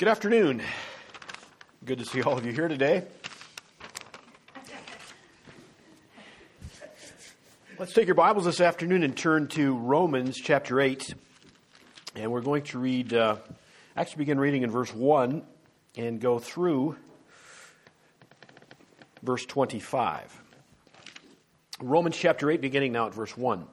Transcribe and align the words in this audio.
Good 0.00 0.08
afternoon. 0.08 0.62
Good 1.84 1.98
to 1.98 2.06
see 2.06 2.22
all 2.22 2.38
of 2.38 2.46
you 2.46 2.52
here 2.52 2.68
today. 2.68 3.04
Let's 7.78 7.92
take 7.92 8.06
your 8.06 8.14
Bibles 8.14 8.46
this 8.46 8.62
afternoon 8.62 9.02
and 9.02 9.14
turn 9.14 9.48
to 9.48 9.76
Romans 9.76 10.38
chapter 10.38 10.80
8. 10.80 11.12
And 12.16 12.32
we're 12.32 12.40
going 12.40 12.62
to 12.62 12.78
read, 12.78 13.12
uh, 13.12 13.36
actually 13.94 14.20
begin 14.20 14.40
reading 14.40 14.62
in 14.62 14.70
verse 14.70 14.88
1 14.94 15.42
and 15.98 16.18
go 16.18 16.38
through 16.38 16.96
verse 19.22 19.44
25. 19.44 20.34
Romans 21.82 22.16
chapter 22.16 22.50
8, 22.50 22.62
beginning 22.62 22.92
now 22.92 23.08
at 23.08 23.12
verse 23.12 23.36
1. 23.36 23.66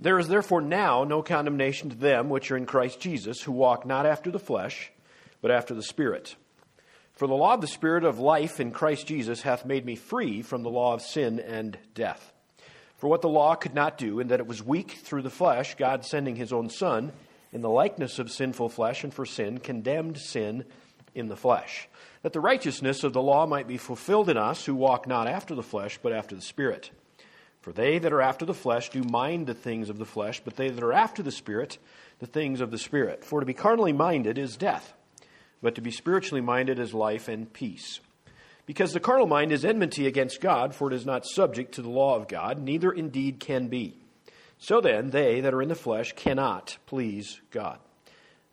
There 0.00 0.18
is 0.18 0.28
therefore 0.28 0.62
now 0.62 1.04
no 1.04 1.20
condemnation 1.22 1.90
to 1.90 1.96
them 1.96 2.30
which 2.30 2.50
are 2.50 2.56
in 2.56 2.64
Christ 2.64 3.00
Jesus, 3.00 3.42
who 3.42 3.52
walk 3.52 3.84
not 3.84 4.06
after 4.06 4.30
the 4.30 4.38
flesh 4.38 4.92
but 5.40 5.50
after 5.50 5.74
the 5.74 5.82
Spirit. 5.82 6.36
For 7.18 7.26
the 7.26 7.34
law 7.34 7.54
of 7.54 7.60
the 7.60 7.66
Spirit 7.66 8.04
of 8.04 8.20
life 8.20 8.60
in 8.60 8.70
Christ 8.70 9.08
Jesus 9.08 9.42
hath 9.42 9.64
made 9.64 9.84
me 9.84 9.96
free 9.96 10.40
from 10.42 10.62
the 10.62 10.70
law 10.70 10.94
of 10.94 11.02
sin 11.02 11.40
and 11.40 11.76
death. 11.92 12.32
For 12.98 13.08
what 13.08 13.22
the 13.22 13.28
law 13.28 13.54
could 13.56 13.74
not 13.74 13.98
do, 13.98 14.20
in 14.20 14.28
that 14.28 14.40
it 14.40 14.46
was 14.46 14.62
weak 14.62 14.92
through 14.92 15.22
the 15.22 15.30
flesh, 15.30 15.74
God 15.74 16.04
sending 16.04 16.36
his 16.36 16.52
own 16.52 16.70
Son, 16.70 17.12
in 17.52 17.60
the 17.60 17.68
likeness 17.68 18.18
of 18.18 18.30
sinful 18.30 18.68
flesh, 18.68 19.02
and 19.02 19.12
for 19.12 19.26
sin, 19.26 19.58
condemned 19.58 20.18
sin 20.18 20.64
in 21.14 21.28
the 21.28 21.36
flesh, 21.36 21.88
that 22.22 22.32
the 22.32 22.40
righteousness 22.40 23.02
of 23.02 23.12
the 23.12 23.22
law 23.22 23.46
might 23.46 23.66
be 23.66 23.78
fulfilled 23.78 24.28
in 24.28 24.36
us 24.36 24.64
who 24.64 24.74
walk 24.74 25.06
not 25.06 25.26
after 25.26 25.54
the 25.54 25.62
flesh, 25.62 25.98
but 26.02 26.12
after 26.12 26.36
the 26.36 26.42
Spirit. 26.42 26.90
For 27.60 27.72
they 27.72 27.98
that 27.98 28.12
are 28.12 28.22
after 28.22 28.44
the 28.44 28.54
flesh 28.54 28.90
do 28.90 29.02
mind 29.02 29.46
the 29.46 29.54
things 29.54 29.90
of 29.90 29.98
the 29.98 30.04
flesh, 30.04 30.40
but 30.44 30.56
they 30.56 30.70
that 30.70 30.84
are 30.84 30.92
after 30.92 31.22
the 31.22 31.32
Spirit, 31.32 31.78
the 32.20 32.26
things 32.26 32.60
of 32.60 32.70
the 32.70 32.78
Spirit. 32.78 33.24
For 33.24 33.40
to 33.40 33.46
be 33.46 33.54
carnally 33.54 33.92
minded 33.92 34.38
is 34.38 34.56
death 34.56 34.94
but 35.62 35.74
to 35.74 35.80
be 35.80 35.90
spiritually 35.90 36.40
minded 36.40 36.78
is 36.78 36.94
life 36.94 37.28
and 37.28 37.52
peace. 37.52 38.00
Because 38.66 38.92
the 38.92 39.00
carnal 39.00 39.26
mind 39.26 39.50
is 39.50 39.64
enmity 39.64 40.06
against 40.06 40.40
God, 40.40 40.74
for 40.74 40.88
it 40.88 40.94
is 40.94 41.06
not 41.06 41.24
subject 41.24 41.72
to 41.74 41.82
the 41.82 41.88
law 41.88 42.16
of 42.16 42.28
God, 42.28 42.58
neither 42.60 42.92
indeed 42.92 43.40
can 43.40 43.68
be. 43.68 43.94
So 44.58 44.80
then, 44.80 45.10
they 45.10 45.40
that 45.40 45.54
are 45.54 45.62
in 45.62 45.68
the 45.68 45.74
flesh 45.74 46.12
cannot 46.14 46.76
please 46.86 47.40
God. 47.50 47.78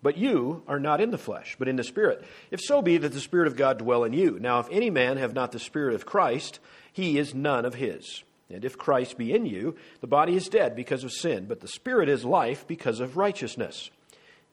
But 0.02 0.18
you 0.18 0.62
are 0.68 0.80
not 0.80 1.02
in 1.02 1.10
the 1.10 1.18
flesh, 1.18 1.56
but 1.58 1.68
in 1.68 1.78
the 1.78 1.84
Spirit, 1.84 2.24
if 2.52 2.62
so 2.62 2.82
be 2.82 2.98
that 2.98 3.12
the 3.12 3.20
Spirit 3.20 3.48
of 3.48 3.56
God 3.56 3.80
dwell 3.80 4.04
in 4.04 4.14
you. 4.14 4.38
Now, 4.40 4.60
if 4.60 4.68
any 4.70 4.92
man 4.92 5.18
have 5.18 5.34
not 5.34 5.52
the 5.52 5.60
Spirit 5.60 5.96
of 5.96 6.06
Christ, 6.06 6.60
he 6.94 7.18
is 7.18 7.34
none 7.34 7.66
of 7.66 7.74
his. 7.74 8.24
And 8.50 8.64
if 8.64 8.78
Christ 8.78 9.18
be 9.18 9.34
in 9.34 9.48
you, 9.48 9.76
the 10.02 10.08
body 10.08 10.36
is 10.36 10.48
dead 10.48 10.76
because 10.76 11.04
of 11.04 11.12
sin, 11.12 11.46
but 11.46 11.60
the 11.60 11.68
Spirit 11.68 12.08
is 12.08 12.24
life 12.24 12.68
because 12.68 13.00
of 13.00 13.18
righteousness. 13.18 13.90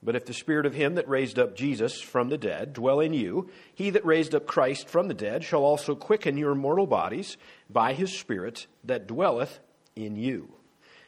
But 0.02 0.16
if 0.16 0.26
the 0.26 0.34
Spirit 0.34 0.66
of 0.66 0.74
him 0.74 0.96
that 0.96 1.08
raised 1.08 1.38
up 1.38 1.54
Jesus 1.54 2.00
from 2.00 2.28
the 2.28 2.38
dead 2.38 2.72
dwell 2.72 2.98
in 2.98 3.12
you, 3.12 3.50
he 3.72 3.90
that 3.90 4.04
raised 4.04 4.34
up 4.34 4.46
Christ 4.46 4.88
from 4.88 5.06
the 5.06 5.14
dead 5.14 5.44
shall 5.44 5.62
also 5.62 5.94
quicken 5.94 6.36
your 6.36 6.56
mortal 6.56 6.86
bodies 6.86 7.36
by 7.70 7.92
his 7.92 8.18
Spirit 8.18 8.66
that 8.82 9.06
dwelleth 9.06 9.60
in 9.94 10.16
you. 10.16 10.54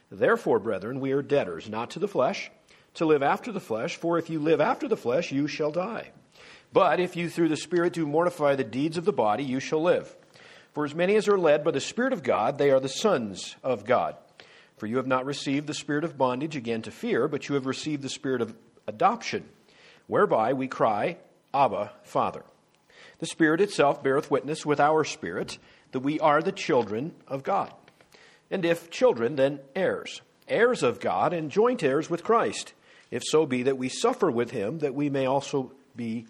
Therefore, 0.09 0.59
brethren, 0.59 1.01
we 1.01 1.11
are 1.11 1.21
debtors, 1.21 1.67
not 1.67 1.89
to 1.91 1.99
the 1.99 2.07
flesh, 2.07 2.49
to 2.93 3.05
live 3.05 3.21
after 3.21 3.51
the 3.51 3.59
flesh, 3.59 3.97
for 3.97 4.17
if 4.17 4.29
you 4.29 4.39
live 4.39 4.61
after 4.61 4.87
the 4.87 4.95
flesh, 4.95 5.31
you 5.31 5.47
shall 5.47 5.71
die. 5.71 6.11
But 6.71 7.01
if 7.01 7.17
you 7.17 7.29
through 7.29 7.49
the 7.49 7.57
Spirit 7.57 7.93
do 7.93 8.05
mortify 8.05 8.55
the 8.55 8.63
deeds 8.63 8.97
of 8.97 9.03
the 9.03 9.11
body, 9.11 9.43
you 9.43 9.59
shall 9.59 9.81
live. 9.81 10.15
For 10.71 10.85
as 10.85 10.95
many 10.95 11.15
as 11.15 11.27
are 11.27 11.37
led 11.37 11.65
by 11.65 11.71
the 11.71 11.81
Spirit 11.81 12.13
of 12.13 12.23
God, 12.23 12.57
they 12.57 12.71
are 12.71 12.79
the 12.79 12.87
sons 12.87 13.55
of 13.61 13.85
God. 13.85 14.15
For 14.77 14.87
you 14.87 14.97
have 14.97 15.07
not 15.07 15.25
received 15.25 15.67
the 15.67 15.73
spirit 15.73 16.03
of 16.03 16.17
bondage 16.17 16.57
again 16.57 16.81
to 16.81 16.91
fear, 16.91 17.27
but 17.29 17.47
you 17.47 17.55
have 17.55 17.65
received 17.65 18.01
the 18.01 18.09
spirit 18.09 18.41
of 18.41 18.53
adoption, 18.87 19.45
whereby 20.07 20.53
we 20.53 20.67
cry, 20.67 21.17
Abba, 21.53 21.91
Father. 22.03 22.43
The 23.19 23.25
Spirit 23.25 23.61
itself 23.61 24.03
beareth 24.03 24.29
witness 24.29 24.65
with 24.65 24.79
our 24.79 25.03
spirit 25.03 25.57
that 25.91 26.01
we 26.01 26.19
are 26.19 26.41
the 26.41 26.51
children 26.51 27.13
of 27.27 27.43
God. 27.43 27.71
And 28.51 28.65
if 28.65 28.89
children, 28.89 29.35
then 29.35 29.59
heirs, 29.75 30.21
heirs 30.47 30.83
of 30.83 30.99
God, 30.99 31.33
and 31.33 31.49
joint 31.49 31.83
heirs 31.83 32.09
with 32.09 32.23
Christ, 32.23 32.73
if 33.11 33.23
so 33.23 33.45
be 33.45 33.63
that 33.63 33.77
we 33.77 33.89
suffer 33.89 34.29
with 34.29 34.51
him, 34.51 34.79
that 34.79 34.93
we 34.93 35.09
may 35.09 35.25
also 35.25 35.71
be, 35.95 36.27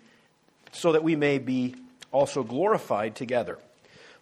so 0.71 0.91
that 0.91 1.03
we 1.03 1.15
may 1.15 1.39
be 1.39 1.75
also 2.11 2.43
glorified 2.43 3.15
together. 3.15 3.57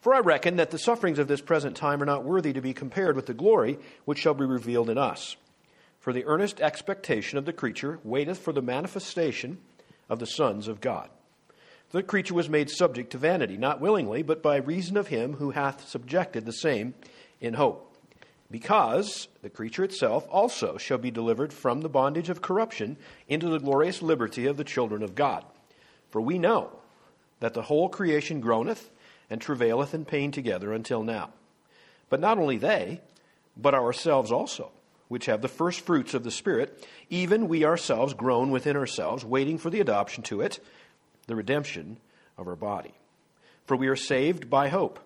For 0.01 0.13
I 0.13 0.19
reckon 0.19 0.57
that 0.57 0.71
the 0.71 0.79
sufferings 0.79 1.19
of 1.19 1.27
this 1.27 1.41
present 1.41 1.77
time 1.77 2.01
are 2.01 2.05
not 2.05 2.25
worthy 2.25 2.53
to 2.53 2.61
be 2.61 2.73
compared 2.73 3.15
with 3.15 3.25
the 3.25 3.33
glory 3.33 3.79
which 4.05 4.19
shall 4.19 4.33
be 4.33 4.45
revealed 4.45 4.89
in 4.89 4.97
us. 4.97 5.35
For 6.03 6.11
the 6.11 6.25
earnest 6.25 6.59
expectation 6.59 7.37
of 7.37 7.45
the 7.45 7.53
creature 7.53 7.97
waiteth 8.03 8.37
for 8.37 8.51
the 8.51 8.61
manifestation 8.61 9.59
of 10.09 10.19
the 10.19 10.25
sons 10.25 10.67
of 10.67 10.81
God. 10.81 11.09
The 11.91 12.03
creature 12.03 12.33
was 12.33 12.49
made 12.49 12.69
subject 12.69 13.11
to 13.11 13.17
vanity, 13.17 13.55
not 13.55 13.79
willingly, 13.79 14.21
but 14.21 14.43
by 14.43 14.57
reason 14.57 14.97
of 14.97 15.07
him 15.07 15.35
who 15.35 15.51
hath 15.51 15.87
subjected 15.87 16.45
the 16.45 16.51
same 16.51 16.93
in 17.39 17.53
hope. 17.53 17.95
Because 18.51 19.29
the 19.43 19.49
creature 19.49 19.85
itself 19.85 20.27
also 20.29 20.77
shall 20.77 20.97
be 20.97 21.09
delivered 21.09 21.53
from 21.53 21.79
the 21.79 21.87
bondage 21.87 22.27
of 22.27 22.41
corruption 22.41 22.97
into 23.29 23.47
the 23.47 23.59
glorious 23.59 24.01
liberty 24.01 24.45
of 24.45 24.57
the 24.57 24.65
children 24.65 25.03
of 25.03 25.15
God. 25.15 25.45
For 26.11 26.19
we 26.19 26.37
know 26.37 26.79
that 27.39 27.53
the 27.53 27.61
whole 27.61 27.87
creation 27.87 28.41
groaneth 28.41 28.89
and 29.29 29.39
travaileth 29.39 29.93
in 29.93 30.03
pain 30.03 30.33
together 30.33 30.73
until 30.73 31.01
now. 31.01 31.29
But 32.09 32.19
not 32.19 32.37
only 32.37 32.57
they, 32.57 32.99
but 33.55 33.73
ourselves 33.73 34.33
also 34.33 34.69
which 35.13 35.27
have 35.27 35.43
the 35.43 35.47
first 35.47 35.81
fruits 35.81 36.15
of 36.15 36.23
the 36.23 36.31
Spirit, 36.31 36.87
even 37.07 37.47
we 37.47 37.63
ourselves 37.63 38.15
groan 38.15 38.49
within 38.49 38.75
ourselves, 38.75 39.23
waiting 39.23 39.59
for 39.59 39.69
the 39.69 39.79
adoption 39.79 40.23
to 40.23 40.41
it, 40.41 40.59
the 41.27 41.35
redemption 41.35 41.97
of 42.35 42.47
our 42.47 42.55
body. 42.55 42.95
For 43.67 43.77
we 43.77 43.87
are 43.89 43.95
saved 43.95 44.49
by 44.49 44.69
hope. 44.69 44.99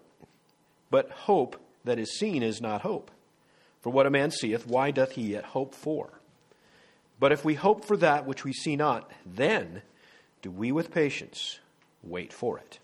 But 0.90 1.12
hope 1.12 1.62
that 1.84 2.00
is 2.00 2.18
seen 2.18 2.42
is 2.42 2.62
not 2.62 2.84
hope. 2.84 3.12
For 3.82 3.90
what 3.90 4.06
a 4.06 4.10
man 4.10 4.32
seeth, 4.32 4.66
why 4.66 4.92
doth 4.92 5.12
he 5.12 5.34
yet 5.34 5.44
hope 5.44 5.76
for? 5.76 6.22
But 7.20 7.34
if 7.34 7.44
we 7.44 7.56
hope 7.56 7.84
for 7.84 7.98
that 7.98 8.26
which 8.26 8.46
we 8.46 8.54
see 8.54 8.78
not, 8.78 9.12
then 9.26 9.82
do 10.42 10.50
we 10.50 10.72
with 10.72 10.90
patience 10.90 11.60
wait 12.02 12.32
for 12.32 12.58
it. 12.58 12.80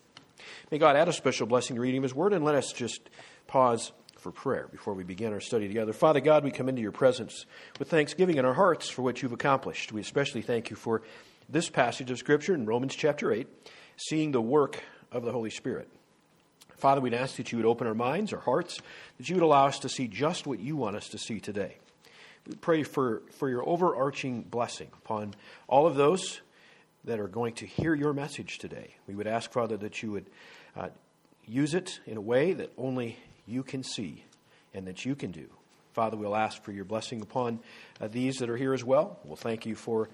May 0.72 0.78
God 0.78 0.98
add 0.98 1.08
a 1.08 1.14
special 1.14 1.48
blessing 1.48 1.78
to 1.78 1.82
reading 1.82 2.00
of 2.00 2.04
His 2.04 2.14
Word, 2.14 2.34
and 2.34 2.44
let 2.44 2.56
us 2.56 2.74
just 2.74 3.10
pause 3.48 3.94
for 4.24 4.32
prayer 4.32 4.70
before 4.72 4.94
we 4.94 5.04
begin 5.04 5.34
our 5.34 5.42
study 5.42 5.68
together. 5.68 5.92
Father 5.92 6.22
God, 6.22 6.46
we 6.46 6.50
come 6.50 6.70
into 6.70 6.82
your 6.82 6.94
presence 6.94 7.46
with 7.78 7.90
thanksgiving 7.90 8.38
in 8.38 8.46
our 8.46 8.54
hearts 8.54 8.90
for 8.90 9.02
what 9.02 9.22
you've 9.22 9.34
accomplished. 9.34 9.92
We 9.92 10.00
especially 10.00 10.42
thank 10.42 10.70
you 10.70 10.78
for 10.78 11.02
this 11.50 11.70
passage 11.70 12.10
of 12.10 12.18
Scripture 12.18 12.54
in 12.54 12.66
Romans 12.66 12.96
chapter 12.96 13.34
8, 13.34 13.46
seeing 13.98 14.32
the 14.32 14.42
work 14.42 14.82
of 15.12 15.26
the 15.26 15.34
Holy 15.34 15.50
Spirit. 15.50 15.90
Father, 16.78 17.02
we'd 17.02 17.14
ask 17.14 17.36
that 17.36 17.52
you 17.52 17.58
would 17.58 17.68
open 17.68 17.86
our 17.86 17.94
minds, 17.94 18.32
our 18.32 18.40
hearts, 18.40 18.80
that 19.18 19.28
you 19.28 19.36
would 19.36 19.44
allow 19.44 19.68
us 19.68 19.80
to 19.80 19.90
see 19.90 20.08
just 20.08 20.48
what 20.48 20.62
you 20.62 20.78
want 20.78 20.96
us 20.96 21.10
to 21.10 21.18
see 21.18 21.42
today. 21.42 21.76
We 22.48 22.56
pray 22.56 22.84
for, 22.84 23.24
for 23.32 23.50
your 23.50 23.68
overarching 23.68 24.44
blessing 24.44 24.88
upon 25.04 25.34
all 25.68 25.86
of 25.86 25.96
those 25.96 26.40
that 27.04 27.20
are 27.20 27.28
going 27.28 27.56
to 27.56 27.66
hear 27.66 27.94
your 27.94 28.14
message 28.14 28.58
today. 28.58 28.96
We 29.06 29.16
would 29.16 29.28
ask, 29.28 29.52
Father, 29.52 29.76
that 29.78 30.02
you 30.02 30.12
would 30.12 30.28
uh, 30.78 30.90
use 31.46 31.74
it 31.74 32.00
in 32.06 32.16
a 32.16 32.22
way 32.22 32.54
that 32.54 32.72
only 32.78 33.18
you 33.46 33.64
can 33.64 33.84
see 33.84 34.24
and 34.74 34.88
that 34.88 35.06
you 35.06 35.16
can 35.16 35.32
do. 35.32 35.48
Father, 35.94 36.18
we'll 36.18 36.36
ask 36.36 36.64
for 36.64 36.72
your 36.72 36.86
blessing 36.86 37.22
upon 37.22 37.60
uh, 38.02 38.08
these 38.08 38.38
that 38.38 38.50
are 38.50 38.58
here 38.58 38.74
as 38.74 38.84
well. 38.84 39.20
We'll 39.24 39.36
thank 39.36 39.66
you 39.66 39.76
for 39.76 40.10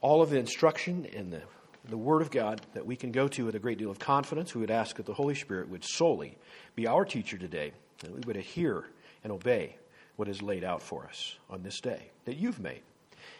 all 0.00 0.22
of 0.22 0.30
the 0.30 0.38
instruction 0.38 1.06
and 1.16 1.32
the, 1.32 1.42
the 1.88 1.96
Word 1.96 2.22
of 2.22 2.30
God 2.30 2.60
that 2.74 2.86
we 2.86 2.94
can 2.94 3.10
go 3.10 3.26
to 3.28 3.44
with 3.44 3.56
a 3.56 3.58
great 3.58 3.78
deal 3.78 3.90
of 3.90 3.98
confidence. 3.98 4.54
We 4.54 4.60
would 4.60 4.70
ask 4.70 4.96
that 4.96 5.06
the 5.06 5.14
Holy 5.14 5.34
Spirit 5.34 5.68
would 5.68 5.84
solely 5.84 6.38
be 6.76 6.86
our 6.86 7.04
teacher 7.04 7.38
today, 7.38 7.72
that 7.98 8.12
we 8.12 8.20
would 8.26 8.36
adhere 8.36 8.84
and 9.24 9.32
obey 9.32 9.76
what 10.14 10.28
is 10.28 10.42
laid 10.42 10.62
out 10.62 10.82
for 10.82 11.06
us 11.06 11.36
on 11.50 11.62
this 11.62 11.80
day 11.80 12.10
that 12.24 12.36
you've 12.36 12.60
made. 12.60 12.82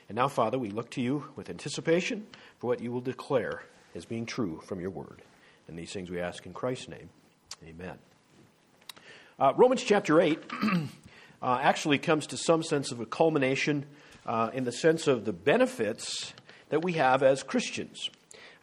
And 0.09 0.17
now, 0.17 0.29
Father, 0.29 0.59
we 0.59 0.71
look 0.71 0.91
to 0.91 1.01
you 1.01 1.25
with 1.37 1.51
anticipation 1.51 2.27
for 2.59 2.69
what 2.69 2.81
you 2.81 2.91
will 2.91 3.01
declare 3.01 3.63
as 3.95 4.05
being 4.05 4.27
true 4.27 4.61
from 4.67 4.81
your 4.81 4.91
Word. 4.91 5.23
And 5.69 5.79
these 5.79 5.93
things 5.93 6.11
we 6.11 6.21
ask 6.21 6.47
in 6.47 6.53
Christ's 6.53 6.89
name. 6.89 7.11
Amen. 7.65 7.99
Uh, 9.39 9.53
Romans 9.55 9.83
chapter 9.83 10.19
8 10.19 10.43
uh, 11.43 11.59
actually 11.61 11.99
comes 11.99 12.27
to 12.29 12.39
some 12.39 12.63
sense 12.63 12.91
of 12.91 13.01
a 13.01 13.05
culmination 13.05 13.85
uh, 14.25 14.49
in 14.55 14.65
the 14.65 14.73
sense 14.73 15.07
of 15.07 15.27
the 15.27 15.33
benefits 15.35 16.33
that 16.71 16.83
we 16.83 16.95
have 16.95 17.23
as 17.23 17.43
Christians. 17.43 18.09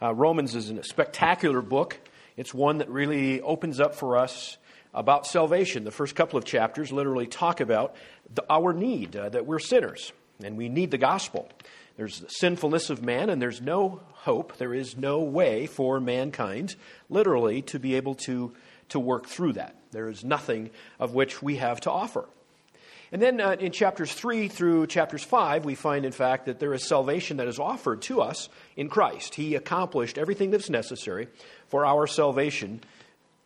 Uh, 0.02 0.12
Romans 0.12 0.56
is 0.56 0.70
a 0.70 0.82
spectacular 0.82 1.62
book. 1.62 2.00
It's 2.36 2.52
one 2.52 2.78
that 2.78 2.90
really 2.90 3.40
opens 3.40 3.78
up 3.78 3.94
for 3.94 4.16
us 4.16 4.56
about 4.92 5.28
salvation. 5.28 5.84
The 5.84 5.92
first 5.92 6.16
couple 6.16 6.40
of 6.40 6.44
chapters 6.44 6.90
literally 6.90 7.28
talk 7.28 7.60
about 7.60 7.94
the, 8.34 8.44
our 8.50 8.72
need, 8.72 9.14
uh, 9.14 9.28
that 9.28 9.46
we're 9.46 9.60
sinners, 9.60 10.12
and 10.42 10.56
we 10.56 10.68
need 10.68 10.90
the 10.90 10.98
gospel. 10.98 11.48
There's 11.96 12.18
the 12.18 12.26
sinfulness 12.26 12.90
of 12.90 13.00
man, 13.00 13.30
and 13.30 13.40
there's 13.40 13.60
no 13.60 14.00
hope, 14.10 14.56
there 14.56 14.74
is 14.74 14.96
no 14.96 15.20
way 15.20 15.66
for 15.66 16.00
mankind, 16.00 16.74
literally, 17.08 17.62
to 17.62 17.78
be 17.78 17.94
able 17.94 18.16
to, 18.16 18.52
to 18.90 19.00
work 19.00 19.26
through 19.26 19.54
that. 19.54 19.76
There 19.92 20.08
is 20.08 20.24
nothing 20.24 20.70
of 20.98 21.14
which 21.14 21.42
we 21.42 21.56
have 21.56 21.80
to 21.82 21.90
offer. 21.90 22.28
And 23.12 23.22
then 23.22 23.40
uh, 23.40 23.52
in 23.60 23.70
chapters 23.70 24.12
3 24.12 24.48
through 24.48 24.88
chapters 24.88 25.22
5, 25.22 25.64
we 25.64 25.76
find, 25.76 26.04
in 26.04 26.12
fact, 26.12 26.46
that 26.46 26.58
there 26.58 26.74
is 26.74 26.84
salvation 26.84 27.36
that 27.36 27.46
is 27.46 27.60
offered 27.60 28.02
to 28.02 28.20
us 28.20 28.48
in 28.76 28.88
Christ. 28.88 29.36
He 29.36 29.54
accomplished 29.54 30.18
everything 30.18 30.50
that's 30.50 30.68
necessary 30.68 31.28
for 31.68 31.86
our 31.86 32.06
salvation 32.06 32.80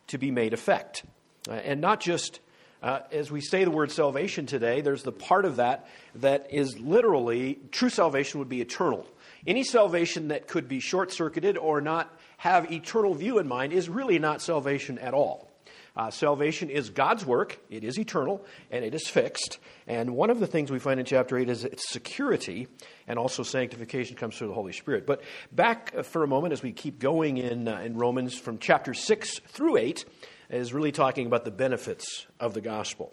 to 0.06 0.16
be 0.16 0.30
made 0.30 0.54
effect. 0.54 1.04
Uh, 1.46 1.52
and 1.52 1.80
not 1.80 2.00
just 2.00 2.40
uh, 2.82 3.00
as 3.10 3.30
we 3.30 3.40
say 3.40 3.64
the 3.64 3.70
word 3.70 3.90
salvation 3.90 4.46
today, 4.46 4.80
there's 4.80 5.02
the 5.02 5.12
part 5.12 5.44
of 5.44 5.56
that 5.56 5.88
that 6.16 6.46
is 6.50 6.78
literally 6.78 7.58
true 7.72 7.88
salvation 7.88 8.38
would 8.38 8.48
be 8.48 8.60
eternal. 8.60 9.06
Any 9.46 9.64
salvation 9.64 10.28
that 10.28 10.46
could 10.46 10.68
be 10.68 10.80
short 10.80 11.12
circuited 11.12 11.58
or 11.58 11.80
not 11.80 12.16
have 12.38 12.72
eternal 12.72 13.14
view 13.14 13.38
in 13.38 13.46
mind 13.46 13.72
is 13.72 13.88
really 13.88 14.18
not 14.18 14.40
salvation 14.40 14.98
at 14.98 15.14
all. 15.14 15.48
Uh, 15.96 16.10
salvation 16.10 16.70
is 16.70 16.90
God's 16.90 17.26
work, 17.26 17.58
it 17.70 17.82
is 17.82 17.98
eternal, 17.98 18.44
and 18.70 18.84
it 18.84 18.94
is 18.94 19.08
fixed. 19.08 19.58
And 19.88 20.14
one 20.14 20.30
of 20.30 20.38
the 20.38 20.46
things 20.46 20.70
we 20.70 20.78
find 20.78 21.00
in 21.00 21.06
chapter 21.06 21.36
8 21.36 21.48
is 21.48 21.64
its 21.64 21.90
security, 21.90 22.68
and 23.08 23.18
also 23.18 23.42
sanctification 23.42 24.14
comes 24.14 24.38
through 24.38 24.46
the 24.46 24.54
Holy 24.54 24.72
Spirit. 24.72 25.06
But 25.06 25.22
back 25.50 25.92
uh, 25.96 26.04
for 26.04 26.22
a 26.22 26.28
moment 26.28 26.52
as 26.52 26.62
we 26.62 26.70
keep 26.70 27.00
going 27.00 27.38
in, 27.38 27.66
uh, 27.66 27.80
in 27.80 27.96
Romans 27.96 28.38
from 28.38 28.58
chapter 28.58 28.94
6 28.94 29.40
through 29.48 29.76
8, 29.76 30.04
is 30.50 30.72
really 30.72 30.92
talking 30.92 31.26
about 31.26 31.44
the 31.44 31.50
benefits 31.50 32.26
of 32.38 32.54
the 32.54 32.60
gospel. 32.60 33.12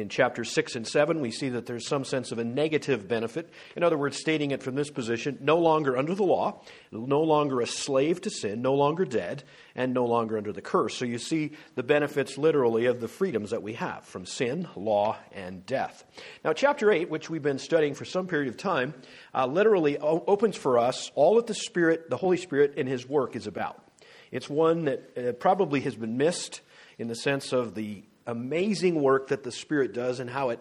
In 0.00 0.08
chapters 0.08 0.50
6 0.52 0.76
and 0.76 0.88
7, 0.88 1.20
we 1.20 1.30
see 1.30 1.50
that 1.50 1.66
there's 1.66 1.86
some 1.86 2.04
sense 2.04 2.32
of 2.32 2.38
a 2.38 2.44
negative 2.44 3.06
benefit. 3.06 3.52
In 3.76 3.82
other 3.82 3.98
words, 3.98 4.16
stating 4.16 4.50
it 4.50 4.62
from 4.62 4.74
this 4.74 4.90
position 4.90 5.36
no 5.42 5.58
longer 5.58 5.96
under 5.96 6.14
the 6.14 6.24
law, 6.24 6.62
no 6.90 7.22
longer 7.22 7.60
a 7.60 7.66
slave 7.66 8.22
to 8.22 8.30
sin, 8.30 8.62
no 8.62 8.74
longer 8.74 9.04
dead, 9.04 9.44
and 9.74 9.92
no 9.92 10.06
longer 10.06 10.38
under 10.38 10.52
the 10.52 10.62
curse. 10.62 10.96
So 10.96 11.04
you 11.04 11.18
see 11.18 11.52
the 11.74 11.82
benefits 11.82 12.38
literally 12.38 12.86
of 12.86 13.00
the 13.00 13.08
freedoms 13.08 13.50
that 13.50 13.62
we 13.62 13.74
have 13.74 14.04
from 14.04 14.24
sin, 14.24 14.68
law, 14.74 15.18
and 15.32 15.66
death. 15.66 16.04
Now, 16.44 16.54
chapter 16.54 16.90
8, 16.90 17.10
which 17.10 17.28
we've 17.28 17.42
been 17.42 17.58
studying 17.58 17.94
for 17.94 18.06
some 18.06 18.26
period 18.26 18.48
of 18.48 18.56
time, 18.56 18.94
uh, 19.34 19.46
literally 19.46 19.98
opens 19.98 20.56
for 20.56 20.78
us 20.78 21.10
all 21.14 21.36
that 21.36 21.46
the 21.46 21.54
Spirit, 21.54 22.08
the 22.08 22.16
Holy 22.16 22.38
Spirit, 22.38 22.74
and 22.78 22.88
His 22.88 23.06
work 23.06 23.36
is 23.36 23.46
about. 23.46 23.84
It's 24.30 24.48
one 24.48 24.86
that 24.86 25.18
uh, 25.18 25.32
probably 25.32 25.80
has 25.80 25.94
been 25.94 26.16
missed 26.16 26.62
in 26.98 27.08
the 27.08 27.14
sense 27.14 27.52
of 27.52 27.74
the 27.74 28.04
amazing 28.26 29.00
work 29.00 29.28
that 29.28 29.42
the 29.42 29.52
Spirit 29.52 29.92
does 29.92 30.20
and 30.20 30.28
how 30.28 30.50
it 30.50 30.60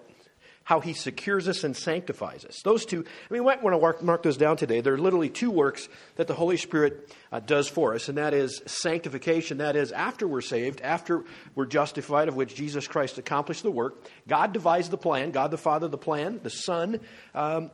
how 0.69 0.79
he 0.79 0.93
secures 0.93 1.47
us 1.47 1.63
and 1.63 1.75
sanctifies 1.75 2.45
us. 2.45 2.61
Those 2.61 2.85
two, 2.85 2.99
I 2.99 3.33
mean, 3.33 3.41
we 3.41 3.49
might 3.49 3.63
want 3.63 3.99
to 3.99 4.05
mark, 4.05 4.21
those 4.21 4.37
down 4.37 4.55
today. 4.55 4.81
There 4.81 4.93
are 4.93 4.99
literally 4.99 5.27
two 5.27 5.49
works 5.49 5.89
that 6.15 6.27
the 6.27 6.35
Holy 6.35 6.57
Spirit 6.57 7.11
uh, 7.31 7.39
does 7.39 7.67
for 7.67 7.95
us, 7.95 8.07
and 8.07 8.19
that 8.19 8.35
is 8.35 8.61
sanctification. 8.67 9.57
That 9.57 9.75
is, 9.75 9.91
after 9.91 10.27
we're 10.27 10.41
saved, 10.41 10.81
after 10.81 11.25
we're 11.55 11.65
justified, 11.65 12.27
of 12.27 12.35
which 12.35 12.53
Jesus 12.53 12.87
Christ 12.87 13.17
accomplished 13.17 13.63
the 13.63 13.71
work, 13.71 13.95
God 14.27 14.53
devised 14.53 14.91
the 14.91 14.97
plan, 14.97 15.31
God 15.31 15.49
the 15.49 15.57
Father, 15.57 15.87
the 15.87 15.97
plan, 15.97 16.39
the 16.43 16.51
Son 16.51 16.99
um, 17.33 17.71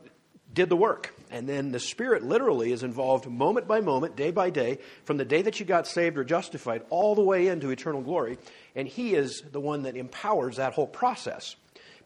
did 0.54 0.70
the 0.70 0.76
work. 0.76 1.12
And 1.30 1.46
then 1.46 1.72
the 1.72 1.80
Spirit 1.80 2.22
literally 2.22 2.72
is 2.72 2.82
involved 2.82 3.28
moment 3.28 3.68
by 3.68 3.80
moment, 3.80 4.16
day 4.16 4.30
by 4.30 4.48
day, 4.48 4.78
from 5.04 5.18
the 5.18 5.24
day 5.26 5.42
that 5.42 5.60
you 5.60 5.66
got 5.66 5.86
saved 5.86 6.16
or 6.16 6.24
justified, 6.24 6.82
all 6.88 7.14
the 7.14 7.22
way 7.22 7.48
into 7.48 7.68
eternal 7.68 8.00
glory. 8.00 8.38
And 8.76 8.86
He 8.86 9.14
is 9.14 9.42
the 9.50 9.60
one 9.60 9.82
that 9.82 9.96
empowers 9.96 10.56
that 10.56 10.74
whole 10.74 10.86
process. 10.86 11.56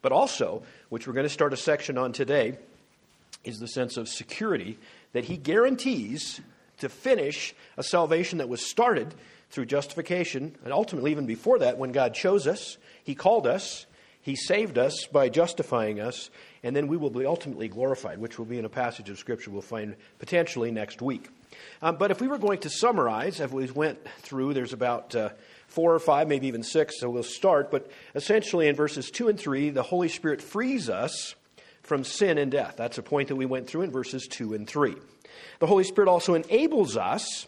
But 0.01 0.13
also, 0.13 0.63
which 0.89 1.07
we're 1.07 1.13
going 1.13 1.27
to 1.27 1.29
start 1.29 1.53
a 1.53 1.59
section 1.59 1.99
on 1.99 2.13
today, 2.13 2.57
is 3.45 3.59
the 3.59 3.69
sense 3.69 3.97
of 3.97 4.09
security 4.09 4.79
that 5.13 5.25
He 5.25 5.37
guarantees 5.37 6.41
to 6.79 6.89
finish 6.89 7.55
a 7.77 7.83
salvation 7.83 8.39
that 8.39 8.49
was 8.49 8.65
started 8.65 9.15
through 9.51 9.67
justification, 9.67 10.57
and 10.65 10.73
ultimately, 10.73 11.11
even 11.11 11.27
before 11.27 11.59
that, 11.59 11.77
when 11.77 11.93
God 11.93 12.15
chose 12.15 12.47
us, 12.47 12.79
He 13.03 13.15
called 13.15 13.47
us, 13.47 13.87
He 14.23 14.37
saved 14.37 14.79
us 14.79 15.07
by 15.07 15.29
justifying 15.29 16.01
us, 16.01 16.31
and 16.63 16.75
then 16.75 16.87
we 16.87 16.97
will 16.97 17.11
be 17.11 17.27
ultimately 17.27 17.69
glorified, 17.69 18.19
which 18.19 18.39
will 18.39 18.47
be 18.47 18.59
in 18.59 18.65
a 18.65 18.71
passage 18.71 19.11
of 19.11 19.19
Scripture 19.19 19.51
we'll 19.51 19.61
find 19.61 19.97
potentially 20.19 20.71
next 20.71 21.03
week. 21.03 21.29
Um, 21.83 21.97
but 21.97 22.11
if 22.11 22.21
we 22.21 22.29
were 22.29 22.39
going 22.39 22.61
to 22.61 22.71
summarize, 22.71 23.41
as 23.41 23.51
we 23.51 23.71
went 23.71 23.99
through, 24.21 24.55
there's 24.55 24.73
about 24.73 25.15
uh, 25.15 25.31
four 25.67 25.95
or 25.95 25.99
five, 25.99 26.29
maybe 26.29 26.47
even 26.47 26.63
six, 26.63 27.01
so 27.01 27.11
we'll 27.11 27.23
start. 27.23 27.71
But 27.71 27.91
essentially, 28.15 28.69
in 28.69 28.77
verses 28.77 29.11
2 29.11 29.29
and 29.29 29.39
3, 29.39 29.71
the 29.71 29.83
Holy 29.83 30.09
Spirit 30.09 30.43
frees 30.43 30.89
us 30.89 31.35
from 31.83 32.05
sin 32.05 32.39
and 32.39 32.51
death. 32.51 32.75
That's 32.77 32.99
a 32.99 33.03
point 33.03 33.29
that 33.29 33.37
we 33.37 33.47
went 33.47 33.67
through 33.67 33.83
in 33.83 33.91
verses 33.91 34.27
2 34.29 34.55
and 34.55 34.67
3. 34.67 34.95
The 35.59 35.67
Holy 35.67 35.85
Spirit 35.85 36.09
also 36.09 36.35
enables 36.35 36.97
us 36.97 37.47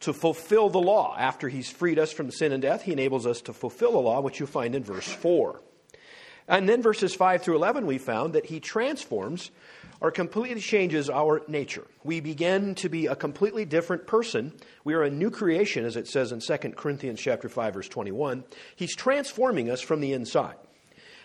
to 0.00 0.12
fulfill 0.12 0.70
the 0.70 0.78
law. 0.78 1.14
After 1.18 1.48
He's 1.48 1.70
freed 1.70 1.98
us 1.98 2.12
from 2.12 2.30
sin 2.30 2.52
and 2.52 2.62
death, 2.62 2.82
He 2.82 2.92
enables 2.92 3.26
us 3.26 3.40
to 3.42 3.52
fulfill 3.52 3.92
the 3.92 3.98
law, 3.98 4.20
which 4.20 4.40
you 4.40 4.46
find 4.46 4.74
in 4.74 4.84
verse 4.84 5.08
4. 5.08 5.60
And 6.50 6.68
then 6.68 6.82
verses 6.82 7.14
5 7.14 7.42
through 7.42 7.54
11, 7.54 7.86
we 7.86 7.98
found 7.98 8.32
that 8.32 8.46
he 8.46 8.58
transforms 8.58 9.52
or 10.00 10.10
completely 10.10 10.60
changes 10.60 11.10
our 11.10 11.42
nature. 11.46 11.86
We 12.04 12.20
begin 12.20 12.74
to 12.76 12.88
be 12.88 13.06
a 13.06 13.16
completely 13.16 13.64
different 13.64 14.06
person. 14.06 14.52
We 14.84 14.94
are 14.94 15.02
a 15.02 15.10
new 15.10 15.30
creation, 15.30 15.84
as 15.84 15.96
it 15.96 16.08
says 16.08 16.32
in 16.32 16.40
2 16.40 16.56
Corinthians 16.70 17.20
chapter 17.20 17.48
5, 17.48 17.74
verse 17.74 17.88
21. 17.88 18.44
He's 18.76 18.96
transforming 18.96 19.70
us 19.70 19.80
from 19.80 20.00
the 20.00 20.12
inside. 20.12 20.56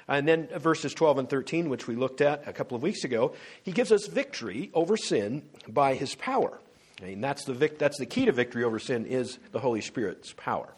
And 0.07 0.27
then 0.27 0.47
verses 0.59 0.93
12 0.93 1.19
and 1.19 1.29
13, 1.29 1.69
which 1.69 1.87
we 1.87 1.95
looked 1.95 2.21
at 2.21 2.47
a 2.47 2.53
couple 2.53 2.75
of 2.75 2.83
weeks 2.83 3.03
ago, 3.03 3.33
he 3.63 3.71
gives 3.71 3.91
us 3.91 4.07
victory 4.07 4.69
over 4.73 4.97
sin 4.97 5.43
by 5.67 5.95
his 5.95 6.13
power. 6.15 6.59
I 7.01 7.05
mean, 7.05 7.21
that's 7.21 7.43
the, 7.45 7.53
vic- 7.53 7.79
that's 7.79 7.97
the 7.97 8.05
key 8.05 8.25
to 8.25 8.31
victory 8.31 8.63
over 8.63 8.79
sin 8.79 9.05
is 9.05 9.39
the 9.51 9.59
Holy 9.59 9.81
Spirit's 9.81 10.33
power. 10.33 10.73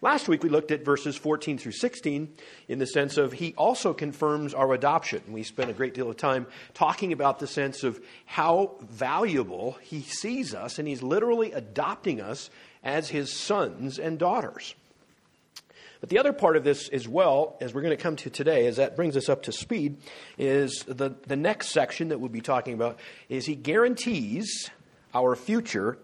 Last 0.00 0.28
week 0.28 0.42
we 0.42 0.48
looked 0.48 0.70
at 0.70 0.84
verses 0.84 1.16
14 1.16 1.58
through 1.58 1.72
16 1.72 2.34
in 2.68 2.78
the 2.78 2.86
sense 2.86 3.16
of 3.16 3.32
he 3.32 3.54
also 3.54 3.92
confirms 3.92 4.54
our 4.54 4.72
adoption. 4.72 5.22
We 5.28 5.42
spent 5.42 5.70
a 5.70 5.74
great 5.74 5.94
deal 5.94 6.10
of 6.10 6.16
time 6.16 6.46
talking 6.74 7.12
about 7.12 7.38
the 7.38 7.46
sense 7.46 7.84
of 7.84 8.00
how 8.26 8.76
valuable 8.80 9.78
he 9.80 10.02
sees 10.02 10.54
us, 10.54 10.78
and 10.78 10.88
he's 10.88 11.02
literally 11.02 11.52
adopting 11.52 12.20
us 12.20 12.50
as 12.82 13.08
his 13.08 13.32
sons 13.32 13.98
and 13.98 14.18
daughters. 14.18 14.74
But 16.02 16.08
the 16.08 16.18
other 16.18 16.32
part 16.32 16.56
of 16.56 16.64
this 16.64 16.88
as 16.88 17.06
well, 17.06 17.56
as 17.60 17.72
we're 17.72 17.82
going 17.82 17.96
to 17.96 18.02
come 18.02 18.16
to 18.16 18.30
today, 18.30 18.66
as 18.66 18.76
that 18.76 18.96
brings 18.96 19.16
us 19.16 19.28
up 19.28 19.44
to 19.44 19.52
speed, 19.52 19.98
is 20.36 20.84
the, 20.88 21.14
the 21.28 21.36
next 21.36 21.68
section 21.68 22.08
that 22.08 22.18
we'll 22.18 22.28
be 22.28 22.40
talking 22.40 22.74
about 22.74 22.98
is 23.28 23.46
he 23.46 23.54
guarantees 23.54 24.68
our 25.14 25.36
future 25.36 25.98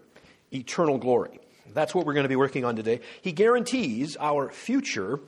eternal 0.53 0.97
glory. 0.97 1.38
That's 1.73 1.93
what 1.93 2.05
we're 2.05 2.13
going 2.13 2.23
to 2.23 2.29
be 2.29 2.35
working 2.35 2.65
on 2.65 2.75
today. 2.75 3.01
He 3.21 3.31
guarantees 3.31 4.17
our 4.19 4.49
future 4.49 5.19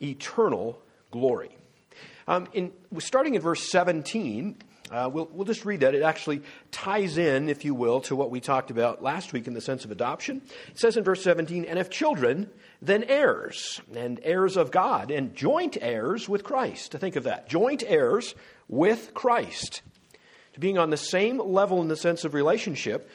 eternal 0.00 0.80
glory. 1.10 1.56
Um, 2.26 2.46
in, 2.52 2.72
starting 2.98 3.34
in 3.34 3.40
verse 3.40 3.70
17, 3.70 4.56
uh, 4.90 5.08
we'll, 5.12 5.28
we'll 5.32 5.44
just 5.44 5.64
read 5.64 5.80
that. 5.80 5.94
It 5.94 6.02
actually 6.02 6.42
ties 6.70 7.18
in, 7.18 7.48
if 7.48 7.64
you 7.64 7.74
will, 7.74 8.00
to 8.02 8.16
what 8.16 8.30
we 8.30 8.40
talked 8.40 8.70
about 8.70 9.02
last 9.02 9.32
week 9.32 9.46
in 9.46 9.54
the 9.54 9.60
sense 9.60 9.84
of 9.84 9.90
adoption. 9.90 10.42
It 10.68 10.78
says 10.78 10.96
in 10.96 11.04
verse 11.04 11.22
17, 11.22 11.64
and 11.64 11.78
if 11.78 11.90
children, 11.90 12.50
then 12.80 13.04
heirs, 13.04 13.80
and 13.94 14.20
heirs 14.22 14.56
of 14.56 14.70
God, 14.70 15.10
and 15.10 15.34
joint 15.34 15.76
heirs 15.80 16.28
with 16.28 16.44
Christ. 16.44 16.92
To 16.92 16.98
think 16.98 17.16
of 17.16 17.24
that. 17.24 17.48
Joint 17.48 17.82
heirs 17.86 18.34
with 18.68 19.12
Christ. 19.14 19.82
To 20.54 20.60
being 20.60 20.78
on 20.78 20.90
the 20.90 20.96
same 20.96 21.38
level 21.38 21.82
in 21.82 21.88
the 21.88 21.96
sense 21.96 22.24
of 22.24 22.34
relationship 22.34 23.10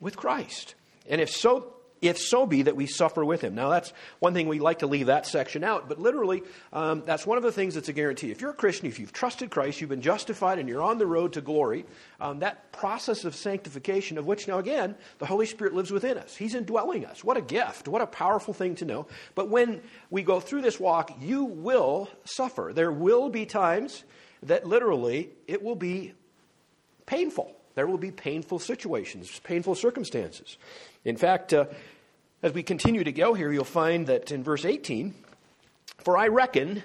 with 0.00 0.16
Christ. 0.16 0.74
And 1.08 1.20
if 1.20 1.30
so, 1.30 1.74
if 2.00 2.18
so 2.18 2.46
be 2.46 2.62
that 2.62 2.76
we 2.76 2.86
suffer 2.86 3.24
with 3.24 3.42
him. 3.42 3.54
Now, 3.54 3.68
that's 3.68 3.92
one 4.18 4.32
thing 4.32 4.48
we 4.48 4.58
like 4.58 4.80
to 4.80 4.86
leave 4.86 5.06
that 5.06 5.26
section 5.26 5.62
out, 5.62 5.88
but 5.88 5.98
literally, 5.98 6.42
um, 6.72 7.02
that's 7.04 7.26
one 7.26 7.36
of 7.36 7.44
the 7.44 7.52
things 7.52 7.74
that's 7.74 7.88
a 7.88 7.92
guarantee. 7.92 8.30
If 8.30 8.40
you're 8.40 8.50
a 8.50 8.54
Christian, 8.54 8.86
if 8.86 8.98
you've 8.98 9.12
trusted 9.12 9.50
Christ, 9.50 9.80
you've 9.80 9.90
been 9.90 10.00
justified, 10.00 10.58
and 10.58 10.68
you're 10.68 10.82
on 10.82 10.98
the 10.98 11.06
road 11.06 11.34
to 11.34 11.40
glory, 11.40 11.84
um, 12.20 12.38
that 12.40 12.72
process 12.72 13.24
of 13.24 13.34
sanctification, 13.34 14.18
of 14.18 14.26
which 14.26 14.48
now 14.48 14.58
again, 14.58 14.94
the 15.18 15.26
Holy 15.26 15.46
Spirit 15.46 15.74
lives 15.74 15.90
within 15.90 16.16
us. 16.16 16.36
He's 16.36 16.54
indwelling 16.54 17.04
us. 17.04 17.22
What 17.22 17.36
a 17.36 17.42
gift. 17.42 17.88
What 17.88 18.02
a 18.02 18.06
powerful 18.06 18.54
thing 18.54 18.74
to 18.76 18.84
know. 18.84 19.06
But 19.34 19.48
when 19.48 19.82
we 20.10 20.22
go 20.22 20.40
through 20.40 20.62
this 20.62 20.80
walk, 20.80 21.12
you 21.20 21.44
will 21.44 22.08
suffer. 22.24 22.72
There 22.74 22.92
will 22.92 23.28
be 23.28 23.46
times 23.46 24.04
that 24.42 24.66
literally 24.66 25.30
it 25.46 25.62
will 25.62 25.76
be 25.76 26.14
painful. 27.06 27.56
There 27.74 27.86
will 27.86 27.98
be 27.98 28.10
painful 28.10 28.58
situations, 28.58 29.40
painful 29.44 29.74
circumstances. 29.74 30.58
In 31.04 31.16
fact, 31.16 31.52
uh, 31.52 31.64
as 32.42 32.52
we 32.52 32.62
continue 32.62 33.04
to 33.04 33.12
go 33.12 33.34
here, 33.34 33.50
you'll 33.52 33.64
find 33.64 34.06
that 34.06 34.30
in 34.30 34.42
verse 34.42 34.64
18, 34.64 35.14
for 35.98 36.18
I 36.18 36.28
reckon 36.28 36.82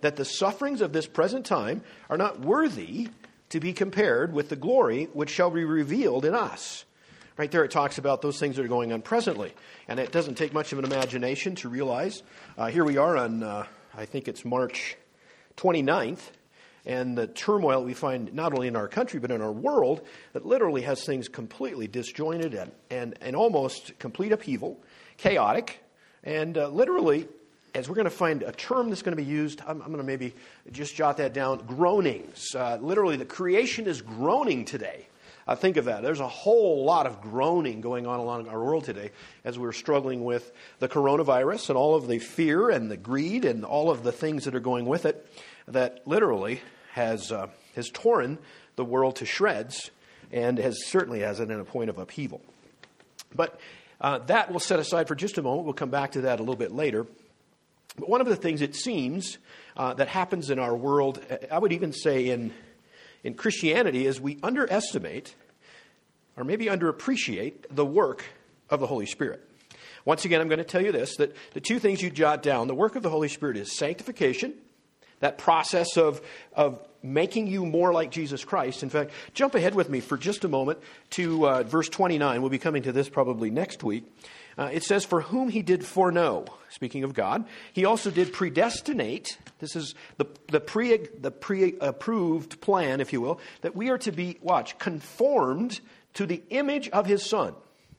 that 0.00 0.16
the 0.16 0.24
sufferings 0.24 0.80
of 0.80 0.92
this 0.92 1.06
present 1.06 1.46
time 1.46 1.82
are 2.08 2.16
not 2.16 2.40
worthy 2.40 3.08
to 3.50 3.60
be 3.60 3.72
compared 3.72 4.32
with 4.32 4.48
the 4.48 4.56
glory 4.56 5.06
which 5.12 5.30
shall 5.30 5.50
be 5.50 5.64
revealed 5.64 6.24
in 6.24 6.34
us. 6.34 6.84
Right 7.36 7.50
there, 7.50 7.64
it 7.64 7.70
talks 7.70 7.98
about 7.98 8.22
those 8.22 8.38
things 8.38 8.56
that 8.56 8.64
are 8.64 8.68
going 8.68 8.92
on 8.92 9.02
presently. 9.02 9.52
And 9.88 9.98
it 9.98 10.12
doesn't 10.12 10.34
take 10.34 10.52
much 10.52 10.72
of 10.72 10.78
an 10.78 10.84
imagination 10.84 11.54
to 11.56 11.68
realize. 11.68 12.22
Uh, 12.56 12.66
here 12.66 12.84
we 12.84 12.98
are 12.98 13.16
on, 13.16 13.42
uh, 13.42 13.66
I 13.96 14.04
think 14.04 14.28
it's 14.28 14.44
March 14.44 14.96
29th, 15.56 16.20
and 16.86 17.16
the 17.16 17.26
turmoil 17.26 17.84
we 17.84 17.94
find 17.94 18.32
not 18.32 18.52
only 18.52 18.68
in 18.68 18.76
our 18.76 18.88
country 18.88 19.20
but 19.20 19.30
in 19.30 19.40
our 19.40 19.52
world 19.52 20.06
that 20.32 20.46
literally 20.46 20.82
has 20.82 21.04
things 21.04 21.28
completely 21.28 21.86
disjointed 21.86 22.54
and, 22.54 22.72
and, 22.90 23.18
and 23.20 23.36
almost 23.36 23.98
complete 23.98 24.32
upheaval, 24.32 24.82
chaotic, 25.16 25.82
and 26.24 26.56
uh, 26.56 26.68
literally 26.68 27.28
as 27.74 27.88
we're 27.88 27.94
going 27.94 28.04
to 28.04 28.10
find 28.10 28.42
a 28.42 28.52
term 28.52 28.88
that's 28.88 29.02
going 29.02 29.16
to 29.16 29.22
be 29.22 29.28
used, 29.28 29.60
I'm, 29.60 29.80
I'm 29.82 29.88
going 29.88 29.98
to 29.98 30.04
maybe 30.04 30.34
just 30.72 30.94
jot 30.94 31.18
that 31.18 31.32
down 31.32 31.58
groanings. 31.66 32.54
Uh, 32.54 32.78
literally, 32.80 33.16
the 33.16 33.24
creation 33.24 33.86
is 33.86 34.02
groaning 34.02 34.64
today. 34.64 35.06
Uh, 35.46 35.54
think 35.56 35.76
of 35.76 35.86
that. 35.86 36.02
There's 36.02 36.20
a 36.20 36.28
whole 36.28 36.84
lot 36.84 37.06
of 37.06 37.20
groaning 37.20 37.80
going 37.80 38.06
on 38.06 38.20
along 38.20 38.48
our 38.48 38.62
world 38.62 38.84
today 38.84 39.10
as 39.44 39.58
we're 39.58 39.72
struggling 39.72 40.24
with 40.24 40.52
the 40.78 40.88
coronavirus 40.88 41.70
and 41.70 41.78
all 41.78 41.94
of 41.94 42.06
the 42.06 42.18
fear 42.18 42.70
and 42.70 42.90
the 42.90 42.96
greed 42.96 43.44
and 43.44 43.64
all 43.64 43.90
of 43.90 44.02
the 44.02 44.12
things 44.12 44.44
that 44.44 44.54
are 44.54 44.60
going 44.60 44.86
with 44.86 45.06
it 45.06 45.26
that 45.72 46.06
literally 46.06 46.60
has, 46.92 47.32
uh, 47.32 47.48
has 47.74 47.90
torn 47.90 48.38
the 48.76 48.84
world 48.84 49.16
to 49.16 49.26
shreds 49.26 49.90
and 50.32 50.58
has 50.58 50.86
certainly 50.86 51.20
has 51.20 51.40
it 51.40 51.50
in 51.50 51.58
a 51.58 51.64
point 51.64 51.90
of 51.90 51.98
upheaval. 51.98 52.40
But 53.34 53.60
uh, 54.00 54.18
that 54.18 54.50
we'll 54.50 54.60
set 54.60 54.78
aside 54.78 55.08
for 55.08 55.14
just 55.14 55.38
a 55.38 55.42
moment. 55.42 55.64
We'll 55.64 55.74
come 55.74 55.90
back 55.90 56.12
to 56.12 56.22
that 56.22 56.38
a 56.38 56.42
little 56.42 56.56
bit 56.56 56.72
later. 56.72 57.06
But 57.98 58.08
one 58.08 58.20
of 58.20 58.26
the 58.26 58.36
things 58.36 58.62
it 58.62 58.74
seems 58.74 59.38
uh, 59.76 59.94
that 59.94 60.08
happens 60.08 60.50
in 60.50 60.58
our 60.58 60.74
world, 60.74 61.20
I 61.50 61.58
would 61.58 61.72
even 61.72 61.92
say 61.92 62.28
in, 62.28 62.52
in 63.22 63.34
Christianity, 63.34 64.06
is 64.06 64.20
we 64.20 64.38
underestimate 64.42 65.34
or 66.36 66.44
maybe 66.44 66.66
underappreciate 66.66 67.66
the 67.70 67.84
work 67.84 68.24
of 68.70 68.80
the 68.80 68.86
Holy 68.86 69.06
Spirit. 69.06 69.46
Once 70.04 70.24
again, 70.24 70.40
I'm 70.40 70.48
going 70.48 70.58
to 70.58 70.64
tell 70.64 70.82
you 70.82 70.92
this 70.92 71.16
that 71.16 71.36
the 71.52 71.60
two 71.60 71.78
things 71.78 72.00
you 72.00 72.10
jot 72.10 72.42
down 72.42 72.68
the 72.68 72.74
work 72.74 72.96
of 72.96 73.02
the 73.02 73.10
Holy 73.10 73.28
Spirit 73.28 73.56
is 73.56 73.76
sanctification, 73.76 74.54
that 75.20 75.38
process 75.38 75.96
of, 75.96 76.20
of 76.52 76.78
making 77.02 77.46
you 77.46 77.64
more 77.64 77.92
like 77.92 78.10
Jesus 78.10 78.44
Christ. 78.44 78.82
In 78.82 78.90
fact, 78.90 79.12
jump 79.34 79.54
ahead 79.54 79.74
with 79.74 79.88
me 79.88 80.00
for 80.00 80.18
just 80.18 80.44
a 80.44 80.48
moment 80.48 80.78
to 81.10 81.48
uh, 81.48 81.62
verse 81.62 81.88
29. 81.88 82.40
We'll 82.40 82.50
be 82.50 82.58
coming 82.58 82.82
to 82.82 82.92
this 82.92 83.08
probably 83.08 83.50
next 83.50 83.82
week. 83.82 84.04
Uh, 84.58 84.68
it 84.72 84.82
says, 84.82 85.04
For 85.04 85.22
whom 85.22 85.48
he 85.48 85.62
did 85.62 85.84
foreknow, 85.84 86.44
speaking 86.68 87.04
of 87.04 87.14
God, 87.14 87.46
he 87.72 87.84
also 87.84 88.10
did 88.10 88.32
predestinate. 88.32 89.38
This 89.58 89.76
is 89.76 89.94
the, 90.18 90.26
the, 90.48 90.60
pre, 90.60 91.06
the 91.18 91.30
pre-approved 91.30 92.60
plan, 92.60 93.00
if 93.00 93.12
you 93.12 93.20
will, 93.20 93.40
that 93.62 93.74
we 93.74 93.90
are 93.90 93.98
to 93.98 94.12
be, 94.12 94.38
watch, 94.42 94.78
conformed 94.78 95.80
to 96.14 96.26
the 96.26 96.42
image 96.50 96.88
of 96.90 97.06
his 97.06 97.24
Son, 97.24 97.54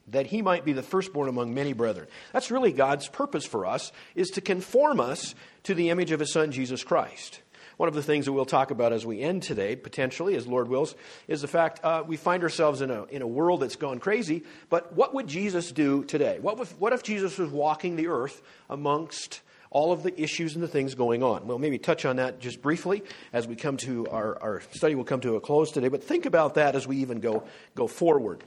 that 0.08 0.26
he 0.26 0.42
might 0.42 0.64
be 0.64 0.72
the 0.72 0.82
firstborn 0.82 1.28
among 1.28 1.54
many 1.54 1.72
brethren. 1.72 2.08
That's 2.32 2.50
really 2.50 2.72
God's 2.72 3.08
purpose 3.08 3.46
for 3.46 3.66
us, 3.66 3.92
is 4.14 4.30
to 4.30 4.40
conform 4.40 5.00
us 5.00 5.34
to 5.64 5.74
the 5.74 5.90
image 5.90 6.10
of 6.10 6.20
his 6.20 6.32
Son, 6.32 6.52
Jesus 6.52 6.84
Christ. 6.84 7.40
One 7.78 7.88
of 7.88 7.94
the 7.94 8.02
things 8.02 8.26
that 8.26 8.32
we'll 8.32 8.44
talk 8.44 8.70
about 8.70 8.92
as 8.92 9.06
we 9.06 9.20
end 9.20 9.42
today, 9.42 9.76
potentially, 9.76 10.36
as 10.36 10.46
Lord 10.46 10.68
wills, 10.68 10.94
is 11.26 11.40
the 11.40 11.48
fact 11.48 11.80
uh, 11.82 12.04
we 12.06 12.16
find 12.16 12.42
ourselves 12.42 12.80
in 12.80 12.90
a, 12.90 13.04
in 13.04 13.22
a 13.22 13.26
world 13.26 13.60
that's 13.60 13.76
gone 13.76 13.98
crazy. 13.98 14.44
But 14.68 14.94
what 14.94 15.14
would 15.14 15.26
Jesus 15.26 15.72
do 15.72 16.04
today? 16.04 16.38
What 16.38 16.60
if, 16.60 16.78
what 16.78 16.92
if 16.92 17.02
Jesus 17.02 17.38
was 17.38 17.50
walking 17.50 17.96
the 17.96 18.08
earth 18.08 18.42
amongst 18.68 19.40
all 19.70 19.90
of 19.90 20.02
the 20.02 20.20
issues 20.20 20.54
and 20.54 20.62
the 20.62 20.68
things 20.68 20.94
going 20.94 21.22
on? 21.22 21.46
We'll 21.46 21.58
maybe 21.58 21.78
touch 21.78 22.04
on 22.04 22.16
that 22.16 22.40
just 22.40 22.60
briefly 22.60 23.02
as 23.32 23.48
we 23.48 23.56
come 23.56 23.78
to 23.78 24.06
our, 24.08 24.40
our 24.40 24.62
study 24.72 24.94
will 24.94 25.04
come 25.04 25.20
to 25.22 25.36
a 25.36 25.40
close 25.40 25.72
today. 25.72 25.88
But 25.88 26.04
think 26.04 26.26
about 26.26 26.54
that 26.54 26.76
as 26.76 26.86
we 26.86 26.98
even 26.98 27.20
go, 27.20 27.44
go 27.74 27.86
forward. 27.86 28.44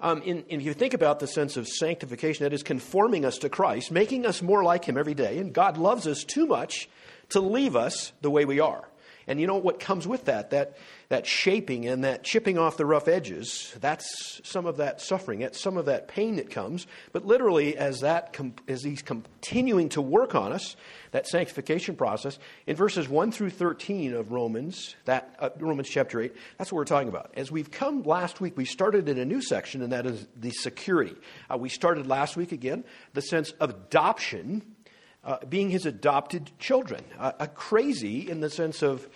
Um, 0.00 0.22
in, 0.22 0.44
if 0.48 0.62
you 0.62 0.72
think 0.72 0.94
about 0.94 1.20
the 1.20 1.26
sense 1.26 1.56
of 1.56 1.68
sanctification, 1.68 2.44
that 2.44 2.52
is 2.52 2.62
conforming 2.62 3.24
us 3.24 3.38
to 3.38 3.48
Christ, 3.48 3.90
making 3.90 4.24
us 4.24 4.40
more 4.40 4.64
like 4.64 4.84
Him 4.84 4.96
every 4.96 5.14
day, 5.14 5.38
and 5.38 5.52
God 5.52 5.76
loves 5.76 6.06
us 6.06 6.24
too 6.24 6.46
much 6.46 6.88
to 7.30 7.40
leave 7.40 7.76
us 7.76 8.12
the 8.22 8.30
way 8.30 8.44
we 8.44 8.60
are. 8.60 8.89
And 9.30 9.40
you 9.40 9.46
know 9.46 9.58
what 9.58 9.78
comes 9.78 10.08
with 10.08 10.24
that? 10.24 10.50
That, 10.50 10.76
that 11.08 11.24
shaping 11.24 11.86
and 11.86 12.02
that 12.02 12.24
chipping 12.24 12.58
off 12.58 12.76
the 12.76 12.84
rough 12.84 13.06
edges, 13.06 13.72
that's 13.80 14.40
some 14.42 14.66
of 14.66 14.78
that 14.78 15.00
suffering, 15.00 15.38
that's 15.38 15.60
some 15.60 15.76
of 15.76 15.84
that 15.84 16.08
pain 16.08 16.34
that 16.34 16.50
comes. 16.50 16.88
But 17.12 17.24
literally, 17.24 17.76
as, 17.76 18.00
that 18.00 18.36
as 18.66 18.82
He's 18.82 19.02
continuing 19.02 19.88
to 19.90 20.02
work 20.02 20.34
on 20.34 20.50
us, 20.50 20.74
that 21.12 21.28
sanctification 21.28 21.94
process, 21.94 22.40
in 22.66 22.74
verses 22.74 23.08
1 23.08 23.30
through 23.30 23.50
13 23.50 24.14
of 24.14 24.32
Romans, 24.32 24.96
that, 25.04 25.36
uh, 25.38 25.50
Romans 25.60 25.88
chapter 25.88 26.20
8, 26.20 26.34
that's 26.58 26.72
what 26.72 26.78
we're 26.78 26.84
talking 26.84 27.08
about. 27.08 27.30
As 27.36 27.52
we've 27.52 27.70
come 27.70 28.02
last 28.02 28.40
week, 28.40 28.56
we 28.56 28.64
started 28.64 29.08
in 29.08 29.16
a 29.16 29.24
new 29.24 29.40
section, 29.40 29.80
and 29.80 29.92
that 29.92 30.06
is 30.06 30.26
the 30.34 30.50
security. 30.50 31.14
Uh, 31.48 31.56
we 31.56 31.68
started 31.68 32.08
last 32.08 32.36
week 32.36 32.50
again, 32.50 32.82
the 33.12 33.22
sense 33.22 33.52
of 33.60 33.70
adoption 33.70 34.74
uh, 35.24 35.38
being 35.48 35.70
his 35.70 35.86
adopted 35.86 36.50
children. 36.58 37.04
Uh, 37.18 37.32
a 37.38 37.48
crazy 37.48 38.30
in 38.30 38.40
the 38.40 38.50
sense 38.50 38.82
of 38.82 39.08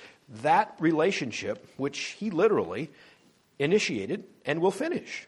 that 0.42 0.74
relationship, 0.78 1.66
which 1.76 1.98
he 2.18 2.30
literally 2.30 2.90
initiated 3.58 4.24
and 4.44 4.60
will 4.60 4.70
finish. 4.70 5.26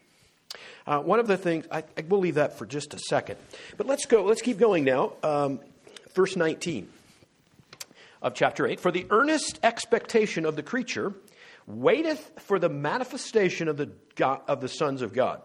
Uh, 0.87 1.01
one 1.01 1.19
of 1.19 1.27
the 1.27 1.37
things, 1.37 1.67
I, 1.71 1.83
I, 1.97 2.05
will 2.09 2.21
leave 2.21 2.37
that 2.37 2.59
for 2.59 2.65
just 2.65 2.95
a 2.95 2.99
second. 2.99 3.37
But 3.77 3.87
let's 3.87 4.07
go, 4.07 4.25
let's 4.25 4.43
keep 4.43 4.59
going 4.59 4.85
now. 4.85 5.15
Um, 5.23 5.61
verse 6.15 6.37
19 6.37 6.89
of 8.23 8.35
chapter 8.35 8.67
8 8.67 8.81
For 8.81 8.91
the 8.91 9.07
earnest 9.11 9.59
expectation 9.63 10.47
of 10.47 10.57
the 10.57 10.63
creature 10.63 11.13
waiteth 11.67 12.31
for 12.39 12.59
the 12.59 12.69
manifestation 12.69 13.69
of 13.69 13.77
the, 13.77 13.91
God, 14.17 14.41
of 14.49 14.61
the 14.61 14.69
sons 14.69 15.03
of 15.03 15.13
God. 15.13 15.41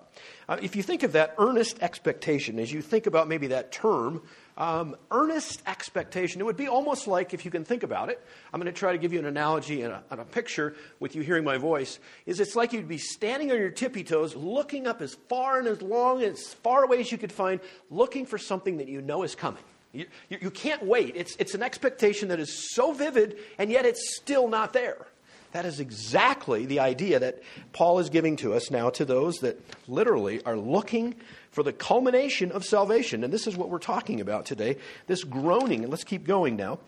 Uh, 0.49 0.57
if 0.61 0.75
you 0.75 0.83
think 0.83 1.03
of 1.03 1.13
that 1.13 1.35
earnest 1.37 1.81
expectation, 1.81 2.59
as 2.59 2.71
you 2.71 2.81
think 2.81 3.05
about 3.05 3.27
maybe 3.27 3.47
that 3.47 3.71
term 3.71 4.21
um, 4.57 4.95
earnest 5.09 5.61
expectation. 5.65 6.41
It 6.41 6.43
would 6.43 6.55
be 6.55 6.67
almost 6.67 7.07
like, 7.07 7.33
if 7.33 7.45
you 7.45 7.51
can 7.51 7.63
think 7.63 7.83
about 7.83 8.09
it, 8.09 8.23
I'm 8.53 8.59
going 8.59 8.71
to 8.71 8.77
try 8.77 8.91
to 8.91 8.97
give 8.97 9.13
you 9.13 9.19
an 9.19 9.25
analogy 9.25 9.81
and 9.81 9.93
a, 9.93 10.03
and 10.11 10.19
a, 10.19 10.25
picture 10.25 10.75
with 10.99 11.15
you 11.15 11.23
hearing 11.23 11.43
my 11.43 11.57
voice, 11.57 11.99
is 12.25 12.39
it's 12.39 12.55
like 12.55 12.71
you'd 12.71 12.87
be 12.87 12.99
standing 12.99 13.51
on 13.51 13.57
your 13.57 13.71
tippy 13.71 14.03
toes, 14.03 14.35
looking 14.35 14.87
up 14.87 15.01
as 15.01 15.15
far 15.29 15.59
and 15.59 15.67
as 15.67 15.81
long 15.81 16.21
and 16.23 16.33
as 16.33 16.53
far 16.53 16.83
away 16.83 16.99
as 16.99 17.11
you 17.11 17.17
could 17.17 17.31
find, 17.31 17.59
looking 17.89 18.25
for 18.25 18.37
something 18.37 18.77
that 18.77 18.87
you 18.87 19.01
know 19.01 19.23
is 19.23 19.35
coming. 19.35 19.63
You, 19.93 20.05
you, 20.29 20.37
you 20.41 20.51
can't 20.51 20.85
wait. 20.85 21.15
It's, 21.15 21.35
it's 21.37 21.55
an 21.55 21.63
expectation 21.63 22.29
that 22.29 22.39
is 22.39 22.73
so 22.73 22.93
vivid, 22.93 23.39
and 23.57 23.69
yet 23.69 23.85
it's 23.85 24.15
still 24.15 24.47
not 24.47 24.73
there. 24.73 25.07
That 25.51 25.65
is 25.65 25.79
exactly 25.79 26.65
the 26.65 26.79
idea 26.79 27.19
that 27.19 27.41
Paul 27.73 27.99
is 27.99 28.09
giving 28.09 28.37
to 28.37 28.53
us 28.53 28.71
now 28.71 28.89
to 28.91 29.05
those 29.05 29.39
that 29.39 29.59
literally 29.87 30.41
are 30.43 30.57
looking 30.57 31.15
for 31.51 31.63
the 31.63 31.73
culmination 31.73 32.51
of 32.51 32.63
salvation. 32.63 33.23
And 33.23 33.33
this 33.33 33.47
is 33.47 33.57
what 33.57 33.69
we're 33.69 33.79
talking 33.79 34.21
about 34.21 34.45
today 34.45 34.77
this 35.07 35.23
groaning. 35.23 35.81
And 35.83 35.89
let's 35.89 36.05
keep 36.05 36.25
going 36.25 36.55
now. 36.55 36.79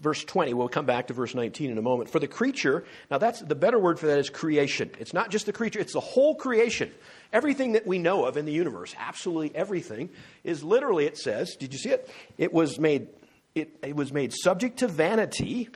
Verse 0.00 0.24
20, 0.24 0.52
we'll 0.54 0.68
come 0.68 0.84
back 0.84 1.06
to 1.06 1.14
verse 1.14 1.34
19 1.34 1.70
in 1.70 1.78
a 1.78 1.82
moment. 1.82 2.10
For 2.10 2.18
the 2.18 2.26
creature, 2.26 2.84
now 3.10 3.18
that's 3.18 3.40
the 3.40 3.54
better 3.54 3.78
word 3.78 4.00
for 4.00 4.06
that 4.06 4.18
is 4.18 4.30
creation. 4.30 4.90
It's 4.98 5.14
not 5.14 5.30
just 5.30 5.46
the 5.46 5.52
creature, 5.52 5.78
it's 5.78 5.92
the 5.92 6.00
whole 6.00 6.34
creation. 6.34 6.90
Everything 7.32 7.72
that 7.72 7.86
we 7.86 7.98
know 7.98 8.24
of 8.24 8.36
in 8.36 8.44
the 8.44 8.52
universe, 8.52 8.94
absolutely 8.98 9.54
everything, 9.54 10.10
is 10.42 10.64
literally, 10.64 11.06
it 11.06 11.16
says, 11.16 11.54
did 11.54 11.72
you 11.72 11.78
see 11.78 11.90
it? 11.90 12.10
It 12.36 12.52
was 12.52 12.80
made, 12.80 13.08
it, 13.54 13.76
it 13.82 13.94
was 13.94 14.12
made 14.12 14.32
subject 14.32 14.80
to 14.80 14.88
vanity, 14.88 15.68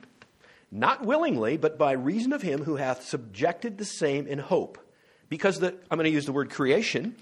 not 0.78 1.04
willingly, 1.04 1.56
but 1.56 1.78
by 1.78 1.92
reason 1.92 2.32
of 2.32 2.42
him 2.42 2.62
who 2.62 2.76
hath 2.76 3.02
subjected 3.04 3.78
the 3.78 3.84
same 3.84 4.26
in 4.26 4.38
hope. 4.38 4.78
Because 5.28 5.58
the, 5.58 5.74
I'm 5.90 5.98
going 5.98 6.04
to 6.04 6.10
use 6.10 6.26
the 6.26 6.32
word 6.32 6.50
creation, 6.50 7.16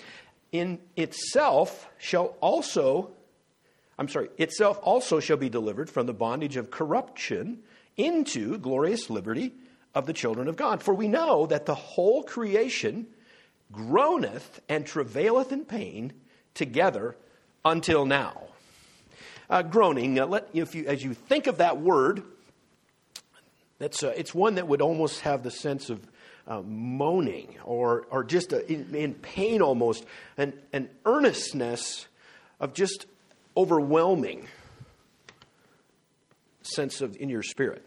in 0.53 0.79
itself 0.97 1.89
shall 1.99 2.37
also, 2.41 3.13
I'm 3.99 4.09
sorry, 4.09 4.29
itself 4.39 4.79
also 4.83 5.21
shall 5.21 5.37
be 5.37 5.49
delivered 5.49 5.89
from 5.89 6.07
the 6.07 6.13
bondage 6.13 6.57
of 6.57 6.71
corruption 6.71 7.63
into 7.97 8.59
glorious 8.59 9.09
liberty 9.09 9.53
of 9.95 10.07
the 10.07 10.13
children 10.13 10.49
of 10.49 10.57
God. 10.57 10.83
For 10.83 10.93
we 10.93 11.09
know 11.09 11.47
that 11.47 11.67
the 11.67 11.75
whole 11.75 12.23
creation 12.25 13.07
groaneth 13.73 14.61
and 14.69 14.85
travaileth 14.85 15.53
in 15.53 15.65
pain 15.65 16.13
together 16.55 17.17
until 17.65 18.05
now. 18.05 18.43
Uh, 19.49 19.63
groaning, 19.63 20.19
uh, 20.19 20.27
let, 20.27 20.49
if 20.53 20.75
you, 20.75 20.87
as 20.87 21.05
you 21.05 21.15
think 21.15 21.47
of 21.47 21.59
that 21.59 21.81
word, 21.81 22.23
that's, 23.85 24.03
uh, 24.03 24.15
it's 24.17 24.35
one 24.35 24.55
that 24.55 24.67
would 24.67 24.81
almost 24.81 25.21
have 25.21 25.43
the 25.43 25.51
sense 25.51 25.91
of 25.91 26.01
uh, 26.49 26.63
moaning 26.63 27.57
or, 27.65 28.07
or 28.11 28.25
just 28.25 28.55
a, 28.55 28.67
in, 28.73 28.95
in, 28.95 29.13
pain 29.13 29.61
almost, 29.61 30.07
an, 30.39 30.55
an 30.73 30.89
earnestness 31.05 32.07
of 32.61 32.73
just 32.73 33.05
overwhelming 33.55 34.49
sense 36.63 37.03
of 37.03 37.15
in 37.19 37.29
your 37.29 37.43
spirit. 37.43 37.87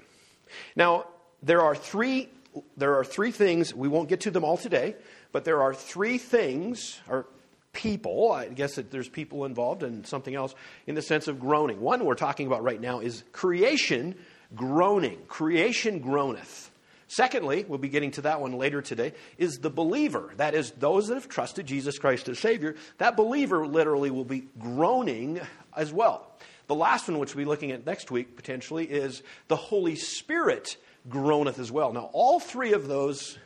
Now, 0.75 1.05
there 1.41 1.61
are 1.61 1.73
three 1.73 2.29
there 2.75 2.95
are 2.95 3.03
three 3.03 3.31
things, 3.31 3.73
we 3.73 3.87
won't 3.87 4.07
get 4.07 4.21
to 4.21 4.31
them 4.31 4.43
all 4.43 4.57
today, 4.57 4.95
but 5.31 5.45
there 5.45 5.61
are 5.61 5.73
three 5.73 6.17
things, 6.19 6.99
or 7.07 7.25
people, 7.73 8.31
I 8.31 8.47
guess 8.49 8.75
that 8.75 8.89
there's 8.89 9.09
people 9.09 9.45
involved 9.45 9.83
and 9.83 10.05
something 10.05 10.33
else, 10.33 10.53
in 10.85 10.93
the 10.93 11.03
sense 11.03 11.27
of 11.27 11.39
groaning. 11.39 11.81
One 11.81 12.05
we're 12.05 12.15
talking 12.15 12.47
about 12.47 12.63
right 12.63 12.81
now 12.81 12.99
is 12.99 13.23
creation 13.31 14.15
groaning. 14.55 15.19
Creation 15.27 15.99
groaneth. 15.99 16.71
Secondly, 17.07 17.65
we'll 17.67 17.77
be 17.77 17.87
getting 17.87 18.11
to 18.11 18.21
that 18.23 18.41
one 18.41 18.53
later 18.53 18.81
today, 18.81 19.13
is 19.37 19.59
the 19.59 19.69
believer. 19.69 20.33
That 20.37 20.53
is, 20.53 20.71
those 20.71 21.07
that 21.07 21.15
have 21.15 21.29
trusted 21.29 21.65
Jesus 21.65 21.97
Christ 21.97 22.27
as 22.27 22.37
Savior. 22.37 22.75
That 22.97 23.15
believer 23.15 23.65
literally 23.65 24.11
will 24.11 24.25
be 24.25 24.47
groaning 24.59 25.39
as 25.75 25.93
well. 25.93 26.29
The 26.67 26.75
last 26.75 27.07
one, 27.07 27.17
which 27.17 27.33
we'll 27.33 27.45
be 27.45 27.49
looking 27.49 27.71
at 27.71 27.85
next 27.85 28.11
week 28.11 28.35
potentially, 28.35 28.85
is 28.85 29.23
the 29.47 29.55
Holy 29.55 29.95
Spirit 29.95 30.75
groaneth 31.07 31.59
as 31.59 31.71
well. 31.71 31.93
Now, 31.93 32.09
all 32.11 32.41
three 32.41 32.73
of 32.73 32.87
those 32.89 33.37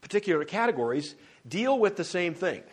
particular 0.00 0.44
categories 0.44 1.14
deal 1.46 1.78
with 1.78 1.94
the 1.96 2.04
same 2.04 2.34
thing. 2.34 2.64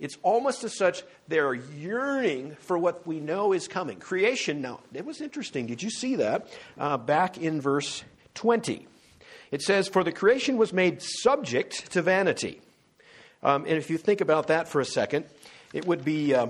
It's 0.00 0.16
almost 0.22 0.62
as 0.64 0.76
such 0.76 1.02
they're 1.26 1.54
yearning 1.54 2.56
for 2.60 2.78
what 2.78 3.06
we 3.06 3.20
know 3.20 3.52
is 3.52 3.66
coming. 3.66 3.98
Creation, 3.98 4.60
now, 4.60 4.80
it 4.94 5.04
was 5.04 5.20
interesting. 5.20 5.66
Did 5.66 5.82
you 5.82 5.90
see 5.90 6.16
that? 6.16 6.48
Uh, 6.78 6.96
back 6.96 7.38
in 7.38 7.60
verse 7.60 8.04
20. 8.34 8.86
It 9.50 9.62
says, 9.62 9.88
For 9.88 10.04
the 10.04 10.12
creation 10.12 10.56
was 10.56 10.72
made 10.72 11.02
subject 11.02 11.92
to 11.92 12.02
vanity. 12.02 12.60
Um, 13.42 13.64
and 13.64 13.74
if 13.74 13.90
you 13.90 13.98
think 13.98 14.20
about 14.20 14.48
that 14.48 14.68
for 14.68 14.80
a 14.80 14.84
second, 14.84 15.26
it 15.72 15.86
would 15.86 16.04
be. 16.04 16.34
Uh, 16.34 16.48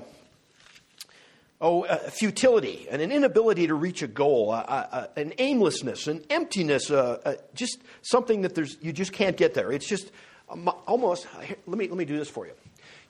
oh, 1.61 1.85
a 1.85 1.97
futility 2.11 2.87
and 2.91 3.03
an 3.03 3.11
inability 3.11 3.67
to 3.67 3.75
reach 3.75 4.03
a 4.03 4.07
goal, 4.07 4.55
an 4.55 5.33
aimlessness, 5.39 6.07
an 6.07 6.23
emptiness, 6.31 6.91
just 7.55 7.79
something 8.03 8.43
that 8.43 8.55
there's, 8.55 8.77
you 8.81 8.93
just 8.93 9.13
can't 9.13 9.37
get 9.37 9.55
there. 9.55 9.73
It's 9.73 9.87
just 9.87 10.11
um, 10.49 10.69
almost, 10.87 11.27
let 11.67 11.79
me, 11.79 11.89
let 11.89 11.97
me 11.97 12.05
do 12.05 12.17
this 12.17 12.29
for 12.29 12.47
you. 12.47 12.53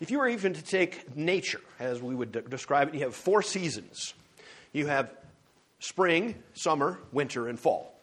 If 0.00 0.10
you 0.10 0.18
were 0.18 0.28
even 0.28 0.54
to 0.54 0.62
take 0.62 1.16
nature, 1.16 1.60
as 1.78 2.00
we 2.00 2.14
would 2.14 2.32
de- 2.32 2.42
describe 2.42 2.88
it, 2.88 2.94
you 2.94 3.00
have 3.00 3.14
four 3.14 3.42
seasons. 3.42 4.14
You 4.72 4.86
have 4.86 5.10
spring, 5.80 6.36
summer, 6.54 6.98
winter, 7.12 7.48
and 7.48 7.58
fall. 7.58 7.94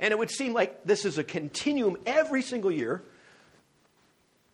And 0.00 0.12
it 0.12 0.18
would 0.18 0.30
seem 0.30 0.52
like 0.52 0.84
this 0.84 1.04
is 1.04 1.18
a 1.18 1.24
continuum 1.24 1.96
every 2.06 2.42
single 2.42 2.70
year. 2.70 3.02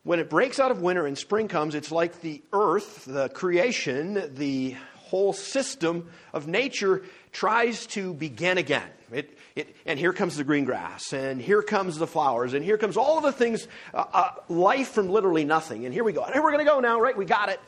When 0.05 0.21
it 0.21 0.31
breaks 0.31 0.61
out 0.61 0.71
of 0.71 0.83
winter 0.83 1.07
and 1.07 1.17
spring 1.17 1.49
comes, 1.49 1.75
it's 1.75 1.91
like 1.91 2.21
the 2.21 2.43
earth, 2.53 3.05
the 3.07 3.29
creation, 3.29 4.35
the 4.35 4.77
whole 4.97 5.33
system 5.33 6.11
of 6.33 6.47
nature 6.47 7.03
tries 7.33 7.87
to 7.89 8.15
begin 8.15 8.59
again. 8.59 8.89
It, 9.13 9.39
it, 9.57 9.77
and 9.87 9.99
here 9.99 10.13
comes 10.13 10.37
the 10.37 10.45
green 10.45 10.65
grass, 10.65 11.13
and 11.13 11.41
here 11.41 11.63
comes 11.63 11.97
the 11.97 12.07
flowers, 12.07 12.55
and 12.55 12.65
here 12.65 12.77
comes 12.77 12.97
all 12.97 13.19
of 13.19 13.25
the 13.25 13.33
things, 13.33 13.69
uh, 13.93 14.05
uh, 14.13 14.31
life 14.49 14.89
from 14.89 15.09
literally 15.09 15.45
nothing. 15.45 15.85
And 15.85 15.95
here 15.95 16.03
we 16.03 16.13
go. 16.13 16.25
Here 16.25 16.43
we're 16.43 16.53
going 16.53 16.65
to 16.65 16.71
go 16.71 16.81
now, 16.81 17.01
right? 17.01 17.17
We 17.17 17.25
got 17.25 17.49
it. 17.49 17.61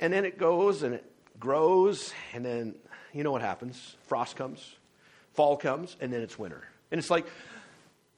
And 0.00 0.12
then 0.12 0.24
it 0.24 0.38
goes 0.38 0.82
and 0.82 0.94
it 0.94 1.04
grows, 1.38 2.12
and 2.32 2.44
then 2.44 2.74
you 3.12 3.22
know 3.24 3.32
what 3.32 3.42
happens? 3.42 3.96
Frost 4.06 4.36
comes, 4.36 4.76
fall 5.34 5.56
comes, 5.56 5.96
and 6.00 6.12
then 6.12 6.20
it's 6.20 6.38
winter. 6.38 6.62
And 6.90 6.98
it's 6.98 7.10
like, 7.10 7.26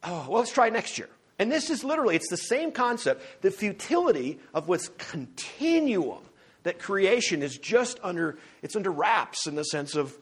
oh, 0.02 0.26
well, 0.28 0.40
let's 0.40 0.52
try 0.52 0.70
next 0.70 0.98
year. 0.98 1.08
And 1.38 1.52
this 1.52 1.70
is 1.70 1.84
literally, 1.84 2.16
it's 2.16 2.28
the 2.28 2.36
same 2.36 2.72
concept. 2.72 3.22
The 3.42 3.52
futility 3.52 4.40
of 4.52 4.68
what's 4.68 4.88
continuum 4.98 6.18
that 6.64 6.80
creation 6.80 7.42
is 7.42 7.56
just 7.56 8.00
under, 8.02 8.38
it's 8.60 8.74
under 8.74 8.90
wraps 8.90 9.46
in 9.46 9.54
the 9.54 9.62
sense 9.62 9.94
of 9.94 10.16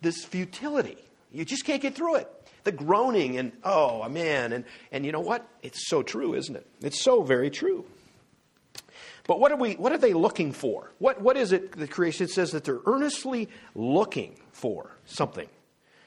this 0.00 0.24
futility. 0.24 0.98
You 1.30 1.44
just 1.44 1.64
can't 1.64 1.82
get 1.82 1.94
through 1.94 2.16
it. 2.16 2.28
The 2.64 2.72
groaning 2.72 3.38
and, 3.38 3.52
oh, 3.64 4.08
man. 4.08 4.52
And, 4.52 4.64
and 4.92 5.06
you 5.06 5.12
know 5.12 5.20
what? 5.20 5.46
It's 5.62 5.88
so 5.88 6.02
true, 6.02 6.34
isn't 6.34 6.54
it? 6.54 6.66
It's 6.80 7.00
so 7.02 7.22
very 7.22 7.50
true. 7.50 7.84
But 9.26 9.40
what 9.40 9.52
are, 9.52 9.56
we, 9.56 9.74
what 9.74 9.92
are 9.92 9.98
they 9.98 10.14
looking 10.14 10.52
for? 10.52 10.90
What, 10.98 11.20
what 11.20 11.36
is 11.36 11.52
it 11.52 11.72
the 11.72 11.86
creation 11.86 12.28
says 12.28 12.52
that 12.52 12.64
they're 12.64 12.80
earnestly 12.86 13.48
looking 13.74 14.40
for 14.52 14.96
something? 15.04 15.48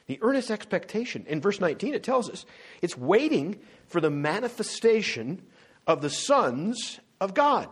The 0.07 0.17
earnest 0.21 0.49
expectation. 0.49 1.25
In 1.27 1.39
verse 1.39 1.61
19, 1.61 1.93
it 1.93 2.03
tells 2.03 2.29
us 2.29 2.45
it's 2.81 2.97
waiting 2.97 3.59
for 3.85 4.01
the 4.01 4.09
manifestation 4.09 5.43
of 5.85 6.01
the 6.01 6.09
sons 6.09 6.99
of 7.19 7.35
God. 7.35 7.69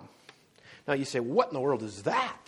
Now 0.88 0.94
you 0.94 1.06
say, 1.06 1.20
what 1.20 1.48
in 1.48 1.54
the 1.56 1.60
world 1.60 1.82
is 1.82 2.04
that? 2.04 2.48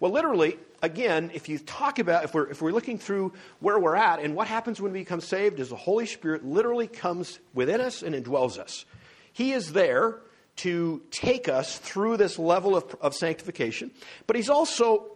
Well, 0.00 0.12
literally, 0.12 0.58
again, 0.80 1.32
if 1.34 1.48
you 1.48 1.58
talk 1.58 1.98
about, 1.98 2.24
if 2.24 2.32
we're, 2.32 2.48
if 2.48 2.62
we're 2.62 2.72
looking 2.72 2.98
through 2.98 3.32
where 3.60 3.78
we're 3.78 3.96
at 3.96 4.20
and 4.20 4.36
what 4.36 4.46
happens 4.46 4.80
when 4.80 4.92
we 4.92 5.00
become 5.00 5.20
saved, 5.20 5.58
is 5.58 5.70
the 5.70 5.76
Holy 5.76 6.06
Spirit 6.06 6.44
literally 6.44 6.86
comes 6.86 7.40
within 7.52 7.80
us 7.80 8.02
and 8.02 8.14
indwells 8.14 8.58
us. 8.58 8.84
He 9.32 9.52
is 9.52 9.72
there 9.72 10.20
to 10.56 11.02
take 11.10 11.48
us 11.48 11.78
through 11.78 12.16
this 12.16 12.38
level 12.38 12.76
of, 12.76 12.96
of 13.00 13.14
sanctification, 13.14 13.90
but 14.26 14.36
He's 14.36 14.50
also 14.50 15.06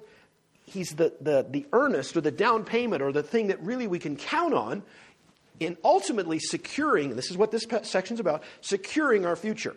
He's 0.64 0.94
the, 0.94 1.12
the, 1.20 1.44
the 1.48 1.66
earnest 1.72 2.16
or 2.16 2.20
the 2.20 2.30
down 2.30 2.64
payment 2.64 3.02
or 3.02 3.12
the 3.12 3.22
thing 3.22 3.48
that 3.48 3.62
really 3.62 3.86
we 3.86 3.98
can 3.98 4.16
count 4.16 4.54
on 4.54 4.82
in 5.60 5.76
ultimately 5.84 6.38
securing, 6.38 7.14
this 7.14 7.30
is 7.30 7.36
what 7.36 7.50
this 7.50 7.66
section's 7.82 8.20
about, 8.20 8.42
securing 8.62 9.26
our 9.26 9.36
future. 9.36 9.76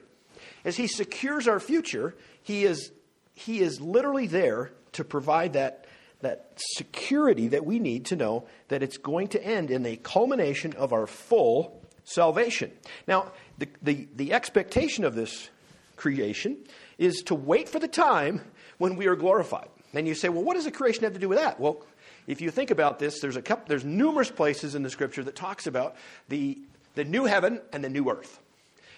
As 0.63 0.77
He 0.77 0.87
secures 0.87 1.47
our 1.47 1.59
future, 1.59 2.15
He 2.41 2.63
is, 2.63 2.91
he 3.35 3.59
is 3.59 3.81
literally 3.81 4.25
there 4.25 4.71
to 4.95 5.03
provide 5.03 5.53
that, 5.53 5.85
that 6.21 6.51
security 6.57 7.49
that 7.49 7.65
we 7.65 7.79
need 7.79 8.05
to 8.05 8.15
know 8.15 8.45
that 8.67 8.83
it's 8.83 8.97
going 8.97 9.29
to 9.29 9.43
end 9.43 9.71
in 9.71 9.83
the 9.83 9.97
culmination 9.97 10.73
of 10.73 10.93
our 10.93 11.07
full 11.07 11.81
salvation. 12.03 12.71
Now, 13.07 13.31
the, 13.57 13.67
the, 13.81 14.07
the 14.15 14.33
expectation 14.33 15.03
of 15.03 15.15
this 15.15 15.49
creation 15.95 16.57
is 16.97 17.23
to 17.23 17.35
wait 17.35 17.69
for 17.69 17.79
the 17.79 17.87
time 17.87 18.41
when 18.77 18.95
we 18.95 19.07
are 19.07 19.15
glorified. 19.15 19.69
And 19.93 20.07
you 20.07 20.13
say, 20.13 20.29
well, 20.29 20.43
what 20.43 20.55
does 20.55 20.65
the 20.65 20.71
creation 20.71 21.03
have 21.03 21.13
to 21.13 21.19
do 21.19 21.29
with 21.29 21.37
that? 21.37 21.59
Well, 21.59 21.85
if 22.27 22.41
you 22.41 22.51
think 22.51 22.71
about 22.71 22.99
this, 22.99 23.19
there's, 23.21 23.37
a 23.37 23.41
couple, 23.41 23.65
there's 23.67 23.85
numerous 23.85 24.29
places 24.29 24.75
in 24.75 24.83
the 24.83 24.89
scripture 24.89 25.23
that 25.23 25.35
talks 25.35 25.67
about 25.67 25.95
the, 26.27 26.59
the 26.95 27.05
new 27.05 27.25
heaven 27.25 27.61
and 27.71 27.83
the 27.83 27.89
new 27.89 28.09
earth. 28.09 28.39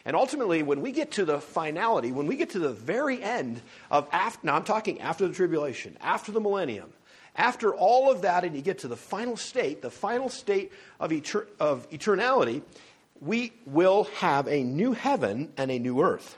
And 0.08 0.16
ultimately, 0.16 0.64
when 0.64 0.80
we 0.82 0.94
get 0.94 1.12
to 1.12 1.26
the 1.26 1.42
finality, 1.42 2.14
when 2.14 2.28
we 2.28 2.38
get 2.38 2.52
to 2.52 2.60
the 2.60 2.72
very 2.72 3.22
end 3.22 3.62
of 3.92 4.08
after, 4.14 4.48
now 4.48 4.56
I'm 4.56 4.64
talking 4.64 5.02
after 5.02 5.28
the 5.28 5.34
tribulation, 5.34 5.98
after 6.00 6.32
the 6.32 6.40
millennium, 6.40 6.94
after 7.36 7.76
all 7.76 8.10
of 8.10 8.22
that, 8.22 8.46
and 8.46 8.56
you 8.56 8.62
get 8.62 8.80
to 8.80 8.88
the 8.88 8.96
final 8.96 9.36
state, 9.36 9.82
the 9.82 9.92
final 9.92 10.30
state 10.30 10.72
of, 11.02 11.12
of 11.60 11.90
eternality, 11.90 12.62
we 13.20 13.52
will 13.66 14.06
have 14.20 14.48
a 14.48 14.64
new 14.64 14.94
heaven 14.94 15.52
and 15.58 15.70
a 15.70 15.78
new 15.78 16.02
earth. 16.02 16.38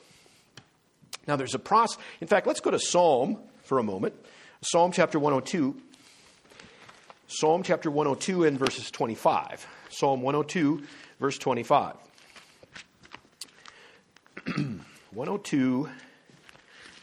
Now, 1.27 1.35
there's 1.35 1.53
a 1.53 1.59
process. 1.59 1.99
In 2.21 2.27
fact, 2.27 2.47
let's 2.47 2.61
go 2.61 2.71
to 2.71 2.79
Psalm 2.79 3.37
for 3.65 3.77
a 3.77 3.83
moment. 3.83 4.15
Psalm 4.63 4.91
chapter 4.91 5.19
102. 5.19 5.79
Psalm 7.27 7.61
chapter 7.61 7.91
102 7.91 8.45
and 8.45 8.57
verses 8.57 8.89
25. 8.89 9.67
Psalm 9.89 10.23
102, 10.23 10.81
verse 11.19 11.37
25. 11.37 12.08
102 15.11 15.89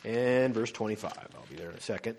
and 0.04 0.54
verse 0.54 0.72
25. 0.72 1.12
I'll 1.12 1.46
be 1.48 1.56
there 1.56 1.70
in 1.70 1.76
a 1.76 1.80
second. 1.80 2.16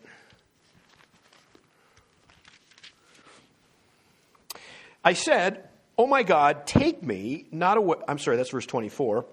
I 5.03 5.13
said, 5.13 5.67
Oh 5.97 6.07
my 6.07 6.23
God, 6.23 6.67
take 6.67 7.01
me 7.01 7.47
not 7.51 7.77
away. 7.77 7.97
I'm 8.07 8.19
sorry, 8.19 8.37
that's 8.37 8.51
verse 8.51 8.65
24. 8.65 9.25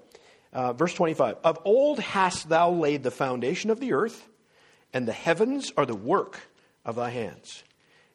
Uh, 0.52 0.72
verse 0.72 0.94
25. 0.94 1.36
Of 1.44 1.58
old 1.64 1.98
hast 1.98 2.48
thou 2.48 2.70
laid 2.70 3.02
the 3.02 3.10
foundation 3.10 3.70
of 3.70 3.80
the 3.80 3.92
earth, 3.92 4.26
and 4.92 5.06
the 5.06 5.12
heavens 5.12 5.72
are 5.76 5.84
the 5.84 5.96
work 5.96 6.40
of 6.84 6.96
thy 6.96 7.10
hands. 7.10 7.64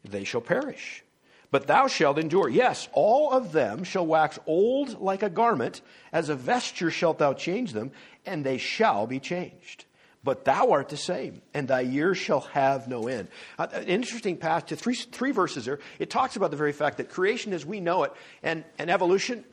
They 0.04 0.24
shall 0.24 0.42
perish, 0.42 1.04
but 1.52 1.68
thou 1.68 1.88
shalt 1.88 2.20
endure. 2.20 2.50
Yes, 2.50 2.88
all 2.94 3.32
of 3.32 3.52
them 3.52 3.84
shall 3.84 4.06
wax 4.06 4.38
old 4.46 5.02
like 5.02 5.24
a 5.24 5.30
garment, 5.30 5.82
as 6.12 6.30
a 6.30 6.36
vesture 6.36 6.92
shalt 6.92 7.18
thou 7.18 7.34
change 7.34 7.74
them, 7.74 7.92
and 8.26 8.46
they 8.46 8.58
shall 8.58 9.08
be 9.08 9.20
changed. 9.20 9.86
But 10.24 10.44
thou 10.44 10.72
art 10.72 10.90
the 10.90 10.98
same, 10.98 11.42
and 11.54 11.68
thy 11.68 11.82
years 11.82 12.18
shall 12.18 12.42
have 12.42 12.88
no 12.88 13.08
end. 13.08 13.30
Uh, 13.58 13.68
an 13.72 13.86
interesting 13.86 14.36
passage, 14.36 14.78
three, 14.78 14.96
three 14.96 15.32
verses 15.32 15.66
there, 15.66 15.80
it 15.98 16.10
talks 16.10 16.36
about 16.36 16.52
the 16.52 16.58
very 16.58 16.74
fact 16.74 16.98
that 16.98 17.10
creation 17.10 17.54
as 17.54 17.66
we 17.66 17.80
know 17.80 18.04
it 18.04 18.12
and, 18.44 18.66
and 18.78 18.90
evolution, 18.90 19.46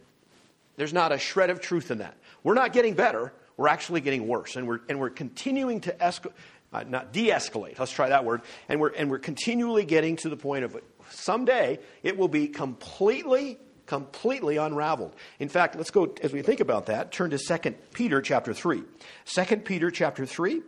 there's 0.77 0.93
not 0.93 1.13
a 1.13 1.19
shred 1.19 1.51
of 1.51 1.61
truth 1.61 1.91
in 1.91 1.99
that. 1.99 2.17
We're 2.43 2.55
not 2.55 2.73
getting 2.73 2.95
better, 2.95 3.33
we're 3.57 3.69
actually 3.69 4.01
getting 4.01 4.27
worse, 4.27 4.57
and 4.57 4.67
we're, 4.67 4.81
and 4.89 4.99
we're 4.99 5.11
continuing 5.11 5.81
to 5.83 5.93
escalate. 5.93 6.33
Uh, 6.73 6.83
not 6.83 7.13
de-escalate. 7.13 7.79
Let's 7.79 7.93
try 7.93 8.09
that 8.09 8.25
word. 8.25 8.43
And 8.69 8.81
we're 8.81 8.91
and 8.91 9.09
we're 9.09 9.21
continually 9.21 9.85
getting 9.85 10.17
to 10.17 10.29
the 10.29 10.37
point 10.37 10.65
of 10.65 10.77
someday 11.11 11.79
it 12.03 12.17
will 12.17 12.29
be 12.29 12.49
completely 12.49 13.59
completely 13.87 14.57
unraveled. 14.57 15.15
In 15.39 15.49
fact, 15.49 15.77
let's 15.77 15.91
go 15.91 16.13
as 16.23 16.33
we 16.33 16.43
think 16.43 16.61
about 16.61 16.87
that, 16.87 17.13
turn 17.13 17.31
to 17.31 17.39
2 17.39 17.71
Peter 17.95 18.21
chapter 18.21 18.53
3. 18.53 18.83
2 19.27 19.57
Peter 19.59 19.91
chapter 19.91 20.27
3, 20.27 20.61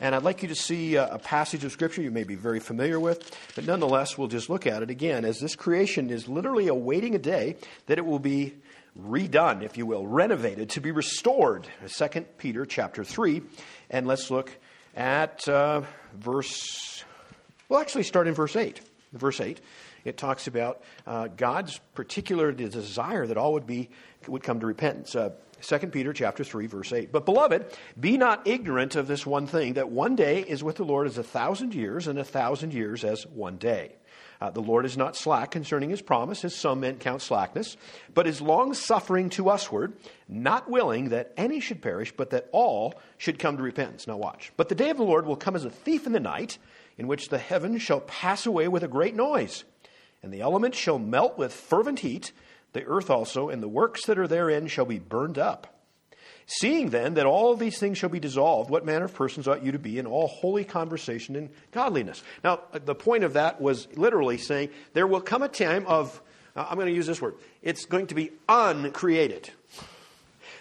and 0.00 0.14
I'd 0.14 0.22
like 0.22 0.42
you 0.42 0.48
to 0.48 0.54
see 0.54 0.96
a, 0.96 1.18
passage 1.18 1.64
of 1.64 1.72
scripture 1.72 2.02
you 2.02 2.10
may 2.10 2.24
be 2.24 2.34
very 2.34 2.60
familiar 2.60 2.98
with, 2.98 3.36
but 3.54 3.66
nonetheless, 3.66 4.18
we'll 4.18 4.28
just 4.28 4.50
look 4.50 4.66
at 4.66 4.82
it 4.82 4.90
again 4.90 5.24
as 5.24 5.38
this 5.38 5.54
creation 5.54 6.10
is 6.10 6.28
literally 6.28 6.68
awaiting 6.68 7.14
a 7.14 7.18
day 7.18 7.56
that 7.86 7.98
it 7.98 8.06
will 8.06 8.18
be 8.18 8.54
redone, 8.98 9.62
if 9.62 9.76
you 9.76 9.86
will, 9.86 10.06
renovated, 10.06 10.70
to 10.70 10.80
be 10.80 10.90
restored. 10.90 11.68
2 11.86 12.08
Peter 12.38 12.66
chapter 12.66 13.04
3, 13.04 13.42
and 13.90 14.06
let's 14.06 14.30
look 14.30 14.56
at 14.96 15.46
uh, 15.48 15.82
verse, 16.14 17.04
well, 17.68 17.80
actually 17.80 18.02
start 18.02 18.26
in 18.26 18.34
verse 18.34 18.56
8. 18.56 18.80
Verse 19.12 19.40
8, 19.40 19.60
it 20.04 20.16
talks 20.16 20.46
about 20.46 20.82
uh, 21.06 21.28
God's 21.28 21.78
particular 21.94 22.50
desire 22.52 23.26
that 23.26 23.36
all 23.36 23.52
would 23.52 23.66
be 23.66 23.90
would 24.26 24.42
come 24.42 24.60
to 24.60 24.66
repentance. 24.66 25.14
Uh, 25.14 25.30
2 25.60 25.78
Peter 25.88 26.12
chapter 26.12 26.44
3 26.44 26.66
verse 26.66 26.92
8. 26.92 27.12
But 27.12 27.24
beloved, 27.24 27.66
be 27.98 28.16
not 28.16 28.46
ignorant 28.46 28.96
of 28.96 29.06
this 29.06 29.24
one 29.24 29.46
thing 29.46 29.74
that 29.74 29.90
one 29.90 30.16
day 30.16 30.40
is 30.40 30.62
with 30.62 30.76
the 30.76 30.84
Lord 30.84 31.06
as 31.06 31.18
a 31.18 31.22
thousand 31.22 31.74
years 31.74 32.06
and 32.06 32.18
a 32.18 32.24
thousand 32.24 32.72
years 32.74 33.04
as 33.04 33.26
one 33.26 33.56
day. 33.56 33.92
Uh, 34.40 34.50
the 34.50 34.60
Lord 34.60 34.84
is 34.84 34.96
not 34.96 35.16
slack 35.16 35.52
concerning 35.52 35.88
his 35.88 36.02
promise, 36.02 36.44
as 36.44 36.52
some 36.52 36.80
men 36.80 36.96
count 36.96 37.22
slackness, 37.22 37.76
but 38.12 38.26
is 38.26 38.40
long 38.40 38.74
suffering 38.74 39.30
to 39.30 39.44
usward, 39.44 39.92
not 40.28 40.68
willing 40.68 41.10
that 41.10 41.32
any 41.36 41.60
should 41.60 41.80
perish, 41.80 42.12
but 42.16 42.30
that 42.30 42.48
all 42.50 42.94
should 43.18 43.38
come 43.38 43.56
to 43.56 43.62
repentance. 43.62 44.08
Now 44.08 44.16
watch. 44.16 44.52
But 44.56 44.68
the 44.68 44.74
day 44.74 44.90
of 44.90 44.96
the 44.96 45.04
Lord 45.04 45.26
will 45.26 45.36
come 45.36 45.54
as 45.54 45.64
a 45.64 45.70
thief 45.70 46.06
in 46.06 46.12
the 46.12 46.18
night, 46.18 46.58
in 46.98 47.06
which 47.06 47.28
the 47.28 47.38
heavens 47.38 47.82
shall 47.82 48.00
pass 48.00 48.46
away 48.46 48.68
with 48.68 48.82
a 48.82 48.88
great 48.88 49.14
noise, 49.14 49.64
and 50.22 50.32
the 50.32 50.40
elements 50.40 50.78
shall 50.78 50.98
melt 50.98 51.36
with 51.38 51.52
fervent 51.52 52.00
heat, 52.00 52.32
the 52.72 52.84
earth 52.84 53.10
also, 53.10 53.48
and 53.48 53.62
the 53.62 53.68
works 53.68 54.06
that 54.06 54.18
are 54.18 54.28
therein 54.28 54.66
shall 54.66 54.84
be 54.84 54.98
burned 54.98 55.38
up. 55.38 55.68
Seeing 56.46 56.90
then 56.90 57.14
that 57.14 57.26
all 57.26 57.54
these 57.54 57.78
things 57.78 57.98
shall 57.98 58.08
be 58.08 58.20
dissolved, 58.20 58.68
what 58.68 58.84
manner 58.84 59.04
of 59.04 59.14
persons 59.14 59.46
ought 59.46 59.62
you 59.62 59.72
to 59.72 59.78
be 59.78 59.98
in 59.98 60.06
all 60.06 60.26
holy 60.26 60.64
conversation 60.64 61.36
and 61.36 61.50
godliness? 61.70 62.22
Now, 62.42 62.60
the 62.72 62.94
point 62.94 63.24
of 63.24 63.34
that 63.34 63.60
was 63.60 63.88
literally 63.96 64.38
saying 64.38 64.70
there 64.92 65.06
will 65.06 65.20
come 65.20 65.42
a 65.42 65.48
time 65.48 65.86
of, 65.86 66.20
uh, 66.56 66.66
I'm 66.68 66.76
going 66.76 66.88
to 66.88 66.94
use 66.94 67.06
this 67.06 67.22
word, 67.22 67.34
it's 67.62 67.84
going 67.84 68.08
to 68.08 68.14
be 68.14 68.32
uncreated. 68.48 69.50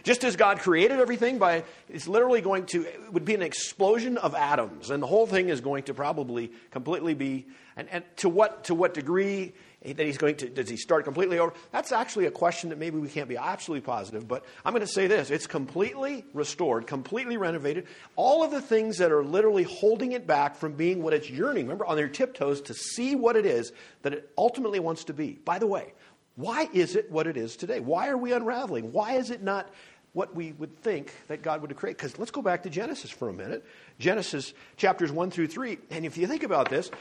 Just 0.03 0.23
as 0.23 0.35
God 0.35 0.59
created 0.59 0.99
everything 0.99 1.37
by, 1.37 1.63
it's 1.89 2.07
literally 2.07 2.41
going 2.41 2.65
to, 2.67 2.83
it 2.83 3.13
would 3.13 3.25
be 3.25 3.35
an 3.35 3.41
explosion 3.41 4.17
of 4.17 4.35
atoms, 4.35 4.89
and 4.89 5.01
the 5.01 5.07
whole 5.07 5.27
thing 5.27 5.49
is 5.49 5.61
going 5.61 5.83
to 5.83 5.93
probably 5.93 6.51
completely 6.71 7.13
be, 7.13 7.45
and, 7.75 7.87
and 7.89 8.03
to 8.17 8.29
what 8.29 8.65
to 8.65 8.75
what 8.75 8.93
degree 8.93 9.53
that 9.83 9.99
he's 9.99 10.17
going 10.17 10.35
to, 10.35 10.47
does 10.47 10.69
he 10.69 10.77
start 10.77 11.05
completely 11.05 11.39
over? 11.39 11.53
That's 11.71 11.91
actually 11.91 12.27
a 12.27 12.31
question 12.31 12.69
that 12.69 12.77
maybe 12.77 12.99
we 12.99 13.07
can't 13.07 13.27
be 13.27 13.37
absolutely 13.37 13.83
positive, 13.83 14.27
but 14.27 14.45
I'm 14.63 14.73
going 14.73 14.85
to 14.85 14.91
say 14.91 15.07
this. 15.07 15.31
It's 15.31 15.47
completely 15.47 16.23
restored, 16.33 16.85
completely 16.85 17.37
renovated. 17.37 17.87
All 18.15 18.43
of 18.43 18.51
the 18.51 18.61
things 18.61 18.99
that 18.99 19.11
are 19.11 19.23
literally 19.23 19.63
holding 19.63 20.11
it 20.11 20.27
back 20.27 20.55
from 20.55 20.73
being 20.73 21.01
what 21.01 21.13
it's 21.13 21.31
yearning, 21.31 21.65
remember, 21.65 21.87
on 21.87 21.95
their 21.95 22.09
tiptoes 22.09 22.61
to 22.61 22.75
see 22.75 23.15
what 23.15 23.35
it 23.35 23.47
is 23.47 23.73
that 24.03 24.13
it 24.13 24.29
ultimately 24.37 24.79
wants 24.79 25.05
to 25.05 25.13
be. 25.13 25.39
By 25.43 25.57
the 25.57 25.67
way, 25.67 25.93
why 26.35 26.69
is 26.73 26.95
it 26.95 27.11
what 27.11 27.25
it 27.25 27.35
is 27.35 27.55
today? 27.55 27.79
Why 27.79 28.09
are 28.09 28.17
we 28.17 28.33
unraveling? 28.33 28.91
Why 28.91 29.13
is 29.13 29.31
it 29.31 29.41
not 29.41 29.69
what 30.13 30.35
we 30.35 30.51
would 30.53 30.81
think 30.81 31.13
that 31.27 31.41
God 31.41 31.61
would 31.61 31.75
create? 31.75 31.97
Because 31.97 32.19
let's 32.19 32.31
go 32.31 32.41
back 32.41 32.63
to 32.63 32.69
Genesis 32.69 33.09
for 33.11 33.29
a 33.29 33.33
minute. 33.33 33.65
Genesis 33.99 34.53
chapters 34.77 35.11
1 35.11 35.31
through 35.31 35.47
3. 35.47 35.77
And 35.89 36.05
if 36.05 36.17
you 36.17 36.27
think 36.27 36.43
about 36.43 36.69
this, 36.69 36.91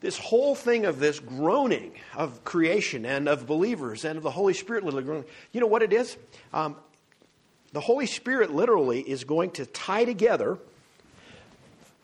this 0.00 0.18
whole 0.18 0.54
thing 0.54 0.86
of 0.86 0.98
this 0.98 1.20
groaning 1.20 1.92
of 2.14 2.44
creation 2.44 3.06
and 3.06 3.28
of 3.28 3.46
believers 3.46 4.04
and 4.04 4.16
of 4.16 4.22
the 4.22 4.30
Holy 4.30 4.54
Spirit 4.54 4.84
literally 4.84 5.04
groaning, 5.04 5.24
you 5.52 5.60
know 5.60 5.66
what 5.66 5.82
it 5.82 5.92
is? 5.92 6.16
Um, 6.52 6.76
the 7.72 7.80
Holy 7.80 8.06
Spirit 8.06 8.52
literally 8.52 9.00
is 9.00 9.24
going 9.24 9.52
to 9.52 9.66
tie 9.66 10.04
together 10.04 10.58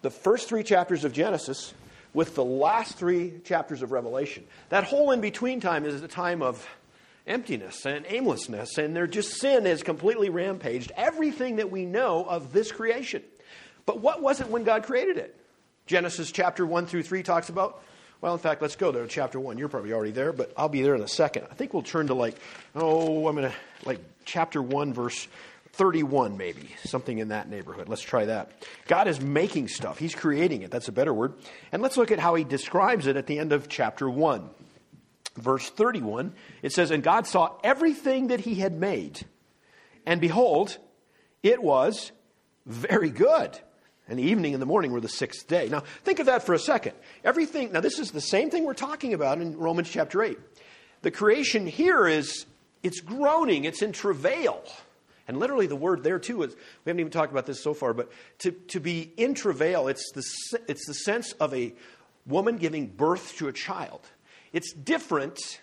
the 0.02 0.10
first 0.10 0.48
three 0.48 0.62
chapters 0.62 1.04
of 1.04 1.12
Genesis 1.12 1.74
with 2.12 2.34
the 2.34 2.44
last 2.44 2.96
three 2.96 3.34
chapters 3.44 3.82
of 3.82 3.92
Revelation. 3.92 4.44
That 4.70 4.84
whole 4.84 5.10
in 5.10 5.20
between 5.20 5.60
time 5.60 5.84
is 5.84 6.02
a 6.02 6.08
time 6.08 6.42
of 6.42 6.66
emptiness 7.30 7.86
and 7.86 8.04
aimlessness, 8.08 8.76
and 8.76 8.94
their 8.94 9.06
just 9.06 9.40
sin 9.40 9.64
has 9.64 9.82
completely 9.82 10.28
rampaged 10.28 10.92
everything 10.96 11.56
that 11.56 11.70
we 11.70 11.86
know 11.86 12.24
of 12.24 12.52
this 12.52 12.72
creation. 12.72 13.22
But 13.86 14.00
what 14.00 14.20
was 14.20 14.40
it 14.40 14.48
when 14.48 14.64
God 14.64 14.82
created 14.82 15.16
it? 15.16 15.36
Genesis 15.86 16.30
chapter 16.30 16.66
1 16.66 16.86
through 16.86 17.04
3 17.04 17.22
talks 17.22 17.48
about 17.48 17.82
well, 18.20 18.34
in 18.34 18.38
fact, 18.38 18.60
let's 18.60 18.76
go 18.76 18.92
there 18.92 19.02
to 19.02 19.08
chapter 19.08 19.40
1. 19.40 19.56
You're 19.56 19.68
probably 19.68 19.92
already 19.92 20.10
there, 20.10 20.32
but 20.32 20.52
I'll 20.56 20.68
be 20.68 20.82
there 20.82 20.94
in 20.94 21.00
a 21.00 21.08
second. 21.08 21.46
I 21.50 21.54
think 21.54 21.72
we'll 21.72 21.82
turn 21.82 22.08
to 22.08 22.14
like, 22.14 22.36
oh, 22.74 23.26
I'm 23.26 23.34
going 23.34 23.50
to, 23.50 23.56
like 23.86 24.00
chapter 24.26 24.60
1, 24.60 24.92
verse 24.92 25.26
31, 25.72 26.36
maybe, 26.36 26.74
something 26.84 27.16
in 27.16 27.28
that 27.28 27.48
neighborhood. 27.48 27.88
Let's 27.88 28.02
try 28.02 28.26
that. 28.26 28.52
God 28.86 29.08
is 29.08 29.20
making 29.20 29.68
stuff, 29.68 29.98
He's 29.98 30.14
creating 30.14 30.62
it. 30.62 30.70
That's 30.70 30.88
a 30.88 30.92
better 30.92 31.14
word. 31.14 31.32
And 31.72 31.80
let's 31.80 31.96
look 31.96 32.10
at 32.10 32.18
how 32.18 32.34
He 32.34 32.44
describes 32.44 33.06
it 33.06 33.16
at 33.16 33.26
the 33.26 33.38
end 33.38 33.52
of 33.52 33.68
chapter 33.68 34.08
1. 34.08 34.50
Verse 35.36 35.70
31, 35.70 36.34
it 36.62 36.72
says, 36.72 36.90
And 36.90 37.02
God 37.02 37.26
saw 37.26 37.56
everything 37.62 38.28
that 38.28 38.40
He 38.40 38.56
had 38.56 38.72
made, 38.72 39.26
and 40.04 40.20
behold, 40.20 40.76
it 41.42 41.62
was 41.62 42.12
very 42.66 43.10
good 43.10 43.58
and 44.10 44.18
the 44.18 44.24
evening 44.24 44.54
and 44.54 44.60
the 44.60 44.66
morning 44.66 44.90
were 44.90 45.00
the 45.00 45.08
sixth 45.08 45.46
day. 45.46 45.68
Now, 45.68 45.84
think 46.02 46.18
of 46.18 46.26
that 46.26 46.42
for 46.42 46.52
a 46.52 46.58
second. 46.58 46.94
Everything, 47.24 47.70
now, 47.70 47.80
this 47.80 48.00
is 48.00 48.10
the 48.10 48.20
same 48.20 48.50
thing 48.50 48.64
we're 48.64 48.74
talking 48.74 49.14
about 49.14 49.40
in 49.40 49.56
Romans 49.56 49.88
chapter 49.88 50.20
8. 50.20 50.36
The 51.02 51.12
creation 51.12 51.64
here 51.64 52.08
is, 52.08 52.44
it's 52.82 53.00
groaning, 53.00 53.64
it's 53.64 53.82
in 53.82 53.92
travail. 53.92 54.64
And 55.28 55.38
literally, 55.38 55.68
the 55.68 55.76
word 55.76 56.02
there 56.02 56.18
too 56.18 56.42
is, 56.42 56.56
we 56.84 56.90
haven't 56.90 56.98
even 56.98 57.12
talked 57.12 57.30
about 57.30 57.46
this 57.46 57.62
so 57.62 57.72
far, 57.72 57.94
but 57.94 58.10
to, 58.40 58.50
to 58.50 58.80
be 58.80 59.12
in 59.16 59.32
travail, 59.32 59.86
it's 59.86 60.10
the, 60.12 60.58
it's 60.66 60.86
the 60.88 60.94
sense 60.94 61.30
of 61.34 61.54
a 61.54 61.72
woman 62.26 62.56
giving 62.56 62.88
birth 62.88 63.36
to 63.36 63.46
a 63.46 63.52
child. 63.52 64.00
It's 64.52 64.72
different 64.72 65.60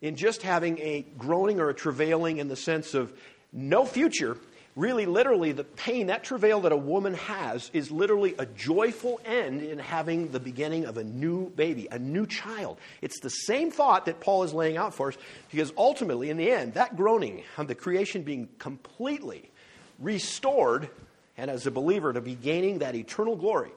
in 0.00 0.16
just 0.16 0.42
having 0.42 0.78
a 0.78 1.06
groaning 1.18 1.60
or 1.60 1.68
a 1.68 1.74
travailing 1.74 2.38
in 2.38 2.48
the 2.48 2.56
sense 2.56 2.94
of 2.94 3.12
no 3.52 3.84
future 3.84 4.36
really, 4.76 5.06
literally, 5.06 5.52
the 5.52 5.64
pain, 5.64 6.06
that 6.06 6.24
travail 6.24 6.60
that 6.60 6.72
a 6.72 6.76
woman 6.76 7.14
has, 7.14 7.70
is 7.72 7.90
literally 7.90 8.34
a 8.38 8.46
joyful 8.46 9.20
end 9.24 9.62
in 9.62 9.78
having 9.78 10.30
the 10.30 10.40
beginning 10.40 10.84
of 10.84 10.96
a 10.96 11.04
new 11.04 11.50
baby, 11.50 11.88
a 11.90 11.98
new 11.98 12.26
child. 12.26 12.78
It's 13.02 13.20
the 13.20 13.30
same 13.30 13.70
thought 13.70 14.06
that 14.06 14.20
Paul 14.20 14.44
is 14.44 14.54
laying 14.54 14.76
out 14.76 14.94
for 14.94 15.08
us, 15.08 15.18
because 15.50 15.72
ultimately, 15.76 16.30
in 16.30 16.36
the 16.36 16.50
end, 16.50 16.74
that 16.74 16.96
groaning 16.96 17.42
of 17.58 17.68
the 17.68 17.74
creation 17.74 18.22
being 18.22 18.48
completely 18.58 19.50
restored, 19.98 20.88
and 21.36 21.50
as 21.50 21.66
a 21.66 21.70
believer, 21.70 22.12
to 22.12 22.20
be 22.20 22.34
gaining 22.34 22.78
that 22.78 22.94
eternal 22.94 23.36
glory, 23.36 23.72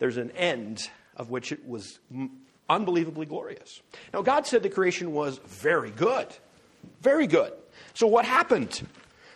there's 0.00 0.16
an 0.16 0.32
end 0.32 0.88
of 1.16 1.30
which 1.30 1.52
it 1.52 1.66
was 1.66 1.98
unbelievably 2.68 3.26
glorious. 3.26 3.80
Now, 4.12 4.22
God 4.22 4.46
said 4.46 4.62
the 4.62 4.70
creation 4.70 5.12
was 5.12 5.38
very 5.38 5.90
good. 5.90 6.28
Very 7.00 7.26
good. 7.26 7.52
So, 7.94 8.06
what 8.06 8.24
happened? 8.24 8.86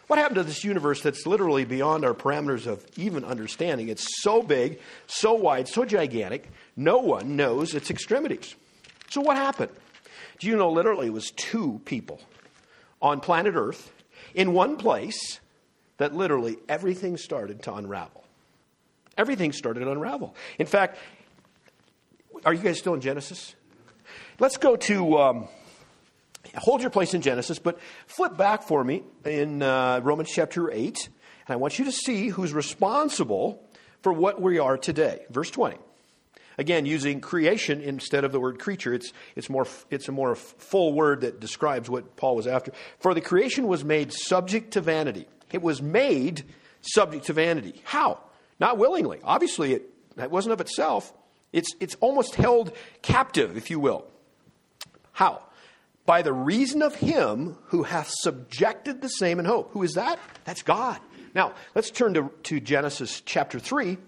What 0.06 0.18
happened 0.18 0.36
to 0.36 0.44
this 0.44 0.62
universe 0.62 1.02
that's 1.02 1.26
literally 1.26 1.64
beyond 1.64 2.04
our 2.04 2.14
parameters 2.14 2.66
of 2.66 2.86
even 2.96 3.24
understanding? 3.24 3.88
It's 3.88 4.22
so 4.22 4.42
big, 4.42 4.80
so 5.06 5.34
wide, 5.34 5.66
so 5.66 5.84
gigantic, 5.84 6.48
no 6.76 6.98
one 6.98 7.34
knows 7.34 7.74
its 7.74 7.90
extremities. 7.90 8.54
So, 9.10 9.20
what 9.20 9.36
happened? 9.36 9.72
Do 10.38 10.46
you 10.46 10.56
know 10.56 10.70
literally 10.70 11.08
it 11.08 11.12
was 11.12 11.30
two 11.32 11.80
people 11.84 12.20
on 13.02 13.20
planet 13.20 13.54
Earth 13.56 13.92
in 14.34 14.52
one 14.52 14.76
place 14.76 15.40
that 15.98 16.14
literally 16.14 16.58
everything 16.68 17.16
started 17.16 17.62
to 17.64 17.74
unravel? 17.74 18.24
Everything 19.16 19.52
started 19.52 19.80
to 19.80 19.90
unravel. 19.90 20.36
In 20.58 20.66
fact, 20.66 20.98
are 22.46 22.54
you 22.54 22.62
guys 22.62 22.78
still 22.78 22.94
in 22.94 23.00
Genesis? 23.00 23.56
Let's 24.38 24.56
go 24.56 24.76
to 24.76 25.18
um, 25.18 25.48
hold 26.54 26.80
your 26.80 26.90
place 26.90 27.12
in 27.12 27.20
Genesis, 27.20 27.58
but 27.58 27.80
flip 28.06 28.36
back 28.36 28.62
for 28.62 28.84
me 28.84 29.02
in 29.24 29.62
uh, 29.62 30.00
Romans 30.04 30.30
chapter 30.32 30.70
8, 30.70 31.08
and 31.48 31.52
I 31.52 31.56
want 31.56 31.80
you 31.80 31.86
to 31.86 31.92
see 31.92 32.28
who's 32.28 32.52
responsible 32.52 33.68
for 34.00 34.12
what 34.12 34.40
we 34.40 34.60
are 34.60 34.78
today. 34.78 35.26
Verse 35.28 35.50
20. 35.50 35.76
Again, 36.56 36.86
using 36.86 37.20
creation 37.20 37.80
instead 37.80 38.22
of 38.22 38.30
the 38.30 38.38
word 38.38 38.60
creature, 38.60 38.94
it's, 38.94 39.12
it's, 39.34 39.50
more, 39.50 39.66
it's 39.90 40.08
a 40.08 40.12
more 40.12 40.36
full 40.36 40.92
word 40.92 41.22
that 41.22 41.40
describes 41.40 41.90
what 41.90 42.14
Paul 42.16 42.36
was 42.36 42.46
after. 42.46 42.70
For 43.00 43.12
the 43.12 43.20
creation 43.20 43.66
was 43.66 43.84
made 43.84 44.12
subject 44.12 44.74
to 44.74 44.80
vanity. 44.80 45.26
It 45.52 45.62
was 45.62 45.82
made 45.82 46.44
subject 46.80 47.26
to 47.26 47.32
vanity. 47.32 47.82
How? 47.82 48.20
Not 48.60 48.78
willingly. 48.78 49.18
Obviously, 49.24 49.74
it, 49.74 49.90
that 50.16 50.30
wasn't 50.30 50.52
of 50.52 50.60
itself. 50.60 51.12
It's, 51.56 51.74
it's 51.80 51.96
almost 51.96 52.36
held 52.36 52.70
captive, 53.02 53.56
if 53.56 53.70
you 53.70 53.80
will. 53.80 54.06
How? 55.12 55.40
by 56.06 56.22
the 56.22 56.32
reason 56.32 56.82
of 56.82 56.94
him 56.94 57.58
who 57.66 57.82
hath 57.82 58.10
subjected 58.10 59.02
the 59.02 59.08
same 59.08 59.40
in 59.40 59.44
hope. 59.44 59.72
Who 59.72 59.82
is 59.82 59.94
that? 59.94 60.18
That's 60.44 60.62
God. 60.62 61.00
Now, 61.34 61.52
let's 61.74 61.90
turn 61.90 62.14
to, 62.14 62.32
to 62.44 62.60
Genesis 62.60 63.20
chapter 63.20 63.58
3 63.58 63.98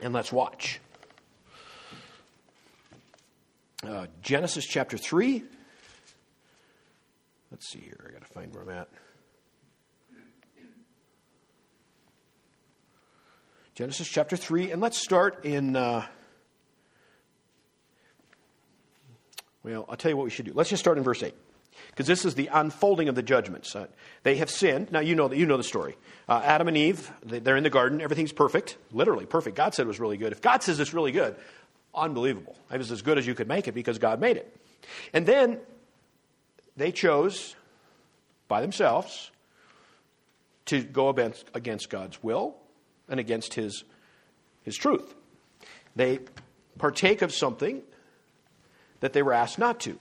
and 0.00 0.12
let's 0.12 0.32
watch. 0.32 0.80
Uh, 3.86 4.06
Genesis 4.22 4.66
chapter 4.66 4.98
3. 4.98 5.44
Let's 7.52 7.68
see 7.70 7.78
here. 7.78 8.04
I 8.06 8.12
got 8.12 8.20
to 8.20 8.32
find 8.32 8.52
where 8.52 8.64
I'm 8.64 8.70
at. 8.70 8.88
Genesis 13.76 14.08
chapter 14.08 14.36
3, 14.36 14.72
and 14.72 14.82
let's 14.82 14.98
start 14.98 15.44
in. 15.44 15.76
Uh, 15.76 16.04
Well, 19.68 19.84
I'll 19.86 19.96
tell 19.96 20.10
you 20.10 20.16
what 20.16 20.24
we 20.24 20.30
should 20.30 20.46
do. 20.46 20.52
Let's 20.54 20.70
just 20.70 20.80
start 20.80 20.96
in 20.96 21.04
verse 21.04 21.22
8. 21.22 21.34
Because 21.88 22.06
this 22.06 22.24
is 22.24 22.34
the 22.34 22.48
unfolding 22.50 23.10
of 23.10 23.14
the 23.14 23.22
judgments. 23.22 23.76
Uh, 23.76 23.86
they 24.22 24.36
have 24.36 24.50
sinned. 24.50 24.90
Now, 24.90 25.00
you 25.00 25.14
know, 25.14 25.30
you 25.30 25.44
know 25.44 25.58
the 25.58 25.62
story. 25.62 25.96
Uh, 26.26 26.40
Adam 26.42 26.68
and 26.68 26.76
Eve, 26.76 27.12
they're 27.22 27.56
in 27.56 27.64
the 27.64 27.70
garden. 27.70 28.00
Everything's 28.00 28.32
perfect. 28.32 28.78
Literally 28.92 29.26
perfect. 29.26 29.56
God 29.56 29.74
said 29.74 29.82
it 29.82 29.88
was 29.88 30.00
really 30.00 30.16
good. 30.16 30.32
If 30.32 30.40
God 30.40 30.62
says 30.62 30.80
it's 30.80 30.94
really 30.94 31.12
good, 31.12 31.36
unbelievable. 31.94 32.56
It 32.72 32.78
was 32.78 32.90
as 32.90 33.02
good 33.02 33.18
as 33.18 33.26
you 33.26 33.34
could 33.34 33.46
make 33.46 33.68
it 33.68 33.72
because 33.72 33.98
God 33.98 34.20
made 34.20 34.38
it. 34.38 34.56
And 35.12 35.26
then 35.26 35.60
they 36.76 36.90
chose 36.90 37.54
by 38.48 38.62
themselves 38.62 39.30
to 40.66 40.82
go 40.82 41.10
against 41.10 41.90
God's 41.90 42.22
will 42.22 42.56
and 43.06 43.20
against 43.20 43.52
his, 43.52 43.84
his 44.62 44.76
truth. 44.76 45.14
They 45.94 46.20
partake 46.78 47.20
of 47.20 47.34
something 47.34 47.82
that 49.00 49.12
they 49.12 49.22
were 49.22 49.32
asked 49.32 49.58
not 49.58 49.80
to. 49.80 49.98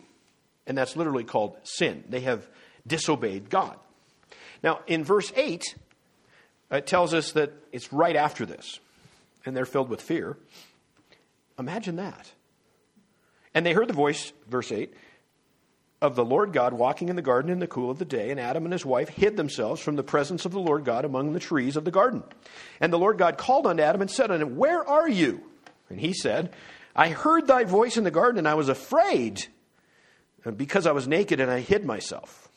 And 0.66 0.78
that's 0.78 0.96
literally 0.96 1.24
called 1.24 1.58
sin. 1.64 2.04
They 2.10 2.22
have 2.22 2.48
disobeyed 2.86 3.50
God. 3.50 3.78
Now, 4.64 4.80
in 4.88 5.04
verse 5.04 5.32
8, 5.36 5.76
it 6.72 6.88
tells 6.88 7.14
us 7.14 7.32
that 7.34 7.54
it's 7.72 7.94
right 7.94 8.16
after 8.16 8.46
this, 8.46 8.80
and 9.46 9.56
they're 9.56 9.66
filled 9.66 9.90
with 9.90 10.02
fear. 10.02 10.38
Imagine 11.58 11.98
that. 11.98 12.32
And 13.54 13.66
they 13.66 13.74
heard 13.74 13.88
the 13.88 13.94
voice, 13.94 14.34
verse 14.48 14.72
8, 14.72 14.94
of 16.02 16.16
the 16.16 16.26
Lord 16.26 16.54
God 16.54 16.74
walking 16.74 17.10
in 17.10 17.16
the 17.16 17.22
garden 17.22 17.50
in 17.50 17.60
the 17.60 17.68
cool 17.68 17.90
of 17.90 17.98
the 17.98 18.06
day, 18.06 18.30
and 18.30 18.40
Adam 18.40 18.66
and 18.66 18.74
his 18.74 18.86
wife 18.86 19.10
hid 19.10 19.36
themselves 19.36 19.82
from 19.82 19.96
the 19.96 20.04
presence 20.04 20.46
of 20.46 20.52
the 20.52 20.60
Lord 20.60 20.86
God 20.86 21.06
among 21.06 21.34
the 21.34 21.40
trees 21.40 21.76
of 21.76 21.86
the 21.86 21.92
garden. 21.92 22.24
And 22.80 22.94
the 22.94 23.00
Lord 23.00 23.18
God 23.18 23.38
called 23.38 23.66
unto 23.66 23.82
Adam 23.82 24.02
and 24.02 24.12
said 24.12 24.30
unto 24.30 24.46
him, 24.46 24.58
Where 24.58 24.88
are 24.88 25.10
you? 25.10 25.42
And 25.90 26.00
he 26.00 26.14
said, 26.14 26.54
I 26.98 27.10
heard 27.10 27.46
thy 27.46 27.64
voice 27.64 27.96
in 27.96 28.04
the 28.04 28.12
garden, 28.12 28.40
and 28.40 28.48
I 28.48 28.56
was 28.56 28.70
afraid 28.70 29.46
uh, 30.44 30.52
because 30.52 30.88
I 30.88 30.92
was 30.92 31.08
naked 31.08 31.40
and 31.40 31.52
I 31.52 31.60
hid 31.60 31.86
myself. 31.86 32.50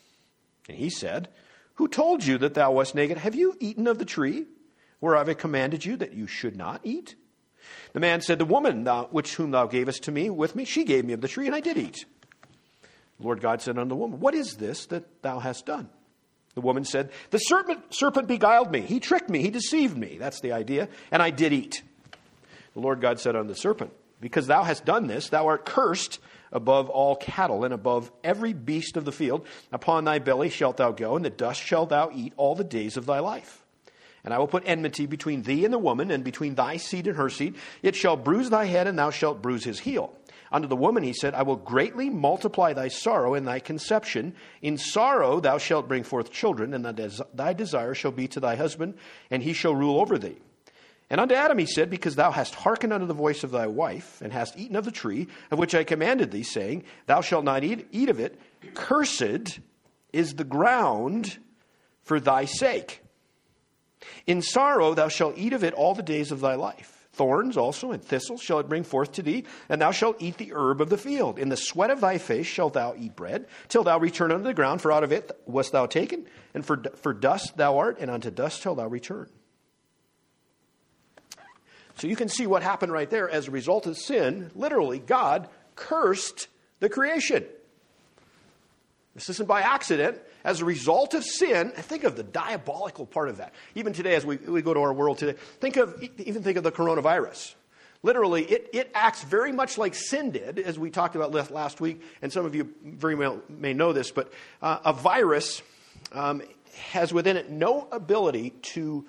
And 0.66 0.79
he 0.79 0.88
said, 0.88 1.29
Who 1.74 1.87
told 1.88 2.24
you 2.24 2.38
that 2.38 2.55
thou 2.55 2.72
wast 2.72 2.94
naked? 2.94 3.18
Have 3.18 3.35
you 3.35 3.55
eaten 3.61 3.87
of 3.87 3.98
the 3.98 4.05
tree 4.07 4.46
whereof 5.00 5.29
I 5.29 5.35
commanded 5.35 5.85
you 5.85 5.96
that 5.98 6.14
you 6.14 6.26
should 6.26 6.57
not 6.57 6.81
eat? 6.85 7.16
The 7.92 8.00
man 8.00 8.22
said, 8.22 8.38
The 8.38 8.46
woman 8.46 8.85
thou, 8.85 9.09
which 9.11 9.35
whom 9.35 9.50
thou 9.50 9.66
gavest 9.66 10.05
to 10.05 10.12
me 10.12 10.31
with 10.31 10.57
me, 10.57 10.64
she 10.64 10.85
gave 10.85 11.05
me 11.05 11.12
of 11.12 11.20
the 11.20 11.29
tree, 11.29 11.46
and 11.46 11.55
I 11.55 11.61
did 11.61 11.76
eat. 11.76 12.07
The 13.18 13.24
Lord 13.26 13.42
God 13.42 13.61
said 13.61 13.76
unto 13.76 13.90
the 13.90 13.96
woman, 13.96 14.20
What 14.20 14.35
is 14.35 14.57
this 14.57 14.87
that 14.87 15.22
thou 15.22 15.38
hast 15.38 15.66
done? 15.66 15.90
The 16.55 16.62
woman 16.62 16.85
said, 16.85 17.11
The 17.31 17.38
serpent, 17.38 17.94
serpent 17.94 18.26
beguiled 18.26 18.72
me. 18.72 18.81
He 18.81 19.00
tricked 19.00 19.29
me. 19.29 19.42
He 19.42 19.50
deceived 19.50 19.96
me. 19.96 20.16
That's 20.18 20.40
the 20.40 20.53
idea. 20.53 20.88
And 21.12 21.22
I 21.22 21.29
did 21.29 21.53
eat. 21.53 21.83
The 22.72 22.81
Lord 22.81 23.00
God 23.00 23.20
said 23.20 23.37
unto 23.37 23.48
the 23.48 23.55
serpent, 23.55 23.92
Because 24.20 24.46
thou 24.46 24.62
hast 24.62 24.85
done 24.85 25.06
this, 25.06 25.28
thou 25.28 25.46
art 25.46 25.64
cursed 25.64 26.18
above 26.52 26.90
all 26.90 27.16
cattle 27.16 27.64
and 27.64 27.72
above 27.72 28.11
every 28.22 28.52
beast 28.52 28.96
of 28.96 29.04
the 29.04 29.12
field. 29.12 29.46
Upon 29.72 30.04
thy 30.04 30.18
belly 30.18 30.50
shalt 30.50 30.76
thou 30.76 30.92
go, 30.92 31.16
and 31.16 31.24
the 31.24 31.30
dust 31.30 31.61
shalt 31.62 31.88
thou 31.88 32.11
eat 32.12 32.35
all 32.37 32.54
the 32.54 32.64
days 32.64 32.96
of 32.96 33.06
thy 33.06 33.20
life. 33.20 33.64
And 34.22 34.35
I 34.35 34.38
will 34.38 34.46
put 34.46 34.64
enmity 34.66 35.06
between 35.06 35.42
thee 35.42 35.64
and 35.64 35.72
the 35.72 35.78
woman, 35.78 36.11
and 36.11 36.22
between 36.22 36.54
thy 36.54 36.76
seed 36.76 37.06
and 37.06 37.16
her 37.16 37.30
seed. 37.30 37.54
It 37.83 37.96
shall 37.96 38.16
bruise 38.16 38.50
thy 38.50 38.66
head, 38.66 38.87
and 38.87 38.98
thou 38.98 39.11
shalt 39.11 39.40
bruise 39.40 39.64
his 39.64 39.78
heel. 39.78 40.12
Unto 40.52 40.68
the 40.68 40.76
woman 40.76 41.04
he 41.04 41.12
said, 41.12 41.33
I 41.33 41.42
will 41.42 41.56
greatly 41.56 42.11
multiply 42.11 42.72
thy 42.72 42.88
sorrow 42.88 43.35
and 43.35 43.46
thy 43.46 43.61
conception. 43.61 44.35
In 44.61 44.76
sorrow 44.76 45.40
thou 45.40 45.59
shalt 45.59 45.88
bring 45.88 46.02
forth 46.02 46.33
children, 46.33 46.74
and 46.74 46.85
thy 47.33 47.52
desire 47.52 47.94
shall 47.94 48.11
be 48.11 48.28
to 48.28 48.40
thy 48.40 48.56
husband, 48.56 48.94
and 49.30 49.42
he 49.42 49.52
shall 49.52 49.74
rule 49.74 50.00
over 50.00 50.18
thee. 50.18 50.37
And 51.11 51.20
unto 51.20 51.35
Adam 51.35 51.59
he 51.59 51.66
said, 51.66 51.90
Because 51.90 52.14
thou 52.14 52.31
hast 52.31 52.55
hearkened 52.55 52.92
unto 52.92 53.07
the 53.07 53.14
voice 53.14 53.42
of 53.42 53.51
thy 53.51 53.66
wife, 53.66 54.23
and 54.23 54.33
hast 54.33 54.57
eaten 54.57 54.77
of 54.77 54.85
the 54.85 54.92
tree 54.92 55.27
of 55.51 55.59
which 55.59 55.75
I 55.75 55.83
commanded 55.83 56.31
thee, 56.31 56.44
saying, 56.44 56.85
Thou 57.07 57.20
shalt 57.20 57.44
not 57.44 57.64
eat, 57.64 57.88
eat 57.90 58.09
of 58.09 58.20
it, 58.20 58.40
cursed 58.75 59.59
is 60.12 60.35
the 60.35 60.44
ground 60.44 61.37
for 62.03 62.20
thy 62.20 62.44
sake. 62.44 63.03
In 64.27 64.40
sorrow 64.40 64.94
thou 64.94 65.09
shalt 65.09 65.37
eat 65.37 65.53
of 65.53 65.64
it 65.64 65.75
all 65.75 65.94
the 65.94 66.03
days 66.03 66.31
of 66.31 66.40
thy 66.40 66.55
life. 66.55 67.09
Thorns 67.12 67.57
also 67.57 67.90
and 67.90 68.03
thistles 68.03 68.40
shall 68.40 68.61
it 68.61 68.68
bring 68.68 68.85
forth 68.85 69.12
to 69.12 69.23
thee, 69.23 69.44
and 69.68 69.81
thou 69.81 69.90
shalt 69.90 70.23
eat 70.23 70.38
the 70.38 70.53
herb 70.55 70.81
of 70.81 70.90
the 70.90 70.96
field. 70.96 71.40
In 71.40 71.49
the 71.49 71.57
sweat 71.57 71.90
of 71.90 72.01
thy 72.01 72.18
face 72.18 72.46
shalt 72.46 72.75
thou 72.75 72.94
eat 72.96 73.16
bread, 73.16 73.46
till 73.68 73.83
thou 73.83 73.99
return 73.99 74.31
unto 74.31 74.44
the 74.44 74.55
ground, 74.55 74.81
for 74.81 74.92
out 74.92 75.05
of 75.05 75.11
it 75.11 75.31
wast 75.44 75.73
thou 75.73 75.87
taken, 75.87 76.27
and 76.55 76.64
for, 76.64 76.81
for 76.96 77.12
dust 77.12 77.57
thou 77.57 77.79
art, 77.79 77.99
and 77.99 78.11
unto 78.11 78.31
dust 78.31 78.62
shalt 78.62 78.77
thou 78.77 78.87
return. 78.87 79.29
So 82.00 82.06
you 82.06 82.16
can 82.16 82.30
see 82.30 82.46
what 82.46 82.62
happened 82.62 82.92
right 82.92 83.10
there. 83.10 83.28
As 83.28 83.46
a 83.46 83.50
result 83.50 83.86
of 83.86 83.98
sin, 83.98 84.50
literally, 84.54 84.98
God 84.98 85.50
cursed 85.76 86.48
the 86.78 86.88
creation. 86.88 87.44
This 89.14 89.28
isn't 89.28 89.46
by 89.46 89.60
accident. 89.60 90.18
As 90.42 90.62
a 90.62 90.64
result 90.64 91.12
of 91.12 91.22
sin, 91.22 91.72
think 91.76 92.04
of 92.04 92.16
the 92.16 92.22
diabolical 92.22 93.04
part 93.04 93.28
of 93.28 93.36
that. 93.36 93.52
Even 93.74 93.92
today, 93.92 94.14
as 94.14 94.24
we, 94.24 94.38
we 94.38 94.62
go 94.62 94.72
to 94.72 94.80
our 94.80 94.94
world 94.94 95.18
today, 95.18 95.38
think 95.60 95.76
of, 95.76 96.02
even 96.16 96.42
think 96.42 96.56
of 96.56 96.64
the 96.64 96.72
coronavirus. 96.72 97.54
Literally, 98.02 98.44
it, 98.44 98.70
it 98.72 98.90
acts 98.94 99.22
very 99.22 99.52
much 99.52 99.76
like 99.76 99.94
sin 99.94 100.30
did, 100.30 100.58
as 100.58 100.78
we 100.78 100.88
talked 100.88 101.16
about 101.16 101.34
last 101.50 101.82
week, 101.82 102.00
and 102.22 102.32
some 102.32 102.46
of 102.46 102.54
you 102.54 102.72
very 102.82 103.14
well 103.14 103.42
may 103.50 103.74
know 103.74 103.92
this, 103.92 104.10
but 104.10 104.32
uh, 104.62 104.78
a 104.86 104.94
virus 104.94 105.60
um, 106.12 106.40
has 106.78 107.12
within 107.12 107.36
it 107.36 107.50
no 107.50 107.86
ability 107.92 108.54
to, 108.62 109.04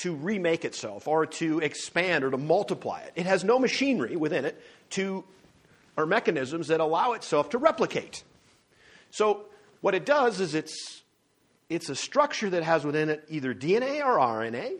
to 0.00 0.14
remake 0.14 0.64
itself 0.64 1.06
or 1.06 1.26
to 1.26 1.58
expand 1.60 2.24
or 2.24 2.30
to 2.30 2.38
multiply 2.38 3.00
it. 3.00 3.12
It 3.16 3.26
has 3.26 3.44
no 3.44 3.58
machinery 3.58 4.16
within 4.16 4.46
it 4.46 4.60
to, 4.90 5.24
or 5.96 6.06
mechanisms 6.06 6.68
that 6.68 6.80
allow 6.80 7.12
itself 7.12 7.50
to 7.50 7.58
replicate. 7.58 8.24
So 9.10 9.44
what 9.82 9.94
it 9.94 10.06
does 10.06 10.40
is 10.40 10.54
it's, 10.54 11.02
it's 11.68 11.90
a 11.90 11.94
structure 11.94 12.48
that 12.48 12.62
has 12.62 12.82
within 12.82 13.10
it 13.10 13.24
either 13.28 13.54
DNA 13.54 14.02
or 14.02 14.16
RNA, 14.18 14.76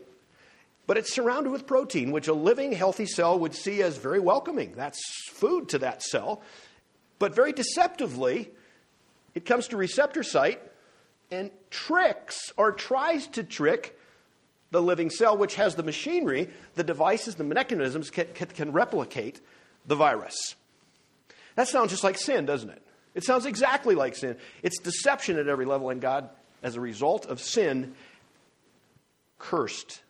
but 0.87 0.97
it's 0.97 1.13
surrounded 1.13 1.51
with 1.51 1.67
protein, 1.67 2.11
which 2.11 2.27
a 2.27 2.33
living, 2.33 2.71
healthy 2.71 3.05
cell 3.05 3.37
would 3.37 3.53
see 3.53 3.83
as 3.83 3.97
very 3.97 4.19
welcoming. 4.19 4.73
That's 4.75 4.99
food 5.29 5.69
to 5.69 5.77
that 5.79 6.01
cell. 6.01 6.41
But 7.19 7.35
very 7.35 7.53
deceptively, 7.53 8.49
it 9.35 9.45
comes 9.45 9.67
to 9.67 9.77
receptor 9.77 10.23
site 10.23 10.59
and 11.29 11.51
tricks 11.69 12.51
or 12.57 12.71
tries 12.71 13.27
to 13.27 13.43
trick 13.43 13.95
the 14.71 14.81
living 14.81 15.09
cell, 15.09 15.37
which 15.37 15.55
has 15.55 15.75
the 15.75 15.83
machinery, 15.83 16.49
the 16.75 16.83
devices, 16.83 17.35
the 17.35 17.43
mechanisms 17.43 18.09
can, 18.09 18.27
can, 18.33 18.47
can 18.47 18.71
replicate 18.71 19.41
the 19.85 19.95
virus. 19.95 20.55
That 21.55 21.67
sounds 21.67 21.91
just 21.91 22.03
like 22.03 22.17
sin, 22.17 22.45
doesn't 22.45 22.69
it? 22.69 22.81
It 23.13 23.25
sounds 23.25 23.45
exactly 23.45 23.95
like 23.95 24.15
sin. 24.15 24.37
It's 24.63 24.79
deception 24.79 25.37
at 25.37 25.47
every 25.47 25.65
level, 25.65 25.89
and 25.89 26.01
God, 26.01 26.29
as 26.63 26.77
a 26.77 26.81
result 26.81 27.25
of 27.25 27.41
sin, 27.41 27.93
cursed 29.37 30.01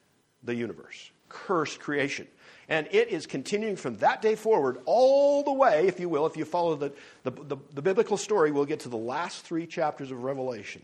the 0.44 0.54
universe, 0.54 1.12
cursed 1.30 1.80
creation. 1.80 2.28
And 2.70 2.88
it 2.92 3.10
is 3.10 3.26
continuing 3.26 3.76
from 3.76 3.98
that 3.98 4.22
day 4.22 4.36
forward 4.36 4.78
all 4.86 5.44
the 5.44 5.52
way, 5.52 5.88
if 5.88 6.00
you 6.00 6.08
will, 6.08 6.26
if 6.28 6.38
you 6.38 6.46
follow 6.46 6.76
the, 6.76 6.94
the, 7.24 7.32
the, 7.32 7.58
the 7.74 7.82
biblical 7.82 8.18
story, 8.18 8.52
we'll 8.52 8.66
get 8.66 8.82
to 8.82 8.90
the 8.90 8.98
last 8.98 9.44
three 9.44 9.66
chapters 9.66 10.12
of 10.12 10.24
Revelation, 10.24 10.82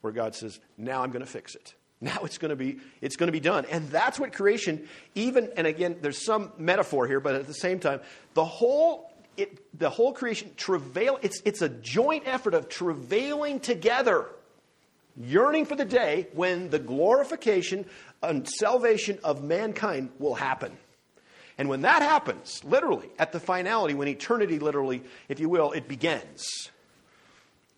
where 0.00 0.12
God 0.12 0.34
says, 0.34 0.58
Now 0.78 1.02
I'm 1.02 1.10
going 1.10 1.24
to 1.24 1.30
fix 1.30 1.54
it. 1.54 1.74
Now 2.00 2.20
it's 2.24 2.38
going 2.38 2.50
to 2.50 2.56
be 2.56 2.78
it's 3.00 3.16
going 3.16 3.28
to 3.28 3.32
be 3.32 3.40
done. 3.40 3.66
And 3.70 3.88
that's 3.90 4.18
what 4.18 4.32
creation 4.32 4.88
even 5.14 5.50
and 5.56 5.66
again 5.66 5.96
there's 6.00 6.24
some 6.24 6.52
metaphor 6.58 7.06
here 7.06 7.20
but 7.20 7.34
at 7.34 7.46
the 7.46 7.54
same 7.54 7.78
time 7.78 8.00
the 8.34 8.44
whole 8.44 9.10
it, 9.40 9.78
the 9.78 9.90
whole 9.90 10.12
creation 10.12 10.50
travail, 10.56 11.18
it's, 11.22 11.40
it's 11.44 11.62
a 11.62 11.68
joint 11.68 12.24
effort 12.26 12.54
of 12.54 12.68
travailing 12.68 13.60
together, 13.60 14.26
yearning 15.16 15.64
for 15.64 15.76
the 15.76 15.84
day 15.84 16.28
when 16.34 16.70
the 16.70 16.78
glorification 16.78 17.86
and 18.22 18.48
salvation 18.48 19.18
of 19.24 19.42
mankind 19.42 20.10
will 20.18 20.34
happen. 20.34 20.76
And 21.58 21.68
when 21.68 21.82
that 21.82 22.02
happens, 22.02 22.62
literally, 22.64 23.08
at 23.18 23.32
the 23.32 23.40
finality, 23.40 23.94
when 23.94 24.08
eternity 24.08 24.58
literally, 24.58 25.02
if 25.28 25.40
you 25.40 25.48
will, 25.48 25.72
it 25.72 25.88
begins. 25.88 26.70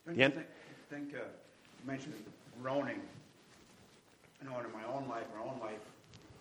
Don't 0.05 0.17
you 0.17 0.29
think, 0.29 0.45
think 0.89 1.15
uh, 1.15 1.19
mentioned 1.85 2.13
groaning. 2.61 3.01
I 4.43 4.51
know 4.51 4.59
in 4.59 4.71
my 4.73 4.83
own 4.91 5.07
life, 5.07 5.23
our 5.35 5.39
own 5.39 5.59
life, 5.59 5.79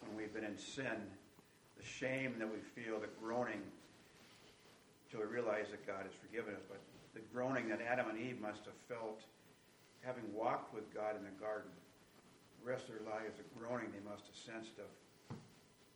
when 0.02 0.16
we've 0.16 0.34
been 0.34 0.44
in 0.44 0.58
sin, 0.58 1.06
the 1.78 1.84
shame 1.84 2.34
that 2.38 2.48
we 2.50 2.58
feel, 2.74 2.98
the 2.98 3.06
groaning 3.22 3.62
until 5.06 5.26
we 5.26 5.32
realize 5.32 5.70
that 5.70 5.86
God 5.86 6.02
has 6.02 6.12
forgiven 6.18 6.54
us. 6.54 6.62
But 6.66 6.80
the 7.14 7.20
groaning 7.32 7.68
that 7.68 7.80
Adam 7.80 8.10
and 8.10 8.18
Eve 8.18 8.40
must 8.40 8.64
have 8.66 8.74
felt 8.88 9.22
having 10.00 10.24
walked 10.34 10.74
with 10.74 10.92
God 10.92 11.14
in 11.14 11.22
the 11.22 11.36
garden, 11.38 11.70
the 12.64 12.70
rest 12.70 12.88
of 12.88 12.98
their 12.98 13.06
lives, 13.06 13.38
the 13.38 13.46
groaning 13.54 13.92
they 13.94 14.02
must 14.02 14.26
have 14.26 14.34
sensed 14.34 14.78
of 14.82 14.90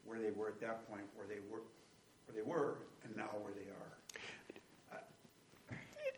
where 0.05 0.21
they 0.21 0.31
were 0.31 0.49
at 0.49 0.61
that 0.61 0.87
point, 0.87 1.03
where 1.17 1.27
they 1.27 1.43
were, 1.51 1.67
where 2.27 2.37
they 2.39 2.47
were, 2.47 2.79
and 3.03 3.17
now 3.17 3.35
where 3.43 3.55
they 3.55 3.67
are. 3.67 3.93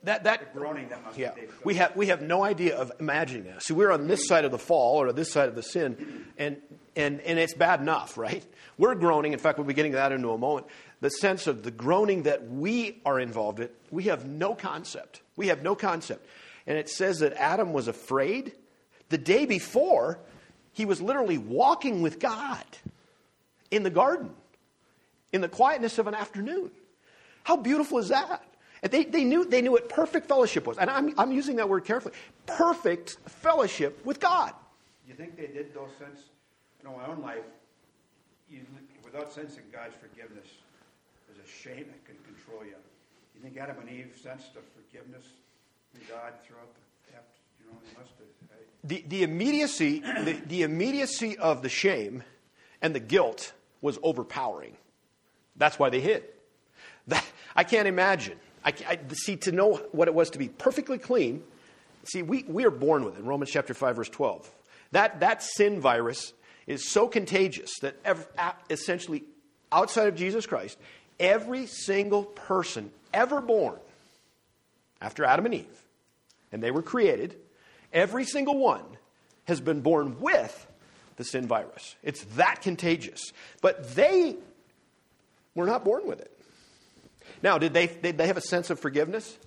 That, 0.05 0.25
that 0.25 0.53
the 0.53 0.61
groaning 0.61 0.89
that 0.89 1.05
must 1.05 1.19
yeah, 1.19 1.33
we 1.65 1.75
have 1.75 1.97
we 1.97 2.07
have 2.09 2.23
no 2.23 2.45
idea 2.45 2.77
of 2.77 2.93
imagining 3.01 3.45
this. 3.45 3.65
See, 3.65 3.75
we're 3.75 3.91
on 3.91 4.07
this 4.07 4.27
side 4.27 4.45
of 4.45 4.51
the 4.51 4.59
fall 4.59 5.03
or 5.03 5.13
this 5.13 5.33
side 5.33 5.49
of 5.49 5.55
the 5.55 5.63
sin, 5.63 6.27
and 6.37 6.59
and 6.97 7.21
and 7.21 7.39
it's 7.39 7.55
bad 7.55 7.81
enough, 7.81 8.17
right? 8.17 8.45
We're 8.77 8.95
groaning. 8.95 9.33
In 9.33 9.39
fact, 9.39 9.59
we'll 9.59 9.67
be 9.67 9.75
getting 9.75 9.93
that 9.93 10.13
into 10.13 10.31
a 10.31 10.39
moment 10.39 10.67
the 11.01 11.11
sense 11.11 11.47
of 11.47 11.63
the 11.63 11.71
groaning 11.71 12.25
that 12.25 12.49
we 12.49 13.01
are 13.05 13.21
involved 13.21 13.61
in, 13.61 13.69
we 13.91 14.05
have 14.05 14.27
no 14.27 14.55
concept. 14.55 15.23
We 15.37 15.49
have 15.49 15.63
no 15.63 15.75
concept. 15.75 16.27
And 16.67 16.77
it 16.77 16.89
says 16.89 17.21
that 17.21 17.35
Adam 17.35 17.73
was 17.73 17.89
afraid. 17.89 18.53
The 19.09 19.19
day 19.19 19.47
before, 19.47 20.19
he 20.73 20.85
was 20.85 21.01
literally 21.01 21.39
walking 21.39 22.03
with 22.03 22.19
God 22.19 22.65
in 23.71 23.85
the 23.85 23.91
garden, 23.91 24.31
in 25.33 25.41
the 25.41 25.49
quietness 25.49 25.99
of 25.99 26.07
an 26.07 26.15
afternoon. 26.15 26.71
How 27.45 27.57
beautiful 27.57 27.99
is 27.99 28.09
that? 28.09 28.45
And 28.83 28.93
they, 28.93 29.05
they, 29.05 29.25
knew, 29.25 29.45
they 29.45 29.61
knew 29.63 29.73
what 29.73 29.89
perfect 29.89 30.29
fellowship 30.29 30.67
was. 30.67 30.79
And 30.79 30.89
I'm, 30.89 31.15
I'm 31.19 31.33
using 31.33 31.57
that 31.57 31.69
word 31.69 31.85
carefully. 31.85 32.15
Perfect 32.47 33.19
fellowship 33.27 34.05
with 34.05 34.21
God. 34.21 34.53
You 35.07 35.15
think 35.15 35.37
they 35.37 35.47
did 35.47 35.75
those 35.75 35.91
sense? 35.99 36.21
You 36.81 36.89
know, 36.89 36.97
my 36.97 37.07
own 37.07 37.21
life, 37.21 37.45
you, 38.49 38.61
without 39.05 39.33
sensing 39.33 39.65
God's 39.73 39.95
forgiveness, 39.95 40.47
there's 41.27 41.45
a 41.45 41.51
shame 41.51 41.87
that 41.87 42.05
can 42.05 42.17
control 42.25 42.65
you. 42.65 42.77
You 43.35 43.41
think 43.43 43.57
Adam 43.57 43.77
and 43.81 43.91
Eve 43.91 44.13
sensed 44.23 44.55
the 44.55 44.61
forgiveness 44.77 45.27
from 45.93 46.01
God 46.09 46.33
throughout 46.47 46.69
the 46.75 47.17
after, 47.17 47.41
you 47.61 47.71
know, 47.71 47.79
they 47.85 47.99
must 47.99 48.11
have. 48.19 48.29
The, 48.85 49.05
the 49.09 49.23
immediacy, 49.25 50.01
the, 50.01 50.41
the 50.47 50.63
immediacy 50.63 51.37
of 51.37 51.63
the 51.63 51.69
shame 51.69 52.23
and 52.81 52.95
the 52.95 53.01
guilt 53.01 53.53
was 53.81 53.99
overpowering. 54.03 54.77
That's 55.57 55.79
why 55.79 55.91
they 55.91 56.01
hid. 56.01 56.25
That, 57.09 57.25
I 57.57 57.65
can't 57.65 57.89
imagine. 57.89 58.39
I, 58.69 58.75
I, 58.87 58.99
see, 59.15 59.37
to 59.37 59.53
know 59.53 59.77
what 59.93 60.09
it 60.09 60.15
was 60.15 60.29
to 60.31 60.39
be 60.39 60.49
perfectly 60.49 60.99
clean, 60.99 61.43
see, 62.05 62.23
we, 62.23 62.45
we 62.47 62.67
are 62.67 62.71
born 62.71 63.03
with 63.03 63.19
it. 63.19 63.25
Romans 63.25 63.51
chapter 63.51 63.73
5, 63.73 63.97
verse 63.97 64.09
12. 64.11 64.51
That, 64.93 65.21
that 65.21 65.43
sin 65.43 65.81
virus 65.81 66.35
is 66.67 66.91
so 66.91 67.09
contagious 67.09 67.71
that 67.81 67.97
essentially, 68.69 69.25
outside 69.73 70.09
of 70.09 70.17
Jesus 70.17 70.45
Christ, 70.45 70.79
every 71.19 71.65
single 71.65 72.25
person 72.25 72.91
ever 73.15 73.41
born 73.41 73.79
after 75.01 75.25
Adam 75.25 75.47
and 75.47 75.55
Eve, 75.55 75.87
and 76.53 76.63
they 76.63 76.71
were 76.71 76.83
created, 76.83 77.37
every 77.91 78.25
single 78.25 78.59
one 78.59 78.85
has 79.47 79.63
been 79.63 79.81
born 79.81 80.21
with 80.21 80.67
the 81.17 81.25
sin 81.25 81.47
virus. 81.47 81.97
It's 82.03 82.23
that 82.37 82.61
contagious. 82.61 83.33
But 83.63 83.95
they 83.95 84.37
were 85.55 85.67
not 85.67 85.87
born 85.87 86.07
with 86.07 86.21
it. 86.21 86.38
Now, 87.43 87.59
did 87.59 87.73
they, 87.73 87.87
did 87.87 88.19
they 88.19 88.27
have 88.27 88.37
a 88.37 88.43
sense 88.43 88.71
of 88.71 88.81
forgiveness? 88.81 89.39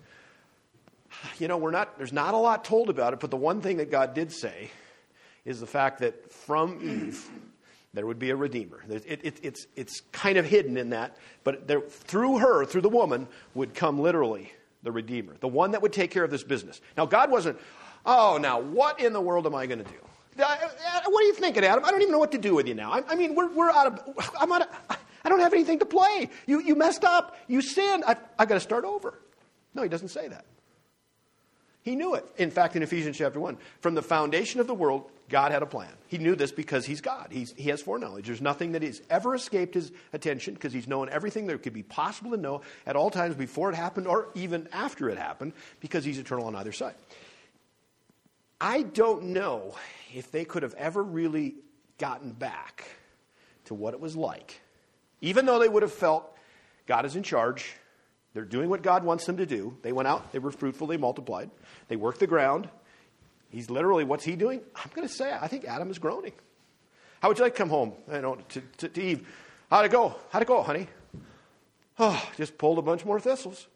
You 1.39 1.47
know, 1.47 1.57
we're 1.57 1.71
not, 1.71 1.97
there's 1.97 2.13
not 2.13 2.33
a 2.33 2.37
lot 2.37 2.63
told 2.63 2.89
about 2.89 3.13
it, 3.13 3.19
but 3.19 3.31
the 3.31 3.37
one 3.37 3.61
thing 3.61 3.77
that 3.77 3.91
God 3.91 4.13
did 4.13 4.31
say 4.31 4.71
is 5.45 5.59
the 5.59 5.67
fact 5.67 5.99
that 5.99 6.31
from 6.31 6.79
Eve, 6.81 7.29
there 7.93 8.05
would 8.05 8.19
be 8.19 8.29
a 8.29 8.35
redeemer. 8.35 8.81
It, 8.89 9.03
it, 9.05 9.39
it's, 9.43 9.67
it's 9.75 10.01
kind 10.11 10.37
of 10.37 10.45
hidden 10.45 10.77
in 10.77 10.91
that, 10.91 11.17
but 11.43 11.67
there, 11.67 11.81
through 11.81 12.37
her, 12.37 12.63
through 12.63 12.81
the 12.81 12.89
woman, 12.89 13.27
would 13.53 13.73
come 13.73 13.99
literally 13.99 14.51
the 14.83 14.91
redeemer, 14.91 15.35
the 15.39 15.47
one 15.47 15.71
that 15.71 15.81
would 15.81 15.93
take 15.93 16.11
care 16.11 16.23
of 16.23 16.31
this 16.31 16.43
business. 16.43 16.79
Now, 16.95 17.05
God 17.05 17.29
wasn't, 17.29 17.59
oh, 18.05 18.39
now 18.41 18.59
what 18.59 18.99
in 18.99 19.13
the 19.13 19.21
world 19.21 19.45
am 19.45 19.53
I 19.53 19.65
going 19.65 19.79
to 19.79 19.85
do? 19.85 19.97
What 20.37 21.23
are 21.23 21.27
you 21.27 21.33
thinking, 21.33 21.65
Adam? 21.65 21.83
I 21.83 21.91
don't 21.91 22.01
even 22.01 22.13
know 22.13 22.19
what 22.19 22.31
to 22.31 22.37
do 22.37 22.55
with 22.55 22.67
you 22.67 22.73
now. 22.73 22.93
I, 22.93 23.03
I 23.09 23.15
mean, 23.15 23.35
we're, 23.35 23.51
we're 23.51 23.69
out 23.69 23.87
of, 23.87 24.31
I'm 24.39 24.51
out 24.51 24.61
of, 24.61 24.97
I 25.23 25.29
don't 25.29 25.39
have 25.39 25.53
anything 25.53 25.79
to 25.79 25.85
play. 25.85 26.29
You, 26.47 26.61
you 26.61 26.75
messed 26.75 27.03
up. 27.03 27.35
You 27.47 27.61
sinned. 27.61 28.03
I, 28.05 28.15
I've 28.37 28.47
got 28.47 28.55
to 28.55 28.59
start 28.59 28.85
over. 28.85 29.19
No, 29.73 29.83
he 29.83 29.89
doesn't 29.89 30.09
say 30.09 30.27
that. 30.27 30.45
He 31.83 31.95
knew 31.95 32.13
it. 32.13 32.25
In 32.37 32.51
fact, 32.51 32.75
in 32.75 32.83
Ephesians 32.83 33.17
chapter 33.17 33.39
1, 33.39 33.57
from 33.79 33.95
the 33.95 34.03
foundation 34.03 34.59
of 34.59 34.67
the 34.67 34.73
world, 34.73 35.09
God 35.29 35.51
had 35.51 35.63
a 35.63 35.65
plan. 35.65 35.89
He 36.07 36.19
knew 36.19 36.35
this 36.35 36.51
because 36.51 36.85
he's 36.85 37.01
God. 37.01 37.29
He's, 37.31 37.53
he 37.53 37.69
has 37.69 37.81
foreknowledge. 37.81 38.27
There's 38.27 38.41
nothing 38.41 38.73
that 38.73 38.83
has 38.83 39.01
ever 39.09 39.33
escaped 39.33 39.73
his 39.73 39.91
attention 40.13 40.53
because 40.53 40.73
he's 40.73 40.87
known 40.87 41.09
everything 41.09 41.47
that 41.47 41.63
could 41.63 41.73
be 41.73 41.83
possible 41.83 42.31
to 42.31 42.37
know 42.37 42.61
at 42.85 42.95
all 42.95 43.09
times 43.09 43.35
before 43.35 43.71
it 43.71 43.75
happened 43.75 44.07
or 44.07 44.27
even 44.35 44.67
after 44.71 45.09
it 45.09 45.17
happened 45.17 45.53
because 45.79 46.03
he's 46.03 46.19
eternal 46.19 46.45
on 46.45 46.55
either 46.55 46.71
side. 46.71 46.93
I 48.59 48.83
don't 48.83 49.27
know 49.27 49.75
if 50.13 50.31
they 50.31 50.45
could 50.45 50.61
have 50.61 50.75
ever 50.75 51.01
really 51.01 51.55
gotten 51.97 52.31
back 52.31 52.83
to 53.65 53.73
what 53.73 53.95
it 53.95 53.99
was 53.99 54.15
like, 54.15 54.61
even 55.21 55.45
though 55.45 55.59
they 55.59 55.69
would 55.69 55.83
have 55.83 55.93
felt 55.93 56.35
God 56.87 57.05
is 57.05 57.15
in 57.15 57.23
charge. 57.23 57.73
They're 58.33 58.45
doing 58.45 58.69
what 58.69 58.81
God 58.81 59.03
wants 59.03 59.25
them 59.25 59.37
to 59.37 59.45
do. 59.45 59.77
They 59.81 59.91
went 59.91 60.07
out, 60.07 60.31
they 60.31 60.39
were 60.39 60.51
fruitful, 60.51 60.87
they 60.87 60.97
multiplied, 60.97 61.49
they 61.87 61.95
worked 61.95 62.19
the 62.19 62.27
ground. 62.27 62.69
He's 63.49 63.69
literally, 63.69 64.05
what's 64.05 64.23
he 64.23 64.35
doing? 64.35 64.61
I'm 64.75 64.89
going 64.93 65.07
to 65.07 65.13
say, 65.13 65.33
I 65.33 65.47
think 65.47 65.65
Adam 65.65 65.91
is 65.91 65.99
groaning. 65.99 66.31
How 67.21 67.27
would 67.27 67.37
you 67.37 67.43
like 67.43 67.53
to 67.53 67.57
come 67.57 67.69
home 67.69 67.93
you 68.11 68.21
know, 68.21 68.35
to, 68.49 68.61
to, 68.77 68.89
to 68.89 69.01
Eve? 69.01 69.27
How'd 69.69 69.85
it 69.85 69.91
go? 69.91 70.15
How'd 70.29 70.41
it 70.41 70.47
go, 70.47 70.63
honey? 70.63 70.87
Oh, 71.99 72.29
just 72.37 72.57
pulled 72.57 72.79
a 72.79 72.81
bunch 72.81 73.05
more 73.05 73.19
thistles. 73.19 73.67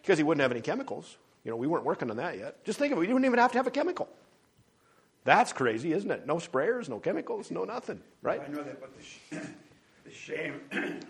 Because 0.00 0.18
he 0.18 0.24
wouldn't 0.24 0.40
have 0.40 0.50
any 0.50 0.62
chemicals. 0.62 1.16
You 1.44 1.50
know, 1.50 1.56
we 1.56 1.66
weren't 1.66 1.84
working 1.84 2.10
on 2.10 2.16
that 2.16 2.38
yet. 2.38 2.64
Just 2.64 2.78
think 2.78 2.92
of 2.92 2.98
it. 2.98 3.02
You 3.02 3.14
wouldn't 3.14 3.26
even 3.26 3.38
have 3.38 3.52
to 3.52 3.58
have 3.58 3.66
a 3.66 3.70
chemical. 3.70 4.08
That's 5.24 5.52
crazy, 5.52 5.92
isn't 5.92 6.10
it? 6.10 6.26
No 6.26 6.36
sprayers, 6.36 6.88
no 6.88 6.98
chemicals, 6.98 7.50
no 7.50 7.64
nothing, 7.64 8.00
right? 8.22 8.40
I 8.40 8.48
know 8.48 8.62
that, 8.62 8.80
but 8.80 8.90
the, 9.30 9.36
the 10.04 10.10
shame, 10.10 10.60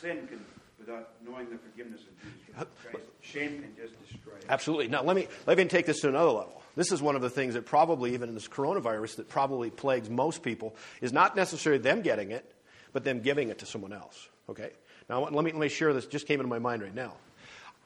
sin 0.00 0.26
can, 0.28 0.44
without 0.78 1.10
knowing 1.26 1.50
the 1.50 1.58
forgiveness 1.58 2.00
of 2.02 2.22
Jesus 2.22 2.74
Christ, 2.82 3.06
shame 3.20 3.62
can 3.62 3.76
just 3.76 3.94
destroy 4.08 4.34
it. 4.34 4.46
Absolutely. 4.48 4.88
Now, 4.88 5.02
let 5.02 5.16
me, 5.16 5.28
let 5.46 5.58
me 5.58 5.64
take 5.64 5.86
this 5.86 6.00
to 6.00 6.08
another 6.08 6.30
level. 6.30 6.62
This 6.76 6.90
is 6.90 7.00
one 7.00 7.16
of 7.16 7.22
the 7.22 7.30
things 7.30 7.54
that 7.54 7.66
probably, 7.66 8.14
even 8.14 8.28
in 8.28 8.34
this 8.34 8.48
coronavirus, 8.48 9.16
that 9.16 9.28
probably 9.28 9.70
plagues 9.70 10.10
most 10.10 10.42
people, 10.42 10.74
is 11.00 11.12
not 11.12 11.36
necessarily 11.36 11.80
them 11.80 12.02
getting 12.02 12.30
it, 12.30 12.50
but 12.92 13.04
them 13.04 13.20
giving 13.20 13.48
it 13.48 13.58
to 13.60 13.66
someone 13.66 13.92
else. 13.92 14.28
Okay? 14.48 14.70
Now, 15.08 15.22
let 15.22 15.32
me, 15.32 15.52
let 15.52 15.56
me 15.56 15.68
share 15.68 15.92
this, 15.92 16.06
just 16.06 16.26
came 16.26 16.40
into 16.40 16.48
my 16.48 16.58
mind 16.58 16.82
right 16.82 16.94
now. 16.94 17.14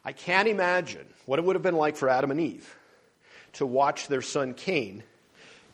I 0.04 0.12
can't 0.12 0.48
imagine 0.48 1.06
what 1.26 1.38
it 1.38 1.44
would 1.44 1.56
have 1.56 1.62
been 1.62 1.76
like 1.76 1.96
for 1.96 2.08
Adam 2.08 2.30
and 2.30 2.40
Eve 2.40 2.74
to 3.54 3.66
watch 3.66 4.08
their 4.08 4.22
son 4.22 4.54
Cain 4.54 5.02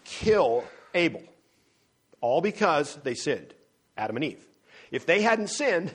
kill 0.04 0.64
Abel, 0.94 1.22
all 2.20 2.40
because 2.40 2.96
they 3.04 3.14
sinned, 3.14 3.52
Adam 3.96 4.16
and 4.16 4.24
Eve. 4.24 4.46
If 4.94 5.06
they 5.06 5.22
hadn't 5.22 5.48
sinned, 5.48 5.92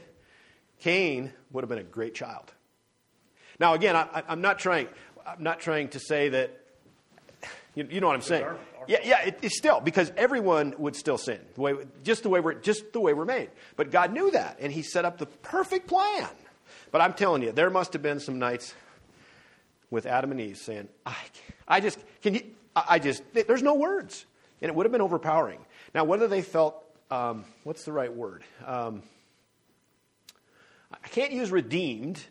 Cain 0.81 1.31
would 1.51 1.63
have 1.63 1.69
been 1.69 1.79
a 1.79 1.83
great 1.83 2.13
child. 2.13 2.51
Now, 3.59 3.73
again, 3.73 3.95
I, 3.95 4.23
am 4.27 4.41
not 4.41 4.59
trying. 4.59 4.89
I'm 5.25 5.41
not 5.41 5.61
trying 5.61 5.87
to 5.89 5.99
say 5.99 6.29
that. 6.29 6.59
You, 7.75 7.87
you 7.89 8.01
know 8.01 8.07
what 8.07 8.15
I'm 8.15 8.21
saying? 8.21 8.43
Our, 8.43 8.49
our 8.49 8.85
yeah, 8.87 8.99
yeah. 9.03 9.21
It, 9.27 9.39
it's 9.41 9.57
still 9.57 9.79
because 9.79 10.11
everyone 10.17 10.75
would 10.77 10.97
still 10.97 11.17
sin, 11.17 11.39
the 11.55 11.61
way, 11.61 11.73
just 12.03 12.23
the 12.23 12.29
way 12.29 12.41
we're 12.41 12.55
just 12.55 12.91
the 12.91 12.99
way 12.99 13.13
we're 13.13 13.23
made. 13.23 13.49
But 13.77 13.89
God 13.89 14.11
knew 14.11 14.31
that, 14.31 14.57
and 14.59 14.71
He 14.71 14.81
set 14.81 15.05
up 15.05 15.17
the 15.17 15.27
perfect 15.27 15.87
plan. 15.87 16.27
But 16.91 16.99
I'm 16.99 17.13
telling 17.13 17.41
you, 17.41 17.53
there 17.53 17.69
must 17.69 17.93
have 17.93 18.01
been 18.01 18.19
some 18.19 18.37
nights 18.37 18.73
with 19.89 20.05
Adam 20.05 20.31
and 20.31 20.41
Eve 20.41 20.57
saying, 20.57 20.89
"I, 21.05 21.15
I 21.67 21.79
just 21.79 21.99
can 22.21 22.35
you." 22.35 22.41
I 22.75 22.99
just, 22.99 23.23
there's 23.33 23.63
no 23.63 23.75
words. 23.75 24.25
And 24.61 24.69
it 24.69 24.75
would 24.75 24.85
have 24.85 24.91
been 24.91 25.01
overpowering. 25.01 25.59
Now, 25.95 26.03
whether 26.03 26.27
they 26.27 26.41
felt, 26.41 26.83
um, 27.11 27.45
what's 27.63 27.85
the 27.85 27.91
right 27.91 28.13
word? 28.13 28.43
Um, 28.65 29.03
I 30.91 31.07
can't 31.07 31.31
use 31.31 31.51
redeemed 31.51 32.21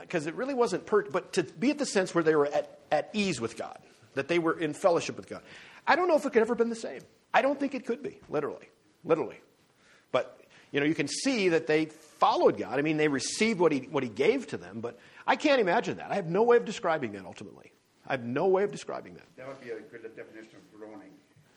because 0.00 0.26
uh, 0.26 0.30
it 0.30 0.34
really 0.34 0.54
wasn't, 0.54 0.86
per- 0.86 1.10
but 1.10 1.34
to 1.34 1.42
be 1.42 1.70
at 1.70 1.78
the 1.78 1.86
sense 1.86 2.14
where 2.14 2.24
they 2.24 2.34
were 2.34 2.46
at, 2.46 2.78
at 2.90 3.10
ease 3.12 3.40
with 3.40 3.56
God, 3.56 3.78
that 4.14 4.28
they 4.28 4.38
were 4.38 4.58
in 4.58 4.74
fellowship 4.74 5.16
with 5.16 5.28
God. 5.28 5.42
I 5.86 5.96
don't 5.96 6.08
know 6.08 6.16
if 6.16 6.24
it 6.24 6.32
could 6.32 6.42
ever 6.42 6.54
been 6.54 6.68
the 6.68 6.76
same. 6.76 7.00
I 7.34 7.42
don't 7.42 7.58
think 7.58 7.74
it 7.74 7.86
could 7.86 8.02
be, 8.02 8.18
literally. 8.28 8.68
Literally. 9.04 9.40
But, 10.12 10.40
you 10.70 10.80
know, 10.80 10.86
you 10.86 10.94
can 10.94 11.08
see 11.08 11.50
that 11.50 11.66
they 11.66 11.86
followed 11.86 12.58
God. 12.58 12.78
I 12.78 12.82
mean, 12.82 12.96
they 12.96 13.08
received 13.08 13.58
what 13.58 13.72
he, 13.72 13.80
what 13.90 14.02
he 14.02 14.08
gave 14.08 14.46
to 14.48 14.56
them, 14.56 14.80
but 14.80 14.98
I 15.26 15.36
can't 15.36 15.60
imagine 15.60 15.96
that. 15.96 16.10
I 16.10 16.14
have 16.14 16.28
no 16.28 16.42
way 16.42 16.56
of 16.56 16.64
describing 16.64 17.12
that 17.12 17.24
ultimately. 17.24 17.72
I 18.06 18.12
have 18.12 18.24
no 18.24 18.46
way 18.48 18.64
of 18.64 18.70
describing 18.70 19.14
that. 19.14 19.24
That 19.36 19.48
would 19.48 19.60
be 19.60 19.70
a 19.70 19.80
good 19.80 20.02
definition 20.16 20.56
of 20.56 20.78
groaning. 20.78 21.11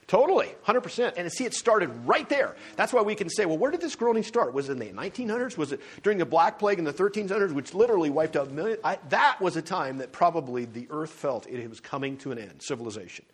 Totally, 0.08 0.54
100%. 0.68 1.14
And 1.18 1.32
see, 1.32 1.46
it 1.46 1.56
started 1.56 1.90
right 2.06 2.30
there. 2.30 2.56
That's 2.76 2.94
why 2.94 3.02
we 3.02 3.16
can 3.16 3.28
say, 3.28 3.46
well, 3.46 3.58
where 3.58 3.72
did 3.72 3.82
this 3.82 3.96
groaning 3.96 4.22
start? 4.22 4.54
Was 4.54 4.70
it 4.70 4.74
in 4.74 4.80
the 4.80 4.86
1900s? 4.86 5.58
Was 5.58 5.72
it 5.72 5.82
during 6.04 6.20
the 6.20 6.26
Black 6.26 6.60
Plague 6.60 6.78
in 6.78 6.86
the 6.86 6.94
1300s, 6.94 7.52
which 7.54 7.74
literally 7.74 8.12
wiped 8.12 8.36
out 8.36 8.52
millions? 8.52 8.80
I, 8.84 9.00
that 9.10 9.42
was 9.42 9.56
a 9.56 9.64
time 9.64 9.98
that 9.98 10.12
probably 10.12 10.66
the 10.66 10.88
earth 10.92 11.10
felt 11.10 11.48
it 11.48 11.68
was 11.68 11.80
coming 11.80 12.18
to 12.18 12.32
an 12.32 12.38
end, 12.38 12.62
civilization. 12.62 13.26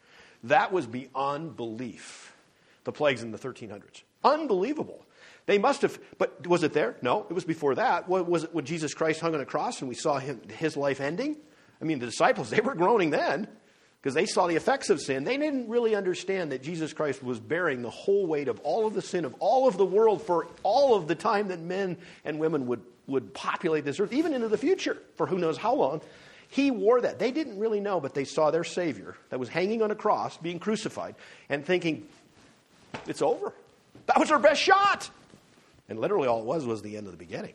That 0.45 0.71
was 0.71 0.87
beyond 0.87 1.57
belief, 1.57 2.33
the 2.85 2.93
plagues 2.93 3.21
in 3.21 3.31
the 3.31 3.37
1300s. 3.37 4.03
Unbelievable. 4.23 5.05
They 5.47 5.57
must 5.57 5.81
have, 5.81 5.99
but 6.17 6.47
was 6.47 6.63
it 6.63 6.71
there? 6.71 6.95
No, 7.01 7.25
it 7.29 7.33
was 7.33 7.43
before 7.43 7.75
that. 7.75 8.07
Was 8.07 8.45
it 8.45 8.53
when 8.53 8.63
Jesus 8.63 8.93
Christ 8.93 9.19
hung 9.19 9.35
on 9.35 9.41
a 9.41 9.45
cross 9.45 9.81
and 9.81 9.89
we 9.89 9.95
saw 9.95 10.19
him, 10.19 10.39
his 10.57 10.77
life 10.77 11.01
ending? 11.01 11.35
I 11.81 11.83
mean, 11.83 11.99
the 11.99 12.05
disciples, 12.05 12.49
they 12.49 12.61
were 12.61 12.75
groaning 12.75 13.09
then 13.09 13.47
because 14.01 14.15
they 14.15 14.25
saw 14.25 14.47
the 14.47 14.55
effects 14.55 14.89
of 14.89 14.99
sin. 14.99 15.23
They 15.23 15.37
didn't 15.37 15.69
really 15.69 15.95
understand 15.95 16.51
that 16.51 16.63
Jesus 16.63 16.91
Christ 16.91 17.21
was 17.21 17.39
bearing 17.39 17.83
the 17.83 17.89
whole 17.91 18.25
weight 18.25 18.47
of 18.47 18.59
all 18.61 18.87
of 18.87 18.95
the 18.95 19.01
sin 19.01 19.25
of 19.25 19.35
all 19.39 19.67
of 19.67 19.77
the 19.77 19.85
world 19.85 20.23
for 20.23 20.47
all 20.63 20.95
of 20.95 21.07
the 21.07 21.13
time 21.13 21.49
that 21.49 21.59
men 21.59 21.97
and 22.25 22.39
women 22.39 22.65
would, 22.67 22.81
would 23.05 23.33
populate 23.33 23.85
this 23.85 23.99
earth, 23.99 24.11
even 24.11 24.33
into 24.33 24.47
the 24.47 24.57
future, 24.57 24.97
for 25.15 25.27
who 25.27 25.37
knows 25.37 25.55
how 25.55 25.75
long. 25.75 26.01
He 26.47 26.71
wore 26.71 27.01
that. 27.01 27.19
They 27.19 27.31
didn't 27.31 27.59
really 27.59 27.79
know, 27.79 27.99
but 27.99 28.13
they 28.15 28.25
saw 28.25 28.49
their 28.49 28.63
Savior 28.63 29.15
that 29.29 29.39
was 29.39 29.49
hanging 29.49 29.83
on 29.83 29.91
a 29.91 29.95
cross, 29.95 30.35
being 30.37 30.59
crucified, 30.59 31.15
and 31.47 31.63
thinking, 31.63 32.07
it's 33.07 33.21
over. 33.21 33.53
That 34.07 34.19
was 34.19 34.31
our 34.31 34.39
best 34.39 34.61
shot. 34.61 35.09
And 35.87 35.99
literally 35.99 36.27
all 36.27 36.39
it 36.39 36.45
was 36.45 36.65
was 36.65 36.81
the 36.81 36.97
end 36.97 37.05
of 37.05 37.11
the 37.11 37.17
beginning. 37.17 37.53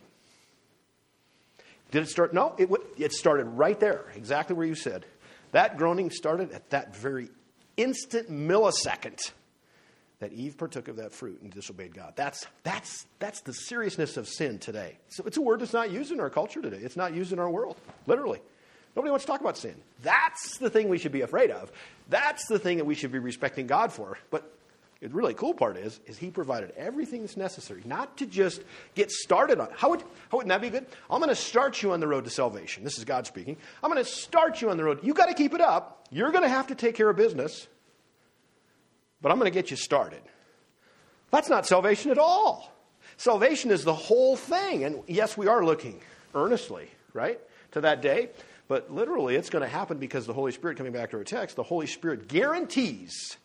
Did 1.90 2.04
it 2.04 2.08
start? 2.08 2.32
No, 2.32 2.54
it, 2.56 2.70
it 2.96 3.12
started 3.12 3.44
right 3.44 3.78
there, 3.78 4.04
exactly 4.14 4.56
where 4.56 4.66
you 4.66 4.74
said. 4.74 5.04
That 5.52 5.76
groaning 5.78 6.10
started 6.10 6.52
at 6.52 6.70
that 6.70 6.96
very 6.96 7.28
instant 7.76 8.30
millisecond 8.30 9.32
that 10.18 10.32
Eve 10.32 10.56
partook 10.56 10.88
of 10.88 10.96
that 10.96 11.12
fruit 11.12 11.40
and 11.42 11.52
disobeyed 11.52 11.94
God. 11.94 12.14
That's, 12.16 12.46
that's, 12.62 13.06
that's 13.18 13.40
the 13.42 13.52
seriousness 13.52 14.16
of 14.16 14.26
sin 14.26 14.58
today. 14.58 14.96
So 15.08 15.24
it's 15.26 15.36
a 15.36 15.42
word 15.42 15.60
that's 15.60 15.74
not 15.74 15.90
used 15.90 16.10
in 16.10 16.20
our 16.20 16.30
culture 16.30 16.62
today. 16.62 16.78
It's 16.78 16.96
not 16.96 17.14
used 17.14 17.32
in 17.32 17.38
our 17.38 17.50
world, 17.50 17.76
literally. 18.06 18.40
Nobody 18.94 19.10
wants 19.10 19.26
to 19.26 19.30
talk 19.30 19.42
about 19.42 19.58
sin. 19.58 19.74
That's 20.02 20.56
the 20.56 20.70
thing 20.70 20.88
we 20.88 20.96
should 20.96 21.12
be 21.12 21.20
afraid 21.20 21.50
of. 21.50 21.70
That's 22.08 22.46
the 22.46 22.58
thing 22.58 22.78
that 22.78 22.86
we 22.86 22.94
should 22.94 23.12
be 23.12 23.18
respecting 23.18 23.66
God 23.66 23.92
for. 23.92 24.16
But 24.30 24.55
the 25.00 25.08
really 25.08 25.34
cool 25.34 25.52
part 25.52 25.76
is, 25.76 26.00
is 26.06 26.16
he 26.16 26.30
provided 26.30 26.72
everything 26.76 27.20
that's 27.20 27.36
necessary, 27.36 27.82
not 27.84 28.16
to 28.16 28.26
just 28.26 28.62
get 28.94 29.10
started 29.10 29.60
on. 29.60 29.68
How, 29.76 29.90
would, 29.90 30.00
how 30.30 30.38
wouldn't 30.38 30.48
that 30.48 30.62
be 30.62 30.70
good? 30.70 30.86
I'm 31.10 31.20
going 31.20 31.28
to 31.28 31.34
start 31.34 31.82
you 31.82 31.92
on 31.92 32.00
the 32.00 32.08
road 32.08 32.24
to 32.24 32.30
salvation. 32.30 32.82
This 32.82 32.96
is 32.96 33.04
God 33.04 33.26
speaking. 33.26 33.58
I'm 33.82 33.90
going 33.90 34.02
to 34.02 34.10
start 34.10 34.62
you 34.62 34.70
on 34.70 34.78
the 34.78 34.84
road. 34.84 35.00
You 35.02 35.12
got 35.12 35.26
to 35.26 35.34
keep 35.34 35.52
it 35.52 35.60
up. 35.60 36.06
You're 36.10 36.30
going 36.30 36.44
to 36.44 36.48
have 36.48 36.68
to 36.68 36.74
take 36.74 36.94
care 36.94 37.10
of 37.10 37.16
business, 37.16 37.66
but 39.20 39.30
I'm 39.30 39.38
going 39.38 39.50
to 39.50 39.54
get 39.54 39.70
you 39.70 39.76
started. 39.76 40.22
That's 41.30 41.50
not 41.50 41.66
salvation 41.66 42.10
at 42.10 42.18
all. 42.18 42.72
Salvation 43.18 43.70
is 43.70 43.84
the 43.84 43.94
whole 43.94 44.36
thing. 44.36 44.84
And 44.84 45.02
yes, 45.06 45.36
we 45.36 45.46
are 45.46 45.62
looking 45.62 46.00
earnestly, 46.34 46.90
right, 47.12 47.38
to 47.72 47.82
that 47.82 48.00
day. 48.00 48.30
But 48.68 48.90
literally, 48.90 49.36
it's 49.36 49.50
going 49.50 49.62
to 49.62 49.68
happen 49.68 49.98
because 49.98 50.26
the 50.26 50.32
Holy 50.32 50.52
Spirit, 50.52 50.78
coming 50.78 50.92
back 50.92 51.10
to 51.10 51.18
our 51.18 51.24
text, 51.24 51.56
the 51.56 51.62
Holy 51.62 51.86
Spirit 51.86 52.28
guarantees 52.28 53.36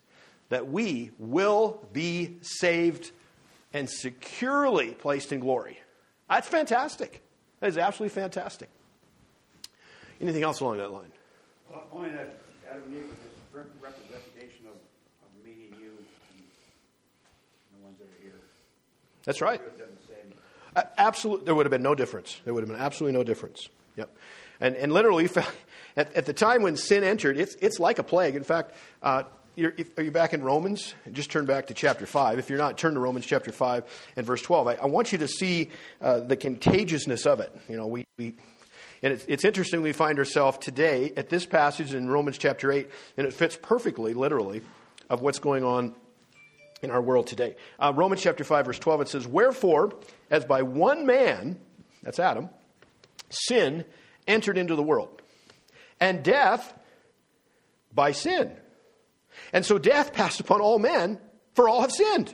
that 0.52 0.70
we 0.70 1.12
will 1.18 1.82
be 1.94 2.36
saved 2.42 3.12
and 3.74 3.90
securely 3.90 4.92
placed 4.92 5.32
in 5.32 5.40
glory. 5.40 5.80
That's 6.30 6.48
fantastic. 6.48 7.22
That 7.62 7.68
is 7.68 7.78
absolutely 7.78 8.14
fantastic. 8.22 8.70
Anything 10.20 10.44
else 10.44 10.60
along 10.60 10.78
that 10.80 10.92
line? 10.92 11.12
Well, 11.70 11.84
only 11.94 12.10
that 12.10 12.36
Adam 12.70 12.84
and 12.84 12.94
Eve 12.94 13.04
was 13.04 13.18
this 13.24 13.66
representation 13.82 14.66
of, 14.66 14.74
of 14.74 15.46
me 15.46 15.68
and 15.72 15.82
you 15.82 15.92
and 16.34 16.44
the 17.80 17.86
ones 17.86 17.98
that 18.00 18.08
are 18.08 18.22
here. 18.22 18.36
That's 19.24 19.40
right. 19.40 19.56
It 19.56 19.64
would 19.64 19.72
have 19.72 19.80
done 19.80 19.98
the 20.06 20.14
same. 20.14 20.86
Absolutely, 20.98 21.46
there 21.46 21.56
would 21.56 21.66
have 21.66 21.72
been 21.72 21.82
no 21.82 21.96
difference. 21.96 22.42
There 22.44 22.54
would 22.54 22.62
have 22.62 22.70
been 22.70 22.78
absolutely 22.78 23.18
no 23.18 23.24
difference. 23.24 23.70
Yep. 23.96 24.10
And, 24.60 24.76
and 24.76 24.92
literally, 24.92 25.30
at, 25.96 26.14
at 26.14 26.26
the 26.26 26.34
time 26.34 26.62
when 26.62 26.76
sin 26.76 27.06
entered, 27.06 27.38
it's, 27.38 27.56
it's 27.62 27.80
like 27.80 28.00
a 28.00 28.04
plague. 28.04 28.36
In 28.36 28.44
fact, 28.44 28.76
uh, 29.02 29.24
you're, 29.56 29.74
if, 29.78 29.98
are 29.98 30.04
you 30.04 30.12
back 30.12 30.34
in 30.34 30.44
Romans? 30.44 30.94
Just 31.12 31.32
turn 31.32 31.46
back 31.46 31.68
to 31.68 31.74
chapter 31.74 32.06
5. 32.06 32.40
If 32.40 32.50
you're 32.50 32.60
not, 32.60 32.78
turn 32.78 32.94
to 32.94 33.00
Romans 33.00 33.26
chapter 33.26 33.52
5 33.52 34.12
and 34.16 34.26
verse 34.26 34.42
12. 34.42 34.68
I, 34.68 34.74
I 34.76 34.86
want 34.86 35.12
you 35.12 35.18
to 35.20 35.28
see 35.28 35.70
uh, 36.02 36.22
the 36.22 36.38
contagiousness 36.38 37.26
of 37.26 37.40
it. 37.40 37.54
You 37.68 37.78
know, 37.78 37.88
we, 37.88 38.06
we 38.18 38.36
and 39.04 39.14
it's, 39.14 39.26
it's 39.28 39.46
interesting 39.46 39.82
we 39.82 39.94
find 39.94 40.20
ourselves 40.20 40.58
today 40.60 41.12
at 41.18 41.30
this 41.30 41.46
passage 41.46 41.94
in 41.94 42.08
Romans 42.10 42.38
chapter 42.38 42.72
8, 42.72 42.90
and 43.18 43.28
it 43.28 43.34
fits 43.34 43.58
perfectly, 43.60 44.14
literally, 44.14 44.62
of 45.10 45.22
what's 45.22 45.40
going 45.40 45.64
on 45.64 45.96
in 46.82 46.92
our 46.92 47.02
world 47.02 47.28
today. 47.28 47.56
Uh, 47.80 47.92
Romans 47.96 48.22
chapter 48.22 48.44
5, 48.44 48.66
verse 48.66 48.80
12, 48.80 49.02
it 49.02 49.08
says, 49.08 49.28
Wherefore, 49.28 49.94
as 50.30 50.46
by 50.46 50.62
one 50.62 51.06
man, 51.06 51.60
that's 52.04 52.20
Adam, 52.20 52.50
sin 53.30 53.86
entered 54.28 54.58
into 54.58 54.76
the 54.76 54.84
world, 54.84 55.22
and 56.00 56.24
death 56.24 56.74
by 57.94 58.12
sin. 58.12 58.52
And 59.54 59.66
so 59.66 59.78
death 59.78 60.14
passed 60.14 60.40
upon 60.40 60.62
all 60.62 60.80
men, 60.80 61.20
for 61.54 61.68
all 61.68 61.82
have 61.82 61.92
sinned. 61.92 62.34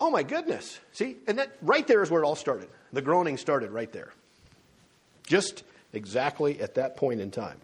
Oh 0.00 0.10
my 0.10 0.22
goodness. 0.22 0.78
See? 0.92 1.16
And 1.26 1.38
that 1.38 1.56
right 1.62 1.86
there 1.86 2.02
is 2.02 2.10
where 2.10 2.22
it 2.22 2.26
all 2.26 2.36
started. 2.36 2.68
The 2.92 3.02
groaning 3.02 3.36
started 3.36 3.70
right 3.70 3.92
there. 3.92 4.12
Just 5.26 5.64
exactly 5.92 6.60
at 6.60 6.74
that 6.74 6.96
point 6.96 7.20
in 7.20 7.30
time. 7.30 7.58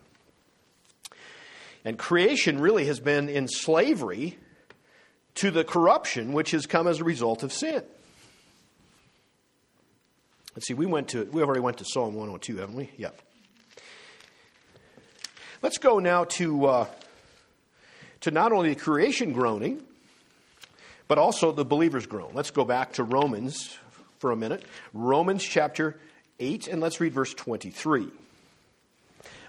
And 1.84 1.98
creation 1.98 2.60
really 2.60 2.86
has 2.86 3.00
been 3.00 3.28
in 3.28 3.48
slavery 3.48 4.38
to 5.36 5.50
the 5.50 5.64
corruption 5.64 6.32
which 6.32 6.50
has 6.50 6.66
come 6.66 6.86
as 6.86 7.00
a 7.00 7.04
result 7.04 7.42
of 7.42 7.52
sin. 7.52 7.82
Let's 10.54 10.66
see, 10.66 10.74
we 10.74 10.86
went 10.86 11.08
to 11.08 11.24
we 11.24 11.42
already 11.42 11.60
went 11.60 11.78
to 11.78 11.84
Psalm 11.84 12.14
102, 12.14 12.56
haven't 12.58 12.74
we? 12.74 12.90
Yep. 12.96 13.20
Let's 15.62 15.78
go 15.78 15.98
now 15.98 16.24
to 16.24 16.66
uh, 16.66 16.86
to 18.20 18.30
not 18.30 18.52
only 18.52 18.74
the 18.74 18.80
creation 18.80 19.32
groaning, 19.32 19.82
but 21.08 21.18
also 21.18 21.52
the 21.52 21.64
believer's 21.64 22.06
groan. 22.06 22.30
Let's 22.34 22.50
go 22.50 22.64
back 22.64 22.94
to 22.94 23.04
Romans 23.04 23.76
for 24.18 24.30
a 24.30 24.36
minute. 24.36 24.64
Romans 24.92 25.42
chapter 25.42 25.98
8, 26.38 26.68
and 26.68 26.80
let's 26.80 27.00
read 27.00 27.12
verse 27.12 27.34
23. 27.34 28.08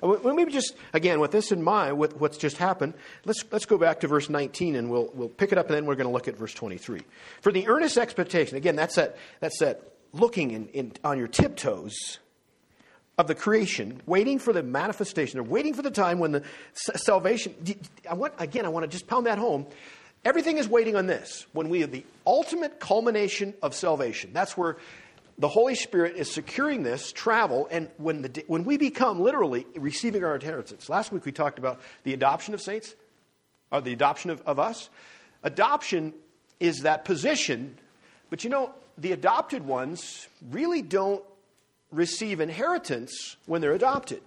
Uh, 0.03 0.07
well, 0.23 0.33
maybe 0.33 0.51
just, 0.51 0.75
again, 0.93 1.19
with 1.19 1.31
this 1.31 1.51
in 1.51 1.61
mind, 1.61 1.97
with 1.97 2.19
what's 2.19 2.37
just 2.37 2.57
happened, 2.57 2.93
let's, 3.25 3.43
let's 3.51 3.65
go 3.65 3.77
back 3.77 3.99
to 3.99 4.07
verse 4.07 4.29
19 4.29 4.75
and 4.75 4.89
we'll, 4.89 5.11
we'll 5.13 5.29
pick 5.29 5.51
it 5.51 5.57
up 5.57 5.67
and 5.67 5.75
then 5.75 5.85
we're 5.85 5.95
going 5.95 6.07
to 6.07 6.13
look 6.13 6.27
at 6.27 6.35
verse 6.35 6.53
23. 6.53 7.01
For 7.41 7.51
the 7.51 7.67
earnest 7.67 7.97
expectation, 7.97 8.57
again, 8.57 8.75
that's 8.75 8.95
that, 8.95 9.17
that's 9.39 9.59
that 9.59 9.83
looking 10.13 10.51
in, 10.51 10.67
in, 10.69 10.93
on 11.03 11.17
your 11.17 11.27
tiptoes 11.27 12.19
of 13.21 13.27
the 13.27 13.35
creation, 13.35 14.01
waiting 14.07 14.39
for 14.39 14.51
the 14.51 14.63
manifestation, 14.63 15.39
or 15.39 15.43
waiting 15.43 15.75
for 15.75 15.83
the 15.83 15.91
time 15.91 16.17
when 16.17 16.31
the 16.31 16.43
salvation. 16.73 17.53
I 18.09 18.15
want, 18.15 18.33
again, 18.39 18.65
I 18.65 18.69
want 18.69 18.83
to 18.83 18.89
just 18.89 19.05
pound 19.05 19.27
that 19.27 19.37
home. 19.37 19.67
Everything 20.25 20.57
is 20.57 20.67
waiting 20.67 20.95
on 20.95 21.05
this. 21.05 21.45
When 21.53 21.69
we 21.69 21.81
have 21.81 21.91
the 21.91 22.03
ultimate 22.25 22.79
culmination 22.79 23.53
of 23.61 23.75
salvation, 23.75 24.31
that's 24.33 24.57
where 24.57 24.77
the 25.37 25.47
Holy 25.47 25.75
Spirit 25.75 26.15
is 26.15 26.31
securing 26.31 26.81
this 26.81 27.11
travel, 27.11 27.67
and 27.69 27.89
when, 27.97 28.23
the, 28.23 28.43
when 28.47 28.63
we 28.65 28.77
become 28.77 29.19
literally 29.19 29.67
receiving 29.75 30.23
our 30.23 30.33
inheritance. 30.33 30.89
Last 30.89 31.11
week 31.11 31.23
we 31.23 31.31
talked 31.31 31.59
about 31.59 31.79
the 32.03 32.15
adoption 32.15 32.55
of 32.55 32.61
saints, 32.61 32.95
or 33.71 33.81
the 33.81 33.93
adoption 33.93 34.31
of, 34.31 34.41
of 34.47 34.57
us. 34.57 34.89
Adoption 35.43 36.13
is 36.59 36.81
that 36.81 37.05
position, 37.05 37.77
but 38.31 38.43
you 38.43 38.49
know, 38.49 38.73
the 38.97 39.11
adopted 39.11 39.63
ones 39.63 40.27
really 40.49 40.81
don't 40.81 41.23
receive 41.91 42.39
inheritance 42.39 43.37
when 43.45 43.61
they're 43.61 43.73
adopted. 43.73 44.21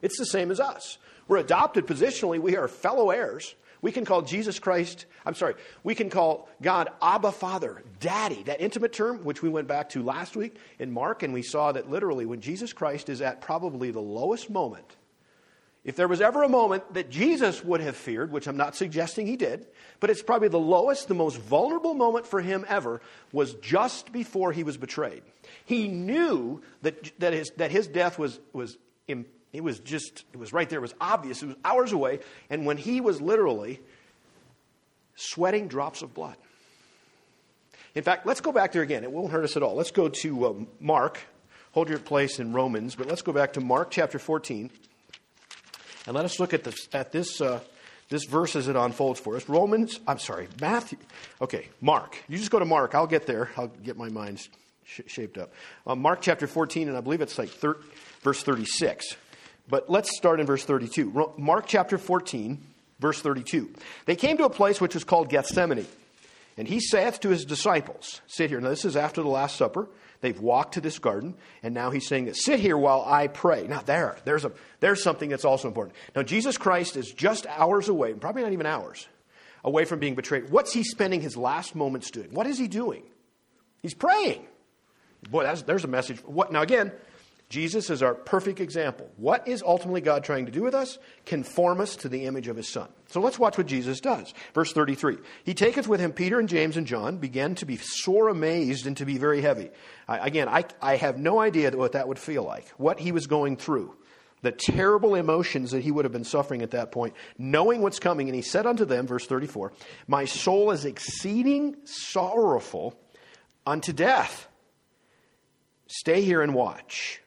It's 0.00 0.18
the 0.18 0.26
same 0.26 0.50
as 0.50 0.60
us. 0.60 0.98
We're 1.28 1.38
adopted 1.38 1.86
positionally, 1.86 2.40
we 2.40 2.56
are 2.56 2.68
fellow 2.68 3.10
heirs. 3.10 3.54
We 3.80 3.90
can 3.90 4.04
call 4.04 4.22
Jesus 4.22 4.60
Christ, 4.60 5.06
I'm 5.26 5.34
sorry, 5.34 5.54
we 5.82 5.96
can 5.96 6.08
call 6.08 6.48
God 6.62 6.90
Abba 7.02 7.32
Father, 7.32 7.82
Daddy, 7.98 8.44
that 8.44 8.60
intimate 8.60 8.92
term, 8.92 9.24
which 9.24 9.42
we 9.42 9.48
went 9.48 9.66
back 9.66 9.88
to 9.90 10.04
last 10.04 10.36
week 10.36 10.56
in 10.78 10.92
Mark, 10.92 11.24
and 11.24 11.34
we 11.34 11.42
saw 11.42 11.72
that 11.72 11.90
literally 11.90 12.24
when 12.24 12.40
Jesus 12.40 12.72
Christ 12.72 13.08
is 13.08 13.20
at 13.20 13.40
probably 13.40 13.90
the 13.90 14.00
lowest 14.00 14.50
moment, 14.50 14.96
if 15.84 15.96
there 15.96 16.08
was 16.08 16.20
ever 16.20 16.42
a 16.42 16.48
moment 16.48 16.94
that 16.94 17.10
Jesus 17.10 17.64
would 17.64 17.80
have 17.80 17.96
feared, 17.96 18.30
which 18.30 18.46
I'm 18.46 18.56
not 18.56 18.76
suggesting 18.76 19.26
he 19.26 19.36
did, 19.36 19.66
but 19.98 20.10
it's 20.10 20.22
probably 20.22 20.48
the 20.48 20.58
lowest, 20.58 21.08
the 21.08 21.14
most 21.14 21.38
vulnerable 21.38 21.94
moment 21.94 22.26
for 22.26 22.40
him 22.40 22.64
ever, 22.68 23.00
was 23.32 23.54
just 23.54 24.12
before 24.12 24.52
he 24.52 24.62
was 24.62 24.76
betrayed. 24.76 25.22
He 25.64 25.88
knew 25.88 26.62
that, 26.82 27.18
that, 27.18 27.32
his, 27.32 27.50
that 27.56 27.70
his 27.70 27.88
death 27.88 28.18
was, 28.18 28.38
was 28.52 28.78
it 29.52 29.62
was 29.62 29.80
just, 29.80 30.24
it 30.32 30.38
was 30.38 30.52
right 30.52 30.68
there. 30.68 30.78
It 30.78 30.82
was 30.82 30.94
obvious. 31.00 31.42
It 31.42 31.46
was 31.46 31.56
hours 31.64 31.92
away. 31.92 32.20
And 32.48 32.64
when 32.64 32.78
he 32.78 33.00
was 33.00 33.20
literally 33.20 33.80
sweating 35.14 35.68
drops 35.68 36.02
of 36.02 36.14
blood. 36.14 36.36
In 37.94 38.02
fact, 38.02 38.26
let's 38.26 38.40
go 38.40 38.52
back 38.52 38.72
there 38.72 38.82
again. 38.82 39.04
It 39.04 39.12
won't 39.12 39.30
hurt 39.30 39.44
us 39.44 39.56
at 39.56 39.62
all. 39.62 39.74
Let's 39.74 39.90
go 39.90 40.08
to 40.08 40.46
uh, 40.46 40.54
Mark. 40.80 41.20
Hold 41.72 41.90
your 41.90 41.98
place 41.98 42.38
in 42.38 42.54
Romans, 42.54 42.94
but 42.94 43.06
let's 43.06 43.22
go 43.22 43.32
back 43.32 43.54
to 43.54 43.60
Mark 43.60 43.90
chapter 43.90 44.18
14. 44.18 44.70
And 46.06 46.16
let 46.16 46.24
us 46.24 46.40
look 46.40 46.52
at 46.52 46.64
this, 46.64 46.88
at 46.92 47.12
this, 47.12 47.40
uh, 47.40 47.60
this 48.08 48.24
verse 48.24 48.56
as 48.56 48.68
it 48.68 48.76
unfolds 48.76 49.20
for 49.20 49.36
us. 49.36 49.48
Romans, 49.48 50.00
I'm 50.06 50.18
sorry, 50.18 50.48
Matthew. 50.60 50.98
Okay, 51.40 51.68
Mark. 51.80 52.16
You 52.28 52.38
just 52.38 52.50
go 52.50 52.58
to 52.58 52.64
Mark. 52.64 52.94
I'll 52.94 53.06
get 53.06 53.26
there. 53.26 53.50
I'll 53.56 53.68
get 53.68 53.96
my 53.96 54.08
mind 54.08 54.40
sh- 54.84 55.00
shaped 55.06 55.38
up. 55.38 55.52
Uh, 55.86 55.94
Mark 55.94 56.20
chapter 56.20 56.46
14, 56.46 56.88
and 56.88 56.96
I 56.96 57.00
believe 57.00 57.20
it's 57.20 57.38
like 57.38 57.50
thir- 57.50 57.78
verse 58.22 58.42
36. 58.42 59.16
But 59.68 59.88
let's 59.88 60.16
start 60.16 60.40
in 60.40 60.46
verse 60.46 60.64
32. 60.64 61.32
Mark 61.38 61.66
chapter 61.66 61.98
14, 61.98 62.60
verse 62.98 63.22
32. 63.22 63.70
They 64.06 64.16
came 64.16 64.36
to 64.38 64.44
a 64.44 64.50
place 64.50 64.80
which 64.80 64.94
was 64.94 65.04
called 65.04 65.28
Gethsemane. 65.28 65.86
And 66.58 66.68
he 66.68 66.80
saith 66.80 67.20
to 67.20 67.30
his 67.30 67.44
disciples, 67.44 68.20
Sit 68.26 68.50
here. 68.50 68.60
Now, 68.60 68.68
this 68.68 68.84
is 68.84 68.96
after 68.96 69.22
the 69.22 69.28
Last 69.28 69.56
Supper. 69.56 69.88
They've 70.22 70.40
walked 70.40 70.74
to 70.74 70.80
this 70.80 71.00
garden, 71.00 71.34
and 71.64 71.74
now 71.74 71.90
he's 71.90 72.06
saying 72.06 72.32
Sit 72.34 72.60
here 72.60 72.78
while 72.78 73.04
I 73.04 73.26
pray. 73.26 73.66
Now, 73.66 73.82
there, 73.82 74.16
there's, 74.24 74.44
a, 74.44 74.52
there's 74.78 75.02
something 75.02 75.28
that's 75.28 75.44
also 75.44 75.66
important. 75.66 75.96
Now, 76.14 76.22
Jesus 76.22 76.56
Christ 76.56 76.96
is 76.96 77.10
just 77.10 77.44
hours 77.48 77.88
away, 77.88 78.14
probably 78.14 78.42
not 78.42 78.52
even 78.52 78.64
hours, 78.64 79.08
away 79.64 79.84
from 79.84 79.98
being 79.98 80.14
betrayed. 80.14 80.48
What's 80.48 80.72
he 80.72 80.84
spending 80.84 81.20
his 81.20 81.36
last 81.36 81.74
moments 81.74 82.12
doing? 82.12 82.32
What 82.32 82.46
is 82.46 82.56
he 82.56 82.68
doing? 82.68 83.02
He's 83.82 83.94
praying. 83.94 84.46
Boy, 85.28 85.42
there's 85.66 85.84
a 85.84 85.88
message. 85.88 86.20
What, 86.20 86.52
now, 86.52 86.62
again, 86.62 86.92
Jesus 87.52 87.90
is 87.90 88.02
our 88.02 88.14
perfect 88.14 88.60
example. 88.60 89.10
What 89.18 89.46
is 89.46 89.62
ultimately 89.62 90.00
God 90.00 90.24
trying 90.24 90.46
to 90.46 90.50
do 90.50 90.62
with 90.62 90.74
us? 90.74 90.96
Conform 91.26 91.82
us 91.82 91.96
to 91.96 92.08
the 92.08 92.24
image 92.24 92.48
of 92.48 92.56
his 92.56 92.66
Son. 92.66 92.88
So 93.08 93.20
let's 93.20 93.38
watch 93.38 93.58
what 93.58 93.66
Jesus 93.66 94.00
does. 94.00 94.32
Verse 94.54 94.72
33. 94.72 95.18
He 95.44 95.52
taketh 95.52 95.86
with 95.86 96.00
him 96.00 96.14
Peter 96.14 96.40
and 96.40 96.48
James 96.48 96.78
and 96.78 96.86
John, 96.86 97.18
began 97.18 97.54
to 97.56 97.66
be 97.66 97.76
sore 97.76 98.30
amazed 98.30 98.86
and 98.86 98.96
to 98.96 99.04
be 99.04 99.18
very 99.18 99.42
heavy. 99.42 99.68
I, 100.08 100.26
again, 100.26 100.48
I, 100.48 100.64
I 100.80 100.96
have 100.96 101.18
no 101.18 101.40
idea 101.40 101.70
what 101.72 101.92
that 101.92 102.08
would 102.08 102.18
feel 102.18 102.42
like, 102.42 102.70
what 102.78 102.98
he 102.98 103.12
was 103.12 103.26
going 103.26 103.58
through, 103.58 103.94
the 104.40 104.52
terrible 104.52 105.14
emotions 105.14 105.72
that 105.72 105.82
he 105.82 105.90
would 105.90 106.06
have 106.06 106.12
been 106.12 106.24
suffering 106.24 106.62
at 106.62 106.70
that 106.70 106.90
point, 106.90 107.12
knowing 107.36 107.82
what's 107.82 107.98
coming. 107.98 108.30
And 108.30 108.34
he 108.34 108.40
said 108.40 108.66
unto 108.66 108.86
them, 108.86 109.06
verse 109.06 109.26
34, 109.26 109.74
My 110.06 110.24
soul 110.24 110.70
is 110.70 110.86
exceeding 110.86 111.76
sorrowful 111.84 112.98
unto 113.66 113.92
death. 113.92 114.48
Stay 115.86 116.22
here 116.22 116.40
and 116.40 116.54
watch. 116.54 117.21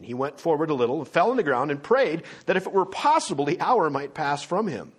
And 0.00 0.06
he 0.06 0.14
went 0.14 0.40
forward 0.40 0.70
a 0.70 0.74
little 0.74 1.00
and 1.00 1.06
fell 1.06 1.30
on 1.30 1.36
the 1.36 1.42
ground 1.42 1.70
and 1.70 1.82
prayed 1.82 2.22
that 2.46 2.56
if 2.56 2.66
it 2.66 2.72
were 2.72 2.86
possible, 2.86 3.44
the 3.44 3.60
hour 3.60 3.90
might 3.90 4.14
pass 4.14 4.42
from 4.42 4.66
him. 4.66 4.92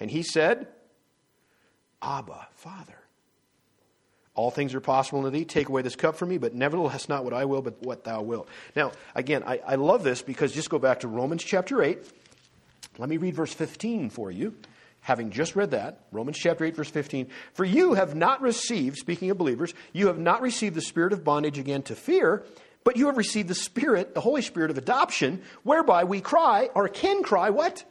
And 0.00 0.10
he 0.10 0.22
said, 0.22 0.66
Abba, 2.00 2.48
Father. 2.52 2.94
All 4.34 4.50
things 4.50 4.74
are 4.74 4.80
possible 4.80 5.26
in 5.26 5.34
thee. 5.34 5.44
Take 5.44 5.68
away 5.68 5.82
this 5.82 5.96
cup 5.96 6.16
from 6.16 6.30
me, 6.30 6.38
but 6.38 6.54
nevertheless, 6.54 7.10
not 7.10 7.24
what 7.24 7.34
I 7.34 7.44
will, 7.44 7.60
but 7.60 7.82
what 7.82 8.04
thou 8.04 8.22
wilt. 8.22 8.48
Now, 8.74 8.92
again, 9.14 9.42
I, 9.44 9.60
I 9.66 9.74
love 9.74 10.02
this 10.02 10.22
because 10.22 10.52
just 10.52 10.70
go 10.70 10.78
back 10.78 11.00
to 11.00 11.08
Romans 11.08 11.44
chapter 11.44 11.82
8. 11.82 11.98
Let 12.96 13.10
me 13.10 13.18
read 13.18 13.34
verse 13.34 13.52
15 13.52 14.08
for 14.08 14.30
you. 14.30 14.54
Having 15.02 15.32
just 15.32 15.56
read 15.56 15.72
that, 15.72 16.00
Romans 16.10 16.38
chapter 16.38 16.64
8, 16.64 16.74
verse 16.74 16.88
15. 16.88 17.28
For 17.52 17.66
you 17.66 17.92
have 17.92 18.14
not 18.14 18.40
received, 18.40 18.96
speaking 18.96 19.30
of 19.30 19.36
believers, 19.36 19.74
you 19.92 20.06
have 20.06 20.18
not 20.18 20.40
received 20.40 20.74
the 20.74 20.80
spirit 20.80 21.12
of 21.12 21.22
bondage 21.22 21.58
again 21.58 21.82
to 21.82 21.94
fear, 21.94 22.46
but 22.84 22.96
you 22.96 23.06
have 23.06 23.16
received 23.16 23.48
the 23.48 23.54
Spirit, 23.54 24.14
the 24.14 24.20
Holy 24.20 24.42
Spirit 24.42 24.70
of 24.70 24.78
adoption, 24.78 25.42
whereby 25.62 26.04
we 26.04 26.20
cry, 26.20 26.70
or 26.74 26.88
can 26.88 27.22
cry, 27.22 27.50
what? 27.50 27.84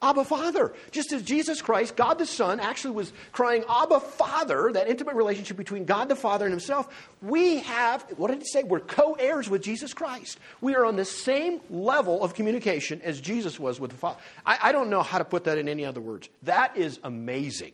Abba 0.00 0.24
Father. 0.24 0.72
Just 0.92 1.12
as 1.12 1.22
Jesus 1.22 1.60
Christ, 1.60 1.96
God 1.96 2.18
the 2.18 2.26
Son, 2.26 2.60
actually 2.60 2.94
was 2.94 3.12
crying, 3.32 3.64
Abba 3.68 3.98
Father, 3.98 4.70
that 4.72 4.88
intimate 4.88 5.16
relationship 5.16 5.56
between 5.56 5.86
God 5.86 6.08
the 6.08 6.14
Father 6.14 6.44
and 6.44 6.52
Himself, 6.52 6.88
we 7.20 7.58
have, 7.60 8.02
what 8.16 8.28
did 8.28 8.40
it 8.40 8.46
say? 8.46 8.62
We're 8.62 8.78
co 8.78 9.14
heirs 9.14 9.50
with 9.50 9.62
Jesus 9.62 9.92
Christ. 9.92 10.38
We 10.60 10.76
are 10.76 10.84
on 10.84 10.94
the 10.94 11.04
same 11.04 11.60
level 11.68 12.22
of 12.22 12.34
communication 12.34 13.00
as 13.02 13.20
Jesus 13.20 13.58
was 13.58 13.80
with 13.80 13.90
the 13.90 13.96
Father. 13.96 14.20
I, 14.46 14.58
I 14.62 14.72
don't 14.72 14.88
know 14.88 15.02
how 15.02 15.18
to 15.18 15.24
put 15.24 15.44
that 15.44 15.58
in 15.58 15.68
any 15.68 15.84
other 15.84 16.00
words. 16.00 16.28
That 16.44 16.76
is 16.76 17.00
amazing. 17.02 17.72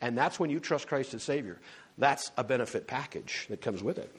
And 0.00 0.16
that's 0.16 0.40
when 0.40 0.48
you 0.48 0.60
trust 0.60 0.88
Christ 0.88 1.12
as 1.12 1.22
Savior. 1.22 1.58
That's 1.98 2.30
a 2.38 2.44
benefit 2.44 2.86
package 2.86 3.46
that 3.50 3.60
comes 3.60 3.82
with 3.82 3.98
it. 3.98 4.14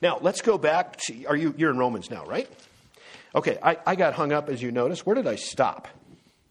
Now, 0.00 0.18
let's 0.20 0.40
go 0.40 0.58
back 0.58 0.96
to, 1.06 1.24
are 1.26 1.36
you, 1.36 1.54
you're 1.56 1.70
in 1.70 1.78
Romans 1.78 2.10
now, 2.10 2.24
right? 2.24 2.48
Okay, 3.34 3.58
I, 3.62 3.78
I 3.86 3.94
got 3.94 4.14
hung 4.14 4.32
up, 4.32 4.48
as 4.48 4.62
you 4.62 4.70
notice. 4.70 5.06
Where 5.06 5.14
did 5.14 5.26
I 5.26 5.36
stop 5.36 5.88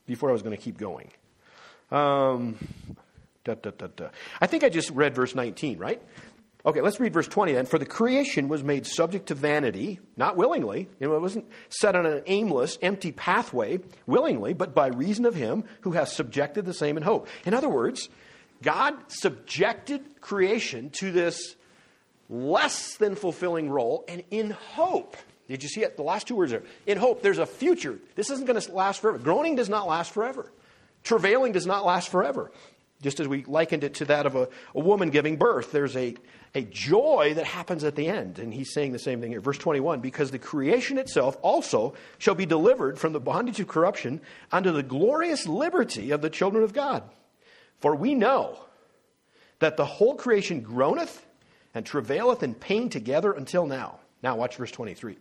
before 0.06 0.30
I 0.30 0.34
was 0.34 0.42
going 0.42 0.56
to 0.56 0.62
keep 0.62 0.78
going? 0.78 1.12
Um, 1.92 2.58
da, 3.44 3.56
da, 3.56 3.72
da, 3.72 4.10
I 4.40 4.48
think 4.48 4.64
I 4.64 4.70
just 4.70 4.90
read 4.92 5.14
verse 5.14 5.36
19, 5.36 5.78
right? 5.78 6.02
Okay, 6.64 6.82
let's 6.82 7.00
read 7.00 7.14
verse 7.14 7.28
20 7.28 7.54
then. 7.54 7.66
For 7.66 7.80
the 7.80 7.86
creation 7.86 8.48
was 8.48 8.64
made 8.64 8.86
subject 8.86 9.28
to 9.28 9.36
vanity, 9.36 10.00
not 10.16 10.38
willingly. 10.38 10.88
You 11.00 11.08
know, 11.08 11.16
it 11.16 11.22
wasn't 11.22 11.46
set 11.70 11.96
on 11.96 12.06
an 12.06 12.22
aimless, 12.28 12.78
empty 12.82 13.12
pathway 13.12 13.80
willingly, 14.06 14.54
but 14.54 14.76
by 14.76 14.88
reason 14.88 15.26
of 15.26 15.34
him 15.34 15.64
who 15.82 15.92
has 15.94 16.16
subjected 16.16 16.66
the 16.66 16.74
same 16.74 16.98
in 16.98 17.04
hope. 17.04 17.28
In 17.46 17.56
other 17.56 17.70
words, 17.70 18.10
God 18.62 18.94
subjected 19.08 20.22
creation 20.22 20.92
to 20.92 21.12
this 21.12 21.56
less 22.32 22.96
than 22.96 23.14
fulfilling 23.14 23.70
role 23.70 24.04
and 24.08 24.24
in 24.32 24.50
hope 24.50 25.16
did 25.52 25.64
you 25.64 25.70
see 25.70 25.82
it? 25.82 25.98
The 25.98 26.04
last 26.04 26.28
two 26.28 26.36
words 26.36 26.52
there. 26.52 26.64
In 26.86 26.98
hope, 26.98 27.22
there's 27.22 27.38
a 27.38 27.46
future. 27.46 28.00
This 28.16 28.30
isn't 28.30 28.48
going 28.48 28.60
to 28.60 28.72
last 28.72 29.02
forever. 29.02 29.18
Groaning 29.18 29.56
does 29.58 29.68
not 29.68 29.86
last 29.86 30.14
forever. 30.14 30.50
Travailing 31.04 31.52
does 31.52 31.66
not 31.66 31.86
last 31.86 32.08
forever. 32.08 32.54
Just 33.02 33.20
as 33.20 33.28
we 33.28 33.44
likened 33.44 33.84
it 33.84 33.96
to 33.96 34.06
that 34.06 34.26
of 34.26 34.36
a, 34.38 34.48
a 34.74 34.80
woman 34.80 35.10
giving 35.10 35.36
birth, 35.36 35.74
there's 35.74 35.98
a, 35.98 36.16
a 36.56 36.62
joy 36.62 37.34
that 37.36 37.46
happens 37.46 37.84
at 37.84 37.98
the 37.98 38.08
end. 38.08 38.40
And 38.40 38.54
he's 38.54 38.74
saying 38.74 38.94
the 38.94 39.00
same 39.00 39.20
thing 39.20 39.32
here. 39.32 39.42
Verse 39.42 39.58
21 39.58 40.00
Because 40.00 40.32
the 40.32 40.40
creation 40.40 40.98
itself 40.98 41.36
also 41.42 41.96
shall 42.18 42.36
be 42.36 42.46
delivered 42.46 42.98
from 42.98 43.12
the 43.12 43.20
bondage 43.20 43.60
of 43.60 43.68
corruption 43.68 44.22
unto 44.54 44.72
the 44.72 44.84
glorious 44.84 45.48
liberty 45.48 46.12
of 46.12 46.22
the 46.22 46.30
children 46.30 46.64
of 46.64 46.72
God. 46.72 47.04
For 47.80 47.94
we 47.94 48.16
know 48.16 48.58
that 49.60 49.76
the 49.76 49.86
whole 49.86 50.16
creation 50.16 50.62
groaneth 50.62 51.26
and 51.74 51.86
travaileth 51.86 52.44
in 52.44 52.54
pain 52.54 52.90
together 52.90 53.32
until 53.32 53.66
now. 53.66 54.00
Now, 54.24 54.36
watch 54.36 54.58
verse 54.58 54.72
23. 54.72 55.18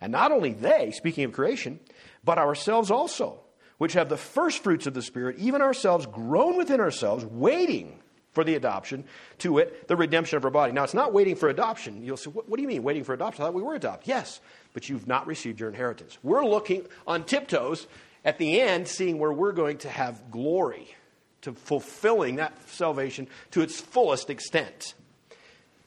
And 0.00 0.12
not 0.12 0.32
only 0.32 0.52
they, 0.52 0.90
speaking 0.92 1.24
of 1.24 1.32
creation, 1.32 1.78
but 2.24 2.38
ourselves 2.38 2.90
also, 2.90 3.40
which 3.78 3.92
have 3.92 4.08
the 4.08 4.16
first 4.16 4.62
fruits 4.62 4.86
of 4.86 4.94
the 4.94 5.02
Spirit, 5.02 5.36
even 5.38 5.62
ourselves 5.62 6.06
groan 6.06 6.56
within 6.56 6.80
ourselves, 6.80 7.24
waiting 7.24 8.00
for 8.32 8.44
the 8.44 8.54
adoption, 8.54 9.04
to 9.38 9.58
it, 9.58 9.88
the 9.88 9.96
redemption 9.96 10.36
of 10.36 10.44
our 10.44 10.50
body. 10.50 10.72
Now, 10.72 10.84
it's 10.84 10.94
not 10.94 11.12
waiting 11.12 11.34
for 11.34 11.48
adoption. 11.48 12.04
You'll 12.04 12.16
say, 12.16 12.30
what, 12.30 12.48
what 12.48 12.56
do 12.56 12.62
you 12.62 12.68
mean, 12.68 12.82
waiting 12.82 13.04
for 13.04 13.12
adoption? 13.12 13.42
I 13.42 13.46
thought 13.46 13.54
we 13.54 13.62
were 13.62 13.74
adopted. 13.74 14.08
Yes, 14.08 14.40
but 14.72 14.88
you've 14.88 15.08
not 15.08 15.26
received 15.26 15.60
your 15.60 15.68
inheritance. 15.68 16.16
We're 16.22 16.44
looking 16.44 16.86
on 17.06 17.24
tiptoes 17.24 17.88
at 18.24 18.38
the 18.38 18.60
end, 18.60 18.86
seeing 18.86 19.18
where 19.18 19.32
we're 19.32 19.52
going 19.52 19.78
to 19.78 19.88
have 19.88 20.30
glory, 20.30 20.94
to 21.42 21.52
fulfilling 21.52 22.36
that 22.36 22.56
salvation 22.68 23.26
to 23.50 23.62
its 23.62 23.80
fullest 23.80 24.30
extent. 24.30 24.94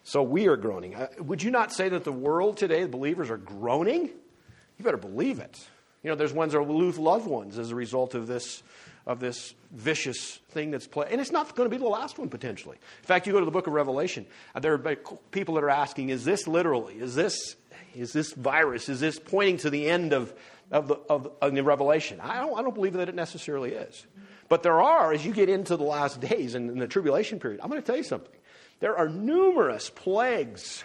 So 0.04 0.22
we 0.22 0.48
are 0.48 0.58
groaning. 0.58 0.96
Uh, 0.96 1.08
would 1.20 1.42
you 1.42 1.52
not 1.52 1.72
say 1.72 1.90
that 1.90 2.04
the 2.04 2.12
world 2.12 2.58
today, 2.58 2.82
the 2.82 2.90
believers, 2.90 3.30
are 3.30 3.38
groaning? 3.38 4.10
You 4.78 4.86
better 4.86 4.98
believe 4.98 5.40
it. 5.40 5.66
You 6.04 6.10
know, 6.10 6.16
there's 6.16 6.34
ones 6.34 6.52
that 6.52 6.62
lose 6.62 7.00
loved 7.00 7.26
ones 7.26 7.58
as 7.58 7.72
a 7.72 7.76
result 7.76 8.14
of 8.14 8.28
this, 8.28 8.62
of 9.08 9.22
this 9.22 9.54
vicious 9.72 10.40
thing 10.50 10.72
that's 10.72 10.88
playing. 10.88 11.14
And 11.14 11.22
it's 11.22 11.32
not 11.32 11.56
going 11.56 11.70
to 11.70 11.74
be 11.74 11.82
the 11.82 11.88
last 11.90 12.20
one, 12.20 12.28
potentially. 12.28 12.76
In 12.76 13.06
fact, 13.06 13.26
you 13.26 13.32
go 13.32 13.40
to 13.40 13.46
the 13.46 13.52
book 13.52 13.68
of 13.68 13.74
Revelation, 13.74 14.26
uh, 14.54 14.60
there 14.60 14.74
are 14.74 14.96
people 15.32 15.56
that 15.56 15.64
are 15.64 15.70
asking, 15.70 16.10
is 16.10 16.26
this 16.26 16.48
literally, 16.48 16.96
is 16.96 17.16
this, 17.16 17.56
is 17.96 18.12
this 18.12 18.34
virus, 18.34 18.90
is 18.90 19.00
this 19.00 19.18
pointing 19.18 19.58
to 19.60 19.70
the 19.70 19.88
end 19.88 20.12
of, 20.12 20.34
of, 20.70 20.90
the, 20.90 20.96
of, 21.10 21.32
of 21.42 21.56
the 21.56 21.64
Revelation? 21.64 22.20
I 22.20 22.42
don't, 22.42 22.60
I 22.60 22.62
don't 22.62 22.76
believe 22.76 22.94
that 22.94 23.08
it 23.08 23.16
necessarily 23.16 23.72
is. 23.72 24.06
But 24.50 24.64
there 24.64 24.82
are, 24.82 25.14
as 25.14 25.26
you 25.26 25.34
get 25.34 25.48
into 25.48 25.78
the 25.78 25.84
last 25.84 26.20
days 26.20 26.56
and 26.56 26.70
in 26.70 26.80
the 26.80 26.88
tribulation 26.88 27.40
period, 27.40 27.62
I'm 27.64 27.70
going 27.70 27.82
to 27.82 27.86
tell 27.86 27.96
you 27.98 28.04
something. 28.04 28.36
There 28.84 28.98
are 28.98 29.08
numerous 29.08 29.90
plagues 29.90 30.84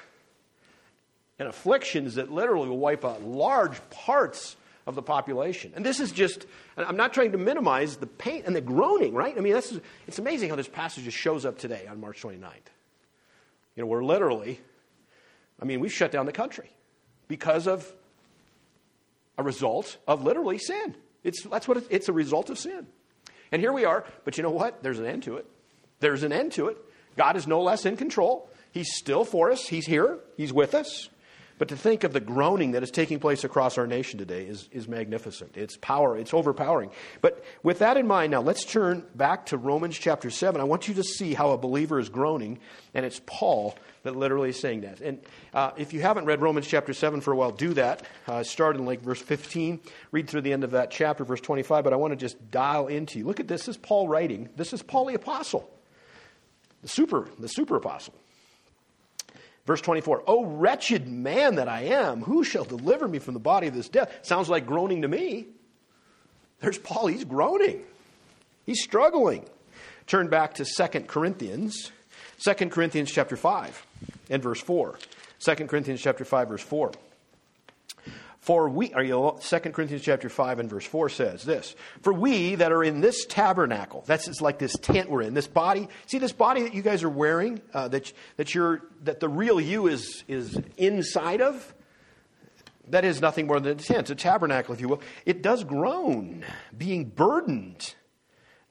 and 1.36 1.48
afflictions 1.48 2.14
that 2.14 2.30
literally 2.30 2.68
will 2.68 2.78
wipe 2.78 3.04
out 3.04 3.24
large 3.24 3.76
parts 3.90 4.54
of 4.86 4.94
the 4.94 5.02
population. 5.02 5.72
And 5.74 5.84
this 5.84 5.98
is 5.98 6.12
just, 6.12 6.46
I'm 6.76 6.96
not 6.96 7.12
trying 7.12 7.32
to 7.32 7.38
minimize 7.38 7.96
the 7.96 8.06
pain 8.06 8.44
and 8.46 8.54
the 8.54 8.60
groaning, 8.60 9.14
right? 9.14 9.36
I 9.36 9.40
mean, 9.40 9.52
this 9.52 9.72
is, 9.72 9.80
it's 10.06 10.20
amazing 10.20 10.48
how 10.48 10.54
this 10.54 10.68
passage 10.68 11.02
just 11.02 11.16
shows 11.16 11.44
up 11.44 11.58
today 11.58 11.88
on 11.90 12.00
March 12.00 12.22
29th. 12.22 12.38
You 13.74 13.82
know, 13.82 13.86
we're 13.86 14.04
literally, 14.04 14.60
I 15.60 15.64
mean, 15.64 15.80
we've 15.80 15.92
shut 15.92 16.12
down 16.12 16.24
the 16.24 16.32
country 16.32 16.70
because 17.26 17.66
of 17.66 17.92
a 19.36 19.42
result 19.42 19.96
of 20.06 20.22
literally 20.22 20.58
sin. 20.58 20.94
It's, 21.24 21.42
that's 21.42 21.66
what 21.66 21.78
it, 21.78 21.86
it's 21.90 22.08
a 22.08 22.12
result 22.12 22.48
of 22.48 22.60
sin. 22.60 22.86
And 23.50 23.60
here 23.60 23.72
we 23.72 23.84
are, 23.84 24.04
but 24.24 24.36
you 24.36 24.44
know 24.44 24.52
what? 24.52 24.84
There's 24.84 25.00
an 25.00 25.06
end 25.06 25.24
to 25.24 25.38
it. 25.38 25.46
There's 25.98 26.22
an 26.22 26.32
end 26.32 26.52
to 26.52 26.68
it. 26.68 26.76
God 27.18 27.36
is 27.36 27.46
no 27.46 27.60
less 27.60 27.84
in 27.84 27.96
control. 27.96 28.48
He's 28.70 28.94
still 28.94 29.24
for 29.24 29.50
us. 29.50 29.66
He's 29.66 29.86
here. 29.86 30.20
He's 30.36 30.52
with 30.52 30.74
us. 30.74 31.10
But 31.58 31.68
to 31.68 31.76
think 31.76 32.04
of 32.04 32.12
the 32.12 32.20
groaning 32.20 32.70
that 32.72 32.84
is 32.84 32.92
taking 32.92 33.18
place 33.18 33.42
across 33.42 33.78
our 33.78 33.86
nation 33.88 34.20
today 34.20 34.44
is, 34.44 34.68
is 34.70 34.86
magnificent. 34.86 35.56
It's 35.56 35.76
power, 35.76 36.16
it's 36.16 36.32
overpowering. 36.32 36.90
But 37.20 37.44
with 37.64 37.80
that 37.80 37.96
in 37.96 38.06
mind, 38.06 38.30
now 38.30 38.40
let's 38.40 38.64
turn 38.64 39.04
back 39.16 39.46
to 39.46 39.56
Romans 39.56 39.98
chapter 39.98 40.30
7. 40.30 40.60
I 40.60 40.64
want 40.64 40.86
you 40.86 40.94
to 40.94 41.02
see 41.02 41.34
how 41.34 41.50
a 41.50 41.58
believer 41.58 41.98
is 41.98 42.08
groaning, 42.08 42.60
and 42.94 43.04
it's 43.04 43.20
Paul 43.26 43.74
that 44.04 44.14
literally 44.14 44.50
is 44.50 44.60
saying 44.60 44.82
that. 44.82 45.00
And 45.00 45.18
uh, 45.52 45.72
if 45.76 45.92
you 45.92 46.00
haven't 46.00 46.26
read 46.26 46.40
Romans 46.40 46.68
chapter 46.68 46.92
7 46.92 47.20
for 47.20 47.32
a 47.32 47.36
while, 47.36 47.50
do 47.50 47.74
that. 47.74 48.04
Uh, 48.28 48.44
start 48.44 48.76
in 48.76 48.86
like 48.86 49.02
verse 49.02 49.20
15, 49.20 49.80
read 50.12 50.30
through 50.30 50.42
the 50.42 50.52
end 50.52 50.62
of 50.62 50.70
that 50.70 50.92
chapter, 50.92 51.24
verse 51.24 51.40
25. 51.40 51.82
But 51.82 51.92
I 51.92 51.96
want 51.96 52.12
to 52.12 52.16
just 52.16 52.52
dial 52.52 52.86
into 52.86 53.18
you. 53.18 53.26
Look 53.26 53.40
at 53.40 53.48
this. 53.48 53.58
This 53.58 53.70
is 53.70 53.76
Paul 53.76 54.06
writing. 54.06 54.48
This 54.54 54.72
is 54.72 54.84
Paul 54.84 55.06
the 55.06 55.14
Apostle 55.14 55.68
the 56.82 56.88
super, 56.88 57.28
the 57.38 57.48
super 57.48 57.76
apostle. 57.76 58.14
Verse 59.66 59.80
24, 59.82 60.24
Oh, 60.26 60.46
wretched 60.46 61.06
man 61.06 61.56
that 61.56 61.68
I 61.68 61.82
am, 61.82 62.22
who 62.22 62.42
shall 62.42 62.64
deliver 62.64 63.06
me 63.06 63.18
from 63.18 63.34
the 63.34 63.40
body 63.40 63.66
of 63.66 63.74
this 63.74 63.88
death? 63.88 64.18
Sounds 64.22 64.48
like 64.48 64.66
groaning 64.66 65.02
to 65.02 65.08
me. 65.08 65.46
There's 66.60 66.78
Paul, 66.78 67.08
he's 67.08 67.24
groaning. 67.24 67.82
He's 68.64 68.82
struggling. 68.82 69.44
Turn 70.06 70.28
back 70.28 70.54
to 70.54 70.64
2 70.64 71.00
Corinthians, 71.00 71.92
2 72.38 72.54
Corinthians 72.70 73.10
chapter 73.10 73.36
5 73.36 73.86
and 74.30 74.42
verse 74.42 74.60
4. 74.60 74.98
2 75.40 75.54
Corinthians 75.66 76.00
chapter 76.00 76.24
5, 76.24 76.48
verse 76.48 76.62
4. 76.62 76.92
For 78.48 78.66
we, 78.66 78.94
are 78.94 79.02
you, 79.02 79.36
2 79.42 79.58
Corinthians 79.58 80.02
chapter 80.02 80.30
5 80.30 80.60
and 80.60 80.70
verse 80.70 80.86
4 80.86 81.10
says 81.10 81.44
this, 81.44 81.76
For 82.00 82.14
we 82.14 82.54
that 82.54 82.72
are 82.72 82.82
in 82.82 83.02
this 83.02 83.26
tabernacle, 83.26 84.04
that's 84.06 84.40
like 84.40 84.58
this 84.58 84.72
tent 84.72 85.10
we're 85.10 85.20
in, 85.20 85.34
this 85.34 85.46
body, 85.46 85.86
see 86.06 86.16
this 86.16 86.32
body 86.32 86.62
that 86.62 86.72
you 86.72 86.80
guys 86.80 87.02
are 87.02 87.10
wearing, 87.10 87.60
uh, 87.74 87.88
that, 87.88 88.10
that, 88.38 88.54
you're, 88.54 88.80
that 89.02 89.20
the 89.20 89.28
real 89.28 89.60
you 89.60 89.86
is, 89.86 90.24
is 90.28 90.58
inside 90.78 91.42
of, 91.42 91.74
that 92.88 93.04
is 93.04 93.20
nothing 93.20 93.46
more 93.46 93.60
than 93.60 93.72
a 93.72 93.82
tent, 93.82 94.08
a 94.08 94.14
tabernacle, 94.14 94.72
if 94.72 94.80
you 94.80 94.88
will. 94.88 95.02
It 95.26 95.42
does 95.42 95.62
groan, 95.62 96.42
being 96.74 97.04
burdened, 97.04 97.96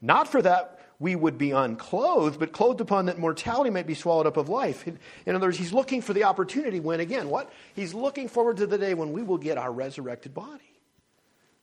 not 0.00 0.26
for 0.26 0.42
that 0.42 0.77
we 1.00 1.14
would 1.14 1.38
be 1.38 1.52
unclothed, 1.52 2.40
but 2.40 2.52
clothed 2.52 2.80
upon 2.80 3.06
that 3.06 3.18
mortality 3.18 3.70
might 3.70 3.86
be 3.86 3.94
swallowed 3.94 4.26
up 4.26 4.36
of 4.36 4.48
life. 4.48 4.86
In 4.86 4.98
other 5.34 5.46
words, 5.46 5.58
he's 5.58 5.72
looking 5.72 6.02
for 6.02 6.12
the 6.12 6.24
opportunity 6.24 6.80
when, 6.80 6.98
again, 6.98 7.28
what? 7.28 7.52
He's 7.74 7.94
looking 7.94 8.28
forward 8.28 8.56
to 8.56 8.66
the 8.66 8.78
day 8.78 8.94
when 8.94 9.12
we 9.12 9.22
will 9.22 9.38
get 9.38 9.58
our 9.58 9.70
resurrected 9.70 10.34
body 10.34 10.64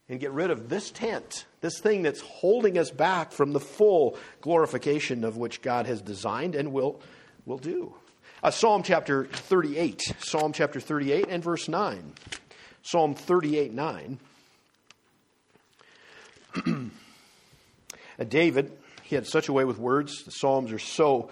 and 0.07 0.19
get 0.19 0.31
rid 0.31 0.51
of 0.51 0.69
this 0.69 0.89
tent, 0.89 1.45
this 1.59 1.79
thing 1.79 2.01
that's 2.03 2.21
holding 2.21 2.77
us 2.77 2.91
back 2.91 3.33
from 3.33 3.51
the 3.51 3.59
full 3.59 4.17
glorification 4.39 5.25
of 5.25 5.35
which 5.35 5.61
God 5.61 5.85
has 5.85 6.01
designed 6.01 6.55
and 6.55 6.71
will, 6.71 7.01
will 7.45 7.57
do. 7.57 7.93
Uh, 8.41 8.51
Psalm 8.51 8.83
chapter 8.83 9.25
38, 9.25 10.13
Psalm 10.19 10.53
chapter 10.53 10.79
38 10.79 11.25
and 11.27 11.43
verse 11.43 11.67
9. 11.67 12.13
Psalm 12.83 13.15
38, 13.15 13.73
9. 13.73 14.19
David 18.29 18.71
he 19.05 19.15
had 19.15 19.27
such 19.27 19.49
a 19.49 19.53
way 19.53 19.65
with 19.65 19.77
words. 19.77 20.23
The 20.23 20.31
Psalms 20.31 20.71
are 20.71 20.79
so 20.79 21.29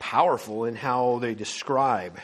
powerful 0.00 0.64
in 0.64 0.74
how 0.74 1.20
they 1.20 1.34
describe 1.34 2.18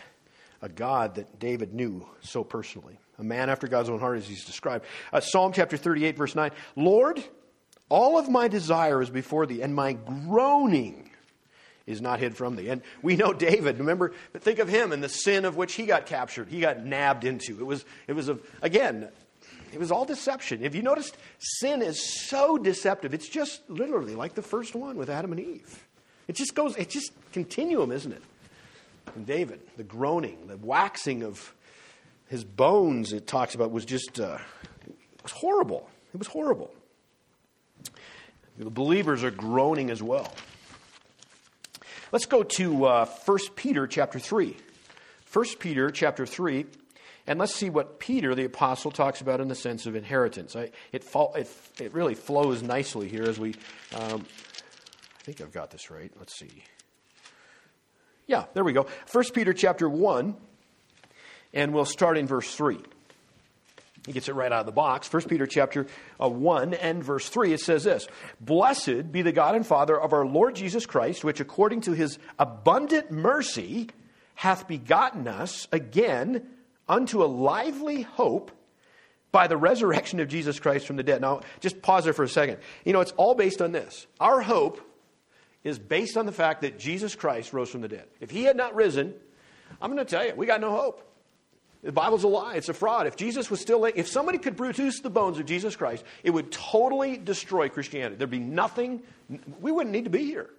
a 0.61 0.69
God 0.69 1.15
that 1.15 1.39
David 1.39 1.73
knew 1.73 2.05
so 2.23 2.43
personally. 2.43 2.99
A 3.21 3.25
man 3.25 3.51
after 3.51 3.69
God's 3.69 3.89
own 3.89 4.01
heart, 4.01 4.19
as 4.19 4.27
he's 4.27 4.45
described. 4.45 4.85
Uh, 5.13 5.21
Psalm 5.21 5.53
chapter 5.53 5.77
38, 5.77 6.17
verse 6.17 6.35
9 6.35 6.51
Lord, 6.75 7.23
all 7.89 8.19
of 8.19 8.29
my 8.29 8.49
desire 8.49 9.01
is 9.01 9.11
before 9.11 9.47
thee, 9.47 9.63
and 9.63 9.75
my 9.75 9.93
groaning 9.93 11.09
is 11.87 12.01
not 12.03 12.19
hid 12.19 12.37
from 12.37 12.57
thee. 12.57 12.69
And 12.69 12.83
we 13.01 13.15
know 13.15 13.33
David, 13.33 13.79
remember, 13.79 14.13
but 14.33 14.43
think 14.43 14.59
of 14.59 14.69
him 14.69 14.91
and 14.91 15.03
the 15.03 15.09
sin 15.09 15.45
of 15.45 15.57
which 15.57 15.75
he 15.75 15.87
got 15.87 16.07
captured, 16.07 16.49
he 16.49 16.59
got 16.59 16.85
nabbed 16.85 17.25
into. 17.25 17.61
It 17.61 17.65
was, 17.65 17.85
it 18.09 18.15
was 18.15 18.29
a, 18.29 18.39
again, 18.61 19.09
it 19.73 19.79
was 19.79 19.91
all 19.91 20.05
deception. 20.05 20.63
If 20.63 20.75
you 20.75 20.83
noticed, 20.83 21.17
sin 21.39 21.83
is 21.83 22.29
so 22.29 22.59
deceptive. 22.59 23.15
It's 23.15 23.29
just 23.29 23.69
literally 23.69 24.15
like 24.15 24.35
the 24.35 24.43
first 24.43 24.75
one 24.75 24.97
with 24.97 25.11
Adam 25.11 25.33
and 25.33 25.41
Eve. 25.41 25.87
It 26.27 26.37
just 26.37 26.55
goes, 26.55 26.77
it's 26.77 26.93
just 26.93 27.13
continuum, 27.33 27.91
isn't 27.91 28.13
it? 28.13 28.23
And 29.15 29.27
David, 29.27 29.61
the 29.77 29.85
groaning, 29.85 30.47
the 30.47 30.57
waxing 30.57 31.23
of 31.23 31.55
his 32.29 32.45
bones, 32.45 33.13
it 33.13 33.27
talks 33.27 33.55
about, 33.55 33.71
was 33.71 33.85
just, 33.85 34.21
uh, 34.21 34.39
it 34.87 35.23
was 35.23 35.33
horrible. 35.33 35.89
It 36.13 36.19
was 36.19 36.29
horrible. 36.29 36.73
The 38.59 38.71
believers 38.71 39.25
are 39.25 39.31
groaning 39.31 39.91
as 39.91 40.03
well. 40.03 40.33
Let's 42.11 42.27
go 42.27 42.43
to 42.43 42.85
uh, 42.87 43.07
1 43.07 43.39
Peter 43.55 43.87
chapter 43.87 44.19
3. 44.19 44.57
1 45.33 45.45
Peter 45.59 45.91
chapter 45.91 46.25
3, 46.25 46.65
and 47.29 47.39
let's 47.39 47.55
see 47.55 47.69
what 47.69 48.01
Peter, 48.01 48.35
the 48.35 48.47
apostle, 48.47 48.91
talks 48.91 49.21
about 49.21 49.39
in 49.41 49.49
the 49.49 49.55
sense 49.55 49.85
of 49.85 49.95
inheritance. 49.95 50.57
I, 50.57 50.71
it, 50.93 51.05
it, 51.15 51.51
it, 51.79 51.93
really 51.93 52.15
flows 52.15 52.63
nicely 52.63 53.07
here 53.07 53.25
as 53.25 53.39
we. 53.39 53.55
Um, 53.95 54.25
I 55.19 55.23
think 55.23 55.43
I've 55.43 55.53
got 55.53 55.71
this 55.71 55.91
right. 55.91 56.11
Let's 56.19 56.35
see. 56.35 56.65
Yeah, 58.27 58.47
there 58.55 58.65
we 58.65 58.73
go. 58.73 58.87
1 59.13 59.25
Peter 59.35 59.53
chapter 59.53 59.91
1, 59.91 60.37
and 61.53 61.75
we'll 61.75 61.85
start 61.85 62.17
in 62.17 62.27
verse 62.27 62.55
3. 62.55 62.79
He 64.07 64.13
gets 64.13 64.31
it 64.31 64.35
right 64.35 64.51
out 64.51 64.61
of 64.61 64.67
the 64.67 64.73
box. 64.73 65.13
1 65.13 65.25
Peter 65.25 65.47
chapter 65.47 65.87
uh, 66.19 66.31
1 66.31 66.73
and 66.73 67.05
verse 67.05 67.29
3, 67.29 67.53
it 67.53 67.61
says 67.61 67.85
this 67.85 68.09
Blessed 68.41 69.13
be 69.13 69.21
the 69.21 69.33
God 69.33 69.55
and 69.55 69.67
Father 69.67 70.01
of 70.01 70.15
our 70.15 70.25
Lord 70.25 70.57
Jesus 70.57 70.87
Christ, 70.87 71.25
which 71.25 71.41
according 71.41 71.83
to 71.83 71.93
his 71.93 72.19
abundant 72.39 73.11
mercy 73.11 73.91
hath 74.35 74.67
begotten 74.67 75.29
us 75.29 75.69
again 75.73 76.47
unto 76.89 77.23
a 77.23 77.27
lively 77.27 78.03
hope 78.03 78.51
by 79.31 79.47
the 79.47 79.57
resurrection 79.57 80.21
of 80.21 80.29
Jesus 80.29 80.59
Christ 80.59 80.87
from 80.87 80.97
the 80.97 81.03
dead. 81.03 81.21
Now, 81.21 81.41
just 81.61 81.83
pause 81.83 82.05
there 82.05 82.13
for 82.13 82.23
a 82.23 82.29
second. 82.29 82.59
You 82.85 82.93
know, 82.93 83.01
it's 83.01 83.13
all 83.13 83.35
based 83.35 83.61
on 83.61 83.73
this. 83.73 84.07
Our 84.21 84.41
hope 84.41 84.81
is 85.65 85.79
based 85.79 86.17
on 86.17 86.27
the 86.27 86.33
fact 86.33 86.63
that 86.63 86.79
Jesus 86.79 87.15
Christ 87.15 87.53
rose 87.53 87.69
from 87.69 87.83
the 87.83 87.89
dead. 87.89 88.07
If 88.21 88.31
he 88.31 88.45
had 88.45 88.57
not 88.57 88.75
risen, 88.75 89.15
I'm 89.83 89.93
going 89.93 90.05
to 90.05 90.11
tell 90.11 90.27
you, 90.27 90.35
we 90.35 90.47
got 90.47 90.61
no 90.61 90.71
hope. 90.71 91.05
The 91.83 91.93
Bible's 91.93 92.25
a 92.25 92.29
lie. 92.29 92.55
It's 92.55 92.69
a 92.69 92.75
fraud. 92.75 93.07
If 93.07 93.17
Jesus 93.17 93.51
was 93.51 93.61
still, 93.61 93.85
if 93.85 94.09
somebody 94.09 94.39
could 94.39 94.57
produce 94.57 95.01
the 95.01 95.11
bones 95.11 95.39
of 95.39 95.47
Jesus 95.47 95.77
Christ, 95.77 96.05
it 96.25 96.31
would 96.31 96.51
totally 96.51 97.17
destroy 97.17 97.69
Christianity. 97.69 98.17
There'd 98.17 98.31
be 98.31 98.41
nothing. 98.41 99.03
We 99.61 99.71
wouldn't 99.71 99.93
need 99.93 100.05
to 100.05 100.11
be 100.11 100.25
here. 100.25 100.51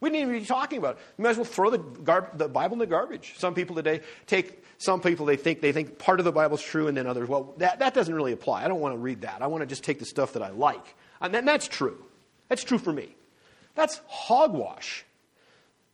We 0.00 0.10
wouldn't 0.10 0.22
even 0.22 0.40
be 0.40 0.46
talking 0.46 0.78
about 0.78 0.96
it. 0.96 1.00
You 1.18 1.24
might 1.24 1.30
as 1.30 1.36
well 1.36 1.44
throw 1.44 1.70
the, 1.70 2.28
the 2.34 2.48
Bible 2.48 2.74
in 2.74 2.78
the 2.78 2.86
garbage. 2.86 3.34
Some 3.36 3.54
people 3.54 3.74
today 3.74 4.00
take, 4.26 4.62
some 4.78 5.00
people 5.00 5.26
they 5.26 5.36
think, 5.36 5.60
they 5.60 5.72
think 5.72 5.98
part 5.98 6.20
of 6.20 6.24
the 6.24 6.30
Bible's 6.30 6.62
true 6.62 6.86
and 6.86 6.96
then 6.96 7.08
others, 7.08 7.28
well, 7.28 7.54
that, 7.58 7.80
that 7.80 7.94
doesn't 7.94 8.14
really 8.14 8.32
apply. 8.32 8.64
I 8.64 8.68
don't 8.68 8.80
want 8.80 8.94
to 8.94 8.98
read 8.98 9.22
that. 9.22 9.42
I 9.42 9.48
want 9.48 9.62
to 9.62 9.66
just 9.66 9.82
take 9.82 9.98
the 9.98 10.04
stuff 10.04 10.34
that 10.34 10.42
I 10.42 10.50
like. 10.50 10.94
And 11.20 11.34
that's 11.34 11.66
true. 11.66 12.04
That's 12.48 12.62
true 12.62 12.78
for 12.78 12.92
me. 12.92 13.14
That's 13.74 14.00
hogwash. 14.06 15.04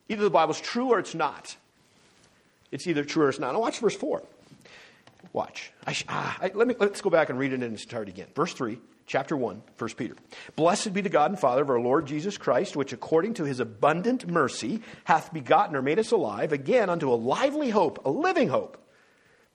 Either 0.07 0.23
the 0.23 0.29
Bible's 0.29 0.61
true 0.61 0.89
or 0.89 0.99
it's 0.99 1.15
not. 1.15 1.55
It's 2.71 2.85
either 2.87 3.03
true 3.03 3.23
or 3.23 3.29
it's 3.29 3.39
not. 3.39 3.53
Now 3.53 3.59
watch 3.59 3.79
verse 3.79 3.95
4. 3.95 4.23
Watch. 5.33 5.71
I, 5.85 5.95
ah, 6.07 6.37
I, 6.41 6.51
let 6.53 6.67
me, 6.67 6.75
let's 6.79 7.01
go 7.01 7.09
back 7.09 7.29
and 7.29 7.39
read 7.39 7.53
it 7.53 7.61
and 7.61 7.79
start 7.79 8.07
again. 8.07 8.27
Verse 8.35 8.53
3, 8.53 8.79
chapter 9.05 9.35
1, 9.35 9.61
1 9.77 9.89
Peter. 9.91 10.15
Blessed 10.55 10.93
be 10.93 11.01
the 11.01 11.09
God 11.09 11.31
and 11.31 11.39
Father 11.39 11.61
of 11.61 11.69
our 11.69 11.79
Lord 11.79 12.05
Jesus 12.05 12.37
Christ, 12.37 12.75
which 12.75 12.93
according 12.93 13.35
to 13.35 13.43
his 13.43 13.59
abundant 13.59 14.27
mercy 14.27 14.81
hath 15.03 15.33
begotten 15.33 15.75
or 15.75 15.81
made 15.81 15.99
us 15.99 16.11
alive 16.11 16.51
again 16.51 16.89
unto 16.89 17.11
a 17.11 17.15
lively 17.15 17.69
hope, 17.69 18.05
a 18.05 18.09
living 18.09 18.49
hope, 18.49 18.77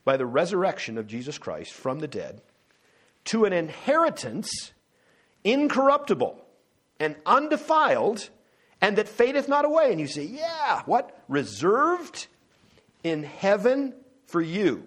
by 0.04 0.16
the 0.16 0.26
resurrection 0.26 0.98
of 0.98 1.06
Jesus 1.06 1.38
Christ 1.38 1.72
from 1.72 1.98
the 2.00 2.08
dead, 2.08 2.40
to 3.26 3.44
an 3.44 3.52
inheritance 3.52 4.72
incorruptible 5.44 6.42
and 6.98 7.16
undefiled, 7.26 8.28
and 8.80 8.96
that 8.96 9.08
fadeth 9.08 9.48
not 9.48 9.64
away. 9.64 9.90
And 9.90 10.00
you 10.00 10.06
say, 10.06 10.24
yeah, 10.24 10.82
what? 10.86 11.22
Reserved 11.28 12.26
in 13.02 13.22
heaven 13.24 13.94
for 14.26 14.40
you 14.40 14.86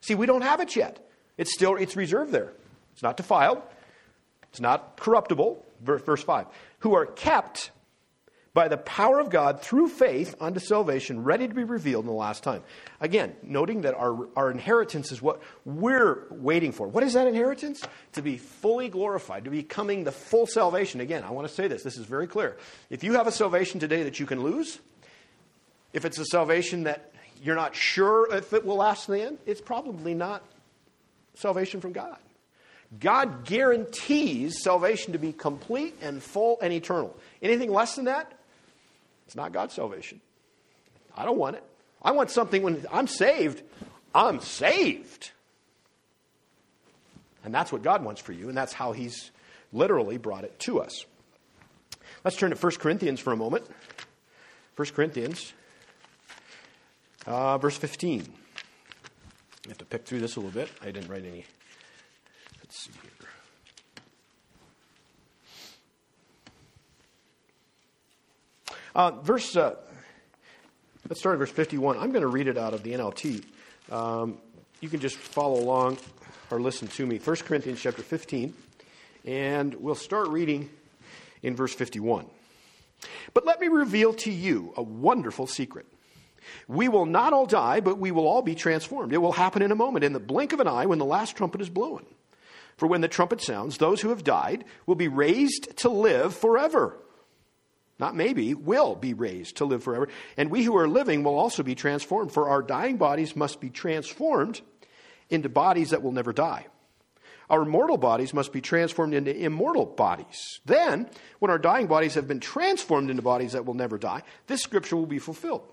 See, 0.00 0.14
we 0.14 0.26
don't 0.26 0.42
have 0.42 0.60
it 0.60 0.76
yet. 0.76 1.06
It's 1.36 1.52
still 1.52 1.76
it's 1.76 1.96
reserved 1.96 2.32
there. 2.32 2.52
It's 2.98 3.02
not 3.04 3.16
defiled. 3.16 3.62
It's 4.50 4.58
not 4.58 4.96
corruptible. 4.96 5.64
Verse 5.80 6.24
5. 6.24 6.46
Who 6.80 6.96
are 6.96 7.06
kept 7.06 7.70
by 8.54 8.66
the 8.66 8.76
power 8.76 9.20
of 9.20 9.30
God 9.30 9.62
through 9.62 9.86
faith 9.86 10.34
unto 10.40 10.58
salvation, 10.58 11.22
ready 11.22 11.46
to 11.46 11.54
be 11.54 11.62
revealed 11.62 12.06
in 12.06 12.08
the 12.08 12.16
last 12.16 12.42
time. 12.42 12.64
Again, 13.00 13.36
noting 13.44 13.82
that 13.82 13.94
our, 13.94 14.26
our 14.34 14.50
inheritance 14.50 15.12
is 15.12 15.22
what 15.22 15.40
we're 15.64 16.26
waiting 16.28 16.72
for. 16.72 16.88
What 16.88 17.04
is 17.04 17.12
that 17.12 17.28
inheritance? 17.28 17.84
To 18.14 18.20
be 18.20 18.36
fully 18.36 18.88
glorified, 18.88 19.44
to 19.44 19.50
be 19.50 19.58
becoming 19.58 20.02
the 20.02 20.10
full 20.10 20.48
salvation. 20.48 21.00
Again, 21.00 21.22
I 21.22 21.30
want 21.30 21.46
to 21.46 21.54
say 21.54 21.68
this. 21.68 21.84
This 21.84 21.96
is 21.96 22.04
very 22.04 22.26
clear. 22.26 22.56
If 22.90 23.04
you 23.04 23.12
have 23.12 23.28
a 23.28 23.32
salvation 23.32 23.78
today 23.78 24.02
that 24.02 24.18
you 24.18 24.26
can 24.26 24.42
lose, 24.42 24.80
if 25.92 26.04
it's 26.04 26.18
a 26.18 26.24
salvation 26.24 26.82
that 26.82 27.12
you're 27.40 27.54
not 27.54 27.76
sure 27.76 28.34
if 28.34 28.52
it 28.52 28.66
will 28.66 28.78
last 28.78 29.06
to 29.06 29.12
the 29.12 29.22
end, 29.22 29.38
it's 29.46 29.60
probably 29.60 30.14
not 30.14 30.42
salvation 31.34 31.80
from 31.80 31.92
God. 31.92 32.18
God 33.00 33.44
guarantees 33.44 34.62
salvation 34.62 35.12
to 35.12 35.18
be 35.18 35.32
complete 35.32 35.94
and 36.00 36.22
full 36.22 36.58
and 36.62 36.72
eternal. 36.72 37.14
Anything 37.42 37.72
less 37.72 37.96
than 37.96 38.06
that, 38.06 38.32
it's 39.26 39.36
not 39.36 39.52
God's 39.52 39.74
salvation. 39.74 40.20
I 41.16 41.24
don't 41.24 41.36
want 41.36 41.56
it. 41.56 41.64
I 42.00 42.12
want 42.12 42.30
something 42.30 42.62
when 42.62 42.84
I'm 42.90 43.06
saved, 43.06 43.62
I'm 44.14 44.40
saved. 44.40 45.32
And 47.44 47.54
that's 47.54 47.70
what 47.70 47.82
God 47.82 48.04
wants 48.04 48.20
for 48.20 48.32
you, 48.32 48.48
and 48.48 48.56
that's 48.56 48.72
how 48.72 48.92
He's 48.92 49.30
literally 49.72 50.16
brought 50.16 50.44
it 50.44 50.58
to 50.60 50.80
us. 50.80 51.04
Let's 52.24 52.36
turn 52.36 52.50
to 52.50 52.56
1 52.56 52.72
Corinthians 52.76 53.20
for 53.20 53.32
a 53.32 53.36
moment. 53.36 53.66
1 54.76 54.88
Corinthians 54.88 55.52
uh, 57.28 57.58
verse 57.58 57.76
15. 57.76 58.24
I 59.66 59.68
have 59.68 59.78
to 59.78 59.84
pick 59.84 60.06
through 60.06 60.20
this 60.20 60.36
a 60.36 60.40
little 60.40 60.52
bit. 60.52 60.70
I 60.82 60.86
didn't 60.86 61.08
write 61.08 61.24
any. 61.24 61.44
Let's 62.68 62.80
see 62.80 62.90
here. 63.02 63.28
Uh, 68.94 69.10
verse, 69.22 69.56
uh, 69.56 69.76
let's 71.08 71.20
start 71.20 71.34
at 71.34 71.38
verse 71.38 71.50
51. 71.50 71.96
I'm 71.96 72.10
going 72.10 72.20
to 72.20 72.28
read 72.28 72.46
it 72.46 72.58
out 72.58 72.74
of 72.74 72.82
the 72.82 72.92
NLT. 72.92 73.42
Um, 73.90 74.36
you 74.82 74.90
can 74.90 75.00
just 75.00 75.16
follow 75.16 75.58
along 75.58 75.96
or 76.50 76.60
listen 76.60 76.88
to 76.88 77.06
me. 77.06 77.16
1 77.16 77.36
Corinthians 77.36 77.80
chapter 77.80 78.02
15, 78.02 78.52
and 79.24 79.74
we'll 79.76 79.94
start 79.94 80.28
reading 80.28 80.68
in 81.42 81.56
verse 81.56 81.72
51. 81.72 82.26
But 83.32 83.46
let 83.46 83.60
me 83.60 83.68
reveal 83.68 84.12
to 84.14 84.30
you 84.30 84.74
a 84.76 84.82
wonderful 84.82 85.46
secret. 85.46 85.86
We 86.66 86.88
will 86.88 87.06
not 87.06 87.32
all 87.32 87.46
die, 87.46 87.80
but 87.80 87.98
we 87.98 88.10
will 88.10 88.26
all 88.26 88.42
be 88.42 88.54
transformed. 88.54 89.14
It 89.14 89.18
will 89.18 89.32
happen 89.32 89.62
in 89.62 89.72
a 89.72 89.76
moment, 89.76 90.04
in 90.04 90.12
the 90.12 90.20
blink 90.20 90.52
of 90.52 90.60
an 90.60 90.68
eye, 90.68 90.84
when 90.84 90.98
the 90.98 91.06
last 91.06 91.34
trumpet 91.34 91.62
is 91.62 91.70
blown. 91.70 92.04
For 92.78 92.86
when 92.86 93.00
the 93.00 93.08
trumpet 93.08 93.42
sounds, 93.42 93.76
those 93.76 94.00
who 94.00 94.08
have 94.10 94.24
died 94.24 94.64
will 94.86 94.94
be 94.94 95.08
raised 95.08 95.76
to 95.78 95.90
live 95.90 96.34
forever. 96.34 96.96
Not 97.98 98.14
maybe, 98.14 98.54
will 98.54 98.94
be 98.94 99.12
raised 99.12 99.56
to 99.56 99.64
live 99.64 99.82
forever. 99.82 100.08
And 100.36 100.48
we 100.48 100.62
who 100.62 100.76
are 100.76 100.86
living 100.86 101.24
will 101.24 101.36
also 101.36 101.64
be 101.64 101.74
transformed, 101.74 102.30
for 102.30 102.48
our 102.48 102.62
dying 102.62 102.96
bodies 102.96 103.34
must 103.34 103.60
be 103.60 103.68
transformed 103.68 104.60
into 105.28 105.48
bodies 105.48 105.90
that 105.90 106.02
will 106.02 106.12
never 106.12 106.32
die. 106.32 106.66
Our 107.50 107.64
mortal 107.64 107.96
bodies 107.96 108.32
must 108.32 108.52
be 108.52 108.60
transformed 108.60 109.14
into 109.14 109.36
immortal 109.36 109.84
bodies. 109.84 110.60
Then, 110.64 111.10
when 111.40 111.50
our 111.50 111.58
dying 111.58 111.88
bodies 111.88 112.14
have 112.14 112.28
been 112.28 112.40
transformed 112.40 113.10
into 113.10 113.22
bodies 113.22 113.52
that 113.52 113.66
will 113.66 113.74
never 113.74 113.98
die, 113.98 114.22
this 114.46 114.62
scripture 114.62 114.96
will 114.96 115.06
be 115.06 115.18
fulfilled. 115.18 115.72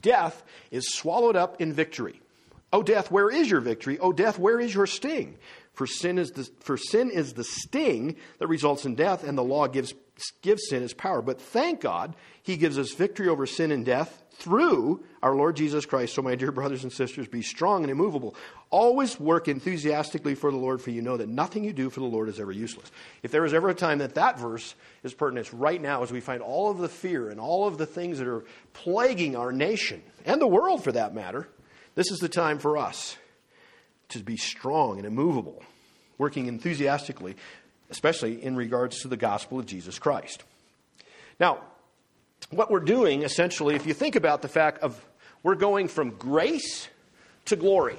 Death 0.00 0.42
is 0.70 0.94
swallowed 0.94 1.36
up 1.36 1.60
in 1.60 1.74
victory. 1.74 2.20
O 2.72 2.82
death, 2.82 3.10
where 3.10 3.30
is 3.30 3.50
your 3.50 3.60
victory? 3.60 3.98
O 3.98 4.12
death, 4.12 4.38
where 4.38 4.60
is 4.60 4.74
your 4.74 4.86
sting? 4.86 5.38
For 5.78 5.86
sin 5.86 6.18
is 6.18 6.32
the, 6.32 6.50
for 6.58 6.76
sin 6.76 7.08
is 7.08 7.34
the 7.34 7.44
sting 7.44 8.16
that 8.40 8.48
results 8.48 8.84
in 8.84 8.96
death, 8.96 9.22
and 9.22 9.38
the 9.38 9.44
law 9.44 9.68
gives 9.68 9.94
give 10.42 10.58
sin 10.58 10.82
its 10.82 10.92
power. 10.92 11.22
But 11.22 11.40
thank 11.40 11.80
God, 11.80 12.16
He 12.42 12.56
gives 12.56 12.80
us 12.80 12.92
victory 12.94 13.28
over 13.28 13.46
sin 13.46 13.70
and 13.70 13.84
death 13.84 14.24
through 14.32 15.04
our 15.22 15.36
Lord 15.36 15.54
Jesus 15.54 15.86
Christ. 15.86 16.16
So, 16.16 16.22
my 16.22 16.34
dear 16.34 16.50
brothers 16.50 16.82
and 16.82 16.92
sisters, 16.92 17.28
be 17.28 17.42
strong 17.42 17.84
and 17.84 17.92
immovable. 17.92 18.34
Always 18.70 19.20
work 19.20 19.46
enthusiastically 19.46 20.34
for 20.34 20.50
the 20.50 20.56
Lord, 20.56 20.82
for 20.82 20.90
you 20.90 21.00
know 21.00 21.16
that 21.16 21.28
nothing 21.28 21.62
you 21.62 21.72
do 21.72 21.90
for 21.90 22.00
the 22.00 22.06
Lord 22.06 22.28
is 22.28 22.40
ever 22.40 22.50
useless. 22.50 22.90
If 23.22 23.30
there 23.30 23.44
is 23.44 23.54
ever 23.54 23.68
a 23.68 23.74
time 23.74 23.98
that 23.98 24.16
that 24.16 24.36
verse 24.36 24.74
is 25.04 25.14
pertinent, 25.14 25.52
right 25.52 25.80
now 25.80 26.02
as 26.02 26.10
we 26.10 26.18
find 26.18 26.42
all 26.42 26.72
of 26.72 26.78
the 26.78 26.88
fear 26.88 27.30
and 27.30 27.38
all 27.38 27.68
of 27.68 27.78
the 27.78 27.86
things 27.86 28.18
that 28.18 28.26
are 28.26 28.44
plaguing 28.72 29.36
our 29.36 29.52
nation 29.52 30.02
and 30.24 30.40
the 30.40 30.48
world 30.48 30.82
for 30.82 30.90
that 30.90 31.14
matter. 31.14 31.48
This 31.94 32.10
is 32.10 32.18
the 32.18 32.28
time 32.28 32.58
for 32.58 32.76
us 32.76 33.16
to 34.10 34.20
be 34.20 34.36
strong 34.36 34.98
and 34.98 35.06
immovable, 35.06 35.62
working 36.16 36.46
enthusiastically, 36.46 37.36
especially 37.90 38.42
in 38.42 38.56
regards 38.56 39.00
to 39.02 39.08
the 39.08 39.16
gospel 39.16 39.58
of 39.58 39.66
Jesus 39.66 39.98
Christ. 39.98 40.44
Now, 41.38 41.60
what 42.50 42.70
we're 42.70 42.80
doing 42.80 43.22
essentially, 43.22 43.74
if 43.74 43.86
you 43.86 43.94
think 43.94 44.16
about 44.16 44.42
the 44.42 44.48
fact 44.48 44.82
of 44.82 45.04
we're 45.42 45.54
going 45.54 45.88
from 45.88 46.10
grace 46.10 46.88
to 47.46 47.56
glory. 47.56 47.96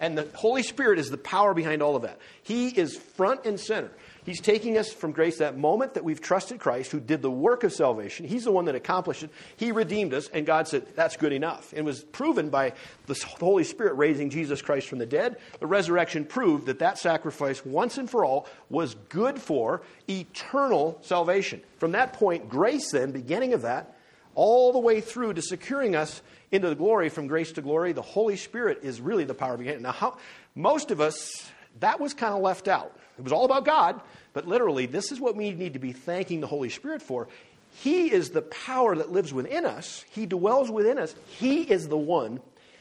And 0.00 0.18
the 0.18 0.28
Holy 0.34 0.62
Spirit 0.62 0.98
is 0.98 1.10
the 1.10 1.16
power 1.16 1.54
behind 1.54 1.82
all 1.82 1.96
of 1.96 2.02
that. 2.02 2.18
He 2.42 2.68
is 2.68 2.96
front 2.96 3.44
and 3.44 3.58
center. 3.58 3.90
He's 4.24 4.40
taking 4.40 4.78
us 4.78 4.92
from 4.92 5.10
grace 5.10 5.38
that 5.38 5.58
moment 5.58 5.94
that 5.94 6.04
we've 6.04 6.20
trusted 6.20 6.60
Christ, 6.60 6.92
who 6.92 7.00
did 7.00 7.22
the 7.22 7.30
work 7.30 7.64
of 7.64 7.72
salvation. 7.72 8.26
He's 8.26 8.44
the 8.44 8.52
one 8.52 8.66
that 8.66 8.76
accomplished 8.76 9.24
it. 9.24 9.30
He 9.56 9.72
redeemed 9.72 10.14
us, 10.14 10.28
and 10.28 10.46
God 10.46 10.68
said, 10.68 10.86
That's 10.94 11.16
good 11.16 11.32
enough. 11.32 11.72
And 11.76 11.84
was 11.84 12.04
proven 12.04 12.48
by 12.48 12.74
the 13.06 13.14
Holy 13.38 13.64
Spirit 13.64 13.94
raising 13.94 14.30
Jesus 14.30 14.62
Christ 14.62 14.88
from 14.88 15.00
the 15.00 15.06
dead. 15.06 15.38
The 15.58 15.66
resurrection 15.66 16.24
proved 16.24 16.66
that 16.66 16.78
that 16.78 16.98
sacrifice, 16.98 17.64
once 17.66 17.98
and 17.98 18.08
for 18.08 18.24
all, 18.24 18.46
was 18.70 18.94
good 19.08 19.40
for 19.40 19.82
eternal 20.08 20.98
salvation. 21.02 21.60
From 21.78 21.92
that 21.92 22.12
point, 22.12 22.48
grace, 22.48 22.92
then, 22.92 23.10
beginning 23.10 23.54
of 23.54 23.62
that, 23.62 23.96
all 24.36 24.72
the 24.72 24.78
way 24.78 25.00
through 25.00 25.34
to 25.34 25.42
securing 25.42 25.96
us 25.96 26.22
into 26.52 26.68
the 26.68 26.76
glory 26.76 27.08
from 27.08 27.26
grace 27.26 27.50
to 27.52 27.62
glory, 27.62 27.92
the 27.92 28.02
Holy 28.02 28.36
Spirit 28.36 28.80
is 28.82 29.00
really 29.00 29.24
the 29.24 29.34
power 29.34 29.56
behind 29.56 29.76
it. 29.76 29.82
Now, 29.82 29.92
how, 29.92 30.18
most 30.54 30.92
of 30.92 31.00
us, 31.00 31.50
that 31.80 31.98
was 31.98 32.14
kind 32.14 32.34
of 32.34 32.40
left 32.40 32.68
out. 32.68 32.96
It 33.22 33.26
was 33.26 33.32
all 33.32 33.44
about 33.44 33.64
God, 33.64 34.00
but 34.32 34.48
literally, 34.48 34.86
this 34.86 35.12
is 35.12 35.20
what 35.20 35.36
we 35.36 35.52
need 35.52 35.74
to 35.74 35.78
be 35.78 35.92
thanking 35.92 36.40
the 36.40 36.48
Holy 36.48 36.68
Spirit 36.68 37.02
for. 37.02 37.28
He 37.70 38.10
is 38.10 38.30
the 38.30 38.42
power 38.42 38.96
that 38.96 39.12
lives 39.12 39.32
within 39.32 39.64
us, 39.64 40.04
He 40.10 40.26
dwells 40.26 40.72
within 40.72 40.98
us. 40.98 41.14
He 41.38 41.62
is 41.62 41.86
the 41.86 41.96
one 41.96 42.40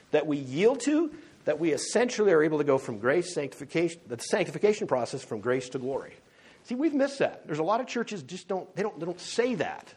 that 0.10 0.26
we 0.26 0.38
yield 0.38 0.80
to, 0.82 1.12
that 1.46 1.60
we 1.60 1.74
essentially 1.74 2.32
are 2.32 2.42
able 2.42 2.58
to 2.58 2.64
go 2.64 2.80
from 2.80 2.98
grace, 2.98 3.36
sanctification, 3.36 4.02
the 4.08 4.18
sanctification 4.18 4.88
process 4.88 5.24
from 5.24 5.42
grace 5.42 5.70
to 5.70 5.78
glory. 5.78 6.16
See, 6.64 6.74
we've 6.74 6.96
missed 6.96 7.20
that. 7.20 7.46
There's 7.46 7.60
a 7.60 7.64
lot 7.64 7.80
of 7.80 7.86
churches 7.86 8.24
just 8.24 8.48
don't, 8.48 8.76
they 8.76 8.82
don't, 8.82 9.00
they 9.00 9.06
don't 9.06 9.22
say 9.22 9.54
that. 9.56 9.94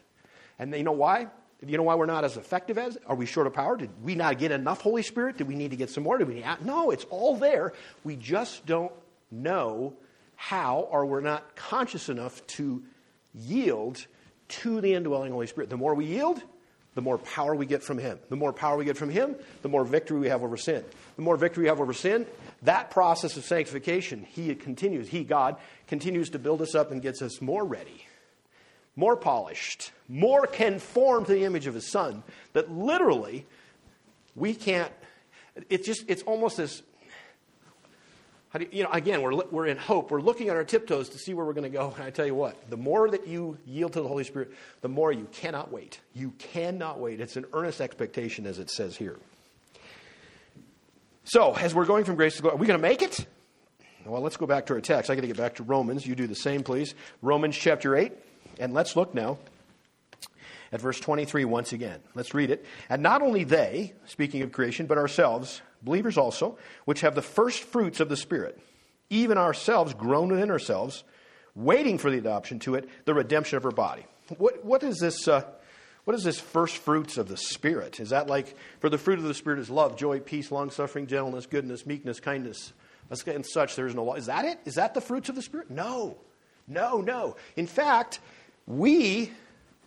And 0.59 0.75
you 0.75 0.83
know 0.83 0.91
why? 0.91 1.25
You 1.65 1.77
know 1.77 1.83
why 1.83 1.95
we're 1.95 2.05
not 2.05 2.23
as 2.23 2.37
effective 2.37 2.77
as? 2.77 2.99
Are 3.07 3.15
we 3.15 3.25
short 3.25 3.47
of 3.47 3.53
power? 3.53 3.77
Did 3.77 3.89
we 4.03 4.13
not 4.13 4.37
get 4.37 4.51
enough 4.51 4.81
Holy 4.81 5.01
Spirit? 5.01 5.37
Did 5.37 5.47
we 5.47 5.55
need 5.55 5.71
to 5.71 5.77
get 5.77 5.89
some 5.89 6.03
more? 6.03 6.19
Did 6.19 6.27
we? 6.27 6.45
No, 6.63 6.91
it's 6.91 7.05
all 7.05 7.35
there. 7.35 7.73
We 8.03 8.15
just 8.15 8.63
don't 8.67 8.91
know 9.31 9.93
how 10.35 10.87
or 10.91 11.05
we're 11.05 11.21
not 11.21 11.55
conscious 11.55 12.09
enough 12.09 12.45
to 12.47 12.83
yield 13.33 14.05
to 14.47 14.81
the 14.81 14.93
indwelling 14.93 15.31
Holy 15.31 15.47
Spirit. 15.47 15.69
The 15.69 15.77
more 15.77 15.95
we 15.95 16.05
yield, 16.05 16.41
the 16.95 17.01
more 17.01 17.17
power 17.17 17.53
we 17.53 17.65
get 17.65 17.83
from 17.83 17.97
Him. 17.97 18.19
The 18.29 18.35
more 18.37 18.53
power 18.53 18.77
we 18.77 18.85
get 18.85 18.97
from 18.97 19.09
Him, 19.09 19.35
the 19.61 19.69
more 19.69 19.83
victory 19.83 20.19
we 20.19 20.29
have 20.29 20.43
over 20.43 20.57
sin. 20.57 20.83
The 21.17 21.21
more 21.21 21.35
victory 21.35 21.63
we 21.63 21.67
have 21.67 21.81
over 21.81 21.93
sin, 21.93 22.25
that 22.63 22.89
process 22.89 23.35
of 23.37 23.43
sanctification, 23.43 24.23
He 24.23 24.55
continues, 24.55 25.09
He, 25.09 25.23
God, 25.23 25.57
continues 25.87 26.29
to 26.31 26.39
build 26.39 26.61
us 26.61 26.73
up 26.73 26.91
and 26.91 27.01
gets 27.01 27.21
us 27.21 27.41
more 27.41 27.65
ready, 27.65 28.05
more 28.95 29.17
polished, 29.17 29.91
more 30.07 30.47
conformed 30.47 31.27
to 31.27 31.33
the 31.33 31.43
image 31.43 31.67
of 31.67 31.73
His 31.73 31.91
Son, 31.91 32.23
that 32.53 32.71
literally 32.71 33.45
we 34.35 34.53
can't, 34.53 34.91
it's 35.69 35.85
just, 35.85 36.05
it's 36.07 36.23
almost 36.23 36.57
do 36.57 36.81
you, 38.61 38.69
you 38.71 38.83
know, 38.83 38.89
again, 38.91 39.21
we're, 39.21 39.35
we're 39.51 39.67
in 39.67 39.77
hope. 39.77 40.11
We're 40.11 40.21
looking 40.21 40.49
at 40.49 40.55
our 40.55 40.63
tiptoes 40.63 41.09
to 41.09 41.17
see 41.17 41.33
where 41.33 41.45
we're 41.45 41.53
going 41.53 41.71
to 41.71 41.77
go. 41.77 41.93
And 41.95 42.03
I 42.03 42.09
tell 42.09 42.25
you 42.25 42.35
what, 42.35 42.69
the 42.69 42.77
more 42.77 43.09
that 43.09 43.27
you 43.27 43.57
yield 43.65 43.93
to 43.93 44.01
the 44.01 44.07
Holy 44.07 44.23
Spirit, 44.23 44.51
the 44.81 44.89
more 44.89 45.11
you 45.11 45.27
cannot 45.31 45.71
wait. 45.71 45.99
You 46.13 46.31
cannot 46.37 46.99
wait. 46.99 47.19
It's 47.19 47.37
an 47.37 47.45
earnest 47.53 47.81
expectation, 47.81 48.45
as 48.45 48.59
it 48.59 48.69
says 48.69 48.95
here. 48.95 49.17
So, 51.23 51.53
as 51.55 51.73
we're 51.73 51.85
going 51.85 52.05
from 52.05 52.15
grace 52.15 52.35
to 52.35 52.43
glory, 52.43 52.55
are 52.55 52.59
we 52.59 52.67
going 52.67 52.79
to 52.79 52.87
make 52.87 53.01
it? 53.01 53.25
Well, 54.05 54.21
let's 54.21 54.37
go 54.37 54.45
back 54.45 54.67
to 54.67 54.73
our 54.73 54.81
text. 54.81 55.09
I 55.09 55.15
got 55.15 55.21
to 55.21 55.27
get 55.27 55.37
back 55.37 55.55
to 55.55 55.63
Romans. 55.63 56.05
You 56.05 56.13
do 56.13 56.27
the 56.27 56.35
same, 56.35 56.61
please. 56.61 56.93
Romans 57.23 57.57
chapter 57.57 57.95
8. 57.95 58.13
And 58.59 58.73
let's 58.73 58.95
look 58.95 59.15
now 59.15 59.39
at 60.71 60.79
verse 60.79 60.99
23 60.99 61.45
once 61.45 61.73
again. 61.73 61.99
Let's 62.13 62.33
read 62.33 62.51
it. 62.51 62.65
And 62.89 63.01
not 63.01 63.23
only 63.23 63.43
they, 63.43 63.93
speaking 64.05 64.43
of 64.43 64.51
creation, 64.51 64.85
but 64.85 64.99
ourselves, 64.99 65.61
believers 65.85 66.17
also, 66.17 66.57
which 66.85 67.01
have 67.01 67.15
the 67.15 67.21
first 67.21 67.63
fruits 67.63 67.99
of 67.99 68.09
the 68.09 68.17
Spirit, 68.17 68.59
even 69.09 69.37
ourselves 69.37 69.93
groan 69.93 70.29
within 70.29 70.51
ourselves, 70.51 71.03
waiting 71.55 71.97
for 71.97 72.11
the 72.11 72.17
adoption 72.17 72.59
to 72.59 72.75
it, 72.75 72.89
the 73.05 73.13
redemption 73.13 73.57
of 73.57 73.65
our 73.65 73.71
body. 73.71 74.05
What, 74.37 74.65
what 74.65 74.83
is 74.83 74.97
this? 74.99 75.27
Uh, 75.27 75.43
what 76.05 76.15
is 76.15 76.23
this 76.23 76.39
first 76.39 76.77
fruits 76.77 77.17
of 77.17 77.27
the 77.27 77.37
Spirit? 77.37 77.99
Is 77.99 78.09
that 78.09 78.27
like, 78.27 78.55
for 78.79 78.89
the 78.89 78.97
fruit 78.97 79.17
of 79.17 79.25
the 79.25 79.33
Spirit 79.33 79.59
is 79.59 79.69
love, 79.69 79.97
joy, 79.97 80.19
peace, 80.19 80.51
long 80.51 80.69
suffering, 80.69 81.07
gentleness, 81.07 81.47
goodness, 81.47 81.85
meekness, 81.85 82.19
kindness, 82.19 82.73
and 83.25 83.45
such? 83.45 83.75
There 83.75 83.87
is 83.87 83.95
no 83.95 84.03
law. 84.03 84.13
Is 84.15 84.27
that 84.27 84.45
it? 84.45 84.59
Is 84.65 84.75
that 84.75 84.93
the 84.93 85.01
fruits 85.01 85.29
of 85.29 85.35
the 85.35 85.41
Spirit? 85.41 85.71
No. 85.71 86.17
No, 86.67 87.01
no. 87.01 87.35
In 87.55 87.67
fact, 87.67 88.19
we, 88.67 89.31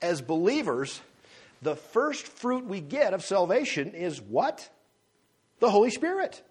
as 0.02 0.20
believers, 0.20 1.00
the 1.62 1.76
first 1.76 2.26
fruit 2.26 2.64
we 2.64 2.80
get 2.80 3.14
of 3.14 3.24
salvation 3.24 3.92
is 3.94 4.20
what? 4.20 4.68
The 5.60 5.70
Holy 5.70 5.90
Spirit. 5.90 6.42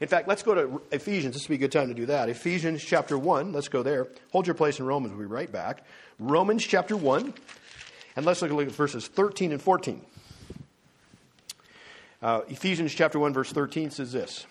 In 0.00 0.08
fact, 0.08 0.28
let's 0.28 0.42
go 0.42 0.54
to 0.54 0.82
Ephesians. 0.92 1.34
This 1.34 1.48
would 1.48 1.58
be 1.58 1.64
a 1.64 1.68
good 1.68 1.72
time 1.72 1.88
to 1.88 1.94
do 1.94 2.06
that. 2.06 2.28
Ephesians 2.28 2.82
chapter 2.82 3.18
1. 3.18 3.52
Let's 3.52 3.68
go 3.68 3.82
there. 3.82 4.08
Hold 4.30 4.46
your 4.46 4.54
place 4.54 4.78
in 4.78 4.86
Romans. 4.86 5.12
We'll 5.12 5.26
be 5.26 5.32
right 5.32 5.50
back. 5.50 5.84
Romans 6.18 6.64
chapter 6.64 6.96
1. 6.96 7.34
And 8.16 8.26
let's 8.26 8.42
look 8.42 8.50
at 8.50 8.70
verses 8.72 9.08
13 9.08 9.52
and 9.52 9.60
14. 9.60 10.04
Uh, 12.20 12.40
Ephesians 12.48 12.92
chapter 12.92 13.18
1, 13.18 13.32
verse 13.32 13.52
13 13.52 13.90
says 13.90 14.12
this 14.12 14.46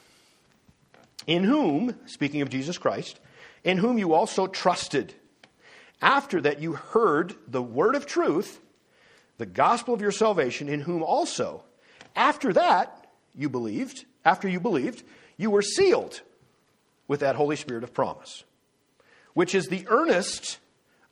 In 1.26 1.44
whom, 1.44 1.96
speaking 2.06 2.42
of 2.42 2.50
Jesus 2.50 2.78
Christ, 2.78 3.20
in 3.64 3.78
whom 3.78 3.98
you 3.98 4.14
also 4.14 4.48
trusted, 4.48 5.14
after 6.02 6.40
that 6.42 6.62
you 6.62 6.74
heard 6.74 7.36
the 7.48 7.62
word 7.62 7.96
of 7.96 8.06
truth, 8.06 8.60
the 9.38 9.46
gospel 9.46 9.94
of 9.94 10.02
your 10.02 10.12
salvation, 10.12 10.70
in 10.70 10.82
whom 10.82 11.04
also, 11.04 11.64
after 12.16 12.54
that, 12.54 13.07
you 13.38 13.50
believed, 13.50 14.06
after 14.26 14.48
you 14.48 14.60
believed, 14.60 15.04
you 15.38 15.52
were 15.52 15.62
sealed 15.62 16.22
with 17.08 17.22
that 17.22 17.36
Holy 17.36 17.56
Spirit 17.56 17.84
of 17.84 17.94
promise, 17.94 18.44
which 19.34 19.56
is 19.56 19.68
the 19.68 19.86
earnest 19.88 20.58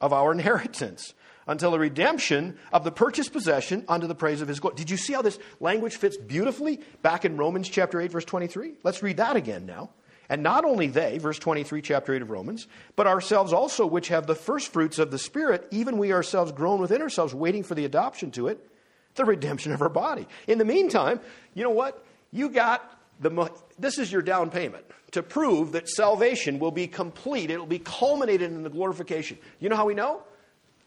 of 0.01 0.11
our 0.11 0.31
inheritance 0.33 1.13
until 1.47 1.71
the 1.71 1.79
redemption 1.79 2.57
of 2.73 2.83
the 2.83 2.91
purchased 2.91 3.31
possession 3.31 3.85
unto 3.87 4.07
the 4.07 4.15
praise 4.15 4.41
of 4.41 4.47
his 4.47 4.59
glory. 4.59 4.75
Did 4.75 4.89
you 4.89 4.97
see 4.97 5.13
how 5.13 5.21
this 5.21 5.37
language 5.59 5.95
fits 5.95 6.17
beautifully 6.17 6.81
back 7.03 7.23
in 7.23 7.37
Romans 7.37 7.69
chapter 7.69 8.01
8 8.01 8.11
verse 8.11 8.25
23? 8.25 8.73
Let's 8.83 9.03
read 9.03 9.17
that 9.17 9.35
again 9.35 9.65
now. 9.65 9.91
And 10.27 10.41
not 10.41 10.65
only 10.65 10.87
they, 10.87 11.19
verse 11.19 11.37
23, 11.37 11.83
chapter 11.83 12.15
8 12.15 12.23
of 12.23 12.31
Romans, 12.31 12.67
but 12.95 13.05
ourselves 13.05 13.53
also, 13.53 13.85
which 13.85 14.07
have 14.07 14.25
the 14.25 14.33
first 14.33 14.73
fruits 14.73 14.97
of 14.97 15.11
the 15.11 15.19
Spirit, 15.19 15.67
even 15.69 15.99
we 15.99 16.13
ourselves 16.13 16.51
groan 16.51 16.81
within 16.81 17.03
ourselves, 17.03 17.35
waiting 17.35 17.61
for 17.61 17.75
the 17.75 17.85
adoption 17.85 18.31
to 18.31 18.47
it, 18.47 18.67
the 19.13 19.23
redemption 19.23 19.71
of 19.71 19.83
our 19.83 19.89
body. 19.89 20.27
In 20.47 20.57
the 20.57 20.65
meantime, 20.65 21.19
you 21.53 21.63
know 21.63 21.69
what? 21.69 22.03
You 22.35 22.49
got 22.49 22.99
the, 23.21 23.49
this 23.79 23.97
is 23.97 24.11
your 24.11 24.21
down 24.21 24.49
payment 24.49 24.85
to 25.11 25.23
prove 25.23 25.71
that 25.71 25.87
salvation 25.87 26.59
will 26.59 26.71
be 26.71 26.85
complete. 26.85 27.49
It 27.49 27.57
will 27.57 27.65
be 27.65 27.79
culminated 27.79 28.51
in 28.51 28.63
the 28.63 28.69
glorification. 28.69 29.37
You 29.61 29.69
know 29.69 29.77
how 29.77 29.85
we 29.85 29.93
know? 29.93 30.21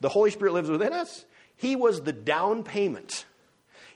The 0.00 0.10
Holy 0.10 0.30
Spirit 0.30 0.52
lives 0.52 0.68
within 0.68 0.92
us. 0.92 1.24
He 1.56 1.74
was 1.74 2.02
the 2.02 2.12
down 2.12 2.64
payment. 2.64 3.24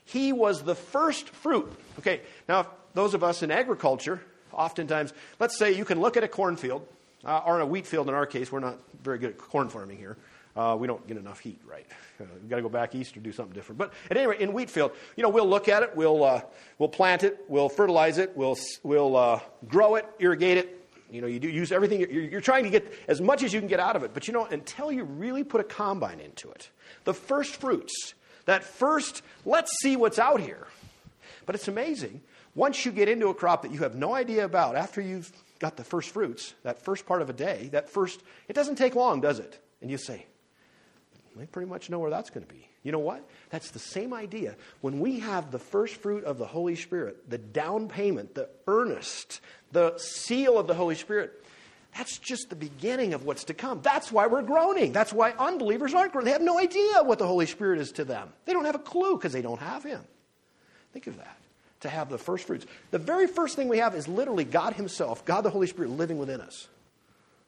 He 0.03 0.33
was 0.33 0.63
the 0.63 0.73
first 0.73 1.29
fruit. 1.29 1.71
Okay, 1.99 2.21
now, 2.49 2.67
those 2.95 3.13
of 3.13 3.23
us 3.23 3.43
in 3.43 3.51
agriculture, 3.51 4.19
oftentimes, 4.51 5.13
let's 5.39 5.57
say 5.57 5.73
you 5.73 5.85
can 5.85 6.01
look 6.01 6.17
at 6.17 6.23
a 6.23 6.27
cornfield, 6.27 6.87
uh, 7.25 7.41
or 7.45 7.55
in 7.55 7.61
a 7.61 7.65
wheat 7.65 7.85
field 7.85 8.07
in 8.09 8.13
our 8.13 8.25
case, 8.25 8.51
we're 8.51 8.59
not 8.59 8.77
very 9.01 9.17
good 9.17 9.31
at 9.31 9.37
corn 9.37 9.69
farming 9.69 9.97
here. 9.97 10.17
Uh, 10.55 10.77
we 10.79 10.85
don't 10.85 11.05
get 11.07 11.17
enough 11.17 11.39
heat, 11.39 11.59
right? 11.65 11.85
Uh, 12.21 12.25
we've 12.39 12.49
got 12.49 12.57
to 12.57 12.61
go 12.61 12.69
back 12.69 12.93
east 12.93 13.17
or 13.17 13.21
do 13.21 13.31
something 13.31 13.55
different. 13.55 13.79
But 13.79 13.91
at 14.11 14.17
any 14.17 14.27
rate, 14.27 14.39
in 14.39 14.53
wheat 14.53 14.69
field, 14.69 14.91
you 15.15 15.23
know, 15.23 15.29
we'll 15.29 15.49
look 15.49 15.67
at 15.67 15.81
it, 15.81 15.95
we'll, 15.95 16.23
uh, 16.23 16.41
we'll 16.77 16.89
plant 16.89 17.23
it, 17.23 17.43
we'll 17.47 17.69
fertilize 17.69 18.19
it, 18.19 18.37
we'll, 18.37 18.55
we'll 18.83 19.15
uh, 19.17 19.39
grow 19.67 19.95
it, 19.95 20.05
irrigate 20.19 20.59
it. 20.59 20.79
You 21.09 21.21
know, 21.21 21.27
you 21.27 21.39
do 21.39 21.47
use 21.47 21.71
everything. 21.71 21.99
You're, 21.99 22.09
you're 22.09 22.41
trying 22.41 22.63
to 22.63 22.69
get 22.69 22.91
as 23.07 23.21
much 23.21 23.43
as 23.43 23.53
you 23.53 23.59
can 23.59 23.67
get 23.67 23.79
out 23.79 23.95
of 23.95 24.03
it. 24.03 24.13
But 24.13 24.27
you 24.27 24.33
know, 24.33 24.45
until 24.45 24.91
you 24.91 25.03
really 25.03 25.43
put 25.43 25.61
a 25.61 25.63
combine 25.63 26.19
into 26.19 26.49
it, 26.51 26.69
the 27.03 27.13
first 27.13 27.55
fruits, 27.55 28.13
that 28.45 28.63
first, 28.63 29.21
let's 29.45 29.71
see 29.81 29.95
what's 29.95 30.19
out 30.19 30.41
here. 30.41 30.67
But 31.45 31.55
it's 31.55 31.67
amazing. 31.67 32.21
Once 32.55 32.85
you 32.85 32.91
get 32.91 33.09
into 33.09 33.27
a 33.27 33.33
crop 33.33 33.61
that 33.63 33.71
you 33.71 33.79
have 33.79 33.95
no 33.95 34.13
idea 34.13 34.45
about, 34.45 34.75
after 34.75 35.01
you've 35.01 35.31
got 35.63 35.77
the 35.77 35.83
first 35.85 36.09
fruits, 36.09 36.53
that 36.63 36.83
first 36.83 37.05
part 37.05 37.21
of 37.21 37.29
a 37.29 37.33
day, 37.33 37.69
that 37.71 37.89
first, 37.89 38.21
it 38.49 38.53
doesn't 38.53 38.75
take 38.75 38.95
long, 38.95 39.21
does 39.21 39.39
it? 39.39 39.57
And 39.81 39.89
you 39.89 39.97
say, 39.97 40.25
they 41.37 41.45
pretty 41.45 41.69
much 41.69 41.89
know 41.89 41.99
where 41.99 42.09
that's 42.09 42.29
going 42.29 42.45
to 42.45 42.53
be. 42.53 42.67
You 42.83 42.91
know 42.91 42.99
what? 42.99 43.25
That's 43.49 43.71
the 43.71 43.79
same 43.79 44.13
idea. 44.13 44.57
When 44.81 44.99
we 44.99 45.19
have 45.21 45.51
the 45.51 45.59
first 45.59 45.95
fruit 45.95 46.25
of 46.25 46.37
the 46.37 46.45
Holy 46.45 46.75
Spirit, 46.75 47.29
the 47.29 47.37
down 47.37 47.87
payment, 47.87 48.35
the 48.35 48.49
earnest, 48.67 49.39
the 49.71 49.97
seal 49.97 50.59
of 50.59 50.67
the 50.67 50.73
Holy 50.73 50.95
Spirit, 50.95 51.31
that's 51.97 52.17
just 52.17 52.49
the 52.49 52.57
beginning 52.57 53.13
of 53.13 53.23
what's 53.23 53.45
to 53.45 53.53
come. 53.53 53.79
That's 53.81 54.11
why 54.11 54.27
we're 54.27 54.41
groaning. 54.41 54.91
That's 54.91 55.13
why 55.13 55.31
unbelievers 55.31 55.93
aren't 55.93 56.11
groaning. 56.11 56.25
They 56.25 56.33
have 56.33 56.41
no 56.41 56.59
idea 56.59 57.03
what 57.03 57.19
the 57.19 57.27
Holy 57.27 57.45
Spirit 57.45 57.79
is 57.79 57.93
to 57.93 58.03
them. 58.03 58.33
They 58.43 58.51
don't 58.51 58.65
have 58.65 58.75
a 58.75 58.79
clue 58.79 59.15
because 59.15 59.31
they 59.31 59.41
don't 59.41 59.61
have 59.61 59.83
Him. 59.85 60.01
Think 60.91 61.07
of 61.07 61.15
that. 61.15 61.37
To 61.83 61.89
have 61.89 62.09
the 62.09 62.17
first 62.17 62.47
fruits. 62.47 62.65
The 62.91 62.97
very 62.97 63.27
first 63.27 63.55
thing 63.55 63.67
we 63.67 63.79
have 63.79 63.93
is 63.93 64.07
literally 64.07 64.45
God 64.45 64.73
Himself, 64.73 65.23
God 65.25 65.41
the 65.41 65.49
Holy 65.49 65.67
Spirit 65.67 65.91
living 65.91 66.17
within 66.17 66.39
us. 66.39 66.67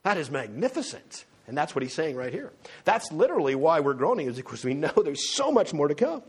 That 0.04 0.18
is 0.18 0.30
magnificent. 0.30 1.26
And 1.48 1.58
that's 1.58 1.74
what 1.74 1.84
he's 1.84 1.94
saying 1.94 2.16
right 2.16 2.34
here. 2.34 2.52
That's 2.84 3.12
literally 3.12 3.56
why 3.56 3.80
we're 3.80 3.94
groaning, 3.94 4.28
is 4.28 4.36
because 4.36 4.66
we 4.66 4.74
know 4.74 4.92
there's 5.04 5.34
so 5.34 5.52
much 5.52 5.74
more 5.74 5.88
to 5.88 5.96
come. 5.96 6.22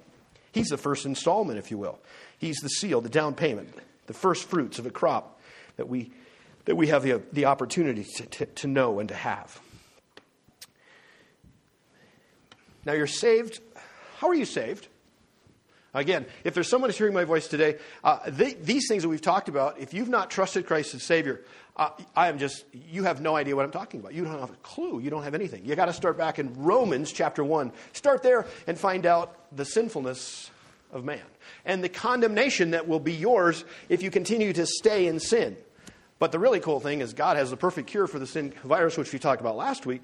He's 0.53 0.69
the 0.69 0.77
first 0.77 1.05
installment, 1.05 1.59
if 1.59 1.71
you 1.71 1.79
will. 1.79 1.99
He's 2.39 2.59
the 2.59 2.69
seal, 2.69 3.01
the 3.01 3.09
down 3.09 3.35
payment, 3.35 3.75
the 4.07 4.15
first 4.15 4.49
fruits 4.49 4.79
of 4.79 4.87
a 4.87 4.91
crop 4.91 5.41
that 5.77 5.89
we 5.89 6.13
that 6.67 6.77
we 6.77 6.87
have 6.89 7.03
the, 7.03 7.23
the 7.33 7.47
opportunity 7.47 8.05
to, 8.05 8.27
to, 8.27 8.47
to 8.47 8.67
know 8.67 8.99
and 9.01 9.09
to 9.09 9.15
have. 9.15 9.61
Now, 12.85 12.93
you're 12.93 13.07
saved. 13.07 13.61
How 14.19 14.29
are 14.29 14.35
you 14.35 14.45
saved? 14.45 14.89
Again, 15.97 16.27
if 16.45 16.53
there's 16.53 16.69
someone 16.69 16.91
who's 16.91 16.99
hearing 16.99 17.15
my 17.15 17.25
voice 17.25 17.49
today, 17.49 17.77
uh, 18.05 18.19
these 18.29 18.87
things 18.87 19.03
that 19.03 19.09
we've 19.09 19.23
talked 19.23 19.49
about, 19.49 19.81
if 19.81 19.95
you've 19.95 20.11
not 20.11 20.31
trusted 20.31 20.67
Christ 20.67 20.95
as 20.95 21.03
Savior, 21.03 21.41
uh, 21.75 21.89
I 22.15 22.29
am 22.29 22.39
just, 22.39 22.67
you 22.73 23.05
have 23.05 23.23
no 23.23 23.35
idea 23.35 23.57
what 23.57 23.65
I'm 23.65 23.71
talking 23.71 24.01
about. 24.01 24.13
You 24.13 24.23
don't 24.25 24.39
have 24.39 24.51
a 24.51 24.57
clue. 24.57 25.01
You 25.01 25.09
don't 25.09 25.23
have 25.23 25.35
anything. 25.35 25.65
You 25.65 25.75
got 25.75 25.87
to 25.87 25.95
start 25.95 26.19
back 26.19 26.39
in 26.39 26.53
Romans 26.63 27.13
chapter 27.13 27.43
1. 27.43 27.73
Start 27.95 28.23
there 28.23 28.47
and 28.67 28.79
find 28.79 29.07
out 29.07 29.37
the 29.57 29.65
sinfulness 29.65 30.51
of 30.93 31.03
man 31.03 31.23
and 31.65 31.83
the 31.83 31.89
condemnation 31.89 32.73
that 32.73 32.87
will 32.87 33.01
be 33.01 33.15
yours 33.15 33.65
if 33.89 34.03
you 34.03 34.11
continue 34.11 34.53
to 34.53 34.67
stay 34.67 35.07
in 35.07 35.19
sin. 35.19 35.57
But 36.19 36.31
the 36.31 36.39
really 36.39 36.61
cool 36.61 36.81
thing 36.81 37.01
is, 37.01 37.15
God 37.15 37.39
has 37.39 37.51
the 37.51 37.57
perfect 37.57 37.89
cure 37.89 38.07
for 38.07 38.19
the 38.19 38.27
sin 38.27 38.53
virus, 38.65 38.99
which 38.99 39.13
we 39.15 39.19
talked 39.19 39.41
about 39.41 39.57
last 39.57 39.87
week. 39.87 40.03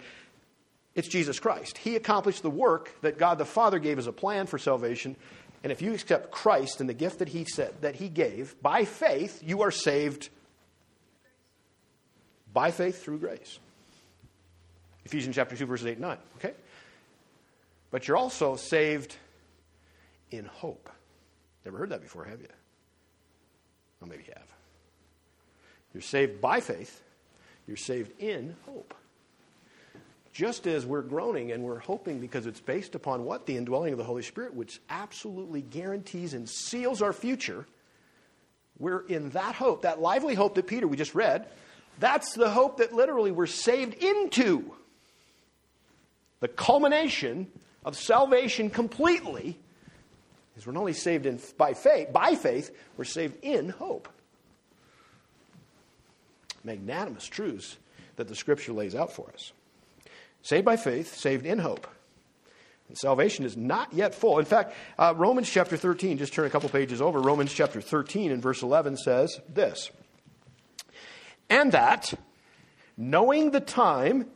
It's 0.95 1.09
Jesus 1.09 1.40
Christ. 1.40 1.78
He 1.78 1.97
accomplished 1.97 2.43
the 2.43 2.51
work 2.51 2.95
that 3.01 3.16
God 3.16 3.38
the 3.38 3.47
Father 3.47 3.78
gave 3.78 3.99
as 3.99 4.07
a 4.07 4.12
plan 4.12 4.47
for 4.47 4.59
salvation. 4.59 5.16
And 5.63 5.71
if 5.71 5.81
you 5.81 5.93
accept 5.95 6.31
Christ 6.31 6.81
and 6.81 6.89
the 6.89 6.95
gift 6.95 7.21
that 7.21 7.29
He 7.29 7.45
said 7.45 7.83
that 7.83 7.97
He 7.97 8.09
gave 8.09 8.61
by 8.61 8.85
faith, 8.85 9.43
you 9.45 9.63
are 9.63 9.71
saved 9.71 10.29
by 12.53 12.71
faith 12.71 13.03
through 13.03 13.19
grace. 13.19 13.59
Ephesians 15.05 15.35
chapter 15.35 15.57
2, 15.57 15.67
verses 15.67 15.87
8 15.87 15.93
and 15.93 16.01
9. 16.01 16.19
Okay? 16.37 16.55
But 17.91 18.09
you're 18.09 18.17
also 18.17 18.57
saved 18.57 19.17
in 20.31 20.45
hope. 20.45 20.89
Never 21.65 21.79
heard 21.79 21.91
that 21.91 22.03
before, 22.03 22.25
have 22.25 22.41
you? 22.41 22.49
Well, 24.01 24.11
maybe 24.11 24.25
you 24.27 24.33
have. 24.35 24.49
You're 25.95 26.03
saved 26.03 26.41
by 26.41 26.61
faith, 26.61 27.03
you're 27.67 27.77
saved 27.77 28.19
in 28.21 28.57
hope. 28.67 28.95
Just 30.33 30.66
as 30.66 30.87
we're 30.87 31.03
groaning 31.03 31.53
and 31.53 31.62
we're 31.62 31.78
hoping 31.78 32.18
because 32.18 32.47
it's 32.47 32.61
based 32.61 32.95
upon 32.95 33.24
what? 33.24 33.47
The 33.47 33.57
indwelling 33.57 33.93
of 33.93 33.99
the 33.99 34.05
Holy 34.05 34.22
Spirit, 34.22 34.55
which 34.55 34.80
absolutely 34.89 35.61
guarantees 35.61 36.33
and 36.33 36.49
seals 36.49 37.03
our 37.03 37.12
future. 37.12 37.66
We're 38.78 39.07
in 39.07 39.30
that 39.30 39.55
hope, 39.55 39.83
that 39.83 40.01
lively 40.01 40.35
hope 40.35 40.55
that 40.55 40.66
Peter, 40.66 40.89
we 40.89 40.97
just 40.97 41.14
read, 41.14 41.47
that's 41.99 42.33
the 42.35 42.49
hope 42.49 42.78
that 42.78 42.95
literally 42.95 43.30
we're 43.30 43.47
saved 43.47 43.95
into. 44.03 44.74
The 46.41 46.49
culmination 46.49 47.49
of 47.85 47.97
salvation 47.97 48.70
completely 48.70 49.59
is 50.57 50.66
we're 50.66 50.72
not 50.72 50.80
only 50.80 50.95
saved 50.95 51.26
in, 51.26 51.39
by 51.59 51.74
faith, 51.74 52.12
by 52.12 52.35
faith, 52.35 52.74
we're 52.97 53.05
saved 53.05 53.37
in 53.43 53.68
hope 53.68 54.09
magnanimous 56.64 57.26
truths 57.26 57.76
that 58.16 58.28
the 58.28 58.35
Scripture 58.35 58.72
lays 58.72 58.95
out 58.95 59.12
for 59.12 59.30
us. 59.33 59.53
Saved 60.43 60.64
by 60.64 60.76
faith, 60.76 61.16
saved 61.16 61.47
in 61.47 61.59
hope. 61.59 61.86
And 62.88 62.99
salvation 62.99 63.45
is 63.45 63.57
not 63.57 63.93
yet 63.93 64.14
full. 64.14 64.38
In 64.38 64.45
fact, 64.45 64.74
uh, 64.99 65.14
Romans 65.16 65.49
chapter 65.49 65.76
13, 65.76 66.18
just 66.18 66.34
turn 66.34 66.45
a 66.45 66.51
couple 66.51 66.68
pages 66.68 67.01
over, 67.01 67.20
Romans 67.20 67.53
chapter 67.53 67.80
13 67.80 68.30
and 68.32 68.43
verse 68.43 68.62
11 68.62 68.97
says 68.99 69.40
this 69.49 69.90
And 71.49 71.72
that, 71.72 72.12
knowing 72.97 73.51
the 73.51 73.61
time, 73.61 74.26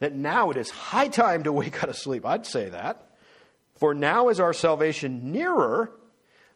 that 0.00 0.14
now 0.14 0.50
it 0.50 0.56
is 0.56 0.70
high 0.70 1.08
time 1.08 1.44
to 1.44 1.52
wake 1.52 1.82
out 1.82 1.88
of 1.88 1.96
sleep. 1.96 2.26
I'd 2.26 2.46
say 2.46 2.68
that. 2.68 3.10
For 3.76 3.94
now 3.94 4.28
is 4.28 4.38
our 4.38 4.52
salvation 4.52 5.32
nearer 5.32 5.90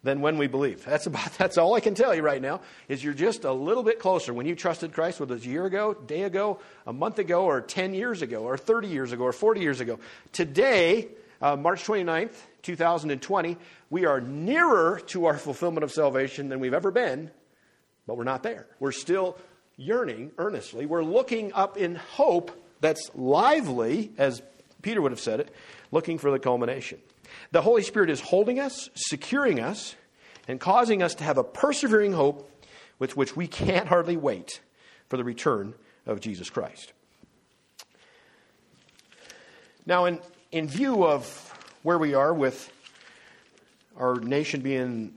than 0.03 0.21
when 0.21 0.39
we 0.39 0.47
believe. 0.47 0.85
That's 0.85 1.07
about 1.07 1.33
that's 1.39 1.59
all 1.59 1.75
I 1.75 1.81
can 1.81 1.95
tell 1.95 2.15
you 2.15 2.23
right 2.23 2.41
now. 2.41 2.61
Is 2.89 3.03
you're 3.03 3.15
just 3.15 3.45
a 3.45 3.53
little 3.53 3.83
bit 3.83 3.99
closer 3.99 4.33
when 4.33 4.47
you 4.47 4.55
trusted 4.55 4.93
Christ, 4.93 5.21
whether 5.21 5.35
it's 5.35 5.45
a 5.45 5.49
year 5.49 5.67
ago, 5.67 5.95
day 5.95 6.23
ago, 6.23 6.61
a 6.87 6.93
month 6.93 7.19
ago, 7.19 7.45
or 7.45 7.61
10 7.61 7.95
years 7.95 8.23
ago, 8.23 8.45
or 8.45 8.57
30 8.57 8.89
years 8.89 9.13
ago, 9.13 9.25
or 9.25 9.33
40 9.33 9.61
years 9.61 9.81
ago. 9.81 9.99
Today, 10.33 11.09
uh, 11.43 11.57
March 11.57 11.85
29th, 11.85 12.35
2020, 12.63 13.57
we 13.91 14.05
are 14.07 14.21
nearer 14.21 15.01
to 15.07 15.27
our 15.27 15.37
fulfillment 15.37 15.85
of 15.85 15.93
salvation 15.93 16.49
than 16.49 16.61
we've 16.61 16.75
ever 16.75 16.91
been, 16.91 17.31
but 18.07 18.17
we're 18.17 18.25
not 18.25 18.43
there. 18.43 18.67
We're 18.81 18.93
still 18.93 19.37
yearning 19.77 20.33
earnestly. 20.39 20.87
We're 20.87 21.05
looking 21.05 21.53
up 21.53 21.77
in 21.77 21.95
hope 21.95 22.51
that's 22.81 23.11
lively, 23.15 24.13
as 24.19 24.43
Peter 24.83 25.01
would 25.01 25.13
have 25.13 25.21
said 25.21 25.41
it, 25.41 25.51
looking 25.91 26.19
for 26.19 26.31
the 26.31 26.39
culmination. 26.39 26.99
The 27.51 27.63
Holy 27.63 27.83
Spirit 27.83 28.11
is 28.11 28.21
holding 28.21 28.61
us, 28.61 28.91
securing 28.95 29.61
us, 29.61 29.95
and 30.47 30.59
causing 30.59 31.03
us 31.03 31.15
to 31.17 31.25
have 31.25 31.39
a 31.39 31.45
persevering 31.45 32.13
hope 32.13 32.51
with 32.99 33.17
which 33.17 33.37
we 33.37 33.47
can't 33.47 33.89
hardly 33.89 34.17
wait 34.17 34.61
for 35.09 35.17
the 35.17 35.25
return 35.25 35.75
of 36.07 36.21
Jesus 36.21 36.51
Christ. 36.51 36.93
Now, 39.87 40.05
in, 40.07 40.21
in 40.53 40.69
view 40.69 41.05
of 41.07 41.27
where 41.83 41.99
we 41.99 42.15
are 42.15 42.35
with 42.35 42.71
our 43.97 44.17
nation 44.17 44.61
being, 44.61 45.15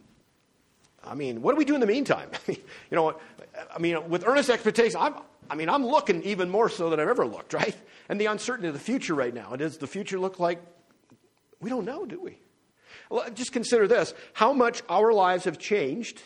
I 1.04 1.16
mean, 1.16 1.42
what 1.42 1.52
do 1.52 1.58
we 1.58 1.66
do 1.66 1.76
in 1.76 1.82
the 1.82 1.88
meantime? 1.88 2.30
you 2.48 2.58
know, 2.92 3.18
I 3.74 3.80
mean, 3.80 4.10
with 4.10 4.26
earnest 4.26 4.50
expectation, 4.50 5.00
I'm, 5.00 5.16
I 5.50 5.56
mean, 5.56 5.70
I'm 5.70 5.86
looking 5.86 6.24
even 6.24 6.50
more 6.50 6.70
so 6.70 6.90
than 6.90 7.00
I've 7.00 7.10
ever 7.10 7.26
looked, 7.26 7.54
right? 7.54 7.76
And 8.08 8.20
the 8.20 8.28
uncertainty 8.28 8.68
of 8.68 8.74
the 8.74 8.80
future 8.80 9.16
right 9.16 9.34
now. 9.34 9.56
Does 9.56 9.78
the 9.78 9.88
future 9.88 10.20
look 10.20 10.40
like 10.40 10.62
we 11.62 11.70
don't 11.70 11.86
know, 11.86 12.06
do 12.06 12.20
we? 12.20 12.38
Just 13.34 13.52
consider 13.52 13.88
this 13.88 14.14
how 14.34 14.54
much 14.54 14.82
our 14.90 15.14
lives 15.14 15.46
have 15.46 15.58
changed 15.58 16.22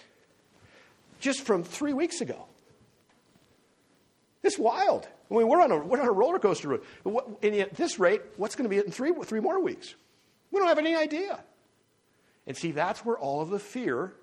just 1.20 1.42
from 1.42 1.64
three 1.64 1.94
weeks 1.94 2.22
ago. 2.22 2.46
It's 4.44 4.60
wild. 4.60 5.08
I 5.30 5.34
mean, 5.34 5.48
we're 5.48 5.62
on 5.62 5.72
a, 5.72 5.78
we're 5.78 6.00
on 6.00 6.08
a 6.08 6.12
roller 6.12 6.38
coaster 6.38 6.68
road. 6.68 6.84
And 7.42 7.56
at 7.56 7.76
this 7.76 8.00
rate, 8.00 8.22
what's 8.38 8.56
going 8.56 8.66
to 8.66 8.70
be 8.70 8.78
in 8.78 8.92
three, 8.92 9.12
three 9.24 9.40
more 9.40 9.60
weeks? 9.60 9.96
We 10.52 10.60
don't 10.60 10.68
have 10.68 10.78
any 10.78 10.96
idea. 10.96 11.44
And 12.46 12.56
see, 12.56 12.72
that's 12.72 13.04
where 13.04 13.18
all 13.18 13.42
of 13.42 13.50
the 13.50 13.60
fear 13.60 14.14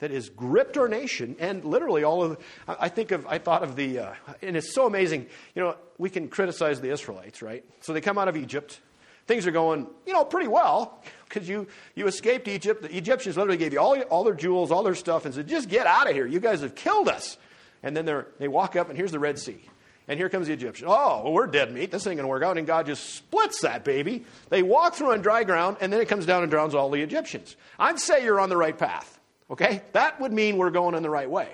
that 0.00 0.10
has 0.10 0.28
gripped 0.28 0.76
our 0.76 0.88
nation 0.88 1.36
and 1.38 1.64
literally 1.64 2.04
all 2.04 2.22
of 2.22 2.38
I 2.66 2.88
think 2.88 3.10
of 3.10 3.26
I 3.26 3.38
thought 3.38 3.62
of 3.62 3.76
the 3.76 3.98
uh, 3.98 4.14
and 4.42 4.56
it's 4.56 4.72
so 4.72 4.86
amazing 4.86 5.26
you 5.54 5.62
know 5.62 5.76
we 5.98 6.08
can 6.08 6.28
criticize 6.28 6.80
the 6.80 6.90
Israelites 6.90 7.42
right 7.42 7.64
so 7.80 7.92
they 7.92 8.00
come 8.00 8.16
out 8.16 8.28
of 8.28 8.36
Egypt 8.36 8.80
things 9.28 9.46
are 9.46 9.52
going, 9.52 9.86
you 10.06 10.12
know, 10.12 10.24
pretty 10.24 10.48
well 10.48 11.00
because 11.28 11.48
you, 11.48 11.68
you 11.94 12.06
escaped 12.08 12.48
Egypt. 12.48 12.82
The 12.82 12.96
Egyptians 12.96 13.36
literally 13.36 13.58
gave 13.58 13.72
you 13.72 13.78
all, 13.78 14.00
all 14.02 14.24
their 14.24 14.34
jewels, 14.34 14.72
all 14.72 14.82
their 14.82 14.94
stuff, 14.96 15.26
and 15.26 15.34
said, 15.34 15.46
just 15.46 15.68
get 15.68 15.86
out 15.86 16.08
of 16.08 16.14
here. 16.16 16.26
You 16.26 16.40
guys 16.40 16.62
have 16.62 16.74
killed 16.74 17.08
us. 17.08 17.36
And 17.82 17.96
then 17.96 18.24
they 18.38 18.48
walk 18.48 18.74
up, 18.74 18.88
and 18.88 18.96
here's 18.96 19.12
the 19.12 19.20
Red 19.20 19.38
Sea. 19.38 19.60
And 20.08 20.18
here 20.18 20.30
comes 20.30 20.46
the 20.46 20.54
Egyptian. 20.54 20.88
Oh, 20.88 21.20
well, 21.22 21.32
we're 21.32 21.46
dead 21.46 21.70
meat. 21.72 21.90
This 21.90 22.06
ain't 22.06 22.16
going 22.16 22.24
to 22.24 22.28
work 22.28 22.42
out. 22.42 22.56
And 22.56 22.66
God 22.66 22.86
just 22.86 23.14
splits 23.14 23.60
that 23.60 23.84
baby. 23.84 24.24
They 24.48 24.62
walk 24.62 24.94
through 24.94 25.12
on 25.12 25.20
dry 25.20 25.44
ground, 25.44 25.76
and 25.80 25.92
then 25.92 26.00
it 26.00 26.08
comes 26.08 26.24
down 26.24 26.42
and 26.42 26.50
drowns 26.50 26.74
all 26.74 26.88
the 26.88 27.02
Egyptians. 27.02 27.54
I'd 27.78 28.00
say 28.00 28.24
you're 28.24 28.40
on 28.40 28.48
the 28.48 28.56
right 28.56 28.76
path. 28.76 29.20
Okay? 29.50 29.82
That 29.92 30.18
would 30.18 30.32
mean 30.32 30.56
we're 30.56 30.70
going 30.70 30.94
in 30.94 31.02
the 31.02 31.10
right 31.10 31.30
way. 31.30 31.50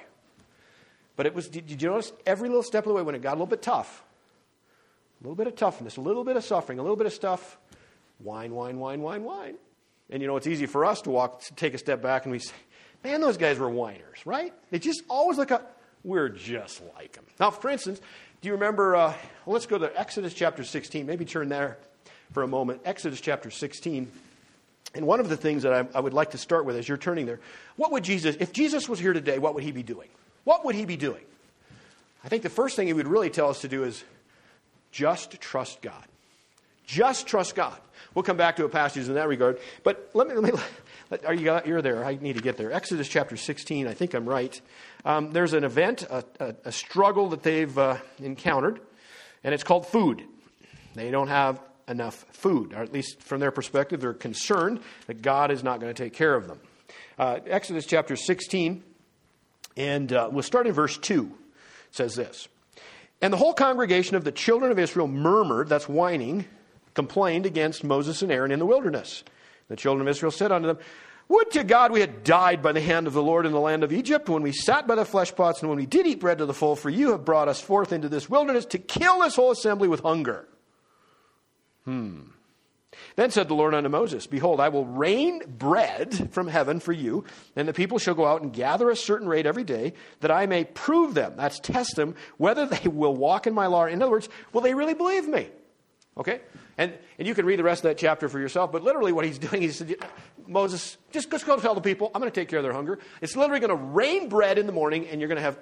But 1.16 1.26
it 1.26 1.34
was, 1.34 1.48
did 1.48 1.82
you 1.82 1.90
notice 1.90 2.12
every 2.24 2.48
little 2.48 2.62
step 2.62 2.84
of 2.84 2.90
the 2.90 2.94
way 2.94 3.02
when 3.02 3.16
it 3.16 3.22
got 3.22 3.32
a 3.32 3.34
little 3.34 3.46
bit 3.46 3.60
tough? 3.60 4.03
A 5.24 5.26
little 5.26 5.36
bit 5.36 5.46
of 5.46 5.56
toughness, 5.56 5.96
a 5.96 6.02
little 6.02 6.22
bit 6.22 6.36
of 6.36 6.44
suffering, 6.44 6.78
a 6.78 6.82
little 6.82 6.96
bit 6.96 7.06
of 7.06 7.12
stuff 7.14 7.56
whine, 8.18 8.54
whine, 8.54 8.78
whine, 8.78 9.00
whine, 9.00 9.24
whine. 9.24 9.54
And 10.10 10.20
you 10.20 10.28
know, 10.28 10.36
it's 10.36 10.46
easy 10.46 10.66
for 10.66 10.84
us 10.84 11.00
to 11.02 11.10
walk, 11.10 11.40
to 11.44 11.54
take 11.54 11.72
a 11.72 11.78
step 11.78 12.02
back 12.02 12.24
and 12.24 12.32
we 12.32 12.38
say, 12.38 12.52
man, 13.02 13.22
those 13.22 13.38
guys 13.38 13.58
were 13.58 13.70
whiners, 13.70 14.18
right? 14.26 14.52
They 14.70 14.78
just 14.78 15.02
always 15.08 15.38
look 15.38 15.50
up. 15.50 15.80
We're 16.04 16.28
just 16.28 16.82
like 16.94 17.12
them. 17.12 17.24
Now, 17.40 17.50
for 17.50 17.70
instance, 17.70 18.02
do 18.42 18.48
you 18.48 18.52
remember? 18.52 18.94
Uh, 18.94 19.14
well, 19.46 19.54
let's 19.54 19.64
go 19.64 19.78
to 19.78 19.98
Exodus 19.98 20.34
chapter 20.34 20.62
16. 20.62 21.06
Maybe 21.06 21.24
turn 21.24 21.48
there 21.48 21.78
for 22.32 22.42
a 22.42 22.46
moment. 22.46 22.82
Exodus 22.84 23.22
chapter 23.22 23.50
16. 23.50 24.12
And 24.94 25.06
one 25.06 25.20
of 25.20 25.30
the 25.30 25.36
things 25.38 25.62
that 25.62 25.72
I, 25.72 25.86
I 25.96 26.00
would 26.00 26.12
like 26.12 26.32
to 26.32 26.38
start 26.38 26.66
with 26.66 26.76
as 26.76 26.86
you're 26.86 26.98
turning 26.98 27.24
there, 27.24 27.40
what 27.76 27.90
would 27.92 28.04
Jesus, 28.04 28.36
if 28.38 28.52
Jesus 28.52 28.86
was 28.86 28.98
here 28.98 29.14
today, 29.14 29.38
what 29.38 29.54
would 29.54 29.64
he 29.64 29.72
be 29.72 29.82
doing? 29.82 30.08
What 30.44 30.66
would 30.66 30.74
he 30.74 30.84
be 30.84 30.98
doing? 30.98 31.24
I 32.22 32.28
think 32.28 32.42
the 32.42 32.50
first 32.50 32.76
thing 32.76 32.86
he 32.86 32.92
would 32.92 33.08
really 33.08 33.30
tell 33.30 33.48
us 33.48 33.62
to 33.62 33.68
do 33.68 33.84
is 33.84 34.04
just 34.94 35.40
trust 35.40 35.82
God. 35.82 36.04
Just 36.86 37.26
trust 37.26 37.56
God. 37.56 37.76
We'll 38.14 38.22
come 38.22 38.36
back 38.36 38.56
to 38.56 38.64
a 38.64 38.68
passage 38.68 39.08
in 39.08 39.14
that 39.14 39.26
regard. 39.26 39.58
But 39.82 40.10
let 40.14 40.28
me, 40.28 40.34
let 40.34 40.54
me 40.54 40.60
are 41.26 41.34
you, 41.34 41.58
you're 41.66 41.82
there. 41.82 42.04
I 42.04 42.14
need 42.14 42.36
to 42.36 42.42
get 42.42 42.56
there. 42.56 42.72
Exodus 42.72 43.08
chapter 43.08 43.36
16, 43.36 43.88
I 43.88 43.92
think 43.92 44.14
I'm 44.14 44.24
right. 44.24 44.58
Um, 45.04 45.32
there's 45.32 45.52
an 45.52 45.64
event, 45.64 46.04
a, 46.04 46.24
a, 46.38 46.54
a 46.66 46.72
struggle 46.72 47.30
that 47.30 47.42
they've 47.42 47.76
uh, 47.76 47.96
encountered, 48.22 48.80
and 49.42 49.52
it's 49.52 49.64
called 49.64 49.84
food. 49.84 50.22
They 50.94 51.10
don't 51.10 51.28
have 51.28 51.60
enough 51.88 52.24
food, 52.30 52.72
or 52.72 52.82
at 52.82 52.92
least 52.92 53.20
from 53.20 53.40
their 53.40 53.50
perspective, 53.50 54.00
they're 54.00 54.14
concerned 54.14 54.80
that 55.08 55.22
God 55.22 55.50
is 55.50 55.64
not 55.64 55.80
going 55.80 55.92
to 55.92 56.02
take 56.04 56.12
care 56.12 56.36
of 56.36 56.46
them. 56.46 56.60
Uh, 57.18 57.40
Exodus 57.46 57.84
chapter 57.84 58.14
16, 58.14 58.80
and 59.76 60.12
uh, 60.12 60.28
we'll 60.30 60.44
start 60.44 60.68
in 60.68 60.72
verse 60.72 60.96
2. 60.98 61.24
It 61.24 61.96
says 61.96 62.14
this 62.14 62.48
And 63.20 63.32
the 63.32 63.38
whole 63.38 63.54
congregation 63.54 64.16
of 64.16 64.24
the 64.24 64.32
children 64.32 64.70
of 64.70 64.78
Israel 64.78 65.08
murmured, 65.08 65.68
that's 65.68 65.88
whining, 65.88 66.44
complained 66.94 67.46
against 67.46 67.84
Moses 67.84 68.22
and 68.22 68.30
Aaron 68.30 68.50
in 68.50 68.58
the 68.58 68.66
wilderness. 68.66 69.24
The 69.68 69.76
children 69.76 70.06
of 70.06 70.10
Israel 70.10 70.32
said 70.32 70.52
unto 70.52 70.66
them, 70.66 70.78
Would 71.28 71.50
to 71.52 71.64
God 71.64 71.90
we 71.90 72.00
had 72.00 72.22
died 72.22 72.62
by 72.62 72.72
the 72.72 72.80
hand 72.80 73.06
of 73.06 73.12
the 73.12 73.22
Lord 73.22 73.46
in 73.46 73.52
the 73.52 73.60
land 73.60 73.82
of 73.82 73.92
Egypt, 73.92 74.28
when 74.28 74.42
we 74.42 74.52
sat 74.52 74.86
by 74.86 74.94
the 74.94 75.04
flesh 75.04 75.34
pots, 75.34 75.60
and 75.60 75.68
when 75.68 75.78
we 75.78 75.86
did 75.86 76.06
eat 76.06 76.20
bread 76.20 76.38
to 76.38 76.46
the 76.46 76.54
full, 76.54 76.76
for 76.76 76.90
you 76.90 77.12
have 77.12 77.24
brought 77.24 77.48
us 77.48 77.60
forth 77.60 77.92
into 77.92 78.08
this 78.08 78.28
wilderness 78.28 78.66
to 78.66 78.78
kill 78.78 79.20
this 79.20 79.36
whole 79.36 79.50
assembly 79.50 79.88
with 79.88 80.00
hunger. 80.00 80.46
Hmm. 81.84 82.20
Then 83.16 83.30
said 83.30 83.48
the 83.48 83.54
Lord 83.54 83.74
unto 83.74 83.88
Moses, 83.88 84.26
Behold, 84.26 84.60
I 84.60 84.68
will 84.68 84.86
rain 84.86 85.42
bread 85.46 86.32
from 86.32 86.48
heaven 86.48 86.80
for 86.80 86.92
you, 86.92 87.24
and 87.56 87.68
the 87.68 87.72
people 87.72 87.98
shall 87.98 88.14
go 88.14 88.26
out 88.26 88.42
and 88.42 88.52
gather 88.52 88.90
a 88.90 88.96
certain 88.96 89.28
rate 89.28 89.46
every 89.46 89.64
day, 89.64 89.94
that 90.20 90.30
I 90.30 90.46
may 90.46 90.64
prove 90.64 91.14
them, 91.14 91.34
that's 91.36 91.58
test 91.60 91.96
them, 91.96 92.14
whether 92.36 92.66
they 92.66 92.88
will 92.88 93.14
walk 93.14 93.46
in 93.46 93.54
my 93.54 93.66
law. 93.66 93.84
In 93.84 94.02
other 94.02 94.10
words, 94.10 94.28
will 94.52 94.60
they 94.60 94.74
really 94.74 94.94
believe 94.94 95.28
me? 95.28 95.48
Okay? 96.16 96.40
And, 96.78 96.92
and 97.18 97.26
you 97.26 97.34
can 97.34 97.46
read 97.46 97.58
the 97.58 97.64
rest 97.64 97.84
of 97.84 97.90
that 97.90 97.98
chapter 97.98 98.28
for 98.28 98.38
yourself, 98.38 98.72
but 98.72 98.82
literally 98.82 99.12
what 99.12 99.24
he's 99.24 99.38
doing, 99.50 99.62
he 99.62 99.70
said, 99.70 99.96
Moses, 100.46 100.96
just, 101.12 101.30
just 101.30 101.46
go 101.46 101.58
tell 101.58 101.74
the 101.74 101.80
people, 101.80 102.10
I'm 102.14 102.20
going 102.20 102.30
to 102.30 102.40
take 102.40 102.48
care 102.48 102.58
of 102.58 102.64
their 102.64 102.72
hunger. 102.72 102.98
It's 103.20 103.36
literally 103.36 103.60
going 103.60 103.76
to 103.76 103.84
rain 103.84 104.28
bread 104.28 104.58
in 104.58 104.66
the 104.66 104.72
morning, 104.72 105.08
and 105.08 105.20
you're 105.20 105.28
going 105.28 105.36
to 105.36 105.42
have 105.42 105.58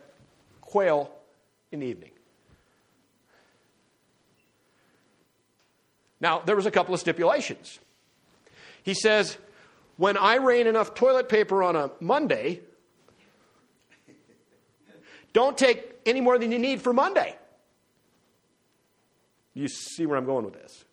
quail 0.60 1.10
in 1.70 1.80
the 1.80 1.86
evening. 1.86 2.10
Now, 6.22 6.38
there 6.38 6.56
was 6.56 6.64
a 6.66 6.70
couple 6.70 6.94
of 6.94 7.00
stipulations. 7.00 7.80
He 8.84 8.94
says, 8.94 9.36
when 9.96 10.16
I 10.16 10.36
rain 10.36 10.66
enough 10.66 10.94
toilet 10.94 11.28
paper 11.28 11.62
on 11.62 11.76
a 11.76 11.90
Monday, 12.00 12.60
don't 15.32 15.58
take 15.58 15.94
any 16.06 16.20
more 16.20 16.38
than 16.38 16.52
you 16.52 16.58
need 16.58 16.80
for 16.80 16.92
Monday. 16.92 17.36
You 19.52 19.68
see 19.68 20.06
where 20.06 20.16
I'm 20.16 20.24
going 20.24 20.44
with 20.44 20.54
this? 20.54 20.84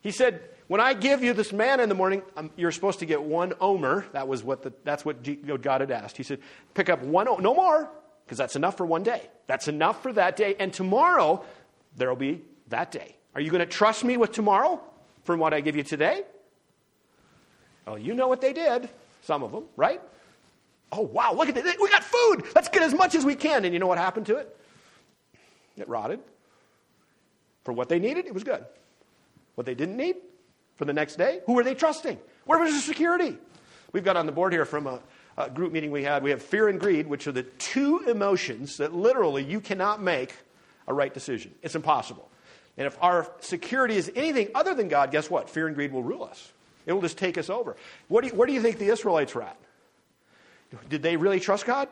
He 0.00 0.10
said, 0.10 0.40
when 0.68 0.80
I 0.80 0.94
give 0.94 1.22
you 1.22 1.32
this 1.32 1.52
manna 1.52 1.82
in 1.82 1.88
the 1.88 1.94
morning, 1.94 2.22
um, 2.36 2.50
you're 2.56 2.72
supposed 2.72 3.00
to 3.00 3.06
get 3.06 3.22
one 3.22 3.52
omer. 3.60 4.06
That 4.12 4.28
was 4.28 4.42
what 4.42 4.62
the, 4.62 4.72
that's 4.82 5.04
what 5.04 5.22
God 5.62 5.80
had 5.80 5.90
asked. 5.90 6.16
He 6.16 6.22
said, 6.22 6.40
pick 6.74 6.88
up 6.88 7.02
one, 7.02 7.26
no 7.26 7.54
more, 7.54 7.88
because 8.24 8.38
that's 8.38 8.56
enough 8.56 8.76
for 8.76 8.86
one 8.86 9.02
day. 9.02 9.28
That's 9.46 9.68
enough 9.68 10.02
for 10.02 10.12
that 10.14 10.36
day. 10.36 10.56
And 10.58 10.72
tomorrow, 10.72 11.44
there 11.96 12.08
will 12.08 12.16
be 12.16 12.42
that 12.68 12.90
day. 12.90 13.16
Are 13.34 13.40
you 13.40 13.50
going 13.50 13.60
to 13.60 13.66
trust 13.66 14.04
me 14.04 14.16
with 14.16 14.32
tomorrow 14.32 14.80
from 15.24 15.40
what 15.40 15.52
I 15.52 15.60
give 15.60 15.76
you 15.76 15.82
today? 15.82 16.22
Oh, 17.86 17.96
you 17.96 18.14
know 18.14 18.28
what 18.28 18.40
they 18.40 18.52
did. 18.52 18.88
Some 19.22 19.42
of 19.42 19.52
them, 19.52 19.64
right? 19.76 20.00
Oh, 20.92 21.02
wow, 21.02 21.32
look 21.34 21.48
at 21.48 21.56
it. 21.56 21.80
We 21.80 21.88
got 21.90 22.04
food. 22.04 22.44
Let's 22.54 22.68
get 22.68 22.82
as 22.82 22.94
much 22.94 23.14
as 23.14 23.24
we 23.24 23.34
can. 23.34 23.64
And 23.64 23.74
you 23.74 23.80
know 23.80 23.86
what 23.86 23.98
happened 23.98 24.26
to 24.26 24.36
it? 24.36 24.56
It 25.76 25.88
rotted. 25.88 26.20
For 27.64 27.72
what 27.72 27.88
they 27.88 27.98
needed, 27.98 28.26
it 28.26 28.34
was 28.34 28.44
good. 28.44 28.64
What 29.56 29.66
they 29.66 29.74
didn't 29.74 29.96
need 29.96 30.16
for 30.76 30.84
the 30.84 30.92
next 30.92 31.16
day, 31.16 31.40
who 31.46 31.54
were 31.54 31.64
they 31.64 31.74
trusting? 31.74 32.18
Where 32.44 32.58
was 32.58 32.72
the 32.72 32.80
security? 32.80 33.36
We've 33.92 34.04
got 34.04 34.16
on 34.16 34.26
the 34.26 34.32
board 34.32 34.52
here 34.52 34.64
from 34.64 34.86
a, 34.86 35.00
a 35.36 35.50
group 35.50 35.72
meeting 35.72 35.90
we 35.90 36.04
had, 36.04 36.22
we 36.22 36.30
have 36.30 36.42
fear 36.42 36.68
and 36.68 36.78
greed, 36.78 37.06
which 37.06 37.26
are 37.26 37.32
the 37.32 37.42
two 37.42 38.00
emotions 38.00 38.76
that 38.76 38.94
literally 38.94 39.42
you 39.42 39.60
cannot 39.60 40.02
make 40.02 40.34
a 40.86 40.94
right 40.94 41.12
decision. 41.12 41.54
It's 41.62 41.74
impossible. 41.74 42.28
And 42.76 42.86
if 42.86 42.96
our 43.02 43.30
security 43.40 43.96
is 43.96 44.10
anything 44.14 44.48
other 44.54 44.74
than 44.74 44.88
God, 44.88 45.10
guess 45.10 45.30
what? 45.30 45.48
Fear 45.48 45.68
and 45.68 45.76
greed 45.76 45.92
will 45.92 46.02
rule 46.02 46.24
us. 46.24 46.52
It 46.84 46.92
will 46.92 47.02
just 47.02 47.18
take 47.18 47.38
us 47.38 47.50
over. 47.50 47.76
What 48.08 48.22
do 48.22 48.28
you, 48.28 48.34
where 48.34 48.46
do 48.46 48.52
you 48.52 48.60
think 48.60 48.78
the 48.78 48.88
Israelites 48.88 49.34
were 49.34 49.42
at? 49.42 49.56
Did 50.88 51.02
they 51.02 51.16
really 51.16 51.40
trust 51.40 51.64
God? 51.64 51.88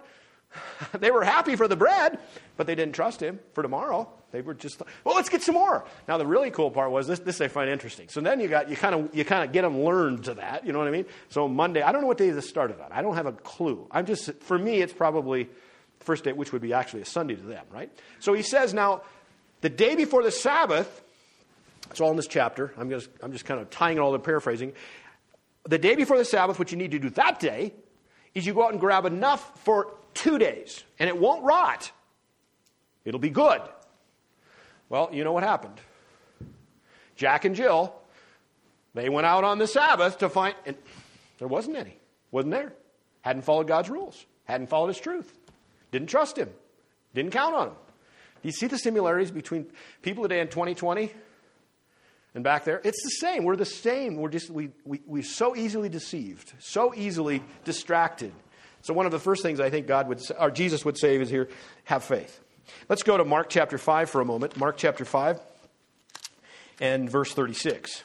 they 0.98 1.10
were 1.10 1.24
happy 1.24 1.56
for 1.56 1.68
the 1.68 1.76
bread, 1.76 2.18
but 2.56 2.66
they 2.66 2.74
didn't 2.74 2.94
trust 2.94 3.20
Him 3.20 3.40
for 3.54 3.62
tomorrow. 3.62 4.08
They 4.30 4.40
were 4.40 4.54
just, 4.54 4.82
well, 5.04 5.14
let's 5.14 5.28
get 5.28 5.42
some 5.42 5.54
more. 5.54 5.84
Now, 6.08 6.18
the 6.18 6.26
really 6.26 6.50
cool 6.50 6.70
part 6.70 6.90
was 6.90 7.06
this, 7.06 7.20
this 7.20 7.40
I 7.40 7.48
find 7.48 7.70
interesting. 7.70 8.08
So 8.08 8.20
then 8.20 8.40
you 8.40 8.48
got, 8.48 8.68
you 8.68 8.76
kind 8.76 8.94
of, 8.94 9.14
you 9.14 9.24
kind 9.24 9.44
of 9.44 9.52
get 9.52 9.62
them 9.62 9.82
learned 9.82 10.24
to 10.24 10.34
that. 10.34 10.66
You 10.66 10.72
know 10.72 10.80
what 10.80 10.88
I 10.88 10.90
mean? 10.90 11.06
So 11.28 11.46
Monday, 11.48 11.82
I 11.82 11.92
don't 11.92 12.00
know 12.00 12.08
what 12.08 12.18
day 12.18 12.30
this 12.30 12.48
started 12.48 12.80
on. 12.80 12.90
I 12.90 13.00
don't 13.00 13.14
have 13.14 13.26
a 13.26 13.32
clue. 13.32 13.86
I'm 13.90 14.06
just, 14.06 14.32
for 14.42 14.58
me, 14.58 14.82
it's 14.82 14.92
probably 14.92 15.48
first 16.04 16.24
day, 16.24 16.32
which 16.32 16.52
would 16.52 16.62
be 16.62 16.72
actually 16.72 17.02
a 17.02 17.06
Sunday 17.06 17.34
to 17.34 17.42
them, 17.42 17.64
right? 17.72 17.90
So 18.20 18.32
he 18.32 18.42
says 18.42 18.72
now, 18.72 19.02
the 19.60 19.68
day 19.68 19.94
before 19.96 20.22
the 20.22 20.30
Sabbath, 20.30 21.02
it's 21.90 22.00
all 22.00 22.10
in 22.10 22.16
this 22.16 22.26
chapter. 22.26 22.72
I'm 22.76 22.90
just, 22.90 23.08
I'm 23.22 23.32
just 23.32 23.44
kind 23.44 23.60
of 23.60 23.70
tying 23.70 23.96
it 23.96 24.00
all 24.00 24.12
to 24.12 24.18
paraphrasing. 24.18 24.72
The 25.64 25.78
day 25.78 25.94
before 25.94 26.18
the 26.18 26.24
Sabbath, 26.24 26.58
what 26.58 26.70
you 26.70 26.78
need 26.78 26.90
to 26.92 26.98
do 26.98 27.10
that 27.10 27.40
day 27.40 27.72
is 28.34 28.46
you 28.46 28.54
go 28.54 28.64
out 28.64 28.72
and 28.72 28.80
grab 28.80 29.06
enough 29.06 29.60
for 29.64 29.94
two 30.12 30.38
days, 30.38 30.84
and 30.98 31.08
it 31.08 31.16
won't 31.16 31.44
rot. 31.44 31.90
It'll 33.04 33.20
be 33.20 33.30
good. 33.30 33.60
Well, 34.88 35.10
you 35.12 35.24
know 35.24 35.32
what 35.32 35.42
happened. 35.42 35.80
Jack 37.16 37.44
and 37.44 37.54
Jill, 37.54 37.94
they 38.94 39.08
went 39.08 39.26
out 39.26 39.44
on 39.44 39.58
the 39.58 39.66
Sabbath 39.66 40.18
to 40.18 40.28
find, 40.28 40.54
and 40.66 40.76
there 41.38 41.48
wasn't 41.48 41.76
any. 41.76 41.96
Wasn't 42.30 42.52
there. 42.52 42.72
Hadn't 43.22 43.42
followed 43.42 43.66
God's 43.66 43.88
rules. 43.88 44.24
Hadn't 44.44 44.68
followed 44.68 44.88
His 44.88 45.00
truth. 45.00 45.32
Didn't 45.94 46.08
trust 46.08 46.36
Him. 46.36 46.50
Didn't 47.14 47.30
count 47.30 47.54
on 47.54 47.68
Him. 47.68 47.74
Do 48.42 48.48
you 48.48 48.50
see 48.50 48.66
the 48.66 48.78
similarities 48.78 49.30
between 49.30 49.66
people 50.02 50.24
today 50.24 50.40
in 50.40 50.48
2020 50.48 51.12
and 52.34 52.42
back 52.42 52.64
there? 52.64 52.80
It's 52.82 53.00
the 53.00 53.10
same. 53.10 53.44
We're 53.44 53.54
the 53.54 53.64
same. 53.64 54.16
We're 54.16 54.28
just, 54.28 54.50
we, 54.50 54.70
we, 54.84 55.02
we're 55.06 55.22
so 55.22 55.54
easily 55.54 55.88
deceived, 55.88 56.52
so 56.58 56.92
easily 56.96 57.44
distracted. 57.64 58.32
So, 58.82 58.92
one 58.92 59.06
of 59.06 59.12
the 59.12 59.20
first 59.20 59.44
things 59.44 59.60
I 59.60 59.70
think 59.70 59.86
God 59.86 60.08
would, 60.08 60.20
or 60.36 60.50
Jesus 60.50 60.84
would 60.84 60.98
say 60.98 61.14
is 61.14 61.30
here 61.30 61.48
have 61.84 62.02
faith. 62.02 62.40
Let's 62.88 63.04
go 63.04 63.16
to 63.16 63.24
Mark 63.24 63.48
chapter 63.48 63.78
5 63.78 64.10
for 64.10 64.20
a 64.20 64.24
moment. 64.24 64.56
Mark 64.56 64.76
chapter 64.76 65.04
5 65.04 65.38
and 66.80 67.08
verse 67.08 67.32
36. 67.32 68.02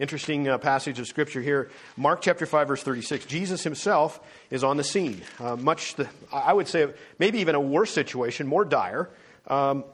Interesting 0.00 0.48
uh, 0.48 0.56
passage 0.56 0.98
of 0.98 1.06
scripture 1.06 1.42
here. 1.42 1.70
Mark 1.94 2.22
chapter 2.22 2.46
5, 2.46 2.68
verse 2.68 2.82
36. 2.82 3.26
Jesus 3.26 3.62
himself 3.62 4.18
is 4.50 4.64
on 4.64 4.78
the 4.78 4.82
scene. 4.82 5.20
Uh, 5.38 5.56
much, 5.56 5.94
the, 5.96 6.08
I 6.32 6.54
would 6.54 6.68
say, 6.68 6.88
maybe 7.18 7.40
even 7.40 7.54
a 7.54 7.60
worse 7.60 7.90
situation, 7.90 8.46
more 8.46 8.64
dire. 8.64 9.10
Um, 9.46 9.84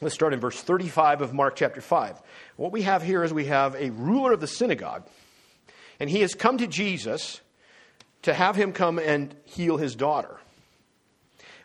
let's 0.00 0.14
start 0.14 0.32
in 0.32 0.40
verse 0.40 0.58
35 0.58 1.20
of 1.20 1.34
Mark 1.34 1.54
chapter 1.54 1.82
5. 1.82 2.18
What 2.56 2.72
we 2.72 2.80
have 2.80 3.02
here 3.02 3.22
is 3.22 3.30
we 3.30 3.44
have 3.44 3.74
a 3.74 3.90
ruler 3.90 4.32
of 4.32 4.40
the 4.40 4.46
synagogue, 4.46 5.02
and 6.00 6.08
he 6.08 6.22
has 6.22 6.34
come 6.34 6.56
to 6.56 6.66
Jesus 6.66 7.42
to 8.22 8.32
have 8.32 8.56
him 8.56 8.72
come 8.72 8.98
and 8.98 9.34
heal 9.44 9.76
his 9.76 9.94
daughter. 9.96 10.40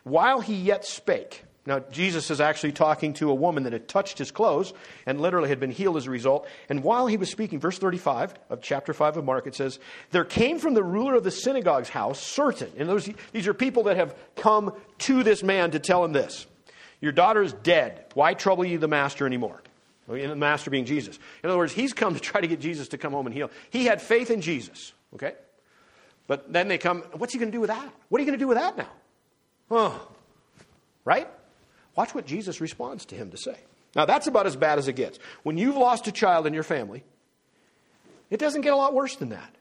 While 0.04 0.42
he 0.42 0.56
yet 0.56 0.84
spake, 0.84 1.42
now, 1.66 1.80
Jesus 1.80 2.30
is 2.30 2.40
actually 2.40 2.70
talking 2.70 3.12
to 3.14 3.28
a 3.28 3.34
woman 3.34 3.64
that 3.64 3.72
had 3.72 3.88
touched 3.88 4.18
his 4.18 4.30
clothes 4.30 4.72
and 5.04 5.20
literally 5.20 5.48
had 5.48 5.58
been 5.58 5.72
healed 5.72 5.96
as 5.96 6.06
a 6.06 6.10
result. 6.10 6.46
And 6.68 6.84
while 6.84 7.08
he 7.08 7.16
was 7.16 7.28
speaking, 7.28 7.58
verse 7.58 7.76
35 7.76 8.34
of 8.50 8.62
chapter 8.62 8.94
5 8.94 9.16
of 9.16 9.24
Mark, 9.24 9.48
it 9.48 9.56
says, 9.56 9.80
There 10.12 10.24
came 10.24 10.60
from 10.60 10.74
the 10.74 10.84
ruler 10.84 11.16
of 11.16 11.24
the 11.24 11.32
synagogue's 11.32 11.88
house 11.88 12.22
certain, 12.22 12.70
and 12.78 12.88
those, 12.88 13.10
these 13.32 13.48
are 13.48 13.54
people 13.54 13.82
that 13.84 13.96
have 13.96 14.14
come 14.36 14.74
to 14.98 15.24
this 15.24 15.42
man 15.42 15.72
to 15.72 15.80
tell 15.80 16.04
him 16.04 16.12
this 16.12 16.46
Your 17.00 17.12
daughter 17.12 17.42
is 17.42 17.52
dead. 17.52 18.06
Why 18.14 18.34
trouble 18.34 18.64
you 18.64 18.78
the 18.78 18.88
master 18.88 19.26
anymore? 19.26 19.60
And 20.08 20.30
the 20.30 20.36
master 20.36 20.70
being 20.70 20.84
Jesus. 20.84 21.18
In 21.42 21.50
other 21.50 21.58
words, 21.58 21.72
he's 21.72 21.92
come 21.92 22.14
to 22.14 22.20
try 22.20 22.40
to 22.40 22.46
get 22.46 22.60
Jesus 22.60 22.86
to 22.88 22.98
come 22.98 23.12
home 23.12 23.26
and 23.26 23.34
heal. 23.34 23.50
He 23.70 23.86
had 23.86 24.00
faith 24.00 24.30
in 24.30 24.40
Jesus, 24.40 24.92
okay? 25.14 25.34
But 26.28 26.52
then 26.52 26.68
they 26.68 26.78
come, 26.78 27.02
what's 27.14 27.32
he 27.32 27.40
going 27.40 27.50
to 27.50 27.56
do 27.56 27.60
with 27.60 27.70
that? 27.70 27.92
What 28.08 28.20
are 28.20 28.22
you 28.22 28.26
going 28.26 28.38
to 28.38 28.42
do 28.42 28.46
with 28.46 28.58
that 28.58 28.78
now? 28.78 28.88
Oh, 29.68 30.08
right? 31.04 31.28
Watch 31.96 32.14
what 32.14 32.26
Jesus 32.26 32.60
responds 32.60 33.06
to 33.06 33.14
him 33.14 33.30
to 33.30 33.36
say. 33.36 33.56
Now, 33.94 34.04
that's 34.04 34.26
about 34.26 34.46
as 34.46 34.54
bad 34.54 34.78
as 34.78 34.88
it 34.88 34.92
gets. 34.92 35.18
When 35.42 35.56
you've 35.56 35.76
lost 35.76 36.06
a 36.06 36.12
child 36.12 36.46
in 36.46 36.52
your 36.52 36.62
family, 36.62 37.02
it 38.30 38.38
doesn't 38.38 38.60
get 38.60 38.74
a 38.74 38.76
lot 38.76 38.92
worse 38.94 39.16
than 39.16 39.30
that. 39.30 39.54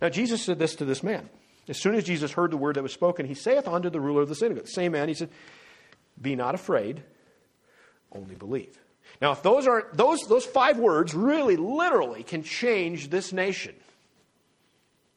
Now, 0.00 0.10
Jesus 0.10 0.42
said 0.42 0.58
this 0.58 0.76
to 0.76 0.84
this 0.84 1.02
man. 1.02 1.30
As 1.68 1.80
soon 1.80 1.94
as 1.94 2.04
Jesus 2.04 2.32
heard 2.32 2.50
the 2.50 2.56
word 2.56 2.76
that 2.76 2.82
was 2.82 2.92
spoken, 2.92 3.26
he 3.26 3.34
saith 3.34 3.66
unto 3.66 3.90
the 3.90 4.00
ruler 4.00 4.22
of 4.22 4.28
the 4.28 4.34
synagogue, 4.34 4.66
the 4.66 4.70
same 4.70 4.92
man, 4.92 5.08
he 5.08 5.14
said, 5.14 5.30
Be 6.20 6.36
not 6.36 6.54
afraid, 6.54 7.02
only 8.12 8.34
believe. 8.34 8.78
Now, 9.20 9.32
if 9.32 9.42
those 9.42 9.66
are 9.66 9.88
those 9.94 10.20
those 10.28 10.44
five 10.44 10.78
words 10.78 11.14
really 11.14 11.56
literally 11.56 12.22
can 12.22 12.42
change 12.42 13.08
this 13.08 13.32
nation. 13.32 13.74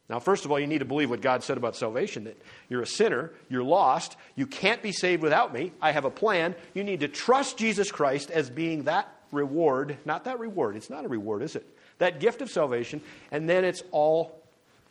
Now, 0.09 0.19
first 0.19 0.43
of 0.43 0.51
all, 0.51 0.59
you 0.59 0.65
need 0.65 0.79
to 0.79 0.85
believe 0.85 1.11
what 1.11 1.21
God 1.21 1.43
said 1.43 1.57
about 1.57 1.75
salvation 1.75 2.23
that 2.23 2.41
you're 2.67 2.81
a 2.81 2.87
sinner, 2.87 3.31
you're 3.47 3.63
lost, 3.63 4.17
you 4.35 4.47
can't 4.47 4.81
be 4.81 4.91
saved 4.91 5.21
without 5.21 5.53
me. 5.53 5.71
I 5.79 5.91
have 5.91 6.03
a 6.03 6.09
plan. 6.09 6.55
You 6.73 6.83
need 6.83 7.01
to 7.01 7.07
trust 7.07 7.57
Jesus 7.57 7.91
Christ 7.91 8.31
as 8.31 8.49
being 8.49 8.83
that 8.83 9.07
reward, 9.31 9.97
not 10.05 10.23
that 10.23 10.39
reward. 10.39 10.75
It's 10.75 10.89
not 10.89 11.05
a 11.05 11.07
reward, 11.07 11.43
is 11.43 11.55
it? 11.55 11.65
That 11.99 12.19
gift 12.19 12.41
of 12.41 12.49
salvation, 12.49 13.01
and 13.31 13.47
then 13.47 13.63
it's 13.63 13.83
all 13.91 14.41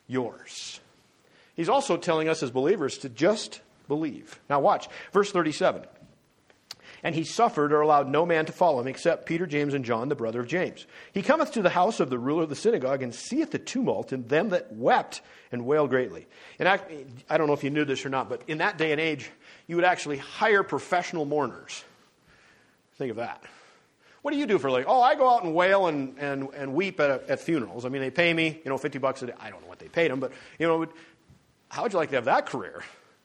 yours. 0.06 0.78
He's 1.56 1.68
also 1.68 1.96
telling 1.96 2.28
us 2.28 2.44
as 2.44 2.52
believers 2.52 2.98
to 2.98 3.08
just 3.08 3.60
believe. 3.88 4.38
Now, 4.48 4.60
watch. 4.60 4.88
Verse 5.12 5.32
37. 5.32 5.82
And 7.02 7.14
he 7.14 7.24
suffered 7.24 7.72
or 7.72 7.80
allowed 7.80 8.08
no 8.08 8.26
man 8.26 8.46
to 8.46 8.52
follow 8.52 8.80
him 8.80 8.88
except 8.88 9.26
Peter, 9.26 9.46
James, 9.46 9.74
and 9.74 9.84
John, 9.84 10.08
the 10.08 10.16
brother 10.16 10.40
of 10.40 10.48
James. 10.48 10.86
He 11.12 11.22
cometh 11.22 11.52
to 11.52 11.62
the 11.62 11.70
house 11.70 12.00
of 12.00 12.10
the 12.10 12.18
ruler 12.18 12.42
of 12.42 12.48
the 12.48 12.56
synagogue 12.56 13.02
and 13.02 13.14
seeth 13.14 13.50
the 13.52 13.58
tumult 13.58 14.12
and 14.12 14.28
them 14.28 14.48
that 14.50 14.72
wept 14.72 15.20
and 15.52 15.64
wailed 15.64 15.90
greatly. 15.90 16.26
And 16.58 16.68
I, 16.68 16.80
I 17.30 17.38
don't 17.38 17.46
know 17.46 17.52
if 17.52 17.64
you 17.64 17.70
knew 17.70 17.84
this 17.84 18.04
or 18.04 18.08
not, 18.08 18.28
but 18.28 18.42
in 18.48 18.58
that 18.58 18.78
day 18.78 18.92
and 18.92 19.00
age, 19.00 19.30
you 19.66 19.76
would 19.76 19.84
actually 19.84 20.18
hire 20.18 20.62
professional 20.62 21.24
mourners. 21.24 21.84
Think 22.96 23.10
of 23.10 23.16
that. 23.18 23.42
What 24.22 24.32
do 24.32 24.38
you 24.38 24.46
do 24.46 24.58
for 24.58 24.70
like? 24.70 24.86
Oh, 24.88 25.00
I 25.00 25.14
go 25.14 25.28
out 25.28 25.44
and 25.44 25.54
wail 25.54 25.86
and, 25.86 26.18
and, 26.18 26.48
and 26.54 26.74
weep 26.74 26.98
at, 26.98 27.30
at 27.30 27.40
funerals. 27.40 27.84
I 27.84 27.88
mean, 27.88 28.02
they 28.02 28.10
pay 28.10 28.34
me, 28.34 28.60
you 28.64 28.68
know, 28.68 28.76
50 28.76 28.98
bucks 28.98 29.22
a 29.22 29.26
day. 29.28 29.32
I 29.38 29.50
don't 29.50 29.62
know 29.62 29.68
what 29.68 29.78
they 29.78 29.88
paid 29.88 30.10
them, 30.10 30.18
but, 30.18 30.32
you 30.58 30.66
know, 30.66 30.86
how 31.68 31.84
would 31.84 31.92
you 31.92 31.98
like 31.98 32.10
to 32.10 32.16
have 32.16 32.24
that 32.24 32.46
career? 32.46 32.82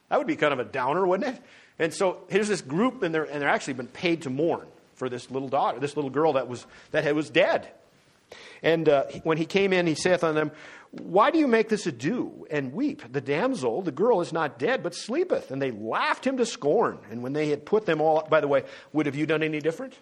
That 0.09 0.17
would 0.17 0.27
be 0.27 0.35
kind 0.35 0.53
of 0.53 0.59
a 0.59 0.65
downer, 0.65 1.05
wouldn't 1.07 1.35
it? 1.35 1.41
And 1.79 1.93
so 1.93 2.19
here's 2.29 2.47
this 2.47 2.61
group, 2.61 3.03
and 3.03 3.13
they're, 3.13 3.23
and 3.23 3.41
they're 3.41 3.49
actually 3.49 3.73
been 3.73 3.87
paid 3.87 4.23
to 4.23 4.29
mourn 4.29 4.67
for 4.95 5.09
this 5.09 5.31
little 5.31 5.49
daughter, 5.49 5.79
this 5.79 5.95
little 5.95 6.11
girl 6.11 6.33
that 6.33 6.47
was, 6.47 6.65
that 6.91 7.13
was 7.15 7.29
dead. 7.29 7.71
And 8.61 8.87
uh, 8.87 9.05
when 9.23 9.37
he 9.37 9.45
came 9.45 9.73
in, 9.73 9.87
he 9.87 9.95
saith 9.95 10.23
unto 10.23 10.39
them, 10.39 10.51
Why 10.91 11.31
do 11.31 11.39
you 11.39 11.47
make 11.47 11.69
this 11.69 11.85
ado 11.85 12.47
and 12.49 12.73
weep? 12.73 13.01
The 13.11 13.21
damsel, 13.21 13.81
the 13.81 13.91
girl, 13.91 14.21
is 14.21 14.31
not 14.31 14.57
dead, 14.57 14.83
but 14.83 14.95
sleepeth. 14.95 15.51
And 15.51 15.61
they 15.61 15.71
laughed 15.71 16.25
him 16.25 16.37
to 16.37 16.45
scorn. 16.45 16.99
And 17.11 17.21
when 17.21 17.33
they 17.33 17.49
had 17.49 17.65
put 17.65 17.85
them 17.85 18.01
all, 18.01 18.25
by 18.29 18.41
the 18.41 18.47
way, 18.47 18.63
would 18.93 19.05
have 19.05 19.15
you 19.15 19.25
done 19.25 19.43
any 19.43 19.59
different? 19.59 19.97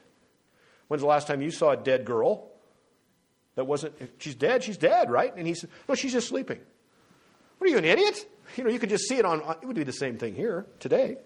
When's 0.88 1.02
the 1.02 1.08
last 1.08 1.28
time 1.28 1.42
you 1.42 1.52
saw 1.52 1.72
a 1.72 1.78
dead 1.78 2.06
girl? 2.06 2.50
That 3.56 3.66
wasn't, 3.66 3.96
she's 4.20 4.36
dead, 4.36 4.64
she's 4.64 4.78
dead, 4.78 5.10
right? 5.12 5.36
And 5.36 5.46
he 5.48 5.54
said, 5.54 5.70
No, 5.90 5.96
she's 5.96 6.14
just 6.14 6.28
sleeping. 6.28 6.60
What 7.58 7.68
are 7.68 7.72
you, 7.72 7.78
an 7.78 7.86
idiot? 7.86 8.26
You 8.58 8.64
know, 8.64 8.70
you 8.70 8.80
could 8.80 8.90
just 8.90 9.08
see 9.08 9.18
it 9.18 9.26
on, 9.26 9.42
it 9.62 9.66
would 9.66 9.76
be 9.76 9.84
the 9.84 9.94
same 9.94 10.18
thing 10.18 10.36
here 10.36 10.66
today. 10.80 11.18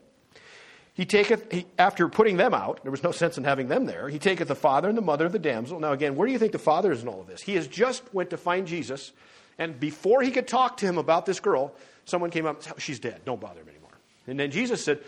He 0.96 1.06
taketh, 1.06 1.52
he, 1.52 1.66
after 1.78 2.08
putting 2.08 2.38
them 2.38 2.54
out, 2.54 2.80
there 2.84 2.92
was 2.92 3.04
no 3.04 3.12
sense 3.12 3.38
in 3.38 3.44
having 3.44 3.68
them 3.68 3.86
there, 3.86 4.08
he 4.08 4.18
taketh 4.18 4.48
the 4.48 4.56
father 4.56 4.88
and 4.88 4.98
the 4.98 5.02
mother 5.02 5.26
of 5.26 5.34
the 5.34 5.40
damsel. 5.40 5.80
Now, 5.80 5.92
again, 5.92 6.16
where 6.16 6.26
do 6.26 6.32
you 6.32 6.40
think 6.40 6.54
the 6.54 6.58
father 6.58 6.92
is 6.92 7.02
in 7.02 7.10
all 7.10 7.20
of 7.20 7.28
this? 7.28 7.42
He 7.42 7.56
has 7.56 7.68
just 7.68 8.14
went 8.14 8.30
to 8.30 8.38
find 8.38 8.66
Jesus, 8.66 9.12
and 9.58 9.78
before 9.78 10.22
he 10.22 10.32
could 10.32 10.48
talk 10.48 10.78
to 10.78 10.86
him 10.86 10.98
about 10.98 11.26
this 11.26 11.42
girl, 11.42 11.74
someone 12.06 12.32
came 12.32 12.46
up 12.46 12.56
and 12.56 12.64
said, 12.64 12.82
She's 12.82 13.00
dead. 13.00 13.22
Don't 13.26 13.42
bother 13.42 13.60
him 13.60 13.68
anymore. 13.68 13.92
And 14.26 14.40
then 14.40 14.52
Jesus 14.52 14.84
said, 14.84 15.00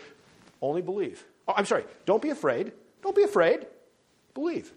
Only 0.60 0.82
believe. 0.82 1.24
Oh, 1.48 1.54
I'm 1.56 1.64
sorry. 1.64 1.84
Don't 2.04 2.20
be 2.20 2.30
afraid. 2.30 2.72
Don't 3.02 3.16
be 3.16 3.22
afraid. 3.22 3.66
Believe. 4.34 4.70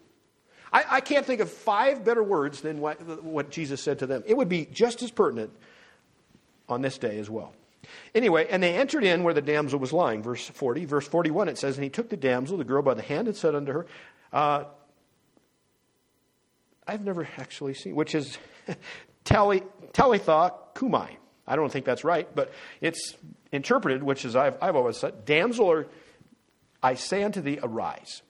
I, 0.71 0.85
I 0.89 1.01
can't 1.01 1.25
think 1.25 1.41
of 1.41 1.51
five 1.51 2.05
better 2.05 2.23
words 2.23 2.61
than 2.61 2.79
what, 2.79 3.23
what 3.23 3.51
Jesus 3.51 3.83
said 3.83 3.99
to 3.99 4.07
them. 4.07 4.23
It 4.25 4.37
would 4.37 4.47
be 4.47 4.65
just 4.65 5.03
as 5.03 5.11
pertinent 5.11 5.51
on 6.69 6.81
this 6.81 6.97
day 6.97 7.19
as 7.19 7.29
well. 7.29 7.53
Anyway, 8.13 8.47
and 8.49 8.61
they 8.61 8.75
entered 8.75 9.03
in 9.03 9.23
where 9.23 9.33
the 9.33 9.41
damsel 9.41 9.79
was 9.79 9.93
lying. 9.93 10.21
Verse 10.21 10.47
40. 10.47 10.85
Verse 10.85 11.07
41, 11.07 11.49
it 11.49 11.57
says, 11.57 11.77
And 11.77 11.83
he 11.83 11.89
took 11.89 12.09
the 12.09 12.17
damsel, 12.17 12.57
the 12.57 12.63
girl, 12.63 12.81
by 12.81 12.93
the 12.93 13.01
hand 13.01 13.27
and 13.27 13.35
said 13.35 13.55
unto 13.55 13.71
her, 13.71 13.85
uh, 14.31 14.65
I've 16.87 17.05
never 17.05 17.27
actually 17.37 17.73
seen, 17.73 17.95
which 17.95 18.15
is 18.15 18.37
Talitha 19.23 20.53
Kumai. 20.75 21.17
I 21.47 21.55
don't 21.55 21.71
think 21.71 21.85
that's 21.85 22.03
right, 22.03 22.33
but 22.33 22.51
it's 22.81 23.15
interpreted, 23.51 24.03
which 24.03 24.25
is 24.25 24.35
I've, 24.35 24.57
I've 24.61 24.75
always 24.75 24.97
said, 24.97 25.25
damsel, 25.25 25.65
or 25.65 25.87
I 26.81 26.95
say 26.95 27.23
unto 27.23 27.41
thee, 27.41 27.59
arise. 27.61 28.21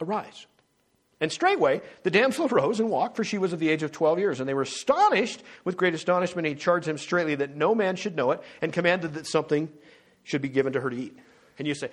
Arise. 0.00 0.46
And 1.20 1.32
straightway 1.32 1.80
the 2.02 2.10
damsel 2.10 2.46
arose 2.50 2.80
and 2.80 2.90
walked, 2.90 3.16
for 3.16 3.24
she 3.24 3.38
was 3.38 3.52
of 3.52 3.60
the 3.60 3.68
age 3.68 3.82
of 3.82 3.92
twelve 3.92 4.18
years. 4.18 4.40
And 4.40 4.48
they 4.48 4.54
were 4.54 4.62
astonished 4.62 5.42
with 5.64 5.76
great 5.76 5.94
astonishment. 5.94 6.46
He 6.46 6.54
charged 6.54 6.88
him 6.88 6.98
straightly 6.98 7.34
that 7.36 7.56
no 7.56 7.74
man 7.74 7.96
should 7.96 8.16
know 8.16 8.32
it, 8.32 8.42
and 8.60 8.72
commanded 8.72 9.14
that 9.14 9.26
something 9.26 9.68
should 10.24 10.42
be 10.42 10.48
given 10.48 10.72
to 10.72 10.80
her 10.80 10.90
to 10.90 10.96
eat. 10.96 11.16
And 11.58 11.66
you 11.66 11.74
say, 11.74 11.90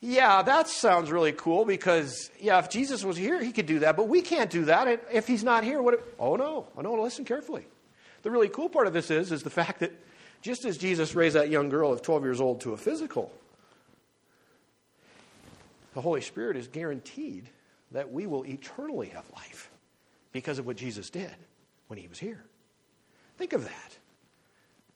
yeah, 0.00 0.42
that 0.42 0.68
sounds 0.68 1.10
really 1.10 1.32
cool 1.32 1.64
because, 1.64 2.30
yeah, 2.38 2.58
if 2.58 2.68
Jesus 2.68 3.02
was 3.02 3.16
here, 3.16 3.42
he 3.42 3.52
could 3.52 3.64
do 3.64 3.78
that, 3.78 3.96
but 3.96 4.06
we 4.06 4.20
can't 4.20 4.50
do 4.50 4.66
that. 4.66 5.06
If 5.10 5.26
he's 5.26 5.42
not 5.42 5.64
here, 5.64 5.80
what? 5.80 6.06
Oh, 6.18 6.36
no. 6.36 6.66
Oh, 6.76 6.80
no, 6.82 6.94
listen 6.94 7.24
carefully. 7.24 7.66
The 8.22 8.30
really 8.30 8.50
cool 8.50 8.68
part 8.68 8.86
of 8.86 8.92
this 8.92 9.10
is, 9.10 9.32
is 9.32 9.42
the 9.42 9.50
fact 9.50 9.80
that 9.80 9.92
just 10.42 10.66
as 10.66 10.76
Jesus 10.76 11.14
raised 11.14 11.36
that 11.36 11.48
young 11.48 11.70
girl 11.70 11.90
of 11.90 12.02
12 12.02 12.22
years 12.22 12.38
old 12.38 12.60
to 12.62 12.74
a 12.74 12.76
physical, 12.76 13.32
the 15.94 16.02
Holy 16.02 16.20
Spirit 16.20 16.58
is 16.58 16.68
guaranteed 16.68 17.48
that 17.94 18.12
we 18.12 18.26
will 18.26 18.44
eternally 18.44 19.08
have 19.08 19.24
life 19.34 19.70
because 20.32 20.58
of 20.58 20.66
what 20.66 20.76
Jesus 20.76 21.08
did 21.10 21.34
when 21.86 21.98
he 21.98 22.06
was 22.06 22.18
here. 22.18 22.44
Think 23.38 23.52
of 23.52 23.64
that. 23.64 23.98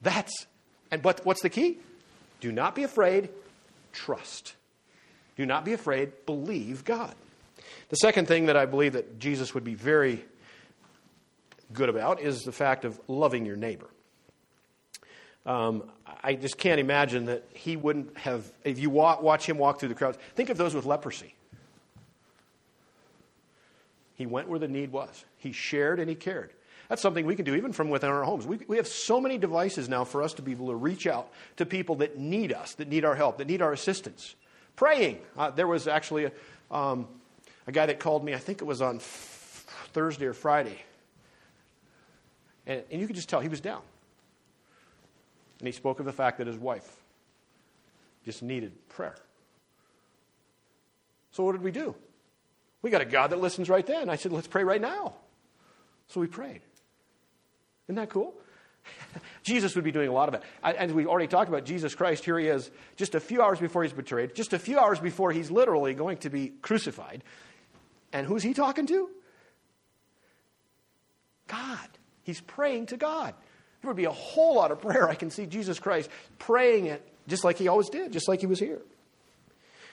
That's, 0.02 0.46
and 0.90 1.00
but 1.00 1.24
what's 1.24 1.40
the 1.40 1.48
key? 1.48 1.78
Do 2.40 2.52
not 2.52 2.74
be 2.74 2.82
afraid, 2.82 3.30
trust. 3.92 4.54
Do 5.36 5.46
not 5.46 5.64
be 5.64 5.72
afraid, 5.72 6.12
believe 6.26 6.84
God. 6.84 7.14
The 7.88 7.96
second 7.96 8.26
thing 8.26 8.46
that 8.46 8.56
I 8.56 8.66
believe 8.66 8.92
that 8.94 9.18
Jesus 9.18 9.54
would 9.54 9.64
be 9.64 9.74
very 9.74 10.24
good 11.72 11.88
about 11.88 12.20
is 12.20 12.42
the 12.42 12.52
fact 12.52 12.84
of 12.84 13.00
loving 13.06 13.46
your 13.46 13.56
neighbor. 13.56 13.88
Um, 15.46 15.84
I 16.22 16.34
just 16.34 16.58
can't 16.58 16.80
imagine 16.80 17.26
that 17.26 17.44
he 17.54 17.76
wouldn't 17.76 18.16
have, 18.18 18.50
if 18.64 18.78
you 18.78 18.90
watch 18.90 19.48
him 19.48 19.56
walk 19.56 19.78
through 19.78 19.88
the 19.88 19.94
crowds, 19.94 20.18
think 20.34 20.50
of 20.50 20.56
those 20.56 20.74
with 20.74 20.84
leprosy. 20.84 21.34
He 24.18 24.26
went 24.26 24.48
where 24.48 24.58
the 24.58 24.66
need 24.66 24.90
was. 24.90 25.24
He 25.36 25.52
shared 25.52 26.00
and 26.00 26.10
he 26.10 26.16
cared. 26.16 26.50
That's 26.88 27.00
something 27.00 27.24
we 27.24 27.36
can 27.36 27.44
do 27.44 27.54
even 27.54 27.72
from 27.72 27.88
within 27.88 28.10
our 28.10 28.24
homes. 28.24 28.48
We, 28.48 28.58
we 28.66 28.76
have 28.78 28.88
so 28.88 29.20
many 29.20 29.38
devices 29.38 29.88
now 29.88 30.02
for 30.02 30.24
us 30.24 30.34
to 30.34 30.42
be 30.42 30.50
able 30.50 30.68
to 30.68 30.74
reach 30.74 31.06
out 31.06 31.30
to 31.58 31.64
people 31.64 31.94
that 31.96 32.18
need 32.18 32.52
us, 32.52 32.74
that 32.74 32.88
need 32.88 33.04
our 33.04 33.14
help, 33.14 33.38
that 33.38 33.46
need 33.46 33.62
our 33.62 33.72
assistance. 33.72 34.34
Praying. 34.74 35.20
Uh, 35.36 35.50
there 35.50 35.68
was 35.68 35.86
actually 35.86 36.24
a, 36.24 36.32
um, 36.74 37.06
a 37.68 37.72
guy 37.72 37.86
that 37.86 38.00
called 38.00 38.24
me, 38.24 38.34
I 38.34 38.38
think 38.38 38.60
it 38.60 38.64
was 38.64 38.82
on 38.82 38.96
f- 38.96 39.66
Thursday 39.92 40.26
or 40.26 40.32
Friday. 40.32 40.82
And, 42.66 42.82
and 42.90 43.00
you 43.00 43.06
could 43.06 43.16
just 43.16 43.28
tell 43.28 43.38
he 43.38 43.48
was 43.48 43.60
down. 43.60 43.82
And 45.60 45.68
he 45.68 45.72
spoke 45.72 46.00
of 46.00 46.06
the 46.06 46.12
fact 46.12 46.38
that 46.38 46.48
his 46.48 46.58
wife 46.58 46.96
just 48.24 48.42
needed 48.42 48.72
prayer. 48.88 49.16
So 51.30 51.44
what 51.44 51.52
did 51.52 51.62
we 51.62 51.70
do? 51.70 51.94
We 52.82 52.90
got 52.90 53.00
a 53.00 53.06
God 53.06 53.30
that 53.30 53.40
listens 53.40 53.68
right 53.68 53.84
then. 53.84 54.08
I 54.08 54.16
said, 54.16 54.32
let's 54.32 54.46
pray 54.46 54.64
right 54.64 54.80
now. 54.80 55.14
So 56.08 56.20
we 56.20 56.26
prayed. 56.26 56.60
Isn't 57.86 57.96
that 57.96 58.10
cool? 58.10 58.34
Jesus 59.42 59.74
would 59.74 59.84
be 59.84 59.92
doing 59.92 60.08
a 60.08 60.12
lot 60.12 60.28
of 60.28 60.34
it. 60.34 60.42
As 60.62 60.92
we've 60.92 61.06
already 61.06 61.26
talked 61.26 61.48
about, 61.48 61.64
Jesus 61.64 61.94
Christ, 61.94 62.24
here 62.24 62.38
he 62.38 62.46
is, 62.46 62.70
just 62.96 63.14
a 63.14 63.20
few 63.20 63.42
hours 63.42 63.58
before 63.58 63.82
he's 63.82 63.92
betrayed, 63.92 64.34
just 64.34 64.52
a 64.52 64.58
few 64.58 64.78
hours 64.78 65.00
before 65.00 65.32
he's 65.32 65.50
literally 65.50 65.94
going 65.94 66.18
to 66.18 66.30
be 66.30 66.52
crucified. 66.62 67.24
And 68.12 68.26
who's 68.26 68.42
he 68.42 68.54
talking 68.54 68.86
to? 68.86 69.10
God. 71.46 71.88
He's 72.22 72.40
praying 72.40 72.86
to 72.86 72.96
God. 72.96 73.34
There 73.80 73.88
would 73.88 73.96
be 73.96 74.04
a 74.04 74.10
whole 74.10 74.56
lot 74.56 74.70
of 74.70 74.80
prayer. 74.80 75.08
I 75.08 75.14
can 75.14 75.30
see 75.30 75.46
Jesus 75.46 75.78
Christ 75.78 76.10
praying 76.38 76.86
it 76.86 77.06
just 77.26 77.44
like 77.44 77.56
he 77.56 77.68
always 77.68 77.88
did, 77.88 78.12
just 78.12 78.28
like 78.28 78.40
he 78.40 78.46
was 78.46 78.58
here. 78.58 78.80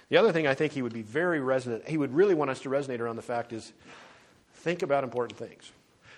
The 0.10 0.18
other 0.18 0.32
thing 0.32 0.47
I 0.47 0.53
think 0.53 0.74
he 0.74 0.82
would 0.82 0.93
be 0.93 1.01
very 1.01 1.39
resonant, 1.39 1.88
he 1.88 1.97
would 1.97 2.14
really 2.14 2.36
want 2.36 2.51
us 2.51 2.60
to 2.62 2.70
resonate 2.70 2.99
around 2.99 3.16
the 3.16 3.22
fact 3.22 3.53
is 3.53 3.74
think 4.53 4.84
about 4.84 5.03
important 5.03 5.38
things. 5.38 5.72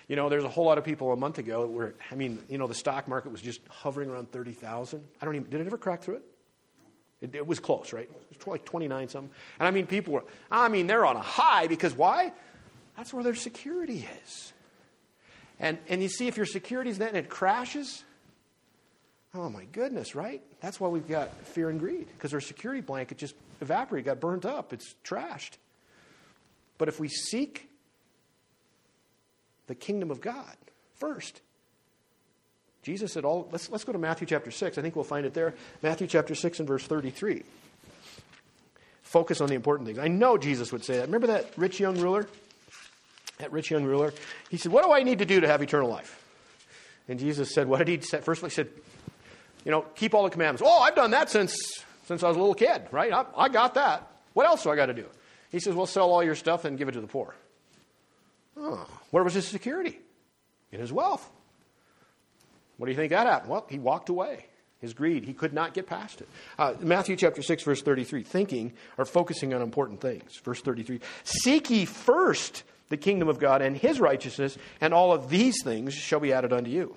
You 0.08 0.16
know, 0.16 0.28
there's 0.28 0.44
a 0.44 0.48
whole 0.48 0.64
lot 0.64 0.78
of 0.78 0.84
people 0.84 1.12
a 1.12 1.16
month 1.16 1.38
ago 1.38 1.66
where, 1.66 1.94
I 2.10 2.14
mean, 2.14 2.38
you 2.48 2.56
know, 2.58 2.66
the 2.66 2.74
stock 2.74 3.08
market 3.08 3.30
was 3.30 3.42
just 3.42 3.60
hovering 3.68 4.08
around 4.08 4.30
30,000. 4.30 5.04
I 5.20 5.24
don't 5.24 5.36
even, 5.36 5.50
did 5.50 5.60
it 5.60 5.66
ever 5.66 5.76
crack 5.76 6.02
through 6.02 6.16
it? 6.16 6.22
It, 7.20 7.34
it 7.34 7.46
was 7.46 7.58
close, 7.58 7.92
right? 7.92 8.08
It 8.30 8.38
was 8.38 8.46
like 8.46 8.64
29 8.64 9.08
something. 9.08 9.30
And 9.58 9.68
I 9.68 9.70
mean, 9.70 9.86
people 9.86 10.14
were, 10.14 10.24
I 10.50 10.68
mean, 10.68 10.86
they're 10.86 11.04
on 11.04 11.16
a 11.16 11.22
high 11.22 11.66
because 11.66 11.94
why? 11.94 12.32
That's 12.96 13.12
where 13.12 13.24
their 13.24 13.34
security 13.34 14.08
is. 14.24 14.52
And, 15.60 15.78
and 15.88 16.02
you 16.02 16.08
see, 16.08 16.28
if 16.28 16.36
your 16.36 16.46
security 16.46 16.90
is 16.90 17.00
and 17.00 17.16
it 17.16 17.28
crashes, 17.28 18.04
oh 19.34 19.50
my 19.50 19.64
goodness, 19.66 20.14
right? 20.14 20.42
That's 20.60 20.80
why 20.80 20.88
we've 20.88 21.08
got 21.08 21.34
fear 21.46 21.70
and 21.70 21.78
greed 21.78 22.08
because 22.08 22.34
our 22.34 22.40
security 22.40 22.80
blanket 22.80 23.18
just 23.18 23.34
evaporated, 23.60 24.06
got 24.06 24.20
burnt 24.20 24.44
up, 24.44 24.72
it's 24.72 24.94
trashed. 25.04 25.52
But 26.78 26.88
if 26.88 27.00
we 27.00 27.08
seek 27.08 27.68
the 29.66 29.74
kingdom 29.74 30.10
of 30.10 30.20
God 30.20 30.56
first, 30.94 31.40
Jesus 32.82 33.12
said, 33.12 33.24
all, 33.24 33.48
let's, 33.52 33.68
let's 33.70 33.84
go 33.84 33.92
to 33.92 33.98
Matthew 33.98 34.26
chapter 34.26 34.50
6. 34.50 34.78
I 34.78 34.82
think 34.82 34.96
we'll 34.96 35.04
find 35.04 35.26
it 35.26 35.34
there. 35.34 35.54
Matthew 35.82 36.06
chapter 36.06 36.34
6 36.34 36.60
and 36.60 36.68
verse 36.68 36.84
33. 36.84 37.42
Focus 39.02 39.40
on 39.40 39.48
the 39.48 39.54
important 39.54 39.86
things. 39.86 39.98
I 39.98 40.08
know 40.08 40.38
Jesus 40.38 40.70
would 40.72 40.84
say 40.84 40.96
that. 40.96 41.06
Remember 41.06 41.26
that 41.28 41.50
rich 41.56 41.80
young 41.80 41.98
ruler? 41.98 42.28
That 43.38 43.52
rich 43.52 43.70
young 43.70 43.84
ruler? 43.84 44.12
He 44.50 44.56
said, 44.56 44.70
What 44.70 44.84
do 44.84 44.92
I 44.92 45.02
need 45.02 45.18
to 45.18 45.24
do 45.24 45.40
to 45.40 45.46
have 45.46 45.62
eternal 45.62 45.88
life? 45.88 46.24
And 47.08 47.18
Jesus 47.18 47.54
said, 47.54 47.68
What 47.68 47.78
did 47.78 47.88
he 47.88 48.00
say? 48.00 48.20
First 48.20 48.40
of 48.40 48.44
all, 48.44 48.50
he 48.50 48.54
said, 48.54 48.68
You 49.64 49.70
know, 49.70 49.82
keep 49.94 50.14
all 50.14 50.24
the 50.24 50.30
commandments. 50.30 50.62
Oh, 50.64 50.80
I've 50.80 50.94
done 50.94 51.10
that 51.10 51.30
since, 51.30 51.56
since 52.06 52.22
I 52.22 52.28
was 52.28 52.36
a 52.36 52.40
little 52.40 52.54
kid, 52.54 52.82
right? 52.90 53.12
I, 53.12 53.24
I 53.36 53.48
got 53.48 53.74
that. 53.74 54.10
What 54.32 54.46
else 54.46 54.62
do 54.62 54.70
I 54.70 54.76
got 54.76 54.86
to 54.86 54.94
do? 54.94 55.06
He 55.50 55.60
says, 55.60 55.74
Well, 55.74 55.86
sell 55.86 56.10
all 56.10 56.22
your 56.22 56.34
stuff 56.34 56.64
and 56.64 56.78
give 56.78 56.88
it 56.88 56.92
to 56.92 57.00
the 57.00 57.06
poor. 57.06 57.34
Oh, 58.56 58.86
where 59.10 59.24
was 59.24 59.34
his 59.34 59.46
security? 59.46 59.98
In 60.72 60.80
his 60.80 60.92
wealth. 60.92 61.28
What 62.76 62.86
do 62.86 62.92
you 62.92 62.96
think 62.96 63.10
that 63.10 63.26
happened? 63.26 63.50
Well, 63.50 63.66
he 63.68 63.78
walked 63.78 64.08
away. 64.08 64.46
His 64.80 64.94
greed, 64.94 65.24
he 65.24 65.32
could 65.32 65.52
not 65.52 65.74
get 65.74 65.88
past 65.88 66.20
it. 66.20 66.28
Uh, 66.56 66.74
Matthew 66.78 67.16
chapter 67.16 67.42
6, 67.42 67.64
verse 67.64 67.82
33, 67.82 68.22
thinking 68.22 68.72
or 68.96 69.04
focusing 69.04 69.52
on 69.52 69.60
important 69.60 70.00
things. 70.00 70.38
Verse 70.44 70.60
33 70.60 71.00
Seek 71.24 71.68
ye 71.70 71.84
first 71.84 72.62
the 72.88 72.96
kingdom 72.96 73.28
of 73.28 73.40
God 73.40 73.60
and 73.60 73.76
his 73.76 73.98
righteousness, 73.98 74.56
and 74.80 74.94
all 74.94 75.12
of 75.12 75.30
these 75.30 75.56
things 75.64 75.94
shall 75.94 76.20
be 76.20 76.32
added 76.32 76.52
unto 76.52 76.70
you. 76.70 76.94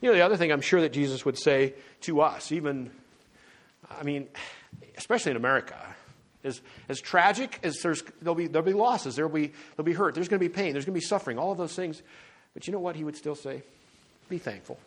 You 0.00 0.08
know, 0.08 0.14
the 0.14 0.22
other 0.22 0.36
thing 0.36 0.52
I'm 0.52 0.60
sure 0.60 0.80
that 0.80 0.92
Jesus 0.92 1.24
would 1.24 1.38
say 1.38 1.74
to 2.02 2.20
us, 2.20 2.52
even, 2.52 2.90
I 3.90 4.02
mean, 4.02 4.28
especially 4.96 5.30
in 5.30 5.36
America, 5.36 5.76
is 6.42 6.60
as 6.88 7.00
tragic 7.00 7.58
as 7.62 7.80
there's, 7.82 8.02
there'll 8.20 8.34
be, 8.34 8.46
there'll 8.46 8.66
be 8.66 8.72
losses, 8.72 9.16
there'll 9.16 9.30
be, 9.30 9.52
there'll 9.76 9.84
be 9.84 9.92
hurt, 9.92 10.14
there's 10.14 10.28
going 10.28 10.40
to 10.40 10.48
be 10.48 10.52
pain, 10.52 10.72
there's 10.72 10.84
going 10.84 10.94
to 10.94 11.00
be 11.00 11.06
suffering, 11.06 11.38
all 11.38 11.52
of 11.52 11.58
those 11.58 11.74
things. 11.74 12.02
But 12.54 12.66
you 12.66 12.72
know 12.72 12.80
what 12.80 12.96
he 12.96 13.04
would 13.04 13.16
still 13.16 13.34
say? 13.34 13.62
Be 14.28 14.38
thankful. 14.38 14.78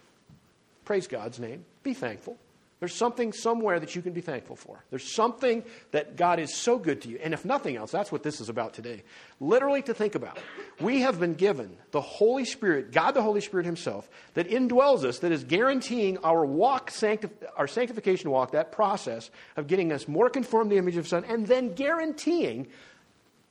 Praise 0.84 1.08
God's 1.08 1.40
name. 1.40 1.66
Be 1.84 1.94
thankful. 1.94 2.38
There's 2.80 2.94
something 2.94 3.32
somewhere 3.32 3.80
that 3.80 3.96
you 3.96 4.02
can 4.02 4.12
be 4.12 4.20
thankful 4.20 4.58
for. 4.58 4.84
There's 4.90 5.10
something 5.10 5.64
that 5.92 6.18
God 6.18 6.40
is 6.40 6.54
so 6.54 6.78
good 6.78 7.02
to 7.04 7.10
you. 7.10 7.18
And 7.24 7.34
if 7.34 7.46
nothing 7.46 7.78
else, 7.78 7.90
that's 7.90 8.12
what 8.12 8.22
this 8.22 8.42
is 8.42 8.50
about 8.50 8.74
today. 8.74 9.04
Literally 9.40 9.82
to 9.84 9.94
think 9.94 10.16
about. 10.16 10.40
We 10.82 11.00
have 11.02 11.18
been 11.18 11.36
given 11.36 11.78
the 11.92 12.02
Holy 12.02 12.44
Spirit, 12.44 12.92
God 12.92 13.12
the 13.12 13.22
Holy 13.22 13.40
Spirit 13.40 13.66
Himself, 13.66 14.10
that 14.34 14.50
indwells 14.50 15.06
us, 15.06 15.20
that 15.20 15.32
is 15.32 15.46
guaranteeing 15.46 16.18
our 16.18 16.46
walk, 16.46 16.92
sanctif- 16.92 17.32
our 17.56 17.68
sanctification 17.68 18.30
walk, 18.30 18.52
that 18.52 18.74
process 18.74 19.32
of 19.56 19.68
getting 19.68 19.94
us 19.94 20.08
more 20.08 20.30
conformed 20.30 20.70
to 20.70 20.76
the 20.76 20.80
image 20.80 20.98
of 20.98 21.08
Son, 21.08 21.24
and 21.24 21.48
then 21.48 21.76
guaranteeing 21.76 22.68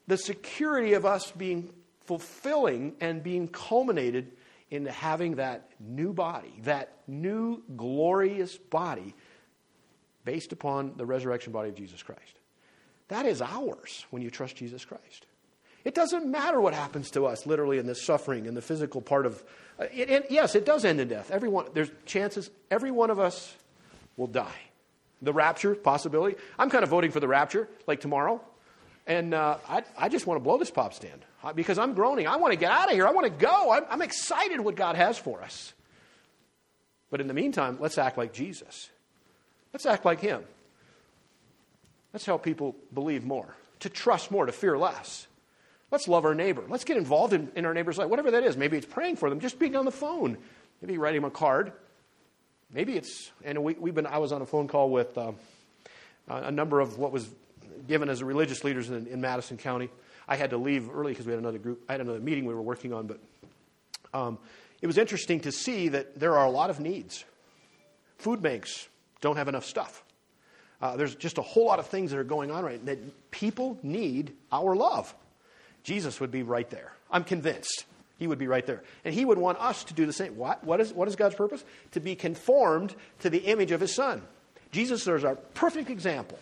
the 0.07 0.19
security 0.19 0.93
of 0.93 1.07
us 1.07 1.31
being 1.31 1.73
fulfilling 2.05 2.95
and 3.01 3.23
being 3.23 3.49
culminated 3.49 4.33
into 4.75 4.91
having 4.91 5.37
that 5.37 5.71
new 5.81 6.13
body, 6.13 6.53
that 6.63 6.93
new 7.07 7.63
glorious 7.77 8.57
body 8.57 9.15
based 10.25 10.53
upon 10.53 10.95
the 10.97 11.07
resurrection 11.07 11.53
body 11.53 11.69
of 11.69 11.75
Jesus 11.75 12.03
Christ. 12.03 12.41
That 13.09 13.27
is 13.27 13.43
ours 13.43 14.07
when 14.11 14.23
you 14.23 14.31
trust 14.31 14.57
Jesus 14.57 14.85
Christ. 14.85 15.27
It 15.85 15.95
doesn't 15.95 16.27
matter 16.27 16.61
what 16.61 16.73
happens 16.73 17.11
to 17.11 17.27
us 17.27 17.47
literally 17.47 17.79
in 17.79 17.87
this 17.87 18.03
suffering 18.03 18.47
and 18.47 18.57
the 18.57 18.63
physical 18.63 19.03
part 19.03 19.27
of 19.27 19.45
uh, 19.79 19.85
it, 19.93 20.09
it, 20.09 20.27
yes, 20.31 20.55
it 20.55 20.65
does 20.65 20.85
end 20.85 21.01
in 21.01 21.09
death. 21.09 21.31
Everyone 21.31 21.67
there's 21.75 21.91
chances 22.07 22.51
every 22.71 22.91
one 22.91 23.11
of 23.11 23.21
us 23.21 23.55
will 24.17 24.27
die. 24.27 24.61
The 25.21 25.33
rapture 25.33 25.75
possibility. 25.75 26.37
I'm 26.59 26.71
kind 26.71 26.85
of 26.85 26.91
voting 26.91 27.11
for 27.11 27.21
the 27.21 27.29
rapture 27.29 27.69
like 27.87 28.01
tomorrow. 28.01 28.41
And 29.07 29.35
uh, 29.35 29.59
I, 29.69 29.83
I 29.99 30.09
just 30.09 30.27
want 30.27 30.41
to 30.41 30.43
blow 30.43 30.57
this 30.57 30.71
pop 30.71 30.95
stand 30.95 31.25
because 31.53 31.79
I'm 31.79 31.95
groaning. 31.95 32.27
I 32.27 32.37
want 32.37 32.53
to 32.53 32.59
get 32.59 32.71
out 32.71 32.89
of 32.89 32.95
here. 32.95 33.07
I 33.07 33.11
want 33.11 33.27
to 33.27 33.45
go. 33.45 33.73
I'm, 33.73 33.85
I'm 33.91 34.03
excited 34.03 34.61
what 34.61 34.77
God 34.77 34.97
has 34.97 35.19
for 35.19 35.43
us. 35.43 35.73
But 37.11 37.21
in 37.21 37.29
the 37.29 37.35
meantime, 37.35 37.79
let's 37.81 37.99
act 37.99 38.17
like 38.17 38.33
Jesus. 38.33 38.91
Let's 39.73 39.87
act 39.87 40.05
like 40.05 40.21
Him. 40.21 40.43
Let's 42.13 42.25
help 42.25 42.45
people 42.45 42.77
believe 42.93 43.25
more, 43.25 43.55
to 43.81 43.89
trust 43.89 44.31
more, 44.31 44.47
to 44.47 44.53
fear 44.53 44.79
less. 44.79 45.27
Let's 45.91 46.09
love 46.09 46.25
our 46.25 46.35
neighbor. 46.35 46.65
Let's 46.69 46.85
get 46.85 46.97
involved 46.97 47.33
in, 47.33 47.51
in 47.57 47.67
our 47.67 47.75
neighbor's 47.75 47.99
life, 47.99 48.09
whatever 48.09 48.31
that 48.33 48.43
is. 48.45 48.57
Maybe 48.57 48.77
it's 48.77 48.87
praying 48.87 49.17
for 49.17 49.29
them, 49.29 49.41
just 49.41 49.59
being 49.59 49.77
on 49.77 49.85
the 49.85 49.93
phone, 49.93 50.39
maybe 50.81 50.99
writing 50.99 51.23
them 51.23 51.29
a 51.29 51.33
card. 51.33 51.73
Maybe 52.73 52.97
it's, 52.97 53.31
and 53.45 53.63
we, 53.63 53.75
have 53.75 53.95
been, 53.95 54.07
I 54.07 54.19
was 54.19 54.33
on 54.33 54.43
a 54.43 54.47
phone 54.47 54.67
call 54.67 54.91
with 54.91 55.17
um, 55.19 55.37
a 56.27 56.51
number 56.51 56.81
of 56.81 56.99
what 56.99 57.13
was 57.13 57.29
given 57.87 58.09
as 58.09 58.23
religious 58.23 58.65
leaders 58.65 58.91
in, 58.91 59.07
in 59.07 59.21
Madison 59.21 59.57
County. 59.57 59.91
I 60.29 60.37
had 60.37 60.51
to 60.51 60.57
leave 60.57 60.91
early 60.91 61.13
because 61.13 61.27
we 61.27 61.33
had 61.33 61.39
another 61.39 61.59
group. 61.59 61.83
I 61.89 61.93
had 61.93 62.01
another 62.01 62.21
meeting 62.21 62.47
we 62.47 62.55
were 62.55 62.63
working 62.63 62.93
on, 62.93 63.07
but 63.07 63.21
um, 64.13 64.39
it 64.81 64.87
was 64.87 64.99
interesting 64.99 65.41
to 65.41 65.53
see 65.53 65.89
that 65.89 66.19
there 66.19 66.37
are 66.37 66.47
a 66.47 66.51
lot 66.51 66.71
of 66.71 66.81
needs. 66.81 67.25
Food 68.19 68.41
banks 68.41 68.89
don't 69.21 69.37
have 69.37 69.49
enough 69.49 69.65
stuff. 69.65 70.03
Uh, 70.81 70.97
there's 70.97 71.15
just 71.15 71.39
a 71.39 71.43
whole 71.43 71.67
lot 71.67 71.79
of 71.79 71.87
things 71.87 72.11
that 72.11 72.19
are 72.19 72.25
going 72.25 72.51
on 72.51 72.65
right 72.65 72.85
that 72.87 73.31
people 73.31 73.79
need 73.83 74.33
our 74.53 74.75
love. 74.75 75.15
Jesus 75.83 76.21
would 76.21 76.31
be 76.31 76.43
right 76.43 76.69
there. 76.71 76.93
I'm 77.11 77.25
convinced 77.25 77.85
he 78.19 78.27
would 78.27 78.39
be 78.39 78.47
right 78.47 78.65
there, 78.65 78.83
and 79.05 79.15
he 79.15 79.25
would 79.25 79.39
want 79.39 79.59
us 79.61 79.85
to 79.85 79.95
do 79.95 80.07
the 80.07 80.13
same. 80.13 80.37
What? 80.37 80.65
What 80.65 80.81
is 80.81 80.93
what 80.93 81.09
is 81.09 81.17
God's 81.17 81.35
purpose? 81.35 81.65
To 81.93 82.01
be 82.01 82.15
conformed 82.15 82.95
to 83.21 83.31
the 83.31 83.39
image 83.39 83.71
of 83.71 83.81
His 83.81 83.95
Son. 83.95 84.23
Jesus 84.73 85.07
is 85.07 85.25
our 85.25 85.37
perfect 85.37 85.91
example. 85.91 86.39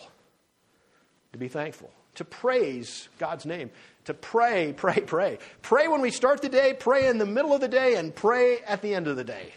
To 1.33 1.39
be 1.39 1.49
thankful 1.49 1.93
to 2.17 2.25
praise 2.25 3.09
God's 3.19 3.47
name, 3.47 3.71
to 4.05 4.15
pray, 4.15 4.73
pray, 4.77 5.01
pray. 5.01 5.39
Pray 5.63 5.89
when 5.89 6.01
we 6.01 6.11
start 6.11 6.43
the 6.43 6.49
day, 6.49 6.75
pray 6.79 7.07
in 7.07 7.19
the 7.19 7.27
middle 7.27 7.53
of 7.53 7.61
the 7.61 7.69
day, 7.69 7.97
and 7.97 8.15
pray 8.15 8.59
at 8.61 8.83
the 8.83 8.95
end 8.95 9.07
of 9.07 9.17
the 9.17 9.25
day. 9.25 9.53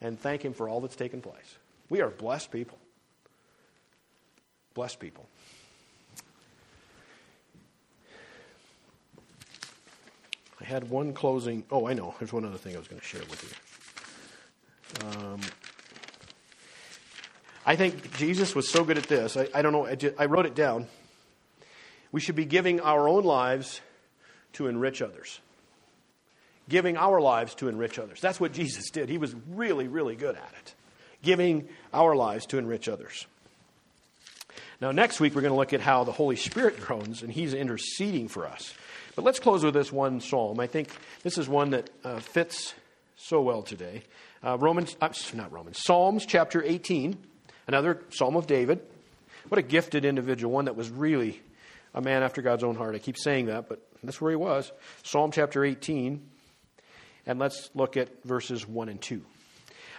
And 0.00 0.18
thank 0.18 0.44
Him 0.44 0.52
for 0.52 0.68
all 0.68 0.80
that's 0.80 0.96
taken 0.96 1.20
place. 1.20 1.58
We 1.88 2.00
are 2.00 2.10
blessed 2.10 2.50
people. 2.50 2.78
Blessed 4.74 4.98
people. 4.98 5.28
I 10.60 10.64
had 10.64 10.88
one 10.88 11.12
closing. 11.12 11.64
Oh, 11.70 11.88
I 11.88 11.92
know. 11.92 12.14
There's 12.18 12.32
one 12.32 12.44
other 12.44 12.56
thing 12.56 12.74
I 12.76 12.78
was 12.78 12.88
going 12.88 13.00
to 13.00 13.06
share 13.06 13.20
with 13.28 13.42
you. 13.42 15.06
Um, 15.06 15.40
I 17.66 17.76
think 17.76 18.16
Jesus 18.16 18.54
was 18.54 18.70
so 18.70 18.84
good 18.84 18.98
at 18.98 19.04
this. 19.04 19.36
I, 19.36 19.48
I 19.54 19.62
don't 19.62 19.72
know. 19.72 19.86
I, 19.86 19.96
just, 19.96 20.14
I 20.18 20.26
wrote 20.26 20.46
it 20.46 20.54
down. 20.54 20.86
We 22.12 22.20
should 22.20 22.36
be 22.36 22.44
giving 22.44 22.80
our 22.80 23.08
own 23.08 23.24
lives 23.24 23.80
to 24.54 24.66
enrich 24.66 25.00
others. 25.02 25.40
Giving 26.68 26.96
our 26.96 27.20
lives 27.20 27.54
to 27.56 27.68
enrich 27.68 27.98
others. 27.98 28.20
That's 28.20 28.38
what 28.38 28.52
Jesus 28.52 28.90
did. 28.90 29.08
He 29.08 29.18
was 29.18 29.34
really, 29.50 29.88
really 29.88 30.14
good 30.14 30.36
at 30.36 30.52
it. 30.60 30.74
Giving 31.22 31.68
our 31.92 32.14
lives 32.14 32.46
to 32.46 32.58
enrich 32.58 32.88
others. 32.88 33.26
Now, 34.80 34.92
next 34.92 35.20
week, 35.20 35.34
we're 35.34 35.40
going 35.40 35.52
to 35.52 35.58
look 35.58 35.72
at 35.72 35.80
how 35.80 36.04
the 36.04 36.12
Holy 36.12 36.36
Spirit 36.36 36.78
groans, 36.80 37.22
and 37.22 37.32
He's 37.32 37.54
interceding 37.54 38.28
for 38.28 38.46
us. 38.46 38.74
But 39.14 39.24
let's 39.24 39.38
close 39.38 39.64
with 39.64 39.74
this 39.74 39.92
one 39.92 40.20
psalm. 40.20 40.60
I 40.60 40.66
think 40.66 40.88
this 41.22 41.38
is 41.38 41.48
one 41.48 41.70
that 41.70 41.90
uh, 42.04 42.18
fits 42.18 42.74
so 43.16 43.40
well 43.40 43.62
today. 43.62 44.02
Uh, 44.44 44.58
Romans, 44.58 44.96
uh, 45.00 45.10
not 45.34 45.52
Romans, 45.52 45.78
Psalms 45.80 46.26
chapter 46.26 46.62
18, 46.62 47.16
another 47.68 48.02
psalm 48.10 48.34
of 48.36 48.46
David. 48.46 48.80
What 49.48 49.58
a 49.58 49.62
gifted 49.62 50.04
individual, 50.04 50.52
one 50.52 50.64
that 50.64 50.76
was 50.76 50.90
really 50.90 51.40
a 51.94 52.00
man 52.00 52.22
after 52.22 52.42
God's 52.42 52.64
own 52.64 52.76
heart. 52.76 52.94
I 52.94 52.98
keep 52.98 53.18
saying 53.18 53.46
that, 53.46 53.68
but 53.68 53.80
that's 54.02 54.20
where 54.20 54.30
he 54.30 54.36
was. 54.36 54.72
Psalm 55.02 55.30
chapter 55.30 55.64
18, 55.64 56.22
and 57.26 57.38
let's 57.38 57.70
look 57.74 57.96
at 57.96 58.22
verses 58.24 58.66
1 58.66 58.88
and 58.88 59.00
2. 59.00 59.22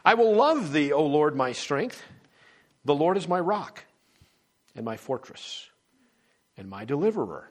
I 0.06 0.16
will 0.16 0.36
love 0.36 0.74
thee, 0.74 0.92
O 0.92 1.06
Lord, 1.06 1.36
my 1.36 1.54
strength. 1.54 2.02
The 2.86 2.96
Lord 2.96 3.18
is 3.18 3.28
my 3.28 3.40
rock 3.40 3.86
and 4.76 4.84
my 4.84 4.98
fortress 4.98 5.70
and 6.58 6.70
my 6.70 6.86
deliverer, 6.86 7.50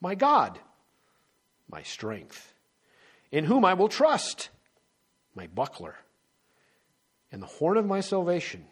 my 0.00 0.14
God, 0.14 0.58
my 1.70 1.82
strength, 1.82 2.54
in 3.30 3.44
whom 3.44 3.64
I 3.64 3.74
will 3.74 3.88
trust, 3.88 4.50
my 5.34 5.46
buckler 5.48 5.96
and 7.32 7.42
the 7.42 7.46
horn 7.46 7.78
of 7.78 7.86
my 7.86 8.00
salvation 8.00 8.66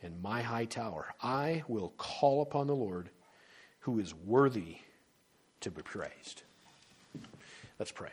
and 0.00 0.22
my 0.22 0.42
high 0.42 0.64
tower. 0.64 1.12
I 1.20 1.64
will 1.66 1.92
call 1.98 2.40
upon 2.40 2.68
the 2.68 2.76
Lord 2.76 3.10
who 3.84 3.98
is 3.98 4.14
worthy 4.26 4.78
to 5.60 5.70
be 5.70 5.82
praised. 5.82 6.42
Let's 7.78 7.92
pray. 7.92 8.12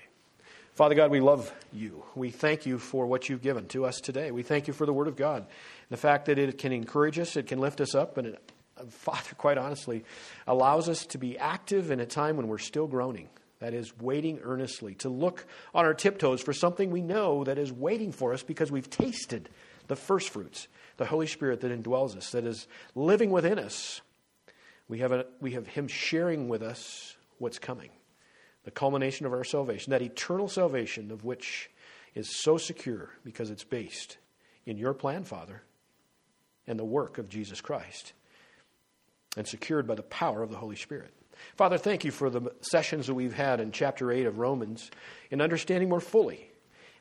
Father 0.74 0.96
God, 0.96 1.12
we 1.12 1.22
love 1.22 1.54
you. 1.72 2.04
We 2.14 2.30
thank 2.30 2.66
you 2.66 2.78
for 2.78 3.06
what 3.06 3.30
you've 3.30 3.42
given 3.42 3.68
to 3.68 3.86
us 3.86 4.02
today. 4.02 4.32
We 4.32 4.44
thank 4.44 4.68
you 4.68 4.74
for 4.74 4.86
the 4.86 4.92
Word 4.92 5.08
of 5.08 5.16
God. 5.16 5.46
The 5.90 5.96
fact 5.96 6.26
that 6.26 6.38
it 6.38 6.58
can 6.58 6.74
encourage 6.74 7.18
us, 7.20 7.38
it 7.38 7.48
can 7.48 7.60
lift 7.60 7.80
us 7.80 7.96
up, 7.96 8.18
and 8.18 8.28
it, 8.28 8.52
uh, 8.78 8.84
Father, 8.90 9.30
quite 9.38 9.58
honestly, 9.58 10.04
allows 10.46 10.90
us 10.90 11.06
to 11.08 11.18
be 11.18 11.38
active 11.38 11.90
in 11.90 12.02
a 12.02 12.06
time 12.06 12.36
when 12.36 12.48
we're 12.48 12.58
still 12.58 12.88
groaning. 12.88 13.30
That 13.60 13.74
is, 13.74 13.98
waiting 13.98 14.40
earnestly, 14.44 14.96
to 14.96 15.10
look 15.10 15.46
on 15.74 15.86
our 15.86 15.94
tiptoes 15.94 16.42
for 16.42 16.52
something 16.52 16.92
we 16.92 17.02
know 17.02 17.46
that 17.46 17.58
is 17.58 17.72
waiting 17.72 18.12
for 18.12 18.34
us 18.34 18.44
because 18.44 18.72
we've 18.72 18.90
tasted 18.90 19.48
the 19.88 19.96
first 19.96 20.30
fruits, 20.30 20.68
the 20.98 21.06
Holy 21.06 21.28
Spirit 21.28 21.62
that 21.62 21.72
indwells 21.72 22.18
us, 22.18 22.32
that 22.32 22.44
is 22.44 22.68
living 22.94 23.32
within 23.32 23.58
us 23.58 24.02
we 24.92 25.00
have, 25.00 25.14
a, 25.14 25.26
we 25.40 25.52
have 25.52 25.68
Him 25.68 25.88
sharing 25.88 26.50
with 26.50 26.62
us 26.62 27.16
what's 27.38 27.60
coming 27.60 27.92
the 28.66 28.72
culmination 28.72 29.26
of 29.26 29.32
our 29.32 29.46
salvation, 29.46 29.92
that 29.92 30.02
eternal 30.02 30.50
salvation 30.50 31.12
of 31.12 31.24
which 31.24 31.72
is 32.14 32.42
so 32.44 32.58
secure 32.58 33.10
because 33.24 33.50
it's 33.50 33.64
based 33.64 34.18
in 34.66 34.78
your 34.78 34.94
plan, 34.94 35.24
Father, 35.24 35.64
and 36.68 36.78
the 36.78 36.86
work 36.86 37.18
of 37.18 37.30
Jesus 37.30 37.62
Christ, 37.62 38.12
and 39.38 39.48
secured 39.48 39.88
by 39.88 39.96
the 39.96 40.04
power 40.04 40.44
of 40.44 40.52
the 40.52 40.58
Holy 40.58 40.76
Spirit. 40.76 41.14
Father, 41.56 41.78
thank 41.78 42.04
you 42.04 42.12
for 42.12 42.30
the 42.30 42.52
sessions 42.60 43.08
that 43.08 43.16
we've 43.16 43.34
had 43.34 43.62
in 43.62 43.72
chapter 43.72 44.12
8 44.12 44.26
of 44.26 44.40
Romans 44.40 44.92
in 45.32 45.42
understanding 45.42 45.88
more 45.88 46.02
fully 46.02 46.52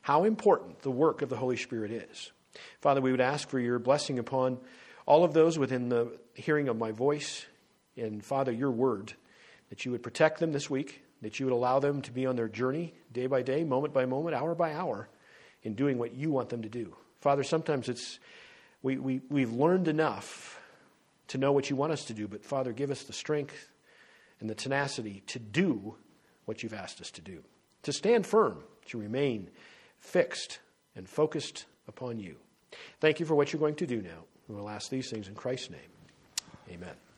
how 0.01 0.23
important 0.23 0.79
the 0.79 0.89
work 0.89 1.21
of 1.21 1.29
the 1.29 1.37
Holy 1.37 1.57
Spirit 1.57 1.91
is. 1.91 2.31
Father, 2.79 3.01
we 3.01 3.11
would 3.11 3.21
ask 3.21 3.49
for 3.49 3.59
your 3.59 3.79
blessing 3.79 4.17
upon 4.17 4.59
all 5.05 5.25
of 5.25 5.33
those 5.33 5.59
within 5.59 5.89
the 5.89 6.17
hearing 6.33 6.69
of 6.69 6.77
my 6.77 6.91
voice, 6.91 7.45
and 8.01 8.23
Father, 8.23 8.51
your 8.51 8.71
word, 8.71 9.13
that 9.69 9.85
you 9.85 9.91
would 9.91 10.03
protect 10.03 10.39
them 10.39 10.51
this 10.51 10.69
week, 10.69 11.03
that 11.21 11.39
you 11.39 11.45
would 11.45 11.53
allow 11.53 11.79
them 11.79 12.01
to 12.01 12.11
be 12.11 12.25
on 12.25 12.35
their 12.35 12.49
journey 12.49 12.93
day 13.11 13.27
by 13.27 13.41
day, 13.41 13.63
moment 13.63 13.93
by 13.93 14.05
moment, 14.05 14.35
hour 14.35 14.55
by 14.55 14.73
hour, 14.73 15.07
in 15.63 15.75
doing 15.75 15.97
what 15.97 16.13
you 16.13 16.31
want 16.31 16.49
them 16.49 16.63
to 16.63 16.69
do. 16.69 16.95
Father, 17.21 17.43
sometimes 17.43 17.87
it's 17.87 18.19
we, 18.83 18.97
we, 18.97 19.21
we've 19.29 19.53
learned 19.53 19.87
enough 19.87 20.59
to 21.27 21.37
know 21.37 21.51
what 21.51 21.69
you 21.69 21.75
want 21.75 21.91
us 21.91 22.05
to 22.05 22.13
do, 22.13 22.27
but 22.27 22.43
Father, 22.43 22.73
give 22.73 22.91
us 22.91 23.03
the 23.03 23.13
strength 23.13 23.69
and 24.39 24.49
the 24.49 24.55
tenacity 24.55 25.21
to 25.27 25.39
do 25.39 25.95
what 26.45 26.63
you've 26.63 26.73
asked 26.73 26.99
us 26.99 27.11
to 27.11 27.21
do, 27.21 27.43
to 27.83 27.93
stand 27.93 28.25
firm, 28.25 28.63
to 28.87 28.97
remain 28.97 29.49
fixed 29.99 30.59
and 30.95 31.07
focused 31.07 31.65
upon 31.87 32.19
you. 32.19 32.35
Thank 32.99 33.19
you 33.19 33.25
for 33.25 33.35
what 33.35 33.53
you're 33.53 33.59
going 33.59 33.75
to 33.75 33.87
do 33.87 34.01
now. 34.01 34.25
We 34.47 34.55
will 34.55 34.69
ask 34.69 34.89
these 34.89 35.09
things 35.09 35.27
in 35.27 35.35
Christ's 35.35 35.69
name. 35.69 35.79
Amen. 36.69 37.10